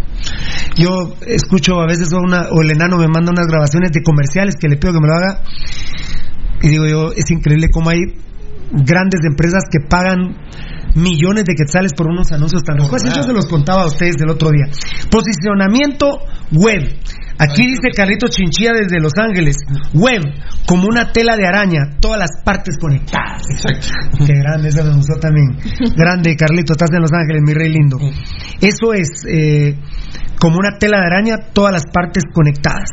[0.77, 4.69] yo escucho a veces una, o el enano me manda unas grabaciones de comerciales que
[4.69, 5.43] le pido que me lo haga
[6.61, 8.01] y digo yo, es increíble cómo hay
[8.73, 10.37] grandes empresas que pagan
[10.95, 13.03] millones de quetzales por unos anuncios tan ricos.
[13.05, 14.67] Yo se los contaba a ustedes el otro día.
[15.11, 16.21] Posicionamiento
[16.53, 16.99] web.
[17.41, 19.59] Aquí dice Carlito Chinchilla desde Los Ángeles.
[19.95, 20.23] Web,
[20.67, 23.43] como una tela de araña, todas las partes conectadas.
[23.49, 24.25] Exacto.
[24.27, 25.57] Qué grande, eso me gustó también.
[25.97, 27.97] Grande, Carlito, estás en Los Ángeles, mi rey lindo.
[28.61, 29.79] Eso es eh,
[30.41, 32.91] como una tela de araña, todas las partes conectadas.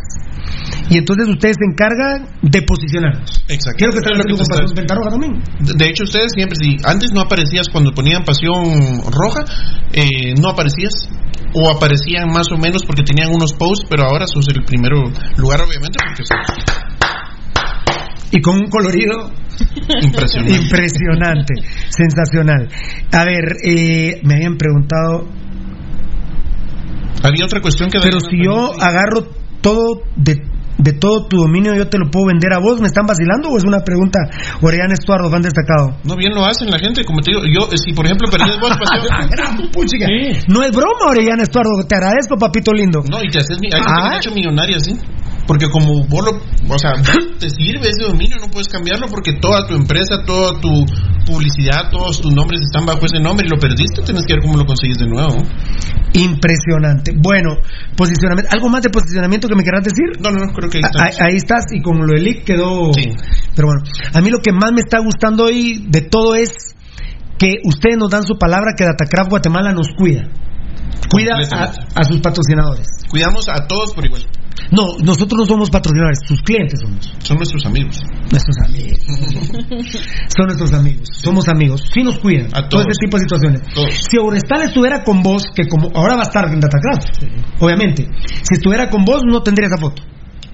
[0.89, 3.43] Y entonces ustedes se encargan de posicionarnos.
[3.47, 3.77] Exacto.
[3.77, 4.35] Quiero que tu
[4.75, 5.41] que roja también.
[5.59, 9.43] De de hecho, ustedes siempre, si antes no aparecías cuando ponían Pasión Roja,
[9.93, 11.09] eh, no aparecías.
[11.53, 14.97] O aparecían más o menos porque tenían unos posts, pero ahora sos el primero
[15.37, 16.23] lugar, obviamente, porque
[18.31, 19.31] Y con un colorido
[20.01, 20.53] Impresionante.
[20.53, 21.53] impresionante,
[21.89, 22.67] sensacional.
[23.13, 25.29] A ver, eh, me habían preguntado,
[27.25, 27.99] había otra cuestión que...
[28.01, 29.27] pero si yo agarro
[29.65, 30.37] todo de,
[30.77, 33.57] de todo tu dominio, yo te lo puedo vender a vos, ¿me están vacilando o
[33.57, 34.19] es una pregunta?
[34.61, 35.97] Orián Estuardo, fan destacado.
[36.03, 38.77] No, bien lo hacen la gente, como te digo, yo, si por ejemplo perdías vos
[38.77, 39.71] Pasión...
[39.73, 40.05] Puchica.
[40.47, 43.01] No es broma, Orellana Estuardo, te agradezco, papito lindo.
[43.09, 44.17] No, y te haces, hay Ah.
[44.17, 44.93] hecho millonaria, ¿sí?
[45.47, 46.31] Porque como vos lo,
[46.73, 46.93] o sea,
[47.39, 50.85] te sirve ese dominio, no puedes cambiarlo porque toda tu empresa, toda tu
[51.25, 54.57] publicidad, todos tus nombres están bajo ese nombre y lo perdiste, tienes que ver cómo
[54.57, 55.37] lo consigues de nuevo.
[56.13, 57.13] Impresionante.
[57.17, 57.57] Bueno,
[57.97, 58.49] posicionamiento.
[58.53, 60.17] ¿Algo más de posicionamiento que me querrás decir?
[60.21, 61.19] No, no, no, creo que ahí Ah, estamos.
[61.19, 62.93] Ahí, ahí estás y con lo del leak quedó.
[62.93, 63.09] Sí.
[63.55, 63.81] Pero bueno,
[64.13, 66.75] a mí lo que más me está gustando hoy de todo es
[67.37, 70.29] que ustedes nos dan su palabra que Datacraft Guatemala nos cuida.
[71.09, 71.35] Cuida
[71.95, 72.87] a, sus patrocinadores.
[73.09, 74.23] Cuidamos a todos por igual.
[74.71, 77.13] No, nosotros no somos patrocinadores, sus clientes somos.
[77.19, 78.01] Son nuestros amigos.
[78.31, 78.99] Nuestros amigos.
[80.35, 81.07] Son nuestros amigos.
[81.21, 81.83] Somos amigos.
[81.93, 82.47] Sí nos cuidan.
[82.47, 82.85] A Todo todos.
[82.89, 83.61] este tipo de situaciones.
[83.73, 83.93] Todos.
[84.09, 88.07] Si Orestal estuviera con vos, que como ahora va a estar en Datacraft, obviamente.
[88.41, 90.01] Si estuviera con vos, no tendría esa foto.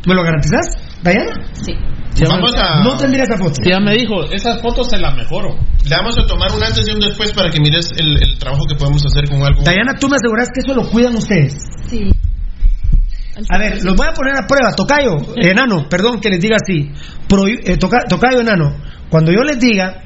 [0.07, 0.65] ¿Me lo garantizás,
[1.03, 1.45] Dayana?
[1.53, 1.73] Sí.
[2.27, 2.83] Vamos a...
[2.83, 3.55] No tendría esa foto.
[3.63, 5.57] Sí, ya me dijo, esas fotos se las mejoro.
[5.88, 8.65] Le vamos a tomar un antes y un después para que mires el, el trabajo
[8.67, 9.63] que podemos hacer con algo.
[9.63, 11.55] Dayana, tú me aseguras que eso lo cuidan ustedes.
[11.89, 12.11] Sí.
[13.49, 14.73] A ver, los voy a poner a prueba.
[14.75, 16.91] Tocayo, enano, perdón que les diga así.
[17.30, 18.75] Prohi- eh, toca- tocayo, enano.
[19.09, 20.03] Cuando yo les diga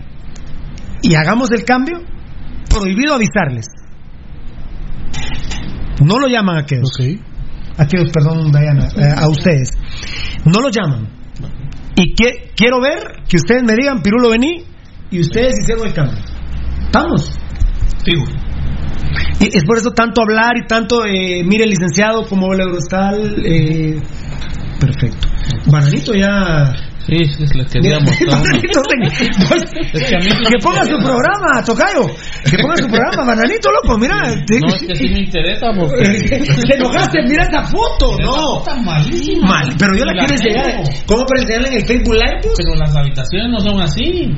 [1.01, 1.99] y hagamos el cambio,
[2.69, 3.65] prohibido avisarles.
[6.06, 6.91] No lo llaman a aquellos.
[7.78, 9.70] A aquellos, perdón, Dayana, eh, a ustedes.
[10.45, 11.10] No lo llaman.
[11.95, 14.64] Y que- quiero ver que ustedes me digan, Pirulo, vení,
[15.12, 16.18] y ustedes hicieron el cambio.
[16.86, 17.38] ¿Estamos?
[18.04, 18.26] Fijo.
[19.40, 23.36] Y es por eso tanto hablar y tanto, eh, mire, licenciado, como el Eurostal.
[23.45, 24.02] Eh,
[24.80, 25.28] perfecto.
[25.72, 26.74] Bananito ya.
[27.06, 27.80] Sí, es lo que
[29.93, 32.08] Es que ponga su programa, Tocayo.
[32.50, 34.16] Que ponga su programa, Bananito, loco, mira.
[34.45, 36.03] te- No, es que sí me interesa porque...
[36.67, 38.58] Te enojaste, mira esa foto, no.
[38.59, 39.48] Está malísima.
[39.48, 40.84] Mal, pero yo la quiero enseñar.
[41.06, 42.40] ¿Cómo para enseñarla en el Facebook Live?
[42.42, 42.53] pues?
[42.58, 44.32] Pero las habitaciones no son así.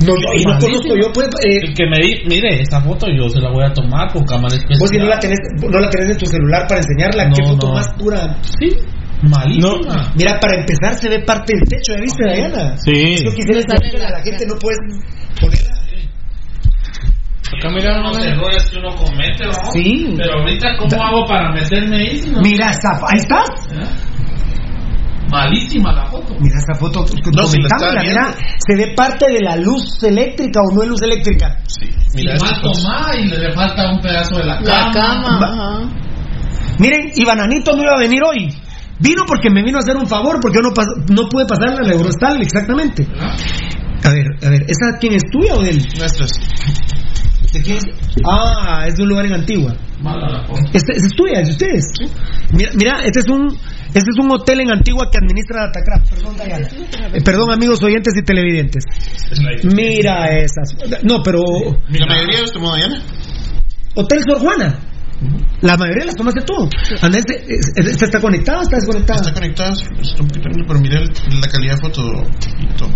[0.00, 1.28] No, yo, y no conozco yo, pues.
[1.44, 4.24] eh, El que me di, mire, esa foto yo se la voy a tomar con
[4.24, 4.78] cámara especial.
[4.80, 7.44] vos si no la, tenés, no la tenés en tu celular para enseñarla, No, qué
[7.44, 7.74] foto no.
[7.74, 8.36] más pura.
[8.58, 8.68] Sí,
[9.22, 10.12] malísima.
[10.14, 12.76] Mira, para empezar se ve parte del techo, ¿ya viste, Diana?
[12.78, 13.16] Sí.
[13.24, 14.78] Yo quisiera enseñarle a la gente, no puedes
[15.40, 15.72] ponerla.
[17.54, 19.52] Acá mira los errores que uno comete, ¿no?
[19.72, 20.14] Sí.
[20.16, 22.18] Pero ahorita, ¿cómo hago para meterme ahí?
[22.18, 23.48] si no- Mira esa, ahí estás.
[25.30, 26.34] Malísima la foto.
[26.40, 27.00] Mira esa foto,
[27.32, 31.02] No, si la mira, se ve parte de la luz eléctrica o no es luz
[31.02, 31.58] eléctrica.
[31.66, 32.82] Sí, Y mira mal fotos.
[32.82, 34.66] tomada y le falta un pedazo de la cama.
[34.86, 35.38] La cama.
[35.46, 35.88] Ajá.
[36.78, 38.48] Miren, y Bananito no iba a venir hoy.
[39.02, 40.72] Vino porque me vino a hacer un favor, porque yo no,
[41.08, 43.06] no pude pasarle a la Eurostal, exactamente.
[44.04, 45.88] A ver, a ver, ¿esa quién es tuya o de él?
[45.98, 46.30] Nuestras.
[47.52, 47.84] ¿De quién es?
[48.24, 49.74] Ah, es de un lugar en Antigua.
[50.72, 51.84] Este, es tuya, es de ustedes.
[52.52, 53.48] Mira, mira, este es un
[53.94, 56.10] este es un hotel en Antigua que administra Datacraft.
[56.10, 56.68] Perdón, Dayana.
[57.12, 58.84] Eh, perdón, amigos oyentes y televidentes.
[59.64, 60.74] Mira esas.
[61.02, 61.42] No, pero
[61.90, 63.02] La mayoría de los tomó Diana.
[63.94, 64.78] Hotel Sor Juana.
[65.60, 66.54] La mayoría las tomaste tú.
[67.00, 67.24] Andrés,
[67.76, 69.20] ¿esta está conectada o está desconectada?
[69.20, 72.02] Está conectada, está un poquito pero mira el- la calidad de foto.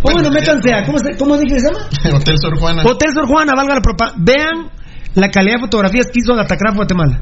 [0.02, 0.84] Oh, bueno, métanse a.
[0.84, 1.86] ¿Cómo, se, cómo dije que se llama?
[2.16, 2.82] Hotel Sor Juana.
[2.84, 4.22] Hotel Sor Juana, valga la propaganda.
[4.24, 4.70] Vean
[5.14, 7.20] la calidad de fotografías que hizo Datacraft Guatemala.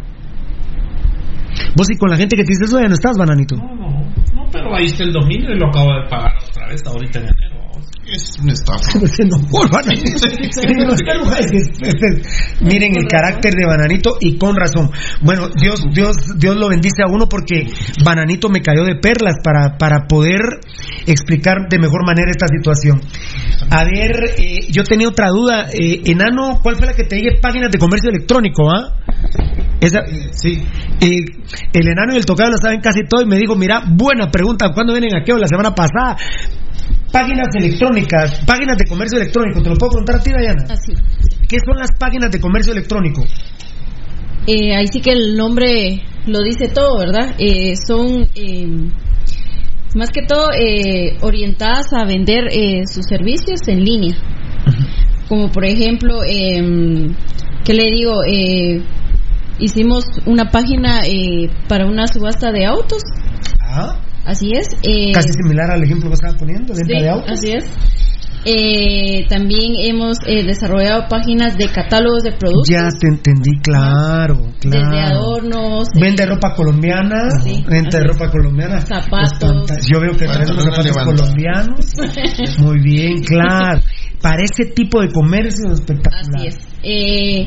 [1.77, 3.57] Vos y con la gente que te dice eso ya no estás, bananito.
[3.57, 3.91] No, no,
[4.35, 7.25] no, pero ahí está el dominio y lo acabo de pagar otra vez ahorita en
[7.27, 7.54] enero.
[8.15, 8.99] Es una estafa.
[12.61, 14.91] miren el carácter de Bananito y con razón.
[15.23, 17.67] Bueno, Dios, Dios, Dios lo bendice a uno porque
[18.05, 20.41] Bananito me cayó de perlas para, para poder
[21.07, 23.01] explicar de mejor manera esta situación.
[23.71, 25.67] A ver, eh, yo tenía otra duda.
[25.73, 27.39] Eh, enano, ¿cuál fue la que te dije?
[27.43, 28.95] Páginas de comercio electrónico, ¿ah?
[29.81, 30.63] Esa, sí.
[31.01, 31.25] Eh,
[31.73, 34.69] el enano y el tocado lo saben casi todo y me dijo, mira, buena pregunta,
[34.73, 35.33] ¿cuándo vienen aquí?
[35.33, 36.17] La semana pasada.
[37.15, 40.65] Páginas electrónicas, páginas de comercio electrónico, ¿te lo puedo preguntar a ti, Dayana?
[40.69, 40.93] Así.
[41.49, 43.25] ¿Qué son las páginas de comercio electrónico?
[44.49, 47.37] Eh, ahí sí que el nombre lo dice todo, ¿verdad?
[47.39, 48.67] Eh, son eh,
[49.95, 54.17] más que todo eh, orientadas a vender eh, sus servicios en línea.
[55.29, 57.15] Como por ejemplo, eh,
[57.65, 58.25] ¿qué le digo?
[58.27, 58.83] Eh,
[59.61, 63.03] hicimos una página eh, para una subasta de autos.
[63.61, 64.01] Ah.
[64.25, 64.67] Así es.
[64.83, 67.31] eh, Casi similar al ejemplo que estaba poniendo, venta Sí, de autos.
[67.31, 67.65] así es.
[68.47, 72.69] Eh, también hemos eh, desarrollado páginas de catálogos de productos.
[72.69, 74.91] Ya te entendí, claro, claro.
[74.91, 77.29] Desde adornos, Vende ropa colombiana,
[77.67, 78.83] vende ropa colombiana.
[78.83, 79.41] Zapatos.
[79.71, 81.21] Los Yo veo que traes Pantalones zapatos levantados.
[81.23, 82.59] colombianos.
[82.59, 83.81] Muy bien, claro.
[84.21, 86.21] Para ese tipo de comercio espectacular.
[86.37, 86.57] Así es.
[86.83, 87.47] Eh,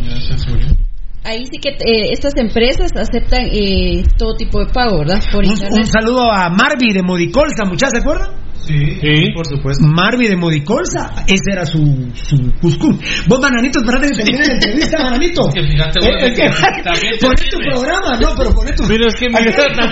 [1.24, 5.22] ahí sí que eh, estas empresas aceptan eh, todo tipo de pago, ¿verdad?
[5.32, 8.30] Por Un, saludo a Marvi de Modicolsa, muchachos, ¿se acuerdan?
[8.68, 9.86] Sí, por supuesto.
[9.88, 11.80] Marvi de Modicolsa, ese era su,
[12.14, 13.00] su cuscún.
[13.28, 15.42] Vos, Bananito, esperate que termine la entrevista, Bananito.
[15.54, 16.50] Que fíjate, bueno, es que- que
[16.84, 18.84] también te Poné tu programa, no, pero poné tu.
[18.88, 19.88] Mira, es que mira, Aquel- tan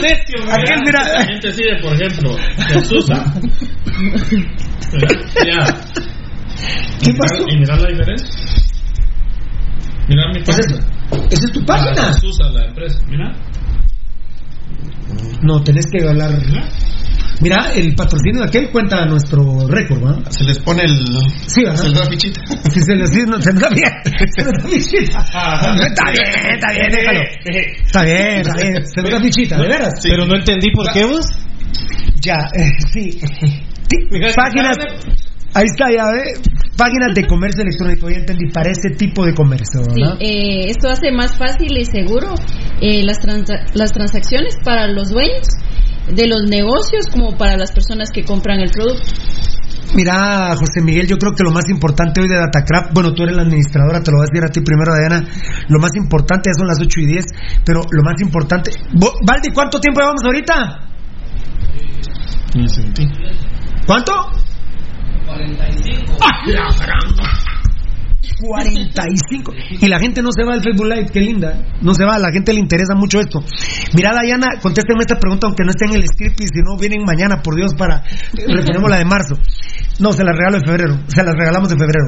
[0.60, 1.04] aquel, mira.
[1.08, 2.36] La gente sigue, por ejemplo,
[2.68, 3.06] Jesús.
[5.46, 5.60] ya.
[7.02, 7.44] ¿Qué pasó?
[7.48, 8.30] ¿Y mira la diferencia?
[10.10, 10.80] Mira mi página.
[11.30, 12.14] Esa es tu página.
[12.14, 13.34] Jesús a la empresa, mira.
[15.42, 16.32] No, tenés que hablar.
[17.42, 20.32] Mira, el patrocinio de aquel cuenta nuestro récord, ¿va?
[20.32, 20.98] Se les pone el.
[21.46, 21.76] Sí, ¿verdad?
[21.76, 22.42] Se les da fichita.
[22.72, 23.92] Si se les dice, no, da bien.
[24.36, 25.20] Se nos da fichita.
[25.86, 27.22] Está bien, está bien, déjalo.
[27.86, 28.88] Está bien, está bien.
[28.88, 29.94] Se nos da fichita, ¿de veras?
[30.04, 31.26] Pero no entendí por qué vos.
[32.22, 33.12] Ya, eh, sí.
[33.12, 33.98] Sí,
[34.36, 34.78] Páginas.
[35.56, 36.34] Ahí está, ya ve.
[36.78, 38.52] Páginas de comercio electrónico, ya entendí.
[38.52, 40.18] Para ese tipo de comercio, Sí, ¿verdad?
[40.20, 42.36] eh, esto hace más fácil y seguro
[42.82, 45.48] eh, las, transa- las transacciones para los dueños
[46.14, 49.02] de los negocios como para las personas que compran el producto.
[49.96, 53.36] Mira, José Miguel, yo creo que lo más importante hoy de Datacraft, bueno, tú eres
[53.38, 55.24] la administradora, te lo voy a decir a ti primero, Diana.
[55.70, 57.26] Lo más importante, ya son las 8 y 10,
[57.66, 58.72] pero lo más importante.
[59.26, 60.80] Valdi, ¿cuánto tiempo llevamos ahorita?
[63.86, 64.12] ¿Cuánto?
[65.36, 66.18] 45.
[66.22, 67.46] ¡Ah, la gran!
[68.42, 69.54] 45.
[69.82, 71.78] Y la gente no se va al Facebook Live, qué linda.
[71.82, 73.44] No se va, a la gente le interesa mucho esto.
[73.94, 77.04] Mira, Dayana, contésteme esta pregunta, aunque no esté en el script y si no vienen
[77.06, 78.04] mañana, por Dios, para.
[78.34, 79.36] Reponemos la de marzo.
[80.00, 81.00] No, se la regalo en febrero.
[81.08, 82.08] Se las regalamos en febrero.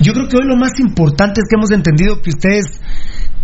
[0.00, 2.80] Yo creo que hoy lo más importante es que hemos entendido que ustedes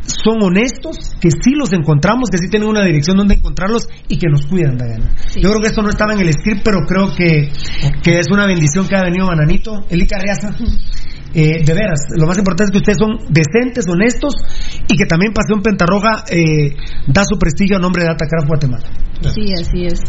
[0.06, 4.28] son honestos, que sí los encontramos, que sí tienen una dirección donde encontrarlos y que
[4.28, 5.14] nos cuidan, Dayana.
[5.36, 7.50] Yo creo que esto no estaba en el script, pero creo que,
[8.02, 9.84] que es una bendición que ha venido Bananito.
[9.88, 10.54] Eli Carriaza.
[11.34, 14.34] Eh, de veras, lo más importante es que ustedes son decentes, honestos
[14.88, 16.76] y que también Pasión Pentarroja eh,
[17.08, 18.86] da su prestigio a nombre de Datacraft Guatemala.
[19.34, 20.00] Sí, así es.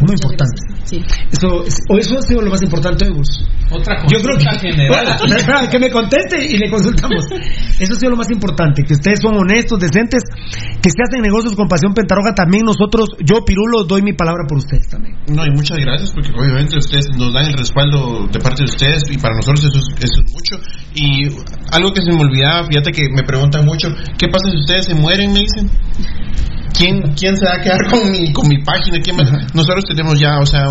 [0.00, 0.56] Muy importante.
[0.84, 1.02] Sí.
[1.30, 3.28] Eso, eso ha sido lo más importante vos.
[3.70, 5.06] Otra Yo creo que, consulta general.
[5.30, 7.26] Bueno, que me conteste y le consultamos.
[7.80, 10.22] Eso ha sido lo más importante, que ustedes son honestos, decentes,
[10.82, 12.34] que se hacen negocios con Pasión Pentarroja.
[12.34, 15.16] También nosotros, yo Pirulo, doy mi palabra por ustedes también.
[15.28, 19.02] No, y muchas gracias porque obviamente ustedes nos dan el respaldo de parte de ustedes
[19.10, 20.59] y para nosotros eso es, eso es mucho.
[20.94, 21.28] Y
[21.72, 24.94] algo que se me olvidaba, fíjate que me preguntan mucho, ¿qué pasa si ustedes se
[24.94, 25.32] mueren?
[25.32, 25.70] Me dicen.
[26.72, 28.98] ¿Quién, quién se va a quedar con mi, con mi página?
[29.02, 29.16] ¿Quién
[29.52, 30.64] Nosotros tenemos ya, o sea,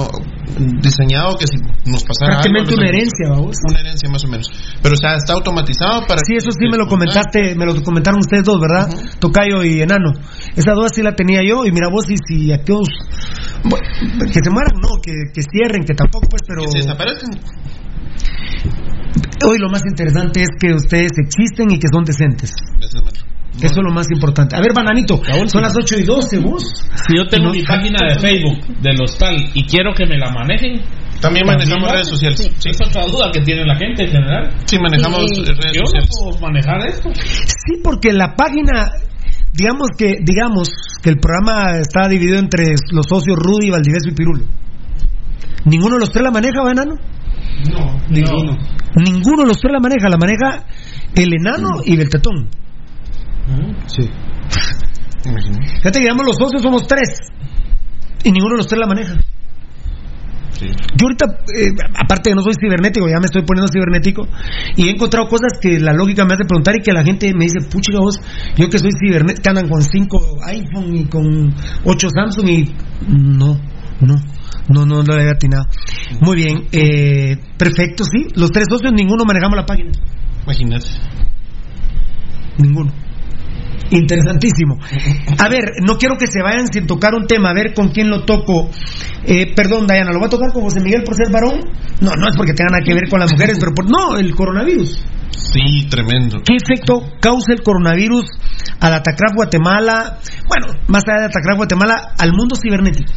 [0.81, 3.55] diseñado que si nos pasara Prácticamente algo, una herencia, vamos.
[3.69, 4.47] Una herencia más o menos.
[4.81, 6.21] Pero o sea, está automatizado para...
[6.25, 8.89] Sí, eso sí me lo comentaste, me lo comentaron ustedes dos, ¿verdad?
[9.19, 10.13] Tocayo y Enano.
[10.55, 12.89] Esa duda sí la tenía yo y mira vos si, si aquellos
[13.63, 13.85] bueno,
[14.25, 17.29] que se mueran, no, que, que cierren, que tampoco pues, pero Que se desaparezcan.
[19.45, 22.53] Hoy lo más interesante es que ustedes existen y que son decentes.
[23.61, 24.55] Eso es lo más importante.
[24.55, 26.63] A ver, bananito, son las 8 y 12, vos.
[27.07, 27.51] Si yo tengo No.
[27.53, 30.79] mi página de Facebook del hostal y quiero que me la manejen.
[31.19, 32.39] También manejamos redes sociales.
[32.59, 32.69] Sí.
[32.69, 34.49] Esa es otra duda que tiene la gente en general.
[34.65, 35.43] Sí, manejamos Sí.
[35.43, 36.09] redes Yo sociales.
[36.21, 37.09] no puedo manejar esto.
[37.13, 38.91] Sí, porque la página,
[39.51, 40.69] digamos que, digamos
[41.03, 44.45] que el programa está dividido entre los socios Rudy, Valdivieso y Pirulo.
[45.65, 46.95] ¿Ninguno de los tres la maneja, ¿o enano?
[47.71, 48.57] No, Ninguno.
[48.95, 50.65] Ninguno de los tres la maneja, la maneja
[51.15, 52.49] el enano y el tetón.
[53.87, 54.09] Sí.
[55.77, 57.17] Fíjate, digamos, los socios somos tres.
[58.23, 59.15] Y ninguno de los tres la maneja.
[60.59, 61.25] Yo ahorita,
[61.57, 61.71] eh,
[62.03, 64.27] aparte de no soy cibernético, ya me estoy poniendo cibernético,
[64.75, 67.45] y he encontrado cosas que la lógica me hace preguntar y que la gente me
[67.45, 68.19] dice, pucha vos,
[68.57, 72.75] yo que soy cibernético, que andan con 5 iPhone y con 8 Samsung y
[73.07, 73.57] no,
[74.01, 74.15] no.
[74.69, 75.65] No, no, no le había atinado.
[76.21, 78.27] Muy bien, eh, perfecto, sí.
[78.35, 79.91] Los tres socios, ninguno manejamos la página.
[80.43, 80.87] Imagínate.
[82.57, 82.91] Ninguno.
[83.91, 84.77] Interesantísimo.
[85.39, 88.09] A ver, no quiero que se vayan sin tocar un tema, a ver con quién
[88.09, 88.69] lo toco.
[89.25, 91.59] Eh, perdón, Dayana, ¿lo va a tocar con José Miguel por ser varón?
[92.01, 93.89] No, no es porque tenga nada que ver con las mujeres, pero por...
[93.89, 95.03] no, el coronavirus.
[95.31, 96.41] Sí, tremendo.
[96.45, 98.25] ¿Qué efecto causa el coronavirus
[98.79, 100.19] al Atacraf Guatemala?
[100.47, 103.11] Bueno, más allá de Atacraf Guatemala, al mundo cibernético.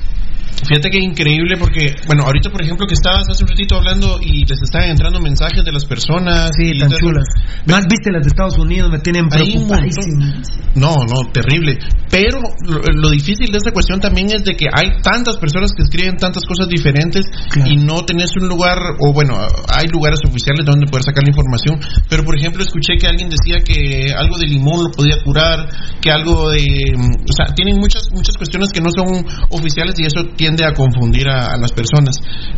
[0.67, 4.45] Fíjate que increíble porque, bueno, ahorita por ejemplo que estabas hace un ratito hablando y
[4.45, 6.51] les estaban entrando mensajes de las personas.
[6.57, 7.25] Sí, tan chulas.
[7.67, 10.25] Más viste las de Estados Unidos, me tienen preocupadísimo.
[10.75, 11.79] No, no, terrible.
[12.11, 15.83] Pero lo, lo, difícil de esta cuestión también es de que hay tantas personas que
[15.83, 17.71] escriben tantas cosas diferentes claro.
[17.71, 19.37] y no tenés un lugar, o bueno,
[19.69, 21.81] hay lugares oficiales donde poder sacar la información.
[22.09, 25.69] Pero por ejemplo escuché que alguien decía que algo de limón lo podía curar,
[26.01, 26.63] que algo de...
[26.97, 31.29] O sea, tienen muchas, muchas cuestiones que no son oficiales y eso tiende a confundir
[31.29, 32.17] a, las personas.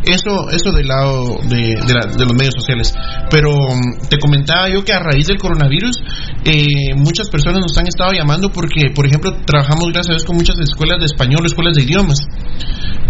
[0.09, 2.95] Eso, eso del lado de, la, de, los medios sociales.
[3.29, 6.01] Pero um, te comentaba yo que a raíz del coronavirus,
[6.45, 10.37] eh, muchas personas nos han estado llamando porque, por ejemplo, trabajamos gracias a Dios con
[10.37, 12.21] muchas escuelas de español, escuelas de idiomas.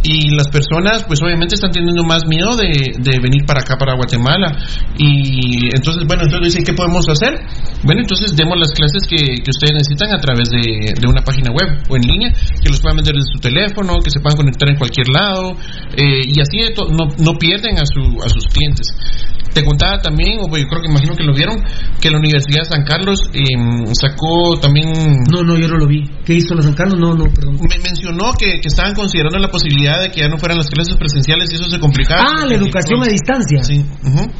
[0.05, 4.53] Y las personas, pues obviamente están teniendo más miedo de, venir para acá, para Guatemala.
[4.99, 7.41] Y entonces, bueno, entonces dicen, ¿qué podemos hacer?
[7.85, 11.51] Bueno, entonces demos las clases que, que ustedes necesitan a través de, de, una página
[11.53, 12.31] web o en línea,
[12.61, 15.57] que los puedan vender desde su teléfono, que se puedan conectar en cualquier lado,
[15.97, 18.87] eh, y así no, no, pierden a, su, a sus clientes.
[19.55, 21.63] Te contaba también, o yo creo que imagino que lo vieron,
[22.01, 23.41] que la Universidad de San Carlos eh,
[23.93, 24.91] sacó también...
[25.31, 26.03] No, no, yo no lo vi.
[26.25, 26.99] ¿Qué hizo la San Carlos?
[26.99, 27.61] No, no, perdón.
[27.63, 30.97] Me mencionó que, que estaban considerando la posibilidad de que ya no fueran las clases
[30.97, 32.23] presenciales y eso se complicaba.
[32.27, 33.63] Ah, la educación a distancia.
[33.63, 33.79] Sí.
[33.79, 34.31] Uh -huh.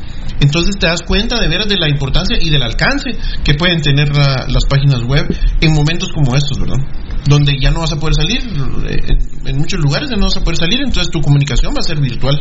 [0.41, 3.11] Entonces te das cuenta de veras de la importancia y del alcance
[3.45, 5.27] que pueden tener la, las páginas web
[5.61, 6.79] en momentos como estos, ¿verdad?
[7.27, 10.41] Donde ya no vas a poder salir, en, en, muchos lugares ya no vas a
[10.41, 12.37] poder salir, entonces tu comunicación va a ser virtual.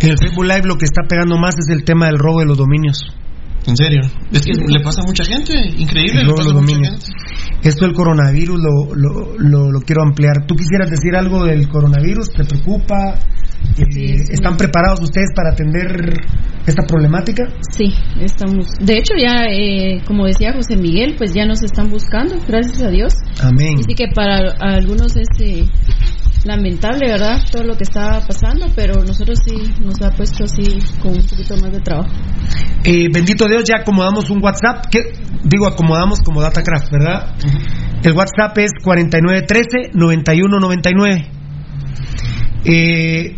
[0.00, 2.46] En el Facebook Live lo que está pegando más es el tema del robo de
[2.46, 3.04] los dominios.
[3.66, 4.02] ¿En serio?
[4.30, 6.22] Es que le pasa a mucha gente, increíble.
[7.62, 10.46] Esto del coronavirus lo, lo, lo, lo, quiero ampliar.
[10.46, 12.30] ¿Tú quisieras decir algo del coronavirus?
[12.30, 13.18] ¿Te preocupa?
[13.78, 16.12] Eh, ¿Están preparados ustedes para atender
[16.66, 17.44] esta problemática?
[17.70, 18.66] Sí, estamos.
[18.80, 22.88] De hecho, ya, eh, como decía José Miguel, pues ya nos están buscando, gracias a
[22.90, 23.14] Dios.
[23.40, 23.76] Amén.
[23.78, 25.64] Así que para algunos es eh,
[26.44, 27.42] lamentable, ¿verdad?
[27.50, 31.56] Todo lo que está pasando, pero nosotros sí nos ha puesto así con un poquito
[31.56, 32.10] más de trabajo.
[32.84, 35.00] Eh, bendito Dios, ya acomodamos un WhatsApp, que
[35.42, 37.34] digo acomodamos como Datacraft, ¿verdad?
[37.42, 37.84] Uh -huh.
[38.04, 41.26] El WhatsApp es 4913-9199.
[42.66, 43.34] Eh,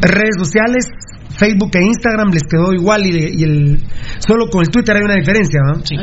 [0.00, 0.86] redes sociales,
[1.30, 3.78] Facebook e Instagram les quedó igual y, de, y, el
[4.18, 5.74] solo con el Twitter hay una diferencia, ¿no?
[5.84, 5.94] Sí.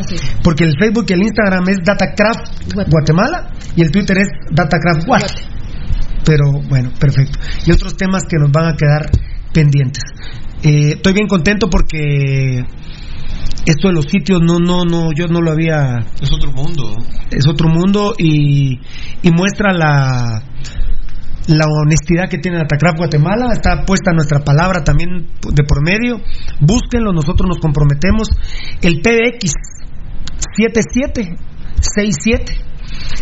[0.43, 5.05] Porque el Facebook y el Instagram es Datacraft Guatemala, Guatemala y el Twitter es Datacraft
[5.05, 5.29] Guat.
[6.29, 7.39] Pero bueno, perfecto.
[7.65, 9.09] Y otros temas que nos van a quedar
[9.51, 10.03] pendientes.
[10.61, 12.63] Eh, estoy bien contento porque
[13.65, 16.95] esto de los sitios no no no yo no lo había es otro mundo
[17.31, 18.79] es otro mundo y,
[19.21, 20.43] y muestra la
[21.47, 26.21] la honestidad que tiene Atacraf Guatemala, está puesta nuestra palabra también de por medio.
[26.59, 28.29] Búsquenlo, nosotros nos comprometemos.
[28.83, 29.51] El PBX
[30.55, 32.68] 7767.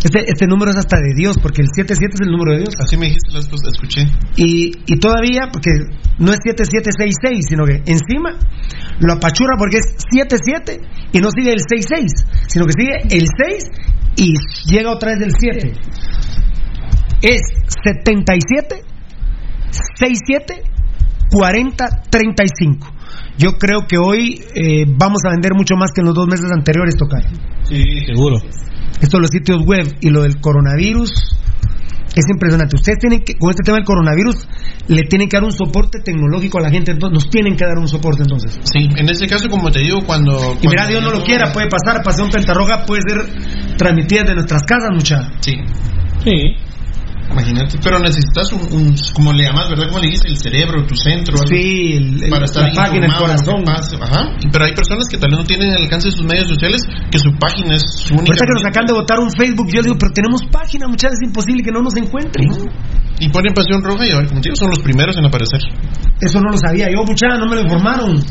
[0.04, 2.76] Este, este número es hasta de Dios, porque el 77 es el número de Dios.
[2.80, 4.08] Así me dijiste, lo escuché.
[4.36, 5.72] Y, y todavía, porque
[6.20, 8.38] no es 7766, sino que encima
[9.00, 10.80] lo apachurra porque es 77
[11.14, 13.64] y no sigue el 66, sino que sigue el 6
[14.18, 14.34] y
[14.72, 15.74] llega otra vez el 7
[17.22, 17.42] es
[17.84, 18.84] 77
[19.70, 20.64] 67
[21.30, 22.88] 40 35.
[23.38, 26.50] Yo creo que hoy eh, vamos a vender mucho más que en los dos meses
[26.52, 27.22] anteriores, tocar.
[27.64, 28.38] Sí, seguro.
[29.02, 31.38] Esto de los sitios web y lo del coronavirus
[32.20, 32.76] es impresionante.
[32.76, 34.48] Ustedes tienen que, con este tema del coronavirus,
[34.88, 37.78] le tienen que dar un soporte tecnológico a la gente, entonces nos tienen que dar
[37.78, 38.60] un soporte entonces.
[38.64, 40.34] Sí, en este caso, como te digo, cuando.
[40.34, 44.34] Y cuando mira, Dios no lo quiera, puede pasar, pasión pentarroja puede ser transmitida de
[44.34, 45.32] nuestras casas, mucha.
[45.42, 45.54] Sí.
[46.24, 46.56] Sí.
[47.30, 49.88] Imagínate, pero necesitas un, un, como le llamas, ¿verdad?
[49.90, 51.38] Como le dices, el cerebro, tu centro.
[51.48, 53.64] Sí, el, el, para estar la página, el corazón.
[53.68, 54.38] Ajá.
[54.52, 56.82] Pero hay personas que tal vez no tienen el alcance de sus medios sociales,
[57.12, 58.32] que su página es su única.
[58.32, 61.24] Ahorita que nos acaban de votar un Facebook, yo digo, pero tenemos página, muchas veces
[61.24, 62.48] es imposible que no nos encuentren.
[63.20, 65.60] Y ponen pasión roja y a ver, como digo, son los primeros en aparecer.
[66.22, 68.24] Eso no lo sabía yo, muchachos, no me lo informaron.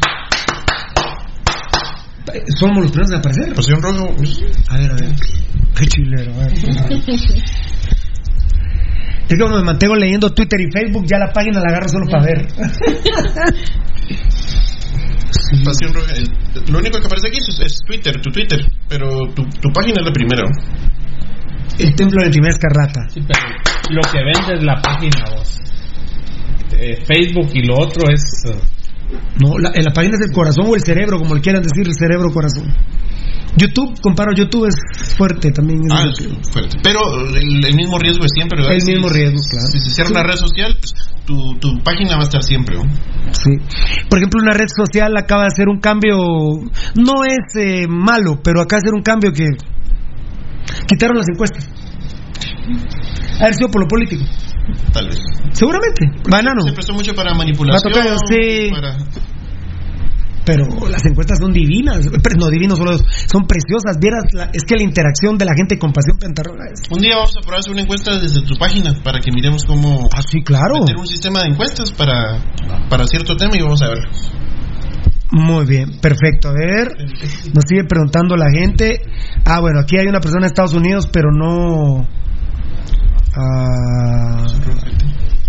[2.59, 3.55] Somos los primeros en aparecer.
[3.55, 4.03] Pasión roja.
[4.69, 5.15] A ver, a ver.
[5.77, 6.53] Qué chilero, a ver.
[6.79, 7.03] A ver.
[9.29, 12.07] Es que como me mantengo leyendo Twitter y Facebook, ya la página la agarro solo
[12.11, 12.47] para ver.
[15.65, 16.13] Pasión Roja.
[16.15, 20.01] El- Lo único que aparece aquí es, es Twitter, tu Twitter, pero tu, tu página
[20.01, 20.43] es la primera.
[21.79, 23.01] El templo de Timea Escarlata.
[23.09, 23.41] Sí, pero
[23.91, 25.59] lo que vende es la página, vos.
[26.79, 28.23] Eh, Facebook y lo otro es.
[29.43, 31.87] No, la, en la página es el corazón o el cerebro, como le quieran decir,
[31.87, 32.73] el cerebro corazón.
[33.57, 35.81] YouTube, comparo YouTube, es fuerte también.
[35.91, 36.05] Ah,
[36.53, 36.77] fuerte.
[36.83, 37.01] Pero
[37.35, 38.75] el, el mismo riesgo es siempre, ¿verdad?
[38.75, 39.67] El Si- mismo riesgo, claro.
[39.69, 40.93] Si se cierra una red social, pues,
[41.25, 42.77] tu, tu página va a estar siempre.
[42.77, 42.83] ¿no?
[43.33, 43.51] Sí.
[44.11, 46.17] Por ejemplo, una red social acaba de hacer un cambio,
[46.97, 49.47] no es eh, malo, pero acaba de hacer un cambio que
[50.87, 51.67] quitaron las encuestas.
[53.41, 54.25] Haber sido por lo político.
[54.93, 55.19] Tal vez.
[55.53, 56.07] Seguramente.
[56.31, 56.63] Banano.
[56.63, 57.93] Se prestó mucho para manipulación.
[57.93, 58.71] Tocar, sí.
[58.73, 58.97] para-
[60.45, 62.07] Pero las encuestas son divinas.
[62.39, 63.99] No, divinos solo son preciosas.
[64.01, 66.81] Vieras, la- es que la interacción de la gente con Pasión Pentarroja es.
[66.91, 70.09] Un día vamos a probar una encuesta desde tu página para que miremos cómo.
[70.15, 70.81] Ah, sí, claro.
[70.81, 72.41] Meter un sistema de encuestas para,
[72.89, 73.99] para cierto tema y vamos a ver.
[75.33, 76.49] Muy bien, perfecto.
[76.49, 76.89] A ver,
[77.53, 79.01] nos sigue preguntando la gente.
[79.45, 82.07] Ah, bueno, aquí hay una persona de Estados Unidos, pero no.
[83.37, 84.47] Ah,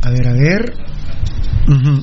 [0.03, 0.73] a ver, a ver.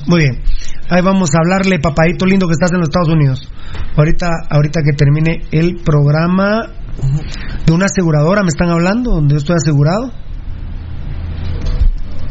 [0.07, 0.41] Muy bien.
[0.89, 3.49] Ahí vamos a hablarle, papadito lindo que estás en los Estados Unidos.
[3.97, 6.67] Ahorita, ahorita que termine el programa
[7.65, 10.11] de una aseguradora, me están hablando, donde yo estoy asegurado.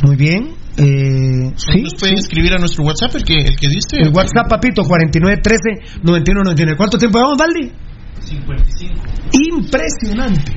[0.03, 0.55] Muy bien.
[0.77, 1.83] Eh, sí.
[1.83, 4.01] Nos pueden escribir a nuestro WhatsApp, el que, el que diste.
[4.01, 6.77] El WhatsApp, papito, 4913-9199.
[6.77, 7.73] ¿Cuánto tiempo llevamos, Valdi?
[8.25, 8.95] 55.
[9.33, 10.53] Impresionante.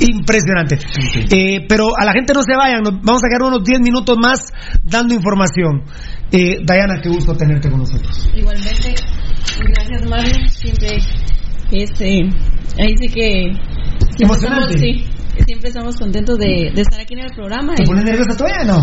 [0.00, 0.78] Impresionante.
[1.30, 4.16] Eh, pero a la gente no se vayan, nos- vamos a quedar unos 10 minutos
[4.20, 4.52] más
[4.82, 5.82] dando información.
[6.32, 8.28] Eh, Diana, qué gusto tenerte con nosotros.
[8.34, 8.94] Igualmente,
[9.74, 10.98] gracias Mario, siempre
[11.72, 12.28] este,
[12.78, 13.52] ahí sí que
[14.16, 14.74] siempre Emocionante.
[14.74, 15.04] estamos, sí,
[15.46, 17.74] siempre estamos contentos de, de estar aquí en el programa.
[17.74, 18.78] ¿Te y- pones nerviosa todavía no?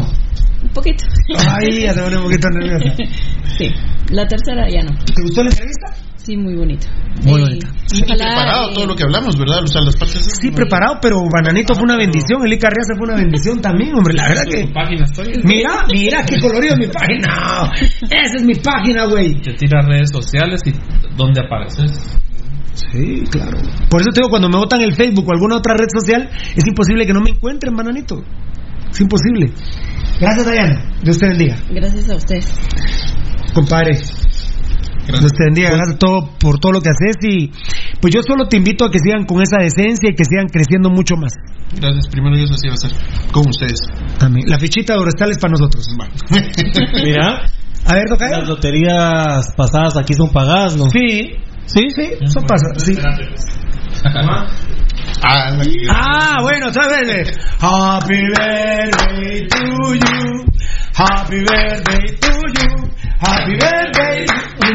[0.64, 1.04] Un poquito.
[1.38, 2.96] Ay, ya se pone un poquito nerviosa.
[3.58, 3.70] Sí,
[4.12, 4.92] la tercera ya no.
[5.04, 5.88] ¿Te gustó la entrevista?
[6.28, 6.88] Sí, muy bonito.
[7.24, 7.70] Muy bonita.
[7.86, 9.64] Sí, preparado eh, todo lo que hablamos, ¿verdad?
[9.64, 10.28] O sea, las partes.
[10.42, 12.44] Sí, preparado, pero Bananito fue una bendición.
[12.44, 14.14] El Riza fue una bendición también, hombre.
[14.14, 14.66] La verdad que.
[14.66, 15.32] Tu página estoy.
[15.46, 17.72] Mira, mira qué colorido es mi página.
[17.80, 19.40] Esa es mi página, güey.
[19.40, 20.74] Te tiras redes sociales y
[21.16, 22.20] dónde apareces.
[22.92, 23.60] Sí, claro.
[23.90, 26.68] Por eso te digo, cuando me votan el Facebook o alguna otra red social, es
[26.68, 28.22] imposible que no me encuentren, bananito.
[28.92, 29.54] Es imposible.
[30.20, 30.92] Gracias, Dayana.
[31.02, 31.56] Dios te bendiga.
[31.70, 32.54] Gracias a ustedes.
[33.54, 33.98] Compadre.
[35.08, 37.52] Dios te bendiga, gracias todo, por todo lo que haces y
[38.02, 40.90] pues yo solo te invito a que sigan con esa decencia y que sigan creciendo
[40.90, 41.34] mucho más.
[41.80, 42.92] Gracias, primero Dios así va a ser.
[43.32, 43.80] Con ustedes.
[44.22, 44.44] Amén.
[44.48, 45.88] La fichita de Orestal es para nosotros.
[47.04, 47.46] Mira,
[47.86, 48.38] A ver, Tocayo.
[48.40, 50.86] las loterías pasadas aquí son pagadas, ¿no?
[50.90, 51.32] Sí.
[51.66, 52.68] Sí, sí, eso pasa.
[52.78, 52.98] Sí.
[54.04, 54.48] Ah,
[55.90, 57.32] Ah, bueno, ¿sabes?
[57.60, 60.46] Happy birthday to you.
[60.96, 62.90] Happy birthday to you.
[63.20, 64.26] Happy birthday.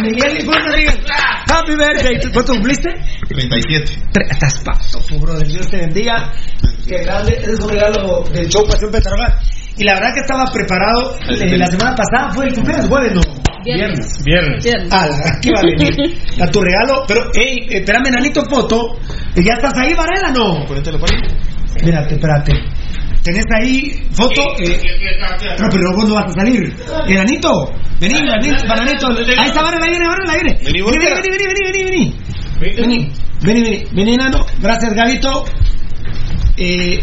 [0.02, 1.00] Miguel, ¿cuánto Miguel?
[1.48, 2.32] Happy birthday.
[2.32, 2.88] ¿Cuánto cumpliste?
[3.28, 3.92] 37.
[4.12, 5.46] Tre- Estás pato, brother.
[5.46, 6.32] Dios te bendiga.
[6.86, 7.38] Qué grande.
[7.42, 9.38] Es un regalo del show Pasión Petarroga.
[9.76, 11.16] Y la verdad que estaba preparado.
[11.28, 13.20] eh, la semana pasada fue el cumpleaños, jueves, ¿no?
[13.64, 14.24] Viernes.
[14.24, 14.64] Viernes.
[14.64, 14.88] Viernes.
[14.92, 15.06] Ah,
[15.40, 16.18] ¿qué va a venir?
[16.42, 17.04] A tu regalo.
[17.06, 18.98] Pero, hey, espérame, nanito, foto.
[19.36, 20.64] ¿Ya estás ahí, Varela, no?
[21.76, 22.52] Espérate, espérate.
[23.22, 24.42] ¿Tenés ahí foto?
[24.58, 24.80] Eh,
[25.60, 26.74] no, pero vos no vas a salir.
[27.06, 27.50] Enanito,
[28.00, 29.06] vení, bananito, bananito.
[29.38, 30.58] Ahí está, viene, Varela, viene.
[30.64, 32.16] Vení, Vení, vos, vení, vení, vení, vení, vení.
[32.60, 34.44] Vení, vení, vení, vení, enano.
[34.60, 35.44] Gracias, Gavito.
[36.56, 36.98] Eh,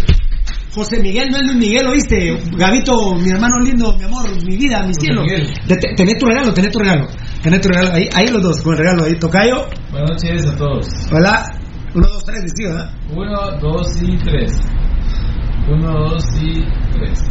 [0.76, 2.38] José Miguel, no es Luis Miguel, ¿oíste?
[2.58, 5.24] Gavito, mi hermano lindo, mi amor, mi vida, mi cielo.
[5.96, 7.08] Tenés tu regalo, tenés tu regalo.
[7.42, 7.96] Tenés tu regalo.
[7.96, 9.16] Ahí, ahí los dos, con el regalo ahí.
[9.18, 9.68] Tocayo.
[9.92, 10.88] Buenas noches a todos.
[11.12, 11.46] Hola.
[11.96, 12.92] Uno, dos, tres, sí, ¿verdad?
[13.10, 14.52] Uno, dos y tres.
[15.70, 17.22] Uno, dos y tres.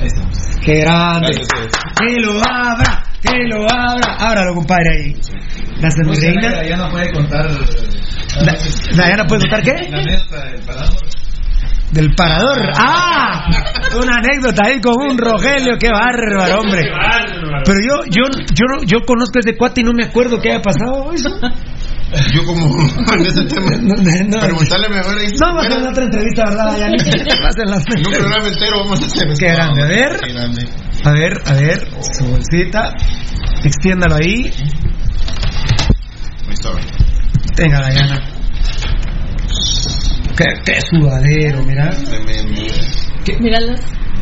[0.00, 0.38] Ahí estamos.
[0.64, 1.30] Qué grande.
[1.98, 4.16] Que lo abra, que lo abra.
[4.18, 5.16] Ábralo, compadre, ahí.
[5.80, 6.76] Gracias, mi reina.
[6.76, 7.46] No puede contar.
[7.48, 8.56] Da-
[8.96, 9.88] Dayana, ¿puedes contar qué?
[9.90, 10.96] La anécdota del parador.
[11.92, 12.58] Del parador.
[12.76, 13.46] ¡Ah!
[14.02, 16.82] Una anécdota ahí con un Rogelio, qué bárbaro, hombre.
[17.64, 20.62] Pero yo, yo, yo, no- yo conozco ese cuate y no me acuerdo qué haya
[20.62, 21.12] pasado.
[21.12, 21.28] eso.
[22.34, 22.66] Yo como
[23.14, 23.70] en ese tema.
[23.80, 25.26] No, no, Preguntarle mejor ahí.
[25.40, 26.96] No, va a en otra entrevista, ¿verdad, Dayana?
[27.42, 30.20] Va a ser en la- un programa entero vamos a hacer Qué grande, a ver.
[30.20, 30.68] Qué grande.
[31.04, 32.94] A ver, a ver, su bolsita.
[33.64, 34.52] Extiéndalo ahí.
[36.46, 36.70] Ahí está.
[37.56, 38.20] Venga, Dayana.
[40.36, 41.90] Qué, qué sudadero, mira.
[43.24, 43.38] ¿Qué,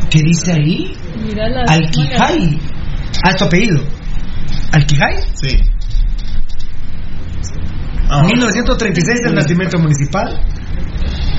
[0.09, 0.95] qué dice ahí?
[1.25, 2.59] mira las Alquijay.
[3.23, 3.83] Ah, es tu apellido.
[4.71, 5.15] ¿Alquijay?
[5.33, 5.57] Sí.
[8.13, 10.39] Ah, 1936 el nacimiento municipal.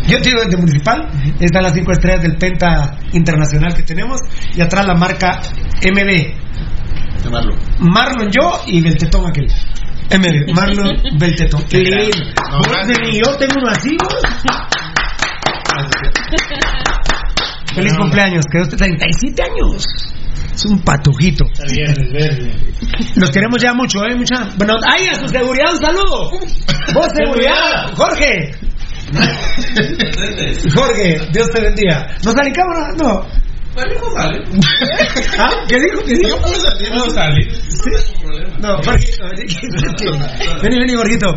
[0.09, 4.19] Yo te digo de municipal, están las cinco estrellas del Penta Internacional que tenemos
[4.55, 5.41] y atrás la marca
[5.81, 6.35] MD.
[7.31, 7.59] Marlon.
[7.79, 9.47] Marlon yo y Beltetón aquel.
[9.47, 11.63] MD, Marlon Beltetón.
[11.71, 12.11] Qué lindo.
[12.51, 13.97] No, yo tengo uno así.
[17.73, 19.85] Feliz cumpleaños, quedó usted 37 años.
[20.55, 21.45] Es un patujito.
[23.17, 24.15] Los queremos ya mucho, ¿eh?
[24.17, 24.49] Mucha...
[24.57, 26.31] Bueno, ¡ay, a su seguridad un saludo!
[26.95, 27.93] ¡Vos, seguridad!
[27.97, 28.53] ¡Jorge!
[30.75, 32.07] Jorge, Dios te bendiga.
[32.25, 32.93] ¿No sale en cámara?
[32.97, 33.27] No.
[33.77, 35.51] ¿Ah?
[35.69, 36.03] ¿Qué dijo?
[36.07, 36.39] ¿Qué dijo?
[36.95, 37.49] No salir.
[38.61, 39.25] No, Jorgito,
[40.63, 41.35] vení, vení, Jorgito.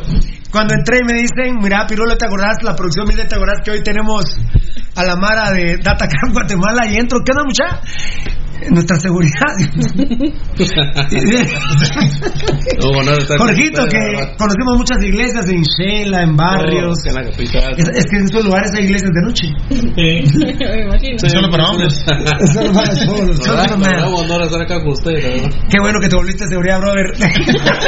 [0.52, 2.58] Cuando entré y me dicen, mira, Pirulo, ¿te acordás?
[2.62, 4.38] La producción dice, ¿te acordás que hoy tenemos
[4.98, 7.20] a la Mara de Datacam Guatemala y entro?
[7.24, 7.80] ¿Qué onda, mucha?
[8.72, 9.54] Nuestra seguridad.
[13.38, 14.00] Jorgito, que
[14.36, 17.06] conocemos muchas iglesias en Shela, en barrios.
[17.06, 17.76] en la capital.
[17.78, 19.48] Es, es que en esos lugares hay iglesias de noche.
[19.96, 20.24] Me
[20.84, 21.20] imagino.
[21.30, 22.04] Solo para hombres.
[22.04, 24.10] Solo para solos, solo para verdad.
[25.70, 27.14] Qué bueno que te volviste a seguridad, brother.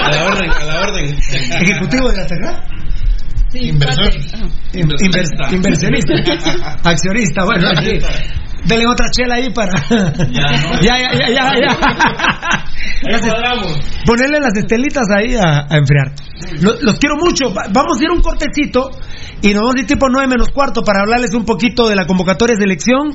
[0.04, 1.18] A la orden, a la orden.
[1.62, 2.64] Ejecutivo de la Tecla.
[3.52, 4.14] Sí, Inversor.
[4.74, 6.14] Inver- inversionista.
[6.84, 7.98] Accionista, bueno, aquí.
[8.66, 9.72] Dele otra chela ahí para.
[10.30, 11.52] ya, ya, ya, ya,
[14.06, 16.12] Ponerle las estelitas ahí a, a enfriar.
[16.62, 17.54] Lo- Los, quiero mucho.
[17.54, 18.92] Va- Vamos a ir un cortecito
[19.42, 22.06] y nos vamos a ir tipo 9 menos cuarto para hablarles un poquito de la
[22.06, 23.14] convocatoria de selección.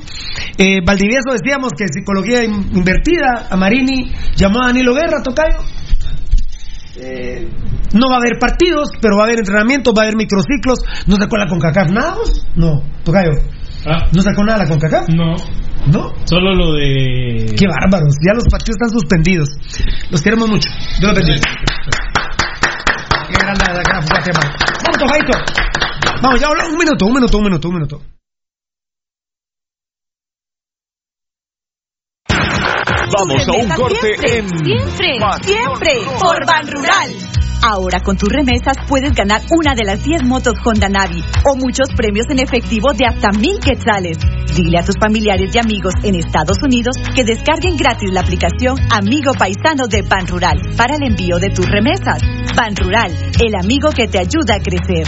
[0.57, 3.47] Eh, Valdivieso decíamos que psicología in- invertida.
[3.49, 5.59] A Marini llamó a Danilo Guerra, Tocayo.
[6.97, 7.49] Eh,
[7.93, 10.79] no va a haber partidos, pero va a haber entrenamientos, va a haber microciclos.
[11.07, 12.15] ¿No sacó la CONCACAF nada?
[12.15, 12.45] vos?
[12.55, 13.31] No, Tocayo.
[14.13, 15.09] ¿No sacó nada la CONCACAF?
[15.09, 15.35] No.
[15.87, 16.11] ¿No?
[16.25, 17.53] Solo lo de.
[17.57, 19.49] Qué bárbaros, ya los partidos están suspendidos.
[20.09, 20.69] Los queremos mucho.
[20.99, 21.41] Dios los bendiga.
[23.27, 24.55] Qué grande la gran Guatemala.
[24.83, 25.45] Vamos, Tocayo.
[26.21, 28.01] Vamos, ya habla un minuto, un minuto, un minuto, un minuto.
[32.85, 37.09] Vamos a un corte en Siempre, siempre, por Ban Rural.
[37.63, 41.89] Ahora con tus remesas puedes ganar una de las 10 motos Honda Navi o muchos
[41.95, 44.19] premios en efectivo de hasta mil quetzales.
[44.55, 49.33] Dile a tus familiares y amigos en Estados Unidos que descarguen gratis la aplicación Amigo
[49.33, 52.21] Paisano de Ban Rural para el envío de tus remesas.
[52.55, 55.07] Ban Rural, el amigo que te ayuda a crecer.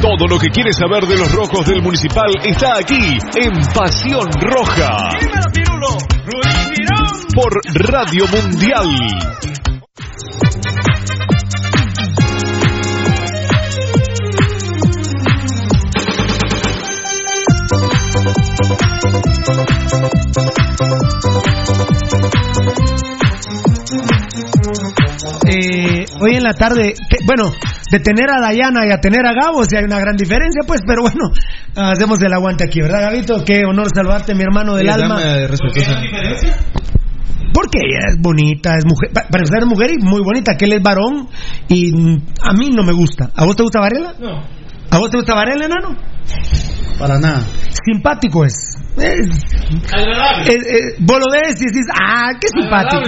[0.00, 4.98] Todo lo que quieres saber de los rojos del municipal está aquí en Pasión Roja.
[7.34, 8.86] Por Radio Mundial.
[25.46, 27.52] Eh, hoy en la tarde, te- bueno,
[27.90, 30.80] de tener a Dayana y a tener a Gabo, si hay una gran diferencia, pues,
[30.86, 31.30] pero bueno,
[31.76, 33.44] hacemos el aguante aquí, ¿verdad, Gabito?
[33.44, 35.20] Qué honor salvarte, mi hermano del Sí, alma.
[35.20, 36.00] dame respetuosa.
[37.52, 40.72] Porque ella es bonita, es mujer, pa- para ser mujer y muy bonita, que él
[40.72, 41.28] es varón
[41.68, 41.92] y
[42.42, 43.30] a mí no me gusta.
[43.36, 44.14] ¿A vos te gusta Varela?
[44.18, 44.42] No.
[44.90, 45.96] ¿A vos te gusta Varela, enano?
[46.98, 47.42] Para nada.
[47.84, 48.54] Simpático es.
[48.96, 50.54] Agradable.
[51.00, 53.02] vos lo ves y dices, ah, qué simpático.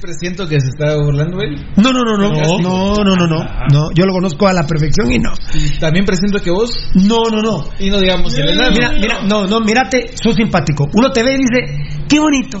[0.00, 1.56] Presiento que se está burlando él.
[1.76, 2.30] No, no, no, no.
[2.60, 3.42] No, no, no, no.
[3.42, 3.66] Ah.
[3.94, 5.32] yo lo conozco a la perfección y no.
[5.80, 6.70] también presiento que vos?
[6.94, 7.64] No, no, no.
[7.78, 10.86] Y no digamos Mira, mira, no, no, mírate, sos simpático.
[10.94, 12.60] Uno te ve y dice, qué bonito.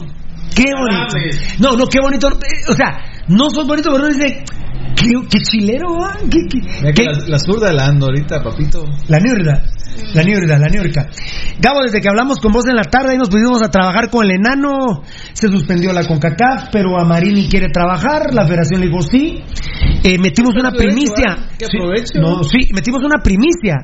[0.54, 1.16] Qué bonito.
[1.58, 2.28] No, no, qué bonito.
[2.68, 4.44] O sea, no sos bonito, pero uno dice,
[4.96, 6.16] qué, qué chilero, ¿ah?
[6.30, 8.84] ¿Qué, qué- Mira que qué- la, la zurda la ando ahorita, papito.
[9.08, 9.62] La niurda,
[10.14, 11.08] la niurda, la niurca.
[11.60, 14.24] Gabo, desde que hablamos con vos en la tarde y nos pusimos a trabajar con
[14.24, 19.02] el enano, se suspendió la CONCACAF, pero a Marini quiere trabajar, la federación le dijo
[19.02, 19.42] sí.
[20.02, 21.26] Eh, metimos una primicia.
[21.38, 21.48] ¿ah?
[21.58, 22.20] Que Sí, aprovecho.
[22.20, 23.76] no, sí, metimos una primicia.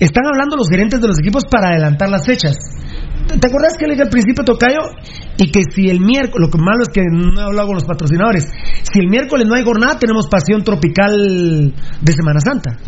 [0.00, 2.56] Están hablando los gerentes de los equipos para adelantar las fechas.
[3.28, 4.80] ¿Te acordás que le dije al principio, Tocayo?
[5.38, 7.84] Y que si el miércoles, lo que malo es que no he hablado con los
[7.84, 8.50] patrocinadores,
[8.82, 12.78] si el miércoles no hay jornada, tenemos pasión tropical de Semana Santa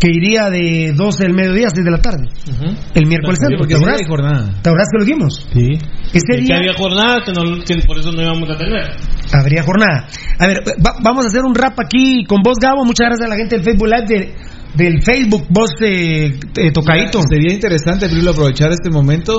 [0.00, 2.26] que iría de 12 del mediodía a 6 de la tarde.
[2.94, 3.58] El miércoles santo.
[3.58, 4.08] porque ¿Te acordás?
[4.08, 4.50] jornada.
[4.62, 5.46] ¿Te acordás que lo dijimos?
[5.52, 5.78] Sí.
[6.14, 8.96] Ese que había jornada que, no- que por eso no íbamos a tener.
[9.34, 10.06] habría jornada.
[10.38, 12.84] A ver, va- vamos a hacer un rap aquí con vos, Gabo.
[12.86, 14.34] Muchas gracias a la gente del Facebook Live, de-
[14.74, 17.20] del Facebook, vos, eh, eh, Tocadito.
[17.28, 19.34] Sería interesante, Pirilo, aprovechar este momento.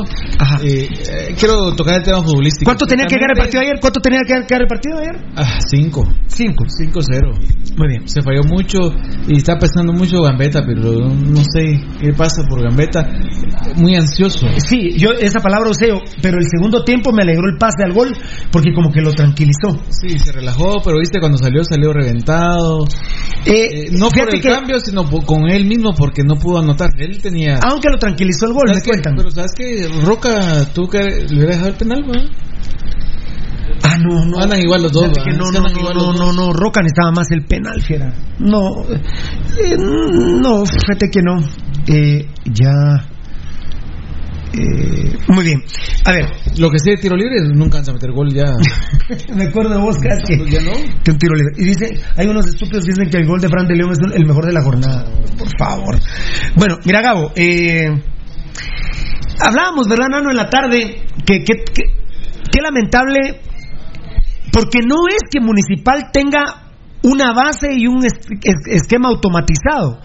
[0.63, 2.65] Eh, eh, quiero tocar el tema futbolístico.
[2.65, 3.77] ¿Cuánto tenía que quedar el partido ayer?
[3.79, 5.15] ¿Cuánto tenía que quedar el partido ayer?
[5.35, 6.03] Ah, 5.
[6.27, 6.63] 5.
[6.67, 7.75] 5-0.
[7.77, 8.07] Muy bien.
[8.07, 8.77] Se falló mucho
[9.27, 13.07] y está pesando mucho Gambetta, pero no sé qué pasa por Gambetta.
[13.77, 14.47] Muy ansioso.
[14.57, 15.87] Sí, yo esa palabra usé,
[16.21, 18.11] pero el segundo tiempo me alegró el pase al gol
[18.51, 19.79] porque como que lo tranquilizó.
[19.89, 22.85] Sí, se relajó, pero viste cuando salió, salió reventado.
[23.45, 26.89] Eh, no por el que- cambio, sino por- con él mismo, porque no pudo anotar.
[26.97, 27.59] Él tenía.
[27.63, 29.15] Aunque lo tranquilizó el gol, me cuentan.
[29.15, 32.29] Pero sabes que Roca tuvo que le hubiera dejado el penal, ¿verdad?
[33.83, 34.39] Ah, no, no.
[34.39, 37.81] Andan igual los dos, no, no, no, no, no, no, Roca necesitaba más el penal,
[37.81, 38.13] fiera.
[38.39, 41.39] No, eh, no, fíjate que no.
[41.87, 43.10] Eh, ya.
[44.53, 45.63] Eh, muy bien.
[46.05, 46.25] A ver,
[46.57, 48.45] Lo que sé de tiro libre, nunca vas a meter gol ya.
[49.35, 50.71] me acuerdo de vos, Cas, que, ¿Ya no?
[51.03, 51.53] que un tiro libre.
[51.57, 53.99] Y dice, hay unos estúpidos que dicen que el gol de Fran de León es
[54.13, 55.05] el mejor de la jornada.
[55.37, 55.95] Por favor.
[56.55, 57.87] Bueno, mira, Gabo, eh,
[59.39, 61.03] hablábamos, ¿verdad, Nano, en la tarde?
[61.25, 61.83] Que, que, que,
[62.51, 63.39] qué lamentable,
[64.51, 66.67] porque no es que Municipal tenga
[67.03, 69.99] una base y un es- es- esquema automatizado.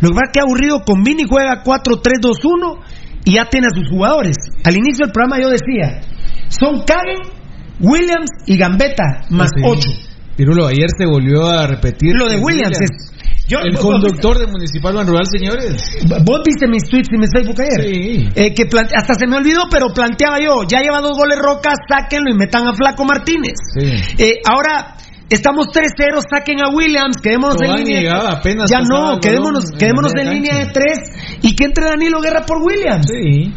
[0.00, 2.78] Lo que pasa es que aburrido con Vini juega 4-3-2-1
[3.26, 4.36] y ya tiene a sus jugadores.
[4.64, 6.00] Al inicio del programa yo decía,
[6.48, 7.34] son Kagen,
[7.80, 9.62] Williams y Gambetta, más Sí.
[9.64, 9.88] 8.
[10.36, 12.14] Pirulo, ayer se volvió a repetir.
[12.14, 13.48] Lo de Williams es...
[13.48, 15.82] yo- el conductor de Municipal Ban Rural, señores.
[16.24, 17.94] Vos viste mis tweets y mis Facebook ayer.
[17.94, 18.28] Sí.
[18.34, 21.72] Eh, que plante- hasta se me olvidó, pero planteaba yo, ya lleva dos goles Roca,
[21.88, 23.54] sáquenlo y metan a Flaco Martínez.
[23.78, 23.90] Sí.
[24.22, 24.94] Eh, ahora
[25.30, 28.12] estamos 3-0, saquen a Williams, quedémonos en línea.
[28.30, 30.80] apenas ya no, quedémonos, en quedémonos en línea de cancha.
[30.80, 33.06] 3 y que entre Danilo Guerra por Williams.
[33.08, 33.52] Sí.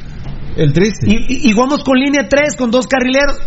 [0.57, 1.07] El triste.
[1.07, 1.13] Y,
[1.45, 3.37] y, y jugamos con línea 3, con dos carrileros.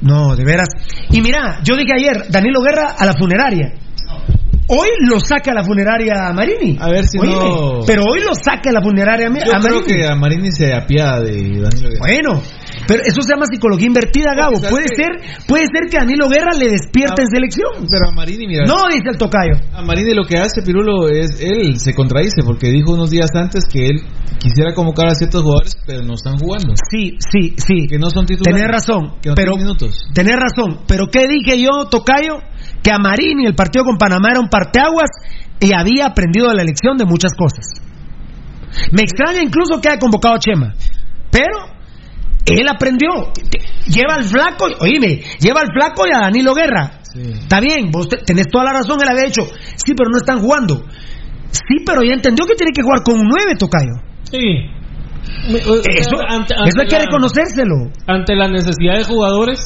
[0.00, 0.68] No, de veras.
[1.10, 3.74] Y mira, yo dije ayer, Danilo Guerra a la funeraria.
[4.68, 6.78] Hoy lo saca a la funeraria a Marini.
[6.80, 9.52] A ver si Oíme, no- Pero hoy lo saca a la funeraria a, Mi- Yo
[9.52, 9.82] creo Marini.
[9.82, 11.98] que a Marini se apiada de Danilo Guerra.
[11.98, 12.42] Bueno,
[12.86, 14.56] pero eso se llama psicología invertida, Gabo.
[14.56, 15.10] ¿sabes Puede ser,
[15.46, 17.70] puede ser que Danilo Guerra le despierte Ah, en selección.
[17.90, 18.64] Pero a Marini, mira.
[18.66, 19.54] No, dice el tocayo.
[19.72, 23.64] A Marini lo que hace Pirulo es, él se contradice porque dijo unos días antes
[23.70, 24.00] que él
[24.38, 26.74] quisiera convocar a ciertos jugadores, pero no están jugando.
[26.90, 27.86] Sí, sí, sí.
[27.88, 28.60] Que no son titulares.
[28.60, 30.04] Tenés razón, Que no pero minutos.
[30.14, 30.80] tenés razón.
[30.88, 32.38] Pero ¿qué dije yo, Tocayo?
[32.82, 35.10] Que a Marini el partido con Panamá era un parteaguas.
[35.60, 37.64] y había aprendido de la lección de muchas cosas.
[38.90, 40.74] Me extraña incluso que haya convocado a Chema,
[41.30, 41.68] pero
[42.46, 43.32] él aprendió.
[43.86, 47.00] Lleva al flaco, oíme, lleva al flaco y a Danilo Guerra.
[47.14, 49.42] Está bien, vos tenés toda la razón, él había dicho,
[49.76, 50.84] sí, pero no están jugando.
[51.50, 53.92] Sí, pero ya entendió que tiene que jugar con un 9, Tocayo.
[54.30, 54.38] Sí.
[55.46, 56.16] Eso,
[56.66, 57.92] eso hay que reconocérselo.
[58.06, 59.60] Ante la necesidad de jugadores,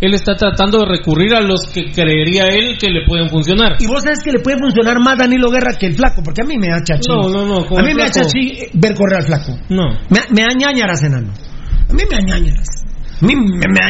[0.00, 3.76] él está tratando de recurrir a los que creería él que le pueden funcionar.
[3.78, 6.46] Y vos sabes que le puede funcionar más Danilo Guerra que el flaco, porque a
[6.46, 7.08] mí me da chachi.
[7.08, 7.78] No, no, no.
[7.78, 9.52] A mí me da chachi ver correr al flaco.
[9.68, 9.90] No.
[10.08, 11.32] Me, me da ñañaras, enano.
[11.90, 12.68] A mí me da ñañaras.
[13.20, 13.80] A mí me, me.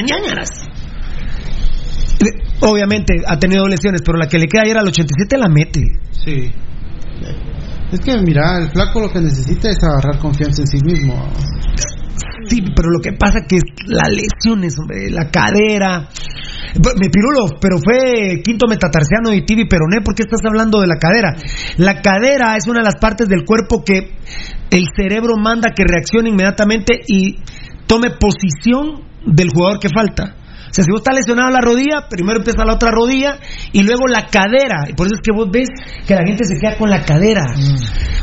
[2.62, 5.83] Obviamente ha tenido lesiones, pero la que le queda ayer al 87 la mete.
[6.25, 6.53] Sí.
[7.93, 11.29] Es que, mira, el flaco lo que necesita es agarrar confianza en sí mismo.
[12.47, 16.09] Sí, pero lo que pasa que es las lesiones, hombre, la cadera.
[16.75, 20.03] Me pirulo, pero fue quinto metatarsiano y tibi peroné.
[20.05, 21.35] ¿Por qué estás hablando de la cadera?
[21.79, 24.12] La cadera es una de las partes del cuerpo que
[24.70, 27.39] el cerebro manda que reaccione inmediatamente y
[27.91, 30.36] tome posición del jugador que falta.
[30.70, 33.41] O sea, si vos estás lesionado la rodilla, primero empieza la otra rodilla
[33.73, 34.86] y luego la cadera.
[34.89, 35.67] Y por eso es que vos ves
[36.07, 37.43] que la gente se queda con la cadera.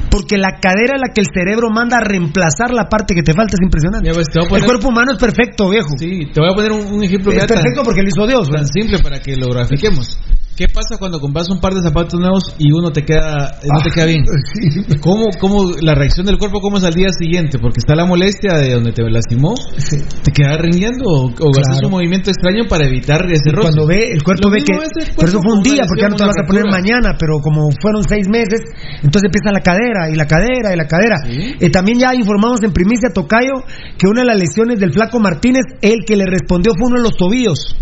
[0.10, 3.34] Porque la cadera es la que el cerebro manda a reemplazar la parte que te
[3.34, 3.56] falta.
[3.60, 4.08] Es impresionante.
[4.48, 5.90] poner- El cuerpo humano es perfecto, viejo.
[6.00, 8.50] Sí, te voy a poner un, un ejemplo Es tan- perfecto porque lo hizo Dios.
[8.50, 10.18] tan simple para que lo grafiquemos.
[10.58, 13.92] ¿Qué pasa cuando compras un par de zapatos nuevos y uno te queda no te
[13.94, 14.26] queda bien?
[15.02, 17.60] ¿Cómo, cómo la reacción del cuerpo cómo es al día siguiente?
[17.60, 21.92] Porque está la molestia de donde te lastimó, te queda rindiendo o, o haces un
[21.92, 23.70] movimiento extraño para evitar ese roce.
[23.70, 24.74] Cuando ve, el cuerpo Lo ve que.
[25.14, 27.70] Por eso fue un día, porque ya no te vas a poner mañana, pero como
[27.80, 28.62] fueron seis meses,
[29.04, 31.18] entonces empieza la cadera, y la cadera, y la cadera.
[31.62, 33.62] Eh, también ya informamos en primicia Tocayo
[33.96, 37.04] que una de las lesiones del Flaco Martínez, el que le respondió fue uno de
[37.04, 37.78] los tobillos.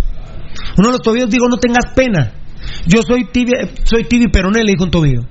[0.78, 2.44] Uno de los tobillos digo, no tengas pena.
[2.86, 5.22] Yo soy tibia, soy tibi peroné, le dijo un tobillo.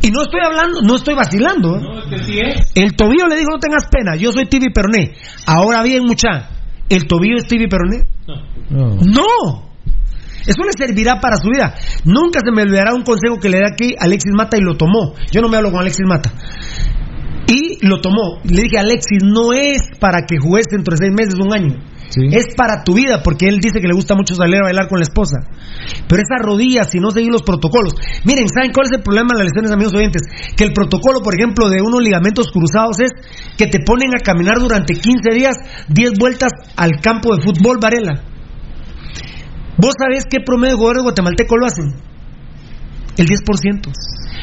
[0.00, 1.76] Y no estoy hablando, no estoy vacilando.
[1.76, 1.82] ¿eh?
[2.74, 5.14] El tobillo le dijo, no tengas pena, yo soy tibi peroné.
[5.46, 6.50] Ahora bien, mucha,
[6.88, 8.06] ¿el tobillo es tibi peroné?
[8.70, 9.72] No.
[10.46, 11.74] Eso le servirá para su vida.
[12.04, 15.14] Nunca se me olvidará un consejo que le da aquí Alexis Mata y lo tomó.
[15.30, 16.32] Yo no me hablo con Alexis Mata.
[17.46, 18.40] Y lo tomó.
[18.44, 21.91] Le dije, Alexis, no es para que juegues dentro de seis meses, un año.
[22.14, 24.98] Es para tu vida, porque él dice que le gusta mucho salir a bailar con
[24.98, 25.38] la esposa.
[26.06, 27.94] Pero esa rodilla, si no seguir los protocolos.
[28.24, 30.22] Miren, ¿saben cuál es el problema de las lesiones, amigos oyentes?
[30.54, 33.10] Que el protocolo, por ejemplo, de unos ligamentos cruzados es
[33.56, 35.56] que te ponen a caminar durante 15 días
[35.88, 38.22] 10 vueltas al campo de fútbol, Varela.
[39.78, 41.94] ¿Vos sabés qué promedio de jugadores guatemaltecos lo hacen?
[43.16, 43.90] El 10%.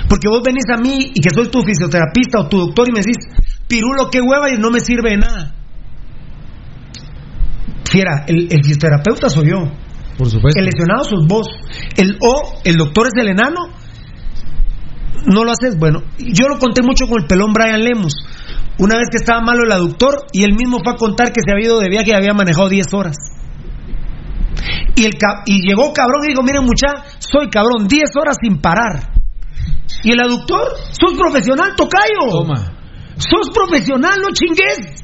[0.10, 3.00] Porque vos venís a mí y que soy tu fisioterapista o tu doctor y me
[3.02, 3.18] decís,
[3.68, 5.59] pirulo, qué hueva y no me sirve de nada.
[7.90, 9.58] Fiera, el, el fisioterapeuta soy yo.
[10.18, 10.60] Por supuesto.
[10.60, 11.48] El lesionado sos vos.
[11.96, 13.72] El O, el doctor es el enano.
[15.26, 15.78] No lo haces.
[15.80, 18.14] Bueno, yo lo conté mucho con el pelón Brian Lemus.
[18.78, 21.52] Una vez que estaba malo el aductor y él mismo fue a contar que se
[21.52, 23.16] había ido de viaje y había manejado 10 horas.
[24.96, 25.14] Y, el,
[25.46, 29.20] y llegó cabrón y dijo, miren mucha, soy cabrón, 10 horas sin parar.
[30.04, 30.62] Y el aductor,
[30.92, 32.30] sos profesional, tocayo.
[32.30, 32.78] Toma.
[33.18, 35.04] Sos profesional, no chingues.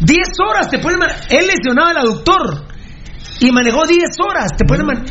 [0.00, 0.18] 10
[0.48, 0.98] horas te pueden...
[0.98, 2.64] man- Él lesionaba el aductor.
[3.40, 4.50] Y manejó 10 horas.
[4.56, 4.86] Te pueden...
[4.86, 5.04] man-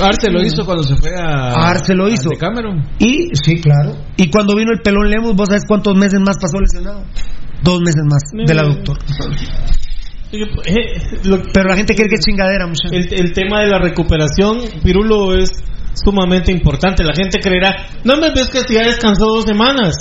[0.00, 1.52] Arce lo hizo cuando se fue a.
[1.70, 2.30] Arce lo hizo.
[2.34, 2.86] a Cameron.
[2.98, 3.96] Y, sí, claro.
[4.16, 7.04] Y cuando vino el pelón Lemus, ¿vos sabés cuántos meses más pasó lesionado?
[7.62, 8.98] Dos meses más del aductor.
[11.52, 12.92] Pero la gente cree que es chingadera, muchachos.
[12.92, 15.50] El, el tema de la recuperación, Pirulo, es
[15.94, 17.04] sumamente importante.
[17.04, 17.74] La gente creerá,
[18.04, 19.94] no me ves que ya descansó dos semanas.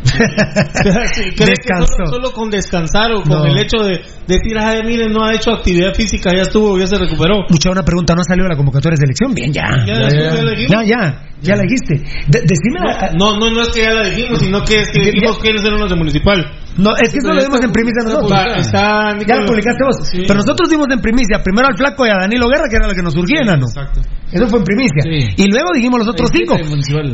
[0.10, 1.86] ¿Cree que Descansó.
[1.96, 3.44] solo, solo con descansar o con No.
[3.46, 6.96] el hecho de decir, ay, miren, no ha hecho actividad física, ya estuvo, ya se
[6.98, 7.44] recuperó?
[7.50, 9.34] Mucha una pregunta, ¿no salió la convocatoria de selección?
[9.34, 9.64] Bien, ya.
[9.86, 10.70] Ya, ya, ya la dijimos.
[10.70, 11.94] Ya, ya, ya la dijiste.
[12.28, 15.00] De- decime la- No, no, no es que ya la dijimos, sino que es que
[15.00, 16.50] dijimos quiénes eran los de municipal.
[16.76, 18.32] No, es que eso lo dimos en primicia nosotros.
[18.56, 20.08] Está Ya lo publicaste vos.
[20.08, 20.22] Sí.
[20.26, 22.94] Pero nosotros dimos en primicia primero al Flaco y a Danilo Guerra, que era lo
[22.94, 23.66] que nos surgía, enano.
[23.66, 24.00] Exacto.
[24.32, 25.02] Eso fue en primicia.
[25.02, 25.42] Sí.
[25.42, 26.54] Y luego dijimos los otros cinco.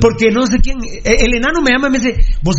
[0.00, 0.78] Porque no sé quién.
[1.04, 2.56] eh, El enano me llama y me dice, vos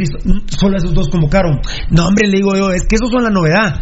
[0.48, 1.60] solo esos dos convocaron.
[1.92, 3.82] No, hombre, le digo yo, es que esos son la novedad.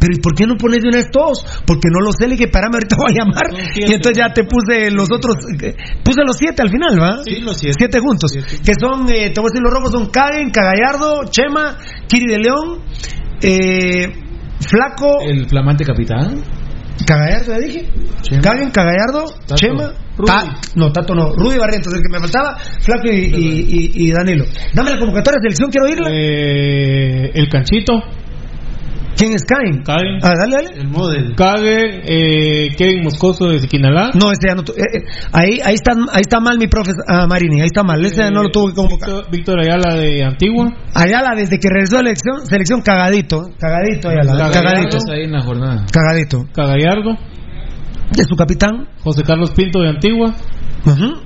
[0.00, 1.44] Pero ¿y por qué no pones de una vez todos?
[1.66, 3.46] Porque no lo sé, le dije, parame, ahorita voy a llamar.
[3.74, 3.90] siete.
[3.90, 7.22] Y entonces ya te puse los otros, eh, puse los siete al final, ¿va?
[7.24, 7.98] Sí, los siete.
[7.98, 8.30] juntos.
[8.32, 12.38] Que son, eh, te voy a decir los rojos, son Kagen, Cagallardo, Chema, Kiri de
[12.38, 12.78] León,
[13.42, 14.06] eh,
[14.60, 16.42] Flaco, El flamante capitán.
[17.06, 17.88] Cagallardo, ya dije.
[18.42, 19.54] Kagen, Cagallardo, Tato.
[19.56, 20.26] Chema, Rudy.
[20.26, 24.12] Ta- no, Tato no, Rudy Barrientos, el que me faltaba, Flaco y, y- y- y
[24.12, 24.44] Danilo.
[24.74, 26.08] Dame la convocatoria de selección, quiero oírla.
[26.12, 27.94] Eh, el canchito.
[29.16, 29.82] ¿Quién es Cain?
[29.82, 30.18] Cain.
[30.22, 30.80] Ah, dale, dale.
[30.80, 31.34] El model.
[31.34, 34.10] Cague, eh, Kevin Moscoso de Siquinalá.
[34.14, 34.62] No, ese ya no.
[34.62, 37.82] tu- eh, eh, ahí, ahí, está, ahí está mal mi profe ah, Marini, ahí está
[37.82, 38.04] mal.
[38.04, 39.08] Ese ya no lo tuvo que convocar.
[39.08, 40.72] Víctor, Víctor Ayala de Antigua.
[40.94, 43.48] Ayala, desde que regresó a la elección, selección cagadito.
[43.48, 43.54] ¿eh?
[43.58, 44.50] Cagadito, Ayala.
[44.52, 44.98] Cagadito.
[45.10, 45.86] ahí en la jornada.
[45.92, 46.44] Cagadito.
[46.54, 47.16] Cagallardo.
[48.16, 48.88] De su capitán.
[49.02, 50.34] José Carlos Pinto de Antigua.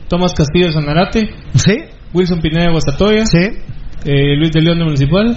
[0.09, 1.29] Tomás Castillo de Sanarate.
[1.55, 1.77] Sí.
[2.15, 3.27] Wilson Pineda de Guastatoya.
[3.27, 3.49] Sí.
[4.05, 5.35] Eh, Luis de León de Municipal.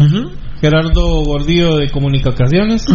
[0.61, 2.85] Gerardo Gordillo de Comunicaciones.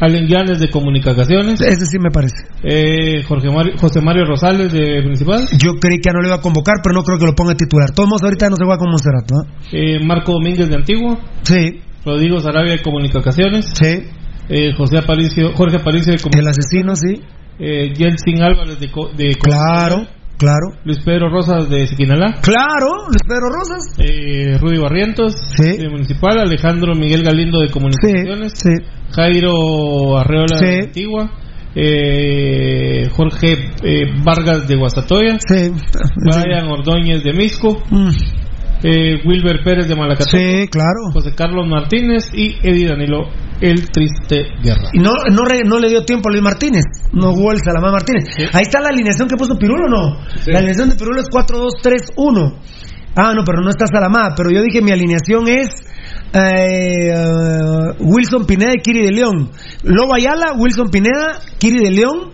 [0.00, 1.60] Allen Llanes de Comunicaciones.
[1.60, 2.34] Ese sí me parece.
[2.64, 5.46] Eh, Jorge Mario- José Mario Rosales de Municipal.
[5.62, 7.54] Yo creí que ya no le iba a convocar, pero no creo que lo ponga
[7.54, 7.90] titular.
[7.94, 9.44] Todos ahorita no se juega con Monserrat, ¿no?
[9.72, 11.18] Eh, Marco Domínguez de Antigua.
[11.42, 11.80] Sí.
[12.04, 13.66] Rodrigo Sarabia de Comunicaciones.
[13.72, 14.02] Sí.
[14.48, 16.58] Eh, José Aparicio, Jorge Aparicio de El Comunicaciones.
[16.58, 17.22] asesino, sí.
[17.58, 17.92] Eh,
[18.42, 20.06] Álvarez de, Co- de Claro,
[20.38, 20.76] claro.
[20.84, 22.34] Luis Pedro Rosas de Siquinalá.
[22.42, 23.94] Claro, Luis Pedro Rosas.
[23.98, 26.38] Eh, Rudy Barrientos de Municipal.
[26.38, 28.52] Alejandro Miguel Galindo de Comunicaciones.
[28.54, 28.70] Sí.
[29.10, 31.30] Jairo Arreola de Antigua.
[31.76, 35.36] Eh, Jorge eh, Vargas de Guastatoya.
[35.46, 35.72] Sí.
[36.16, 37.82] Brian Ordóñez de Misco.
[38.86, 40.36] Eh, Wilber Pérez de Malacateco.
[40.36, 41.10] Sí, claro.
[41.14, 43.24] José Carlos Martínez y Eddie Danilo
[43.62, 44.90] El Triste Guerra.
[44.92, 46.84] Y no, no, re- no le dio tiempo a Luis Martínez.
[47.12, 48.24] No jugó el Salamá Martínez.
[48.52, 50.18] Ahí está la alineación que puso Pirulo, ¿no?
[50.46, 52.58] La alineación de Pirulo es 4-2-3-1.
[53.16, 54.34] Ah, no, pero no está Salamá.
[54.36, 55.68] Pero yo dije mi alineación es
[56.34, 59.50] eh, eh, Wilson Pineda y Kiri de León.
[59.82, 62.32] Lobo Ayala, Wilson Pineda, Kiri de León.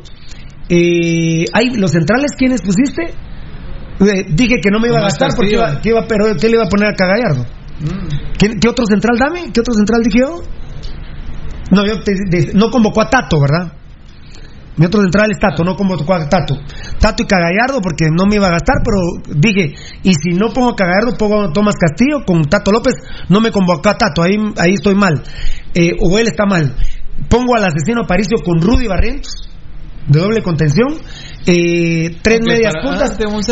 [0.68, 3.14] Eh, hay los centrales, ¿quiénes pusiste?
[4.00, 6.54] Eh, dije que no me iba a gastar porque iba, que iba, pero ¿qué le
[6.54, 7.44] iba a poner a Cagallardo?
[8.38, 9.52] ¿Qué, qué otro central dame?
[9.52, 10.42] ¿Qué otro central dije yo?
[11.70, 13.72] No, yo te- de- no convocó a Tato, ¿verdad?
[14.76, 16.54] Mi otro central es Tato, no convocó a Tato.
[16.98, 20.70] Tato y Cagallardo porque no me iba a gastar, pero dije, y si no pongo
[20.70, 22.94] a Cagallardo, pongo a Tomás Castillo con Tato López,
[23.28, 25.22] no me convocó a Tato, ahí, ahí estoy mal.
[25.74, 26.74] Eh, o él está mal.
[27.28, 29.49] Pongo al asesino Aparicio con Rudy Barrientos,
[30.08, 30.88] de doble contención.
[31.46, 33.10] Eh, tres medias para- puntas.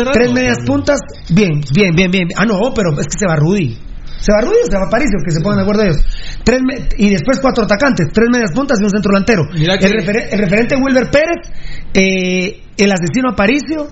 [0.09, 0.99] ah, tres medias puntas.
[1.29, 2.27] Bien, bien, bien, bien.
[2.37, 3.77] Ah, no, pero es que se va Rudy.
[4.19, 5.17] ¿Se va Rudy o se va Aparicio?
[5.23, 6.03] Que se pongan de acuerdo ellos.
[6.43, 9.43] Tres me- y después cuatro atacantes, tres medias puntas y un centro delantero.
[9.79, 9.85] Que-
[10.31, 11.47] el referente Wilber Pérez,
[11.93, 13.87] eh, el asesino Aparicio,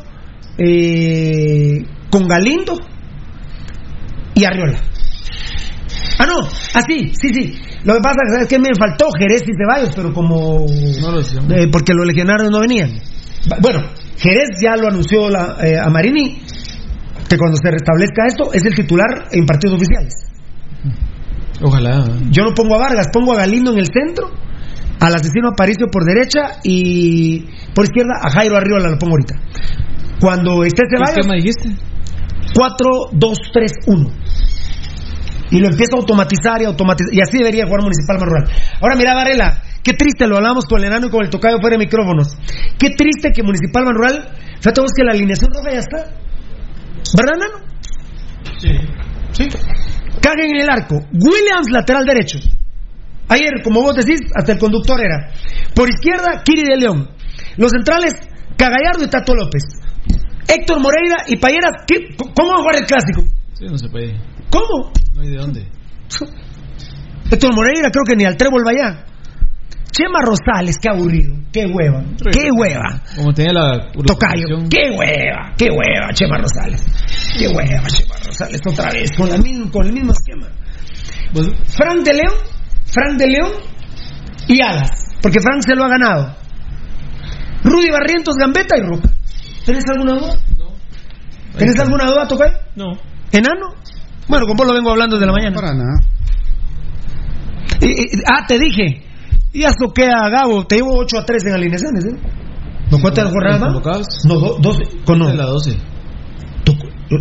[0.57, 2.77] eh, con Galindo
[4.33, 4.79] y Arriola.
[6.19, 6.39] Ah, no,
[6.73, 7.59] así, sí, sí.
[7.83, 10.65] Lo que pasa es que me faltó Jerez y Ceballos, pero como.
[11.55, 12.89] eh, porque los legionarios no venían.
[13.61, 13.79] Bueno,
[14.17, 16.41] Jerez ya lo anunció la, eh, a Marini,
[17.29, 20.13] que cuando se restablezca esto es el titular en partidos oficiales.
[21.61, 22.05] Ojalá.
[22.31, 24.31] Yo no pongo a Vargas, pongo a Galindo en el centro,
[24.99, 29.35] al asesino Aparicio por derecha y por izquierda a Jairo Arriola lo pongo ahorita.
[30.19, 31.15] Cuando esté Ceballos.
[31.15, 31.69] ¿Qué esquema dijiste?
[32.53, 34.11] 4-2-3-1.
[35.51, 37.13] Y lo empieza a automatizar y automatizar.
[37.13, 38.45] Y así debería jugar Municipal más rural.
[38.81, 41.77] Ahora mira, Varela, qué triste, lo hablamos con el enano y con el tocayo fuera
[41.77, 42.35] de micrófonos.
[42.77, 44.29] Qué triste que Municipal más rural.
[44.59, 45.97] Fíjate vos que la alineación roja ya está.
[47.15, 47.65] ¿Verdad, enano?
[48.59, 48.69] Sí.
[49.31, 49.47] Sí.
[50.21, 50.95] Caguen en el arco.
[51.13, 52.39] Williams, lateral derecho.
[53.29, 55.31] Ayer, como vos decís, hasta el conductor era.
[55.75, 57.09] Por izquierda, Kiri de León.
[57.57, 58.13] Los centrales,
[58.57, 59.63] Cagallardo y Tato López.
[60.47, 61.83] Héctor Moreira y Payeras.
[61.85, 63.21] ¿qué- ¿Cómo va a jugar el clásico?
[63.53, 64.15] Sí, no se puede.
[64.49, 64.91] ¿Cómo?
[65.13, 65.67] No hay de dónde.
[67.31, 69.03] Héctor Moreira creo que ni al trébol vaya.
[69.91, 73.01] Chema Rosales, qué aburrido, qué hueva, qué hueva.
[73.15, 73.91] Como tenía la.
[74.05, 76.85] Tocayo, qué hueva, qué hueva, Chema Rosales.
[77.37, 80.47] Qué hueva, Chema Rosales, otra vez, con, la misma- con el mismo esquema.
[81.33, 82.35] Pues, Frank de León,
[82.85, 83.51] Frank de León
[84.47, 84.89] y Alas,
[85.21, 86.35] porque Frank se lo ha ganado.
[87.63, 89.09] Rudy Barrientos, Gambetta y Roca.
[89.65, 90.35] ¿Tenés alguna duda?
[90.57, 90.67] No.
[91.57, 92.53] ¿Tenés alguna duda, Tocayo?
[92.75, 92.93] No.
[93.31, 93.73] ¿Enano?
[94.27, 95.55] Bueno, con vos lo vengo hablando desde la mañana.
[95.55, 95.99] Para nada.
[97.81, 99.03] Y- y- ah, te dije.
[99.53, 100.65] Ya soquea a Gabo.
[100.67, 102.17] Te llevo 8 a 3 en alineaciones, ¿eh?
[102.91, 104.25] ¿No cuentas jornada más?
[104.25, 104.83] No, do- 12.
[105.05, 105.33] Con no.
[105.33, 105.77] La 12.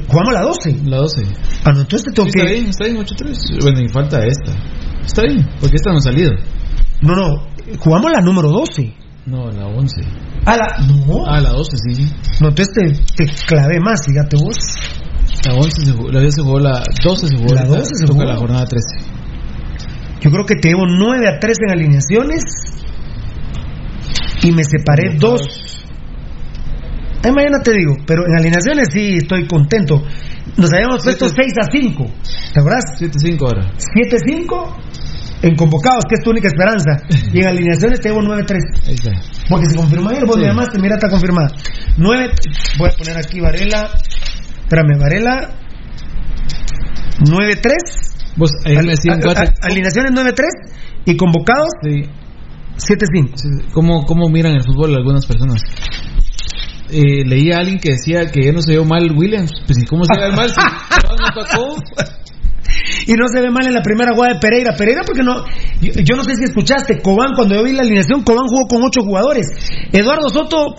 [0.08, 0.76] Jugamos la 12.
[0.84, 1.22] La 12.
[1.64, 2.40] Ah, no, entonces te tengo Sí, que.
[2.40, 3.62] está bien, está bien, 8-3.
[3.62, 4.52] Bueno, y falta esta.
[5.04, 6.32] Está bien, porque esta no ha salido.
[7.02, 7.46] No, no.
[7.78, 8.92] Jugamos la número 12.
[9.26, 10.02] No, la 11.
[10.44, 10.76] Ah, la.
[10.86, 11.24] No.
[11.26, 12.04] Ah, la 12, sí.
[12.40, 14.56] No, entonces te, te clavé más, fíjate vos.
[15.44, 17.54] La 11 se jugó, la 10 se jugó, la 12 se jugó.
[17.54, 18.24] La ahorita 12 se jugó.
[18.24, 18.86] la jornada 13.
[20.20, 22.42] Yo creo que te llevo 9 a 3 en alineaciones.
[24.42, 25.40] Y me separé 2.
[27.24, 30.02] Ay, mañana te digo, pero en alineaciones sí estoy contento.
[30.56, 32.04] Nos habíamos puesto 6 a 5.
[32.54, 32.84] ¿Te acuerdas?
[33.00, 33.72] 7-5 ahora.
[33.76, 34.76] 7-5
[35.42, 37.02] en convocados, que es tu única esperanza.
[37.32, 38.56] Y en alineaciones te llevo 9-3.
[38.86, 39.10] Ahí está.
[39.48, 40.40] Porque se confirmó ayer, vos Sí.
[40.42, 41.48] me llamaste, mira, está confirmada.
[41.98, 42.30] 9,
[42.78, 43.90] voy a poner aquí Varela.
[44.66, 45.54] Espérame, Varela.
[47.20, 48.34] 9-3.
[48.36, 50.44] Vos, ahí me decían A- a- alineaciones 9-3
[51.06, 51.68] y convocados
[52.76, 53.70] 7-5.
[53.72, 55.62] ¿Cómo, ¿Cómo miran el fútbol algunas personas?
[56.90, 59.52] Eh, leí a alguien que decía que ya no se vio mal Williams.
[59.66, 60.50] Pues, ¿y cómo se ve mal?
[60.50, 61.76] Si Cobán no tocó.
[63.06, 64.74] Y no se ve mal en la primera jugada de Pereira.
[64.76, 65.44] Pereira porque no...
[65.80, 68.82] Yo, yo no sé si escuchaste, Cobán, cuando yo vi la alineación, Cobán jugó con
[68.84, 69.46] 8 jugadores.
[69.92, 70.74] Eduardo Soto,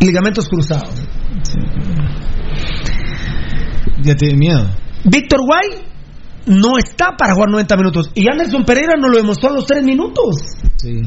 [0.00, 0.90] ligamentos cruzados.
[4.04, 4.70] Ya tiene miedo.
[5.04, 5.82] Víctor Guay
[6.46, 8.10] no está para jugar 90 minutos.
[8.14, 10.36] Y Anderson Pereira nos lo demostró a los 3 minutos.
[10.76, 11.00] Sí.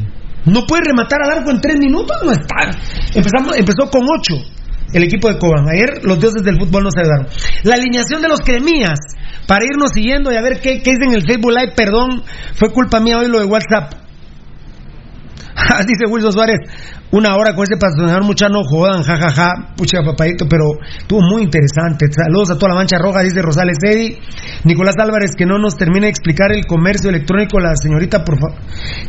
[0.46, 2.72] No puede rematar al arco en 3 minutos, no está.
[3.14, 4.58] Empezamos, empezó con 8
[4.94, 5.68] el equipo de Cobán.
[5.70, 7.28] Ayer los dioses del fútbol nos ayudaron.
[7.64, 8.98] La alineación de los cremías,
[9.46, 12.70] para irnos siguiendo y a ver qué, qué dicen en el Facebook Live, perdón, fue
[12.72, 13.94] culpa mía hoy lo de WhatsApp.
[15.88, 16.60] Dice Wilson Suárez,
[17.12, 20.66] una hora con ese patrocinador, mucha no jodan, jajaja, pucha papadito, pero
[20.98, 22.08] estuvo muy interesante.
[22.12, 24.18] Saludos a toda la mancha roja, dice Rosales Eddy.
[24.66, 28.60] Nicolás Álvarez, que no nos termine de explicar el comercio electrónico, la señorita, por favor.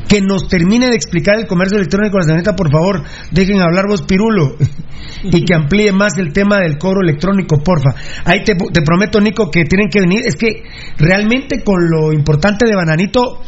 [0.09, 3.02] Que nos termine de explicar el comercio electrónico, la señorita, por favor.
[3.33, 4.55] Dejen hablar vos, Pirulo.
[5.25, 7.91] y que amplíe más el tema del cobro electrónico, porfa.
[8.25, 10.20] Ahí te, te prometo, Nico, que tienen que venir.
[10.25, 10.62] Es que
[10.99, 13.41] realmente con lo importante de Bananito,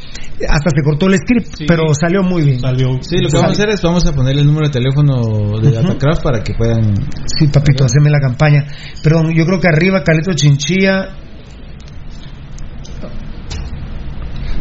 [0.48, 2.60] hasta se cortó el script, pero salió muy bien.
[2.60, 2.98] Salió.
[3.02, 5.72] Sí, lo que vamos a hacer es vamos a ponerle el número de teléfono de
[5.72, 6.94] Datacraft para que puedan.
[7.38, 8.66] Sí, papito, haceme la campaña.
[9.02, 11.08] Perdón, yo creo que arriba Calito Chinchilla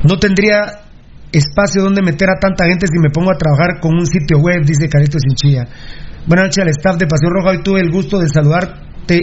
[0.04, 0.84] no tendría
[1.32, 4.66] espacio donde meter a tanta gente si me pongo a trabajar con un sitio web,
[4.66, 5.68] dice Calito Chinchilla.
[6.26, 7.50] Buenas noches al staff de Pasión Roja.
[7.52, 9.20] Hoy tuve el gusto de saludarte,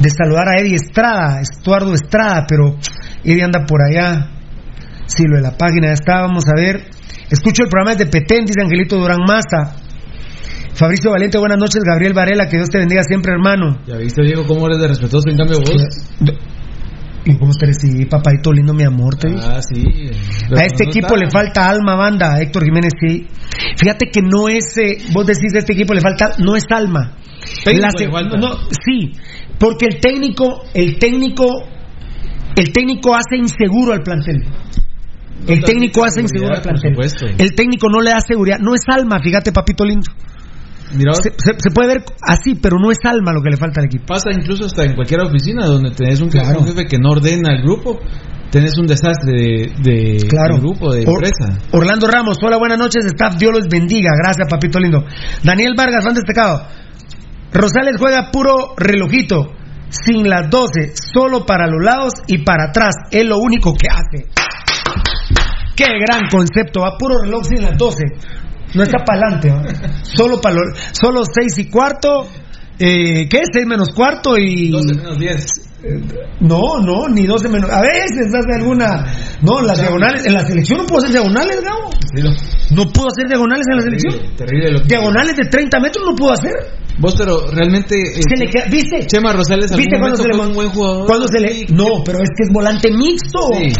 [0.00, 2.76] de saludar a Eddie Estrada, Estuardo Estrada, pero
[3.24, 4.30] Eddie anda por allá.
[5.06, 6.88] Sí, lo de la página ya está, vamos a ver.
[7.32, 9.74] Escucho el programa de Petén, dice Angelito Durán Maza.
[10.74, 11.82] Fabricio Valente, buenas noches.
[11.82, 13.78] Gabriel Varela, que Dios te bendiga siempre, hermano.
[13.86, 15.82] Ya viste, Diego, cómo eres de respetuoso en cambio vos.
[17.24, 19.14] ¿Y cómo te sí, papadito lindo, mi amor?
[19.16, 19.80] Te Ah, sí.
[20.54, 22.38] a este equipo le falta alma, banda.
[22.40, 23.26] Héctor Jiménez, sí.
[23.78, 27.16] Fíjate que no es, eh, vos decís, a este equipo le falta, no es alma.
[27.80, 28.06] La se-
[28.38, 29.12] no, sí,
[29.58, 31.46] porque el técnico, el técnico,
[32.56, 34.42] el técnico hace inseguro al plantel.
[35.46, 36.90] El técnico hace seguridad, inseguro al plantel.
[36.92, 37.26] supuesto.
[37.42, 38.58] El técnico no le da seguridad.
[38.60, 40.06] No es alma, fíjate, papito lindo.
[40.94, 43.80] Mira, Se, se- se puede ver así, pero no es alma lo que le falta
[43.80, 44.04] al equipo.
[44.06, 46.60] pasa incluso hasta en cualquier oficina donde tenés un, jefe- Claro.
[46.60, 47.98] un jefe que no ordena el grupo,
[48.50, 50.56] tenés un desastre de, de, Claro.
[50.56, 51.58] de grupo, de Or- empresa.
[51.72, 55.02] Orlando Ramos, hola, buenas noches, staff, Dios los bendiga, gracias, papito lindo.
[55.42, 56.60] Daniel Vargas, fan destacado.
[57.54, 59.52] Rosales juega puro relojito,
[59.88, 64.28] sin las 12, solo para los lados y para atrás, es lo único que hace.
[65.82, 68.04] Qué gran concepto, va puro reloj sin las 12.
[68.74, 69.52] No está para adelante,
[70.02, 70.56] solo para
[70.92, 72.28] solo 6 y cuarto,
[72.78, 73.42] eh, ¿qué?
[73.52, 74.70] 6 menos cuarto y...
[74.70, 75.61] 12 menos 10.
[76.40, 77.70] No, no, ni 12 menos.
[77.70, 79.04] A veces hace alguna.
[79.42, 80.24] No, las diagonales.
[80.26, 81.90] En la selección no puedo hacer diagonales, Gabo.
[82.70, 84.36] No puedo hacer diagonales en la selección.
[84.36, 86.52] Terrible que- Diagonales de 30 metros no puedo hacer.
[86.98, 87.94] Vos, pero realmente.
[87.96, 89.06] eh, Se le queda- ¿Viste?
[89.06, 91.06] Chema Rosales, ¿Viste cuando se le un buen jugador.
[91.06, 93.48] cuando se le No, pero es que es volante mixto.
[93.54, 93.72] Sí.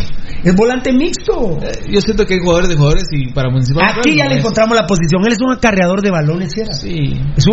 [0.45, 1.59] Es volante mixto.
[1.89, 3.85] Yo siento que hay jugadores de jugadores y para Municipal.
[3.87, 5.23] Aquí ya le encontramos la posición.
[5.27, 6.73] Él es un acarreador de balones, ¿cierto?
[6.75, 7.15] Sí.
[7.37, 7.45] Es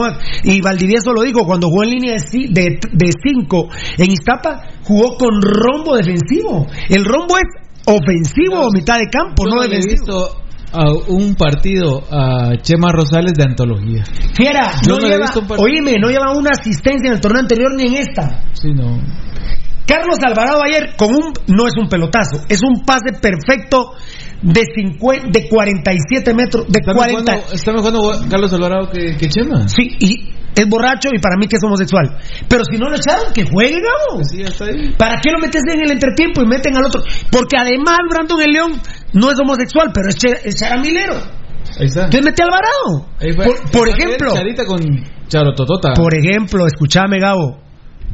[0.43, 4.38] y Valdivieso lo dijo cuando jugó en línea de ci- de, de cinco en Iztapa,
[4.83, 6.67] jugó con rombo defensivo.
[6.89, 7.45] El rombo es
[7.85, 9.93] ofensivo, mitad de campo, no no defensivo.
[9.93, 14.03] visto a un partido a Chema Rosales de antología.
[14.35, 17.95] Fiera, no no lleva, oíme, no lleva una asistencia en el torneo anterior ni en
[17.95, 18.43] esta.
[18.53, 18.99] Sí, no.
[19.87, 23.93] Carlos Alvarado ayer con un no es un pelotazo, es un pase perfecto
[24.41, 27.31] de 50, de 47 metros, de Está 40.
[27.31, 29.67] mejor, está mejor Carlos Alvarado que, que Chema.
[29.67, 30.29] Sí, y
[30.61, 32.17] es borracho y para mí que es homosexual.
[32.47, 34.23] Pero si no lo echaron, que juegue, Gabo.
[34.23, 34.93] Sí, ya está ahí.
[34.97, 37.01] ¿Para qué lo metes en el entretiempo y meten al otro?
[37.31, 38.71] Porque además Brandon el León
[39.13, 41.15] no es homosexual, pero es, charamilero.
[41.79, 42.05] Ahí está.
[42.05, 43.09] Entonces mete Alvarado.
[43.19, 43.45] Ahí fue.
[43.71, 44.79] Por, ejemplo, Charita con
[45.95, 47.59] por ejemplo, escúchame, Gabo.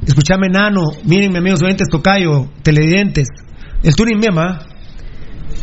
[0.06, 0.83] Escúchame, Nano.
[1.06, 3.27] Miren, mi amigos oyentes, Tocayo, televidentes.
[3.82, 4.59] El Turing Mema.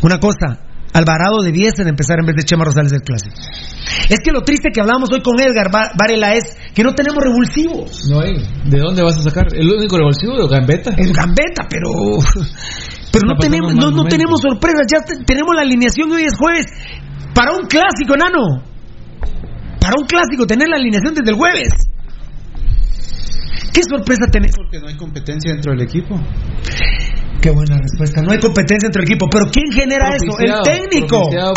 [0.02, 0.71] Una cosa.
[0.92, 3.34] Alvarado debiesen empezar en vez de Chema Rosales del clásico.
[4.10, 7.22] Es que lo triste que hablamos hoy con Edgar Va- Varela es que no tenemos
[7.24, 8.08] revulsivos.
[8.10, 8.34] No hay.
[8.68, 9.46] ¿De dónde vas a sacar?
[9.54, 10.90] El único revulsivo de Gambetta.
[10.96, 11.88] Es gambeta, pero.
[13.12, 14.82] Pero no tenemos, no, no tenemos sorpresas.
[14.92, 16.66] Ya te- tenemos la alineación y hoy es jueves.
[17.34, 18.62] Para un clásico, enano.
[19.80, 21.68] Para un clásico, tener la alineación desde el jueves.
[23.72, 24.52] ¿Qué sorpresa tenés?
[24.54, 26.14] Porque no hay competencia dentro del equipo.
[27.42, 28.22] Qué buena respuesta.
[28.22, 29.26] No hay competencia entre el equipo.
[29.30, 30.38] ¿Pero quién genera eso?
[30.38, 31.18] El Propiciado, técnico.
[31.28, 31.52] propiciado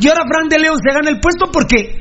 [0.00, 2.00] Y ahora Frank de León se gana el puesto porque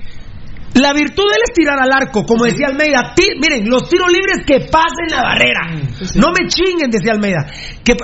[0.75, 2.23] la virtud de él es tirar al arco.
[2.23, 5.61] Como decía Almeida, ti- miren, los tiros libres que pasen la barrera.
[6.15, 7.45] No me chinguen, decía Almeida.
[7.83, 7.95] Que,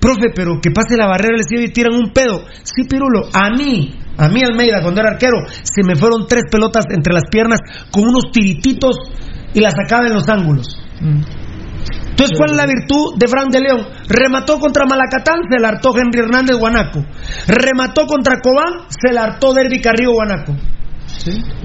[0.00, 2.44] profe, pero que pase la barrera les y tiran un pedo.
[2.62, 6.84] Sí, Pirulo, a mí, a mí Almeida, cuando era arquero, se me fueron tres pelotas
[6.90, 7.58] entre las piernas
[7.90, 8.96] con unos tirititos
[9.52, 10.66] y las sacaba en los ángulos.
[12.14, 13.88] Entonces, ¿cuál es la virtud de Fran de León?
[14.06, 17.04] Remató contra Malacatán, se la hartó Henry Hernández Guanaco.
[17.48, 20.54] Remató contra Cobán, se la hartó Derby Carrillo Guanaco.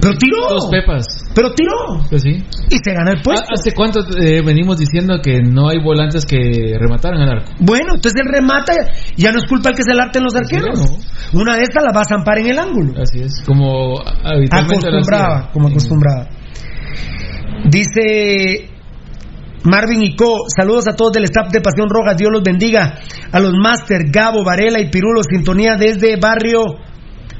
[0.00, 0.48] Pero tiró.
[0.48, 1.04] Dos pepas.
[1.34, 2.02] Pero tiró.
[2.08, 2.42] Pues sí.
[2.68, 3.46] Y se gana el puesto.
[3.52, 7.52] ¿Hace cuánto eh, venimos diciendo que no hay volantes que remataran al arco?
[7.60, 8.72] Bueno, entonces él remata,
[9.16, 10.80] ya no es culpa el que se le en los arqueros.
[11.32, 13.00] Una de estas la va a zampar en el ángulo.
[13.00, 16.26] Así es, como habitualmente Acostumbraba, como acostumbraba.
[17.70, 18.70] Dice
[19.64, 20.44] Marvin y Co.
[20.54, 22.14] Saludos a todos del staff de Pasión Roja.
[22.14, 22.98] Dios los bendiga.
[23.32, 25.22] A los Master, Gabo, Varela y Pirulo.
[25.22, 26.76] Sintonía desde barrio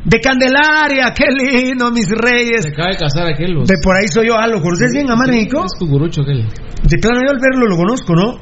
[0.04, 1.12] de Candelaria.
[1.14, 2.62] Qué lindo, mis reyes.
[2.62, 3.54] Se acaba de casar aquel.
[3.64, 4.36] De por ahí soy yo.
[4.36, 5.64] Ah, ¿lo conoces bien a Marvin y Co?
[5.64, 6.46] Es tu gurucho aquel.
[6.82, 8.38] De claro, yo al verlo lo conozco, ¿no?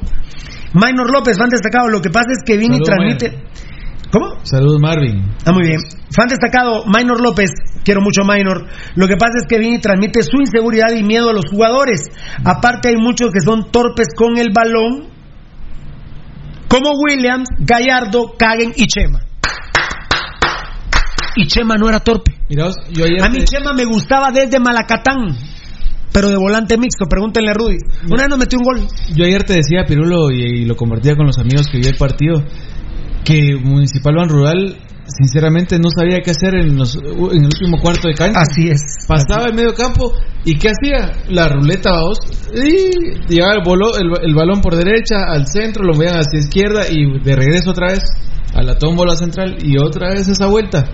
[0.73, 1.89] Minor López, fan destacado.
[1.89, 3.49] Lo que pasa es que vine y transmite.
[4.11, 4.43] ¿Cómo?
[4.43, 5.23] Saludos, Marvin.
[5.45, 5.79] Ah, muy bien.
[6.15, 7.51] Fan destacado, Minor López.
[7.83, 8.67] Quiero mucho Minor.
[8.95, 12.01] Lo que pasa es que Vini transmite su inseguridad y miedo a los jugadores.
[12.43, 15.09] Aparte, hay muchos que son torpes con el balón,
[16.67, 19.21] como Williams, Gallardo, Kagen y Chema.
[21.35, 22.33] Y Chema no era torpe.
[23.21, 25.37] a mí Chema me gustaba desde Malacatán.
[26.11, 27.77] Pero de volante mixto, pregúntenle a Rudy.
[28.05, 28.87] Una vez nos metió un gol.
[29.15, 32.43] Yo ayer te decía, Pirulo, y, lo compartía con los amigos que vi el partido,
[33.29, 34.75] que Municipal Ban Rural
[35.05, 38.41] sinceramente no sabía qué hacer en, los, en el último cuarto de cancha.
[38.41, 39.05] Así es.
[39.07, 41.11] Pasaba el medio campo y ¿qué hacía?
[41.29, 42.17] La ruleta, vamos.
[42.53, 47.35] Y llegaba el, el, balón por derecha, al centro, lo movían hacia izquierda y de
[47.35, 48.03] regreso otra vez
[48.55, 50.85] a la tómbola central y otra vez esa vuelta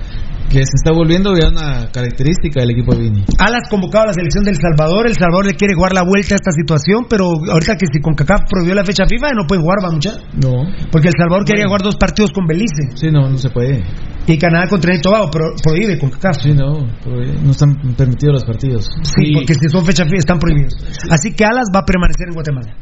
[0.50, 3.24] que se está volviendo ya una característica del equipo de Vini.
[3.40, 5.08] Alas convocado a la selección del Salvador.
[5.08, 8.50] El Salvador le quiere jugar la vuelta a esta situación, pero ahorita que si CONCACAF
[8.50, 10.18] prohibió la fecha FIFA, no puede jugar, va mucha.
[10.42, 10.66] No.
[10.92, 12.96] Porque el Salvador quería jugar dos partidos con Belice.
[12.96, 13.84] Sí, no, no se puede.
[14.28, 16.38] Y Canadá contra el Tobago, pero prohíbe CONCACAF.
[16.42, 18.88] Sí, no, no están permitidos los partidos.
[19.02, 20.74] Sí, porque si son fecha FIFA están prohibidos.
[21.10, 22.76] Así que Alas va a permanecer en Guatemala.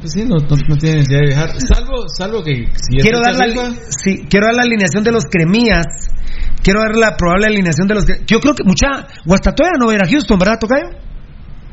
[0.00, 1.50] Pues sí, no, no, tiene necesidad de viajar.
[1.60, 5.86] Salvo, salvo que si quiero dar la, sí, quiero dar la alineación de los cremías
[6.64, 8.24] Quiero ver la probable alineación de los que.
[8.26, 9.06] Yo creo que mucha.
[9.26, 10.88] Guastatoya no va a ir a Houston, ¿verdad, Tocayo?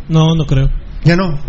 [0.09, 0.67] No, no creo.
[1.05, 1.39] Ya no.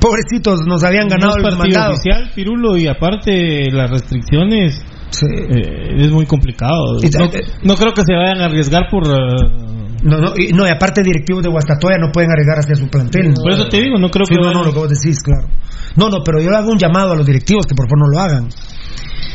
[0.00, 1.92] Pobrecitos, nos habían ganado no el mandado.
[1.92, 4.84] oficial, Pirulo, y aparte las restricciones.
[5.10, 5.26] Sí.
[5.26, 6.98] Eh, es muy complicado.
[7.00, 7.30] No,
[7.62, 9.06] no, creo que se vayan a arriesgar por.
[9.06, 9.64] Uh...
[10.02, 13.32] No, no, y, no, y aparte directivos de Guastatoya no pueden arriesgar hacia su plantel.
[13.32, 14.34] Por eso te digo, no creo que.
[14.34, 15.48] No, no, lo que vos decís, claro.
[15.96, 18.10] No, no, pero yo le hago un llamado a los directivos que por favor no
[18.10, 18.48] lo hagan.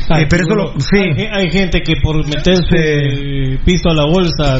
[0.08, 0.98] Eh, pero eso lo, sí.
[1.30, 4.58] hay, gente que por meterse pisto a la bolsa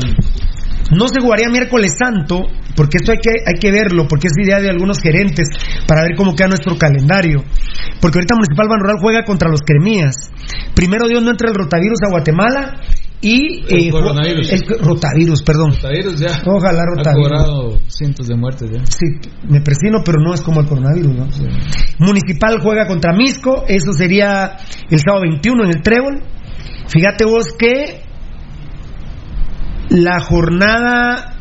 [0.96, 2.46] no se jugaría miércoles santo,
[2.76, 5.48] porque esto hay que, hay que verlo, porque es idea de algunos gerentes
[5.86, 7.44] para ver cómo queda nuestro calendario.
[8.00, 10.30] Porque ahorita Municipal Ban Rural juega contra los Cremías.
[10.74, 12.80] Primero Dios no entra el rotavirus a Guatemala
[13.22, 14.52] y el eh, coronavirus.
[14.52, 15.72] El rotavirus, perdón.
[15.72, 16.42] Rotavirus ya.
[16.46, 17.06] Ojalá rotavirus.
[17.06, 18.84] Ha cobrado cientos de muertes ya.
[18.86, 19.06] Sí,
[19.48, 21.28] me presino, pero no es como el coronavirus, ¿no?
[21.98, 24.56] Municipal juega contra Misco, eso sería
[24.88, 26.22] el sábado 21 en el Trébol.
[26.88, 28.02] Fíjate vos que
[29.90, 31.34] la jornada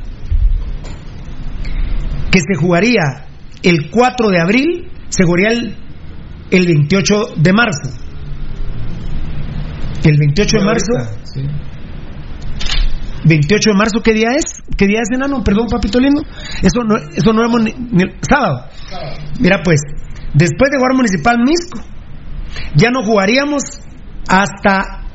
[2.30, 3.25] que se jugaría
[3.64, 5.75] el 4 de abril se jugaría el,
[6.51, 7.90] el 28 de marzo.
[10.03, 11.19] El 28 de marzo.
[13.30, 14.45] 28 de marzo, ¿qué día es?
[14.75, 15.43] ¿Qué día es, enano?
[15.43, 16.24] Perdón, papito lindo.
[16.61, 17.43] Eso no, eso no
[18.27, 18.66] sábado.
[19.40, 19.80] Mira, pues,
[20.33, 21.80] después de jugar Municipal Misco,
[22.75, 23.61] ya no jugaríamos
[24.27, 25.06] hasta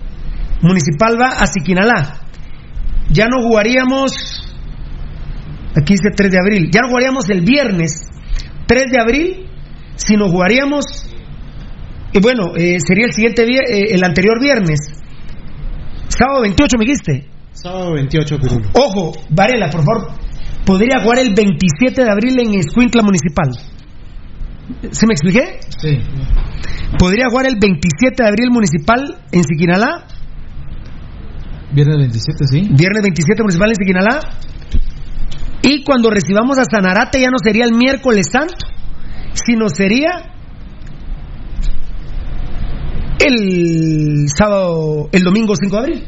[0.63, 2.21] Municipal va a Siquinalá.
[3.11, 4.13] Ya no jugaríamos,
[5.77, 8.11] aquí dice 3 de abril, ya no jugaríamos el viernes
[8.67, 9.47] 3 de abril,
[9.97, 10.85] sino jugaríamos,
[12.13, 14.81] y bueno, eh, sería el siguiente, eh, el anterior viernes,
[16.09, 17.29] sábado 28, me dijiste.
[17.55, 18.69] Sábado 28, Pirulo.
[18.75, 20.13] Ojo, Varela, por favor,
[20.67, 23.51] podría jugar el 27 de abril en Escuintla Municipal.
[24.91, 25.61] ¿Se me expliqué?
[25.79, 25.99] Sí.
[26.99, 30.07] Podría jugar el 27 de abril municipal en Siquinalá
[31.75, 32.61] Viernes 27, sí.
[32.71, 34.21] Viernes 27 municipal en Siquinalá.
[35.63, 38.55] Y cuando recibamos a Sanarate ya no sería el miércoles santo,
[39.33, 40.31] sino sería
[43.19, 46.05] el sábado, el domingo 5 de abril.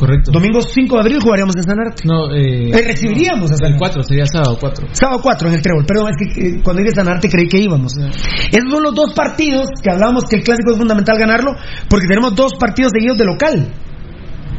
[0.00, 0.32] Correcto.
[0.32, 2.08] Domingo 5 de abril jugaríamos en Sanarate.
[2.08, 3.74] No, eh, eh recibiríamos a Sanarate.
[3.74, 4.88] El 4, sería sábado 4.
[4.92, 5.84] Sábado 4 en el Trébol.
[5.86, 7.92] Pero es que eh, cuando llegué a Sanarate creí que íbamos.
[7.98, 11.52] Esos son los dos partidos que hablábamos que el clásico es fundamental ganarlo
[11.90, 13.68] porque tenemos dos partidos seguidos de local.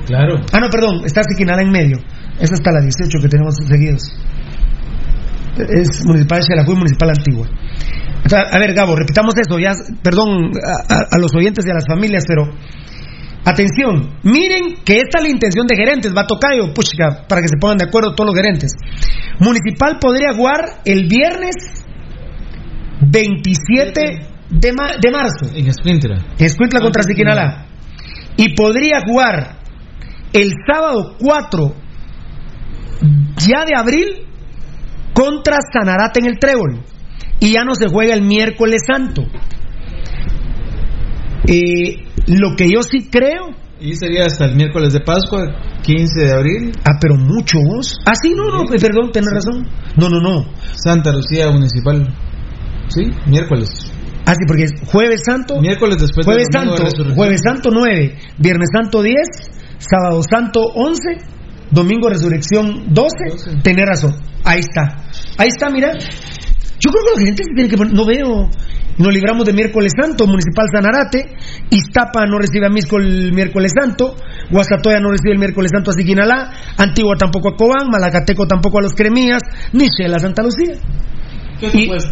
[0.05, 0.41] Claro.
[0.53, 1.97] Ah, no, perdón, está Siquinala en medio.
[2.39, 4.13] Es hasta la 18 que tenemos seguidos.
[5.57, 7.47] Es Municipal de Xelajú y Municipal Antigua.
[8.29, 10.51] a ver, Gabo, repitamos eso, ya, perdón
[10.87, 12.45] a, a, los oyentes y a las familias, pero
[13.43, 17.47] atención, miren que esta es la intención de gerentes, va a tocayo, puchica, para que
[17.47, 18.71] se pongan de acuerdo todos los gerentes.
[19.39, 21.55] Municipal podría jugar el viernes
[23.01, 24.01] 27
[24.49, 24.71] de,
[25.01, 25.55] de marzo.
[25.55, 26.17] En Escuintla.
[26.37, 27.65] En Escuintla contra Siquinalá.
[28.37, 29.57] Y podría jugar
[30.33, 31.75] el sábado 4
[33.37, 34.27] ya de abril
[35.13, 36.83] contra Sanarate en el Trébol.
[37.39, 39.23] Y ya no se juega el miércoles santo.
[41.47, 43.49] Eh, lo que yo sí creo.
[43.79, 45.41] Y sería hasta el miércoles de Pascua,
[45.81, 46.71] 15 de abril.
[46.83, 47.97] Ah, pero mucho vos.
[48.05, 49.67] Ah, sí, no, no, perdón, tenés razón.
[49.97, 50.45] No, no, no.
[50.75, 52.07] Santa Lucía Municipal.
[52.89, 53.69] Sí, miércoles.
[54.25, 55.59] Ah, sí, porque es Jueves Santo.
[55.59, 56.83] Miércoles después Jueves Santo,
[57.15, 59.15] Jueves Santo 9, Viernes Santo 10,
[59.79, 61.01] Sábado Santo 11,
[61.71, 63.61] Domingo Resurrección 12.
[63.63, 64.15] Tenés razón.
[64.43, 65.05] Ahí está.
[65.37, 65.93] Ahí está, mira.
[65.93, 67.93] Yo creo que la gente se tiene que poner.
[67.93, 68.49] No veo.
[69.01, 71.35] Nos libramos de miércoles santo, Municipal Sanarate,
[71.71, 74.15] Iztapa no recibe a Misco el miércoles santo,
[74.51, 78.83] Guasatoya no recibe el miércoles santo a Siquinalá, Antigua tampoco a Cobán, Malacateco tampoco a
[78.83, 79.41] los Cremías,
[79.73, 80.75] ni a Santa Lucía.
[81.73, 82.05] Y, pues,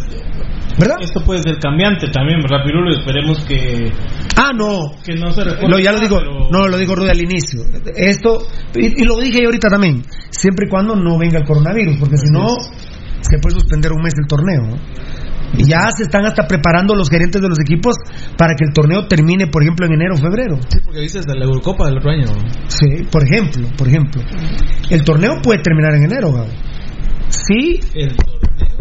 [0.78, 0.96] ¿verdad?
[1.00, 2.90] Esto puede ser cambiante también, ¿verdad, Pirulo?
[2.90, 3.92] Esperemos que.
[4.36, 4.92] Ah, no.
[5.04, 6.20] Que no se lo, Ya lo digo,
[6.50, 7.62] no, lo digo Rudy al inicio.
[7.96, 8.38] Esto,
[8.74, 12.56] y, lo dije ahorita también, siempre y cuando no venga el coronavirus, porque si no,
[13.20, 14.76] se puede suspender un mes el torneo.
[15.56, 17.96] Y ya se están hasta preparando los gerentes de los equipos
[18.36, 20.58] para que el torneo termine, por ejemplo, en enero o febrero.
[20.68, 22.26] Sí, porque dices la Eurocopa del otro año.
[22.68, 24.22] Sí, por ejemplo, por ejemplo.
[24.90, 26.48] El torneo puede terminar en enero, Gabo.
[27.28, 27.80] Sí.
[27.94, 28.80] El torneo.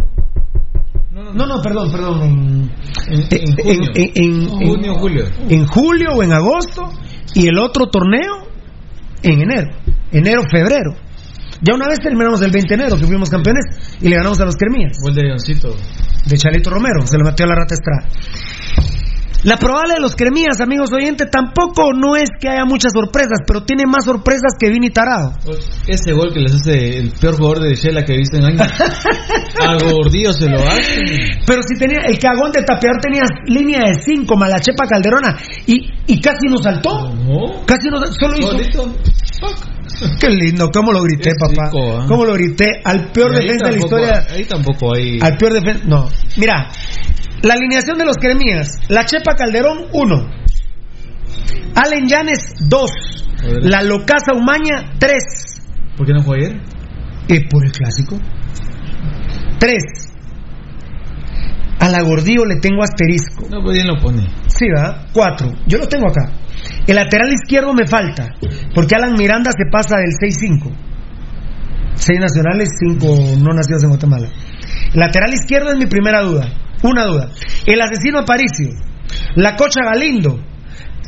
[1.33, 2.72] No, no, perdón, perdón.
[3.09, 3.91] En, junio.
[3.95, 5.25] En, junio, julio.
[5.49, 6.89] En julio o en agosto.
[7.35, 8.48] Y el otro torneo
[9.22, 9.69] en enero.
[10.11, 10.95] Enero, febrero.
[11.61, 13.65] Ya una vez terminamos el 20 de enero, que fuimos campeones,
[13.99, 14.97] y le ganamos a los Cremías.
[15.05, 15.75] El de Leoncito.
[16.25, 18.07] De Chalito Romero, se le metió a la rata Estrada.
[19.43, 23.63] La probable de los cremías, amigos oyentes, tampoco no es que haya muchas sorpresas, pero
[23.63, 25.31] tiene más sorpresas que Vini Tarado.
[25.88, 28.67] Ese gol que les hace el peor jugador de Shela que he visto en años.
[29.65, 30.99] a Gordillo se lo hace.
[31.47, 36.19] Pero si tenía, el cagón de tapeador tenía línea de 5, Malachepa Calderona, y, y
[36.19, 37.13] casi nos saltó.
[37.65, 38.93] Casi nos solo hizo.
[40.19, 41.71] Qué lindo, cómo lo grité, papá.
[41.73, 42.05] ¿ah?
[42.07, 44.27] Cómo lo grité al peor defensa de la historia.
[44.29, 45.19] Ahí tampoco hay.
[45.21, 45.83] Al peor defensa.
[45.85, 46.69] No, mira,
[47.41, 50.29] la alineación de los Cremías: La Chepa Calderón, 1.
[51.75, 52.91] Allen Llanes, 2.
[53.61, 55.23] La Locasa Umaña, 3.
[55.97, 56.61] ¿Por qué no fue ayer?
[57.27, 58.17] Eh, por el clásico.
[59.59, 60.09] 3.
[61.79, 63.47] A la Gordillo le tengo asterisco.
[63.49, 64.27] No, pues bien lo pone.
[64.47, 65.07] Sí, ¿verdad?
[65.13, 65.51] 4.
[65.67, 66.31] Yo lo tengo acá.
[66.90, 68.34] El lateral izquierdo me falta,
[68.74, 70.72] porque Alan Miranda se pasa del 6-5.
[71.93, 74.27] 6 nacionales, 5 no nacidos en Guatemala.
[74.92, 76.51] El lateral izquierdo es mi primera duda.
[76.82, 77.30] Una duda.
[77.68, 78.69] El asesino Aparicio,
[79.35, 80.40] la cocha Galindo,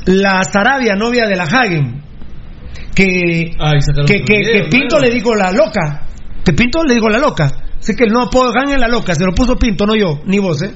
[0.06, 2.03] la Sarabia, novia de la Hagen,
[2.93, 3.50] que,
[4.06, 6.06] que, Pinto le dijo la loca.
[6.45, 7.48] Que Pinto le dijo la loca.
[7.80, 10.61] Así que no puedo en la loca, se lo puso Pinto, no yo, ni vos,
[10.61, 10.76] ¿eh?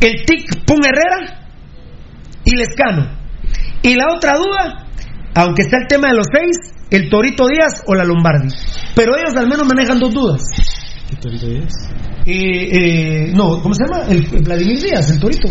[0.00, 1.39] El Tic Pun Herrera
[2.50, 3.06] y Lescano.
[3.82, 4.86] Y la otra duda,
[5.34, 8.48] aunque está el tema de los seis, el Torito Díaz o la Lombardi.
[8.94, 10.42] Pero ellos al menos manejan dos dudas.
[11.08, 11.72] ¿Qué Torito Díaz?
[12.26, 14.06] Eh, eh, no, ¿cómo se llama?
[14.08, 15.48] El, Vladimir Díaz, el Torito.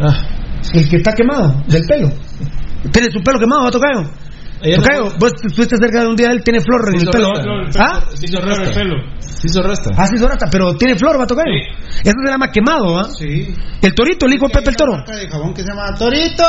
[0.00, 0.28] Ah.
[0.72, 2.08] El que está quemado, del pelo.
[2.90, 4.25] Tiene su pelo quemado, va a tocar.
[4.60, 7.28] Tocayo, vos estuviste cerca de un día, él tiene flor en el pelo.
[7.78, 8.00] ¿Ah?
[8.14, 8.72] Sí, hizo rasta.
[9.20, 9.90] Sí, hizo rasta.
[9.96, 11.44] Ah, sí, hizo rasta, pero tiene flor, va a tocar.
[11.48, 13.08] Eso se llama quemado, ¿ah?
[13.18, 13.54] Sí.
[13.82, 14.92] El torito, el hijo Pepe el toro.
[15.06, 16.44] de jabón que se llama Torito.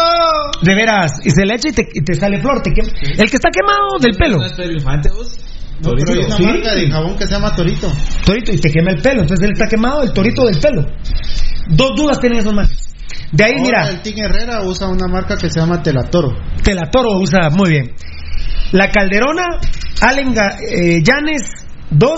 [0.62, 2.62] De veras, y se le echa y te, y te sale flor.
[2.62, 2.90] Te quema.
[3.02, 4.38] El que está quemado del pelo.
[5.80, 7.92] No, pero hay una marca de jabón que se llama Torito.
[8.26, 9.22] Torito, y te quema el pelo.
[9.22, 10.86] Entonces él está quemado, el torito del pelo.
[11.70, 12.70] Dos dudas tienen esos más.
[13.32, 13.90] De ahí, mira.
[13.90, 16.30] El Ting Herrera usa una marca que se llama Telatoro.
[16.64, 17.92] Telatoro usa, muy bien.
[18.72, 19.60] La Calderona,
[20.02, 21.44] Allen eh, Llanes,
[21.92, 22.12] 2.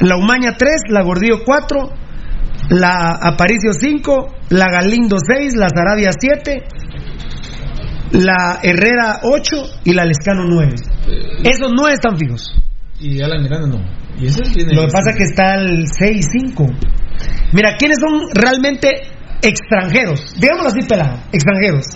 [0.00, 0.82] La Umaña, 3.
[0.88, 1.90] La Gordillo, 4.
[2.70, 4.34] La Aparicio, 5.
[4.50, 5.54] La Galindo, 6.
[5.56, 6.62] La Sarabia, 7.
[8.12, 9.80] La Herrera, 8.
[9.84, 10.74] Y la Lescano, 9.
[11.44, 12.54] Esos 9 están fijos.
[13.00, 14.02] Y Alan Miranda no.
[14.18, 14.28] ¿Y
[14.74, 16.66] Lo que pasa es que está el 6 5.
[17.52, 18.88] Mira, ¿quiénes son realmente
[19.42, 20.34] extranjeros?
[20.38, 21.18] Digámoslo así, pelado.
[21.32, 21.86] Extranjeros.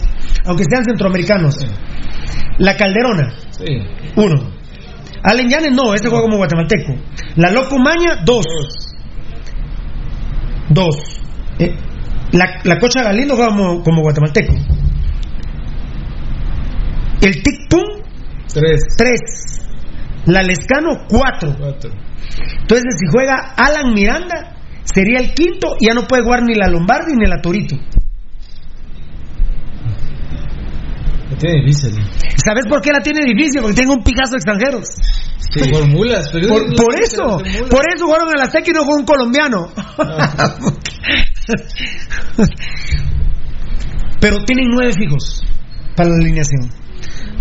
[0.45, 1.57] Aunque sean centroamericanos.
[2.59, 3.35] La Calderona.
[3.51, 3.65] Sí.
[4.17, 4.57] Uno.
[5.23, 6.95] Allen Yanes, no, este juega como guatemalteco.
[7.37, 8.45] La Loco Maña, dos.
[10.69, 11.21] Dos.
[11.59, 11.75] Eh,
[12.33, 14.53] la, la, Cocha Galindo juega como, como guatemalteco.
[17.23, 18.03] El Tic Pum,
[18.53, 18.81] tres.
[18.97, 19.21] Tres.
[20.27, 21.55] La Lescano, cuatro.
[21.59, 21.91] cuatro.
[22.61, 24.56] Entonces, si juega Alan Miranda
[24.87, 27.77] sería el quinto y ya no puede jugar ni la Lombardi ni la Torito.
[31.31, 31.93] La tiene difícil.
[32.37, 33.61] ¿Sabes por qué la tiene difícil?
[33.61, 34.87] Porque tiene un picazo de extranjeros.
[35.53, 36.29] Sí, por mulas.
[36.33, 37.39] Pero Por, por eso,
[37.71, 39.69] por eso jugaron en la Azteca y no fue un colombiano.
[44.21, 45.45] Pero tienen nueve fijos
[45.95, 46.71] para la alineación.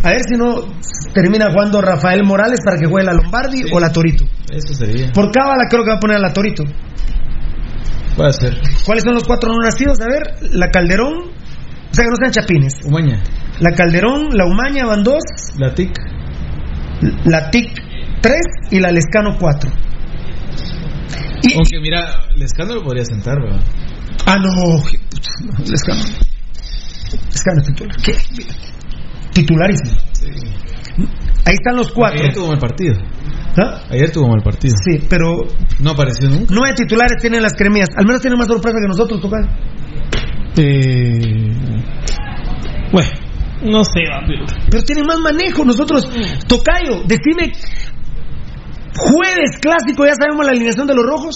[0.04, 0.68] A ver si no
[1.14, 4.26] termina jugando Rafael Morales para que juegue la Lombardi o la Torito.
[4.52, 5.12] Eso sería.
[5.12, 6.64] Por cábala creo que va a poner a la Torito.
[8.16, 8.58] Puede ser.
[8.86, 10.00] ¿Cuáles son los cuatro no nacidos?
[10.02, 12.74] A ver, la Calderón, o sea que no sean chapines.
[12.86, 13.22] Umaña.
[13.60, 15.22] La Calderón, la Umaña van dos,
[15.58, 15.98] La TIC.
[17.26, 17.72] la TIC
[18.22, 19.70] tres y la Lescano cuatro.
[21.56, 23.62] Aunque mira, el escándalo podría sentar, ¿verdad?
[24.26, 26.02] Ah, no, puta, no, Lescano.
[27.28, 27.96] Lescano es titular.
[28.04, 28.14] ¿Qué?
[29.34, 29.98] Titularísimo.
[31.46, 32.20] Ahí están los cuatro.
[32.20, 32.96] Ayer tuvo mal partido.
[33.58, 33.82] ¿Ah?
[33.90, 34.74] Ayer tuvo mal partido.
[34.84, 35.34] Sí, pero
[35.80, 36.48] No apareció nunca.
[36.50, 37.90] nueve titulares tienen las cremías.
[37.98, 39.42] Al menos tienen más sorpresa que nosotros, tocar.
[40.58, 41.54] Eh...
[42.92, 43.10] Bueno,
[43.64, 44.46] no sé, pero...
[44.70, 45.64] Pero tienen más manejo.
[45.66, 46.10] Nosotros,
[46.48, 47.52] Tocayo, decime,
[48.96, 51.36] jueves clásico, ya sabemos la alineación de los rojos.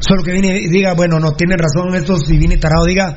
[0.00, 3.16] Solo que viene y diga, bueno, no, tiene razón estos, y viene tarado, diga,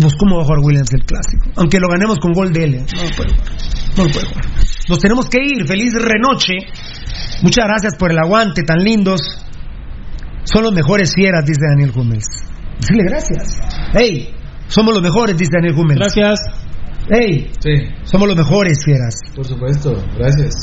[0.00, 1.50] pues cómo va a jugar Williams el clásico.
[1.56, 2.74] Aunque lo ganemos con gol de él.
[2.74, 2.86] ¿eh?
[2.96, 3.52] No lo puede jugar.
[3.96, 4.44] No lo puede jugar.
[4.88, 5.66] Nos tenemos que ir.
[5.66, 6.54] Feliz renoche.
[7.42, 9.20] Muchas gracias por el aguante tan lindos.
[10.44, 12.26] Son los mejores fieras, dice Daniel Hummels.
[12.88, 13.58] Dile gracias.
[13.94, 14.34] Hey,
[14.68, 16.00] somos los mejores, dice Daniel Hummels.
[16.00, 16.40] Gracias.
[17.10, 17.70] Hey, Sí,
[18.04, 19.14] somos los mejores fieras.
[19.34, 19.92] por supuesto.
[20.18, 20.54] Gracias.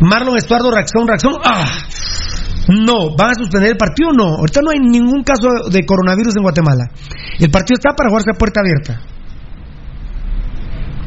[0.00, 1.34] Marlon Estuardo, reacción, reacción.
[1.44, 1.66] ¡Ah!
[2.68, 4.36] No, ¿van a suspender el partido o no?
[4.36, 6.84] Ahorita no hay ningún caso de coronavirus en Guatemala.
[7.40, 9.00] El partido está para jugarse a puerta abierta.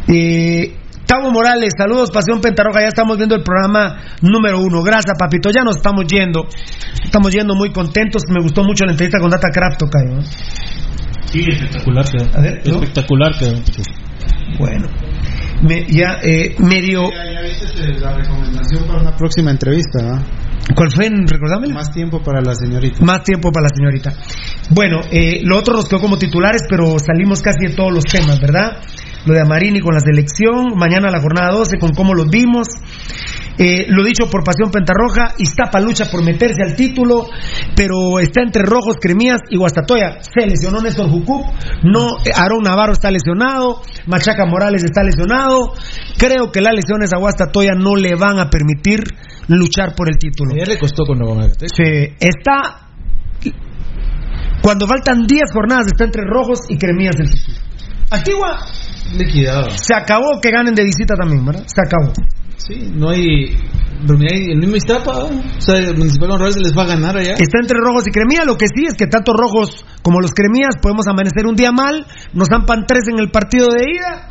[0.07, 2.81] Eh, Tavo Morales, saludos, Pasión Pentarroja.
[2.81, 4.81] Ya estamos viendo el programa número uno.
[4.83, 5.49] Gracias, papito.
[5.51, 6.47] Ya nos estamos yendo.
[7.03, 8.23] Estamos yendo muy contentos.
[8.29, 10.21] Me gustó mucho la entrevista con Data Craft, Tocayo, ¿no?
[11.25, 12.37] Sí, espectacular quedó.
[12.37, 12.73] A ver, ¿no?
[12.75, 13.53] Espectacular quedó.
[14.59, 14.87] Bueno,
[15.61, 17.03] me- ya eh, medio.
[17.11, 20.23] Ya, ya viste la recomendación para una próxima entrevista, ¿va?
[20.73, 21.09] ¿Cuál fue?
[21.09, 21.67] Recordame.
[21.73, 23.03] Más tiempo para la señorita.
[23.03, 24.13] Más tiempo para la señorita.
[24.71, 28.39] Bueno, eh, lo otro nos quedó como titulares, pero salimos casi de todos los temas,
[28.39, 28.81] ¿verdad?
[29.25, 32.67] Lo de Amarini con la selección, mañana la jornada 12 con cómo los vimos.
[33.57, 37.27] Eh, lo dicho por Pasión Pentarroja, Iztapa lucha por meterse al título,
[37.75, 40.17] pero está entre Rojos, Cremías y Guastatoya.
[40.21, 41.45] Se lesionó Néstor Jucup,
[41.83, 45.73] no, eh, Aarón Navarro está lesionado, Machaca Morales está lesionado.
[46.17, 48.99] Creo que las lesiones a Guastatoya no le van a permitir
[49.47, 50.51] luchar por el título.
[50.53, 51.73] Ayer le costó con Nuevo Magateco.
[51.73, 52.81] Sí, está.
[54.61, 57.57] Cuando faltan 10 jornadas, está entre rojos y cremías del título.
[58.09, 58.59] Antigua,
[59.17, 59.69] Liquidado.
[59.69, 61.63] se acabó que ganen de visita también, ¿verdad?
[61.67, 62.11] Se acabó.
[62.57, 63.57] Sí, no hay.
[64.07, 65.25] El mismo Iztapa, ¿no?
[65.25, 67.33] o sea, el Municipal Honrales se les va a ganar allá.
[67.33, 68.45] Está entre rojos y cremías.
[68.45, 72.05] Lo que sí es que tanto rojos como los cremías podemos amanecer un día mal.
[72.33, 74.29] Nos zampan tres en el partido de ida.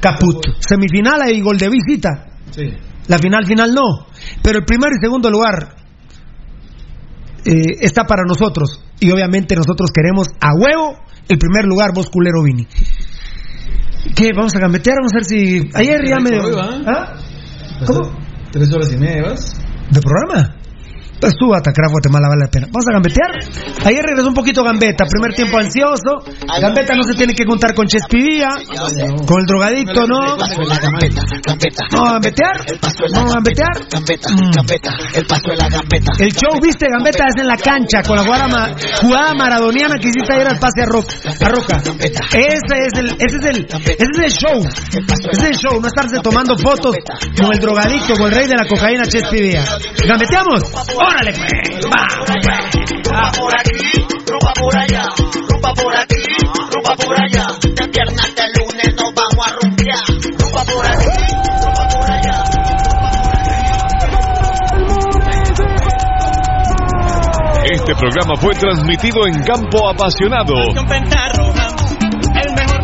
[0.00, 0.46] Caput.
[0.60, 2.26] Semifinal hay gol de visita.
[2.50, 2.72] Sí.
[3.08, 4.06] La final, final no.
[4.42, 5.74] Pero el primer y segundo lugar
[7.44, 8.80] eh, está para nosotros.
[9.00, 10.96] Y obviamente nosotros queremos a huevo
[11.28, 12.66] el primer lugar, vos culero Vini.
[14.14, 14.30] ¿Qué?
[14.34, 14.96] ¿Vamos a gambetear?
[14.98, 15.70] Vamos a ver si.
[15.74, 16.30] Ayer ya me.
[16.38, 16.80] Va.
[16.86, 17.14] ¿Ah?
[17.86, 18.10] ¿Cómo?
[18.50, 19.56] Tres horas y media, ¿vas?
[19.90, 20.56] ¿De programa?
[21.20, 22.66] Pues tú, Atacra Guatemala, vale la pena.
[22.70, 23.30] ¿Vamos a gambetear?
[23.86, 25.04] Ayer regresó un poquito Gambeta.
[25.06, 26.20] Primer tiempo ansioso.
[26.60, 28.48] Gambeta no se tiene que juntar con Chespidía.
[29.26, 30.36] Con el drogadicto, ¿no?
[30.36, 32.56] ¿Vamos a gambetear?
[33.14, 33.76] ¿Vamos a gambetear?
[34.34, 34.52] Mm.
[35.14, 36.12] El paso de la gambeta.
[36.18, 40.48] El show, viste, Gambetta es en la cancha con la jugada maradoniana que hiciste ayer
[40.48, 41.14] al pase a, Roca.
[41.40, 41.80] a Roca.
[42.32, 44.58] Ese es el, ese es el, ese es el show.
[44.60, 46.96] Ese es el show, no estarse tomando fotos
[47.40, 49.64] con el drogadicto, con el rey de la cocaína, Chespidía.
[50.06, 50.62] ¿Gambeteamos?
[51.14, 51.48] ¡Órale, pues!
[51.88, 52.38] ¡Vamos, pues!
[53.04, 53.78] Rumba por aquí,
[54.26, 55.04] rumba por allá,
[55.48, 56.16] rumba por aquí,
[56.72, 57.46] rumba por allá.
[57.62, 60.06] De viernes hasta el lunes nos vamos a rumbear.
[60.40, 61.06] Rumba por aquí,
[61.62, 62.44] rumba por allá.
[67.70, 70.54] Este programa fue transmitido en Campo Apasionado.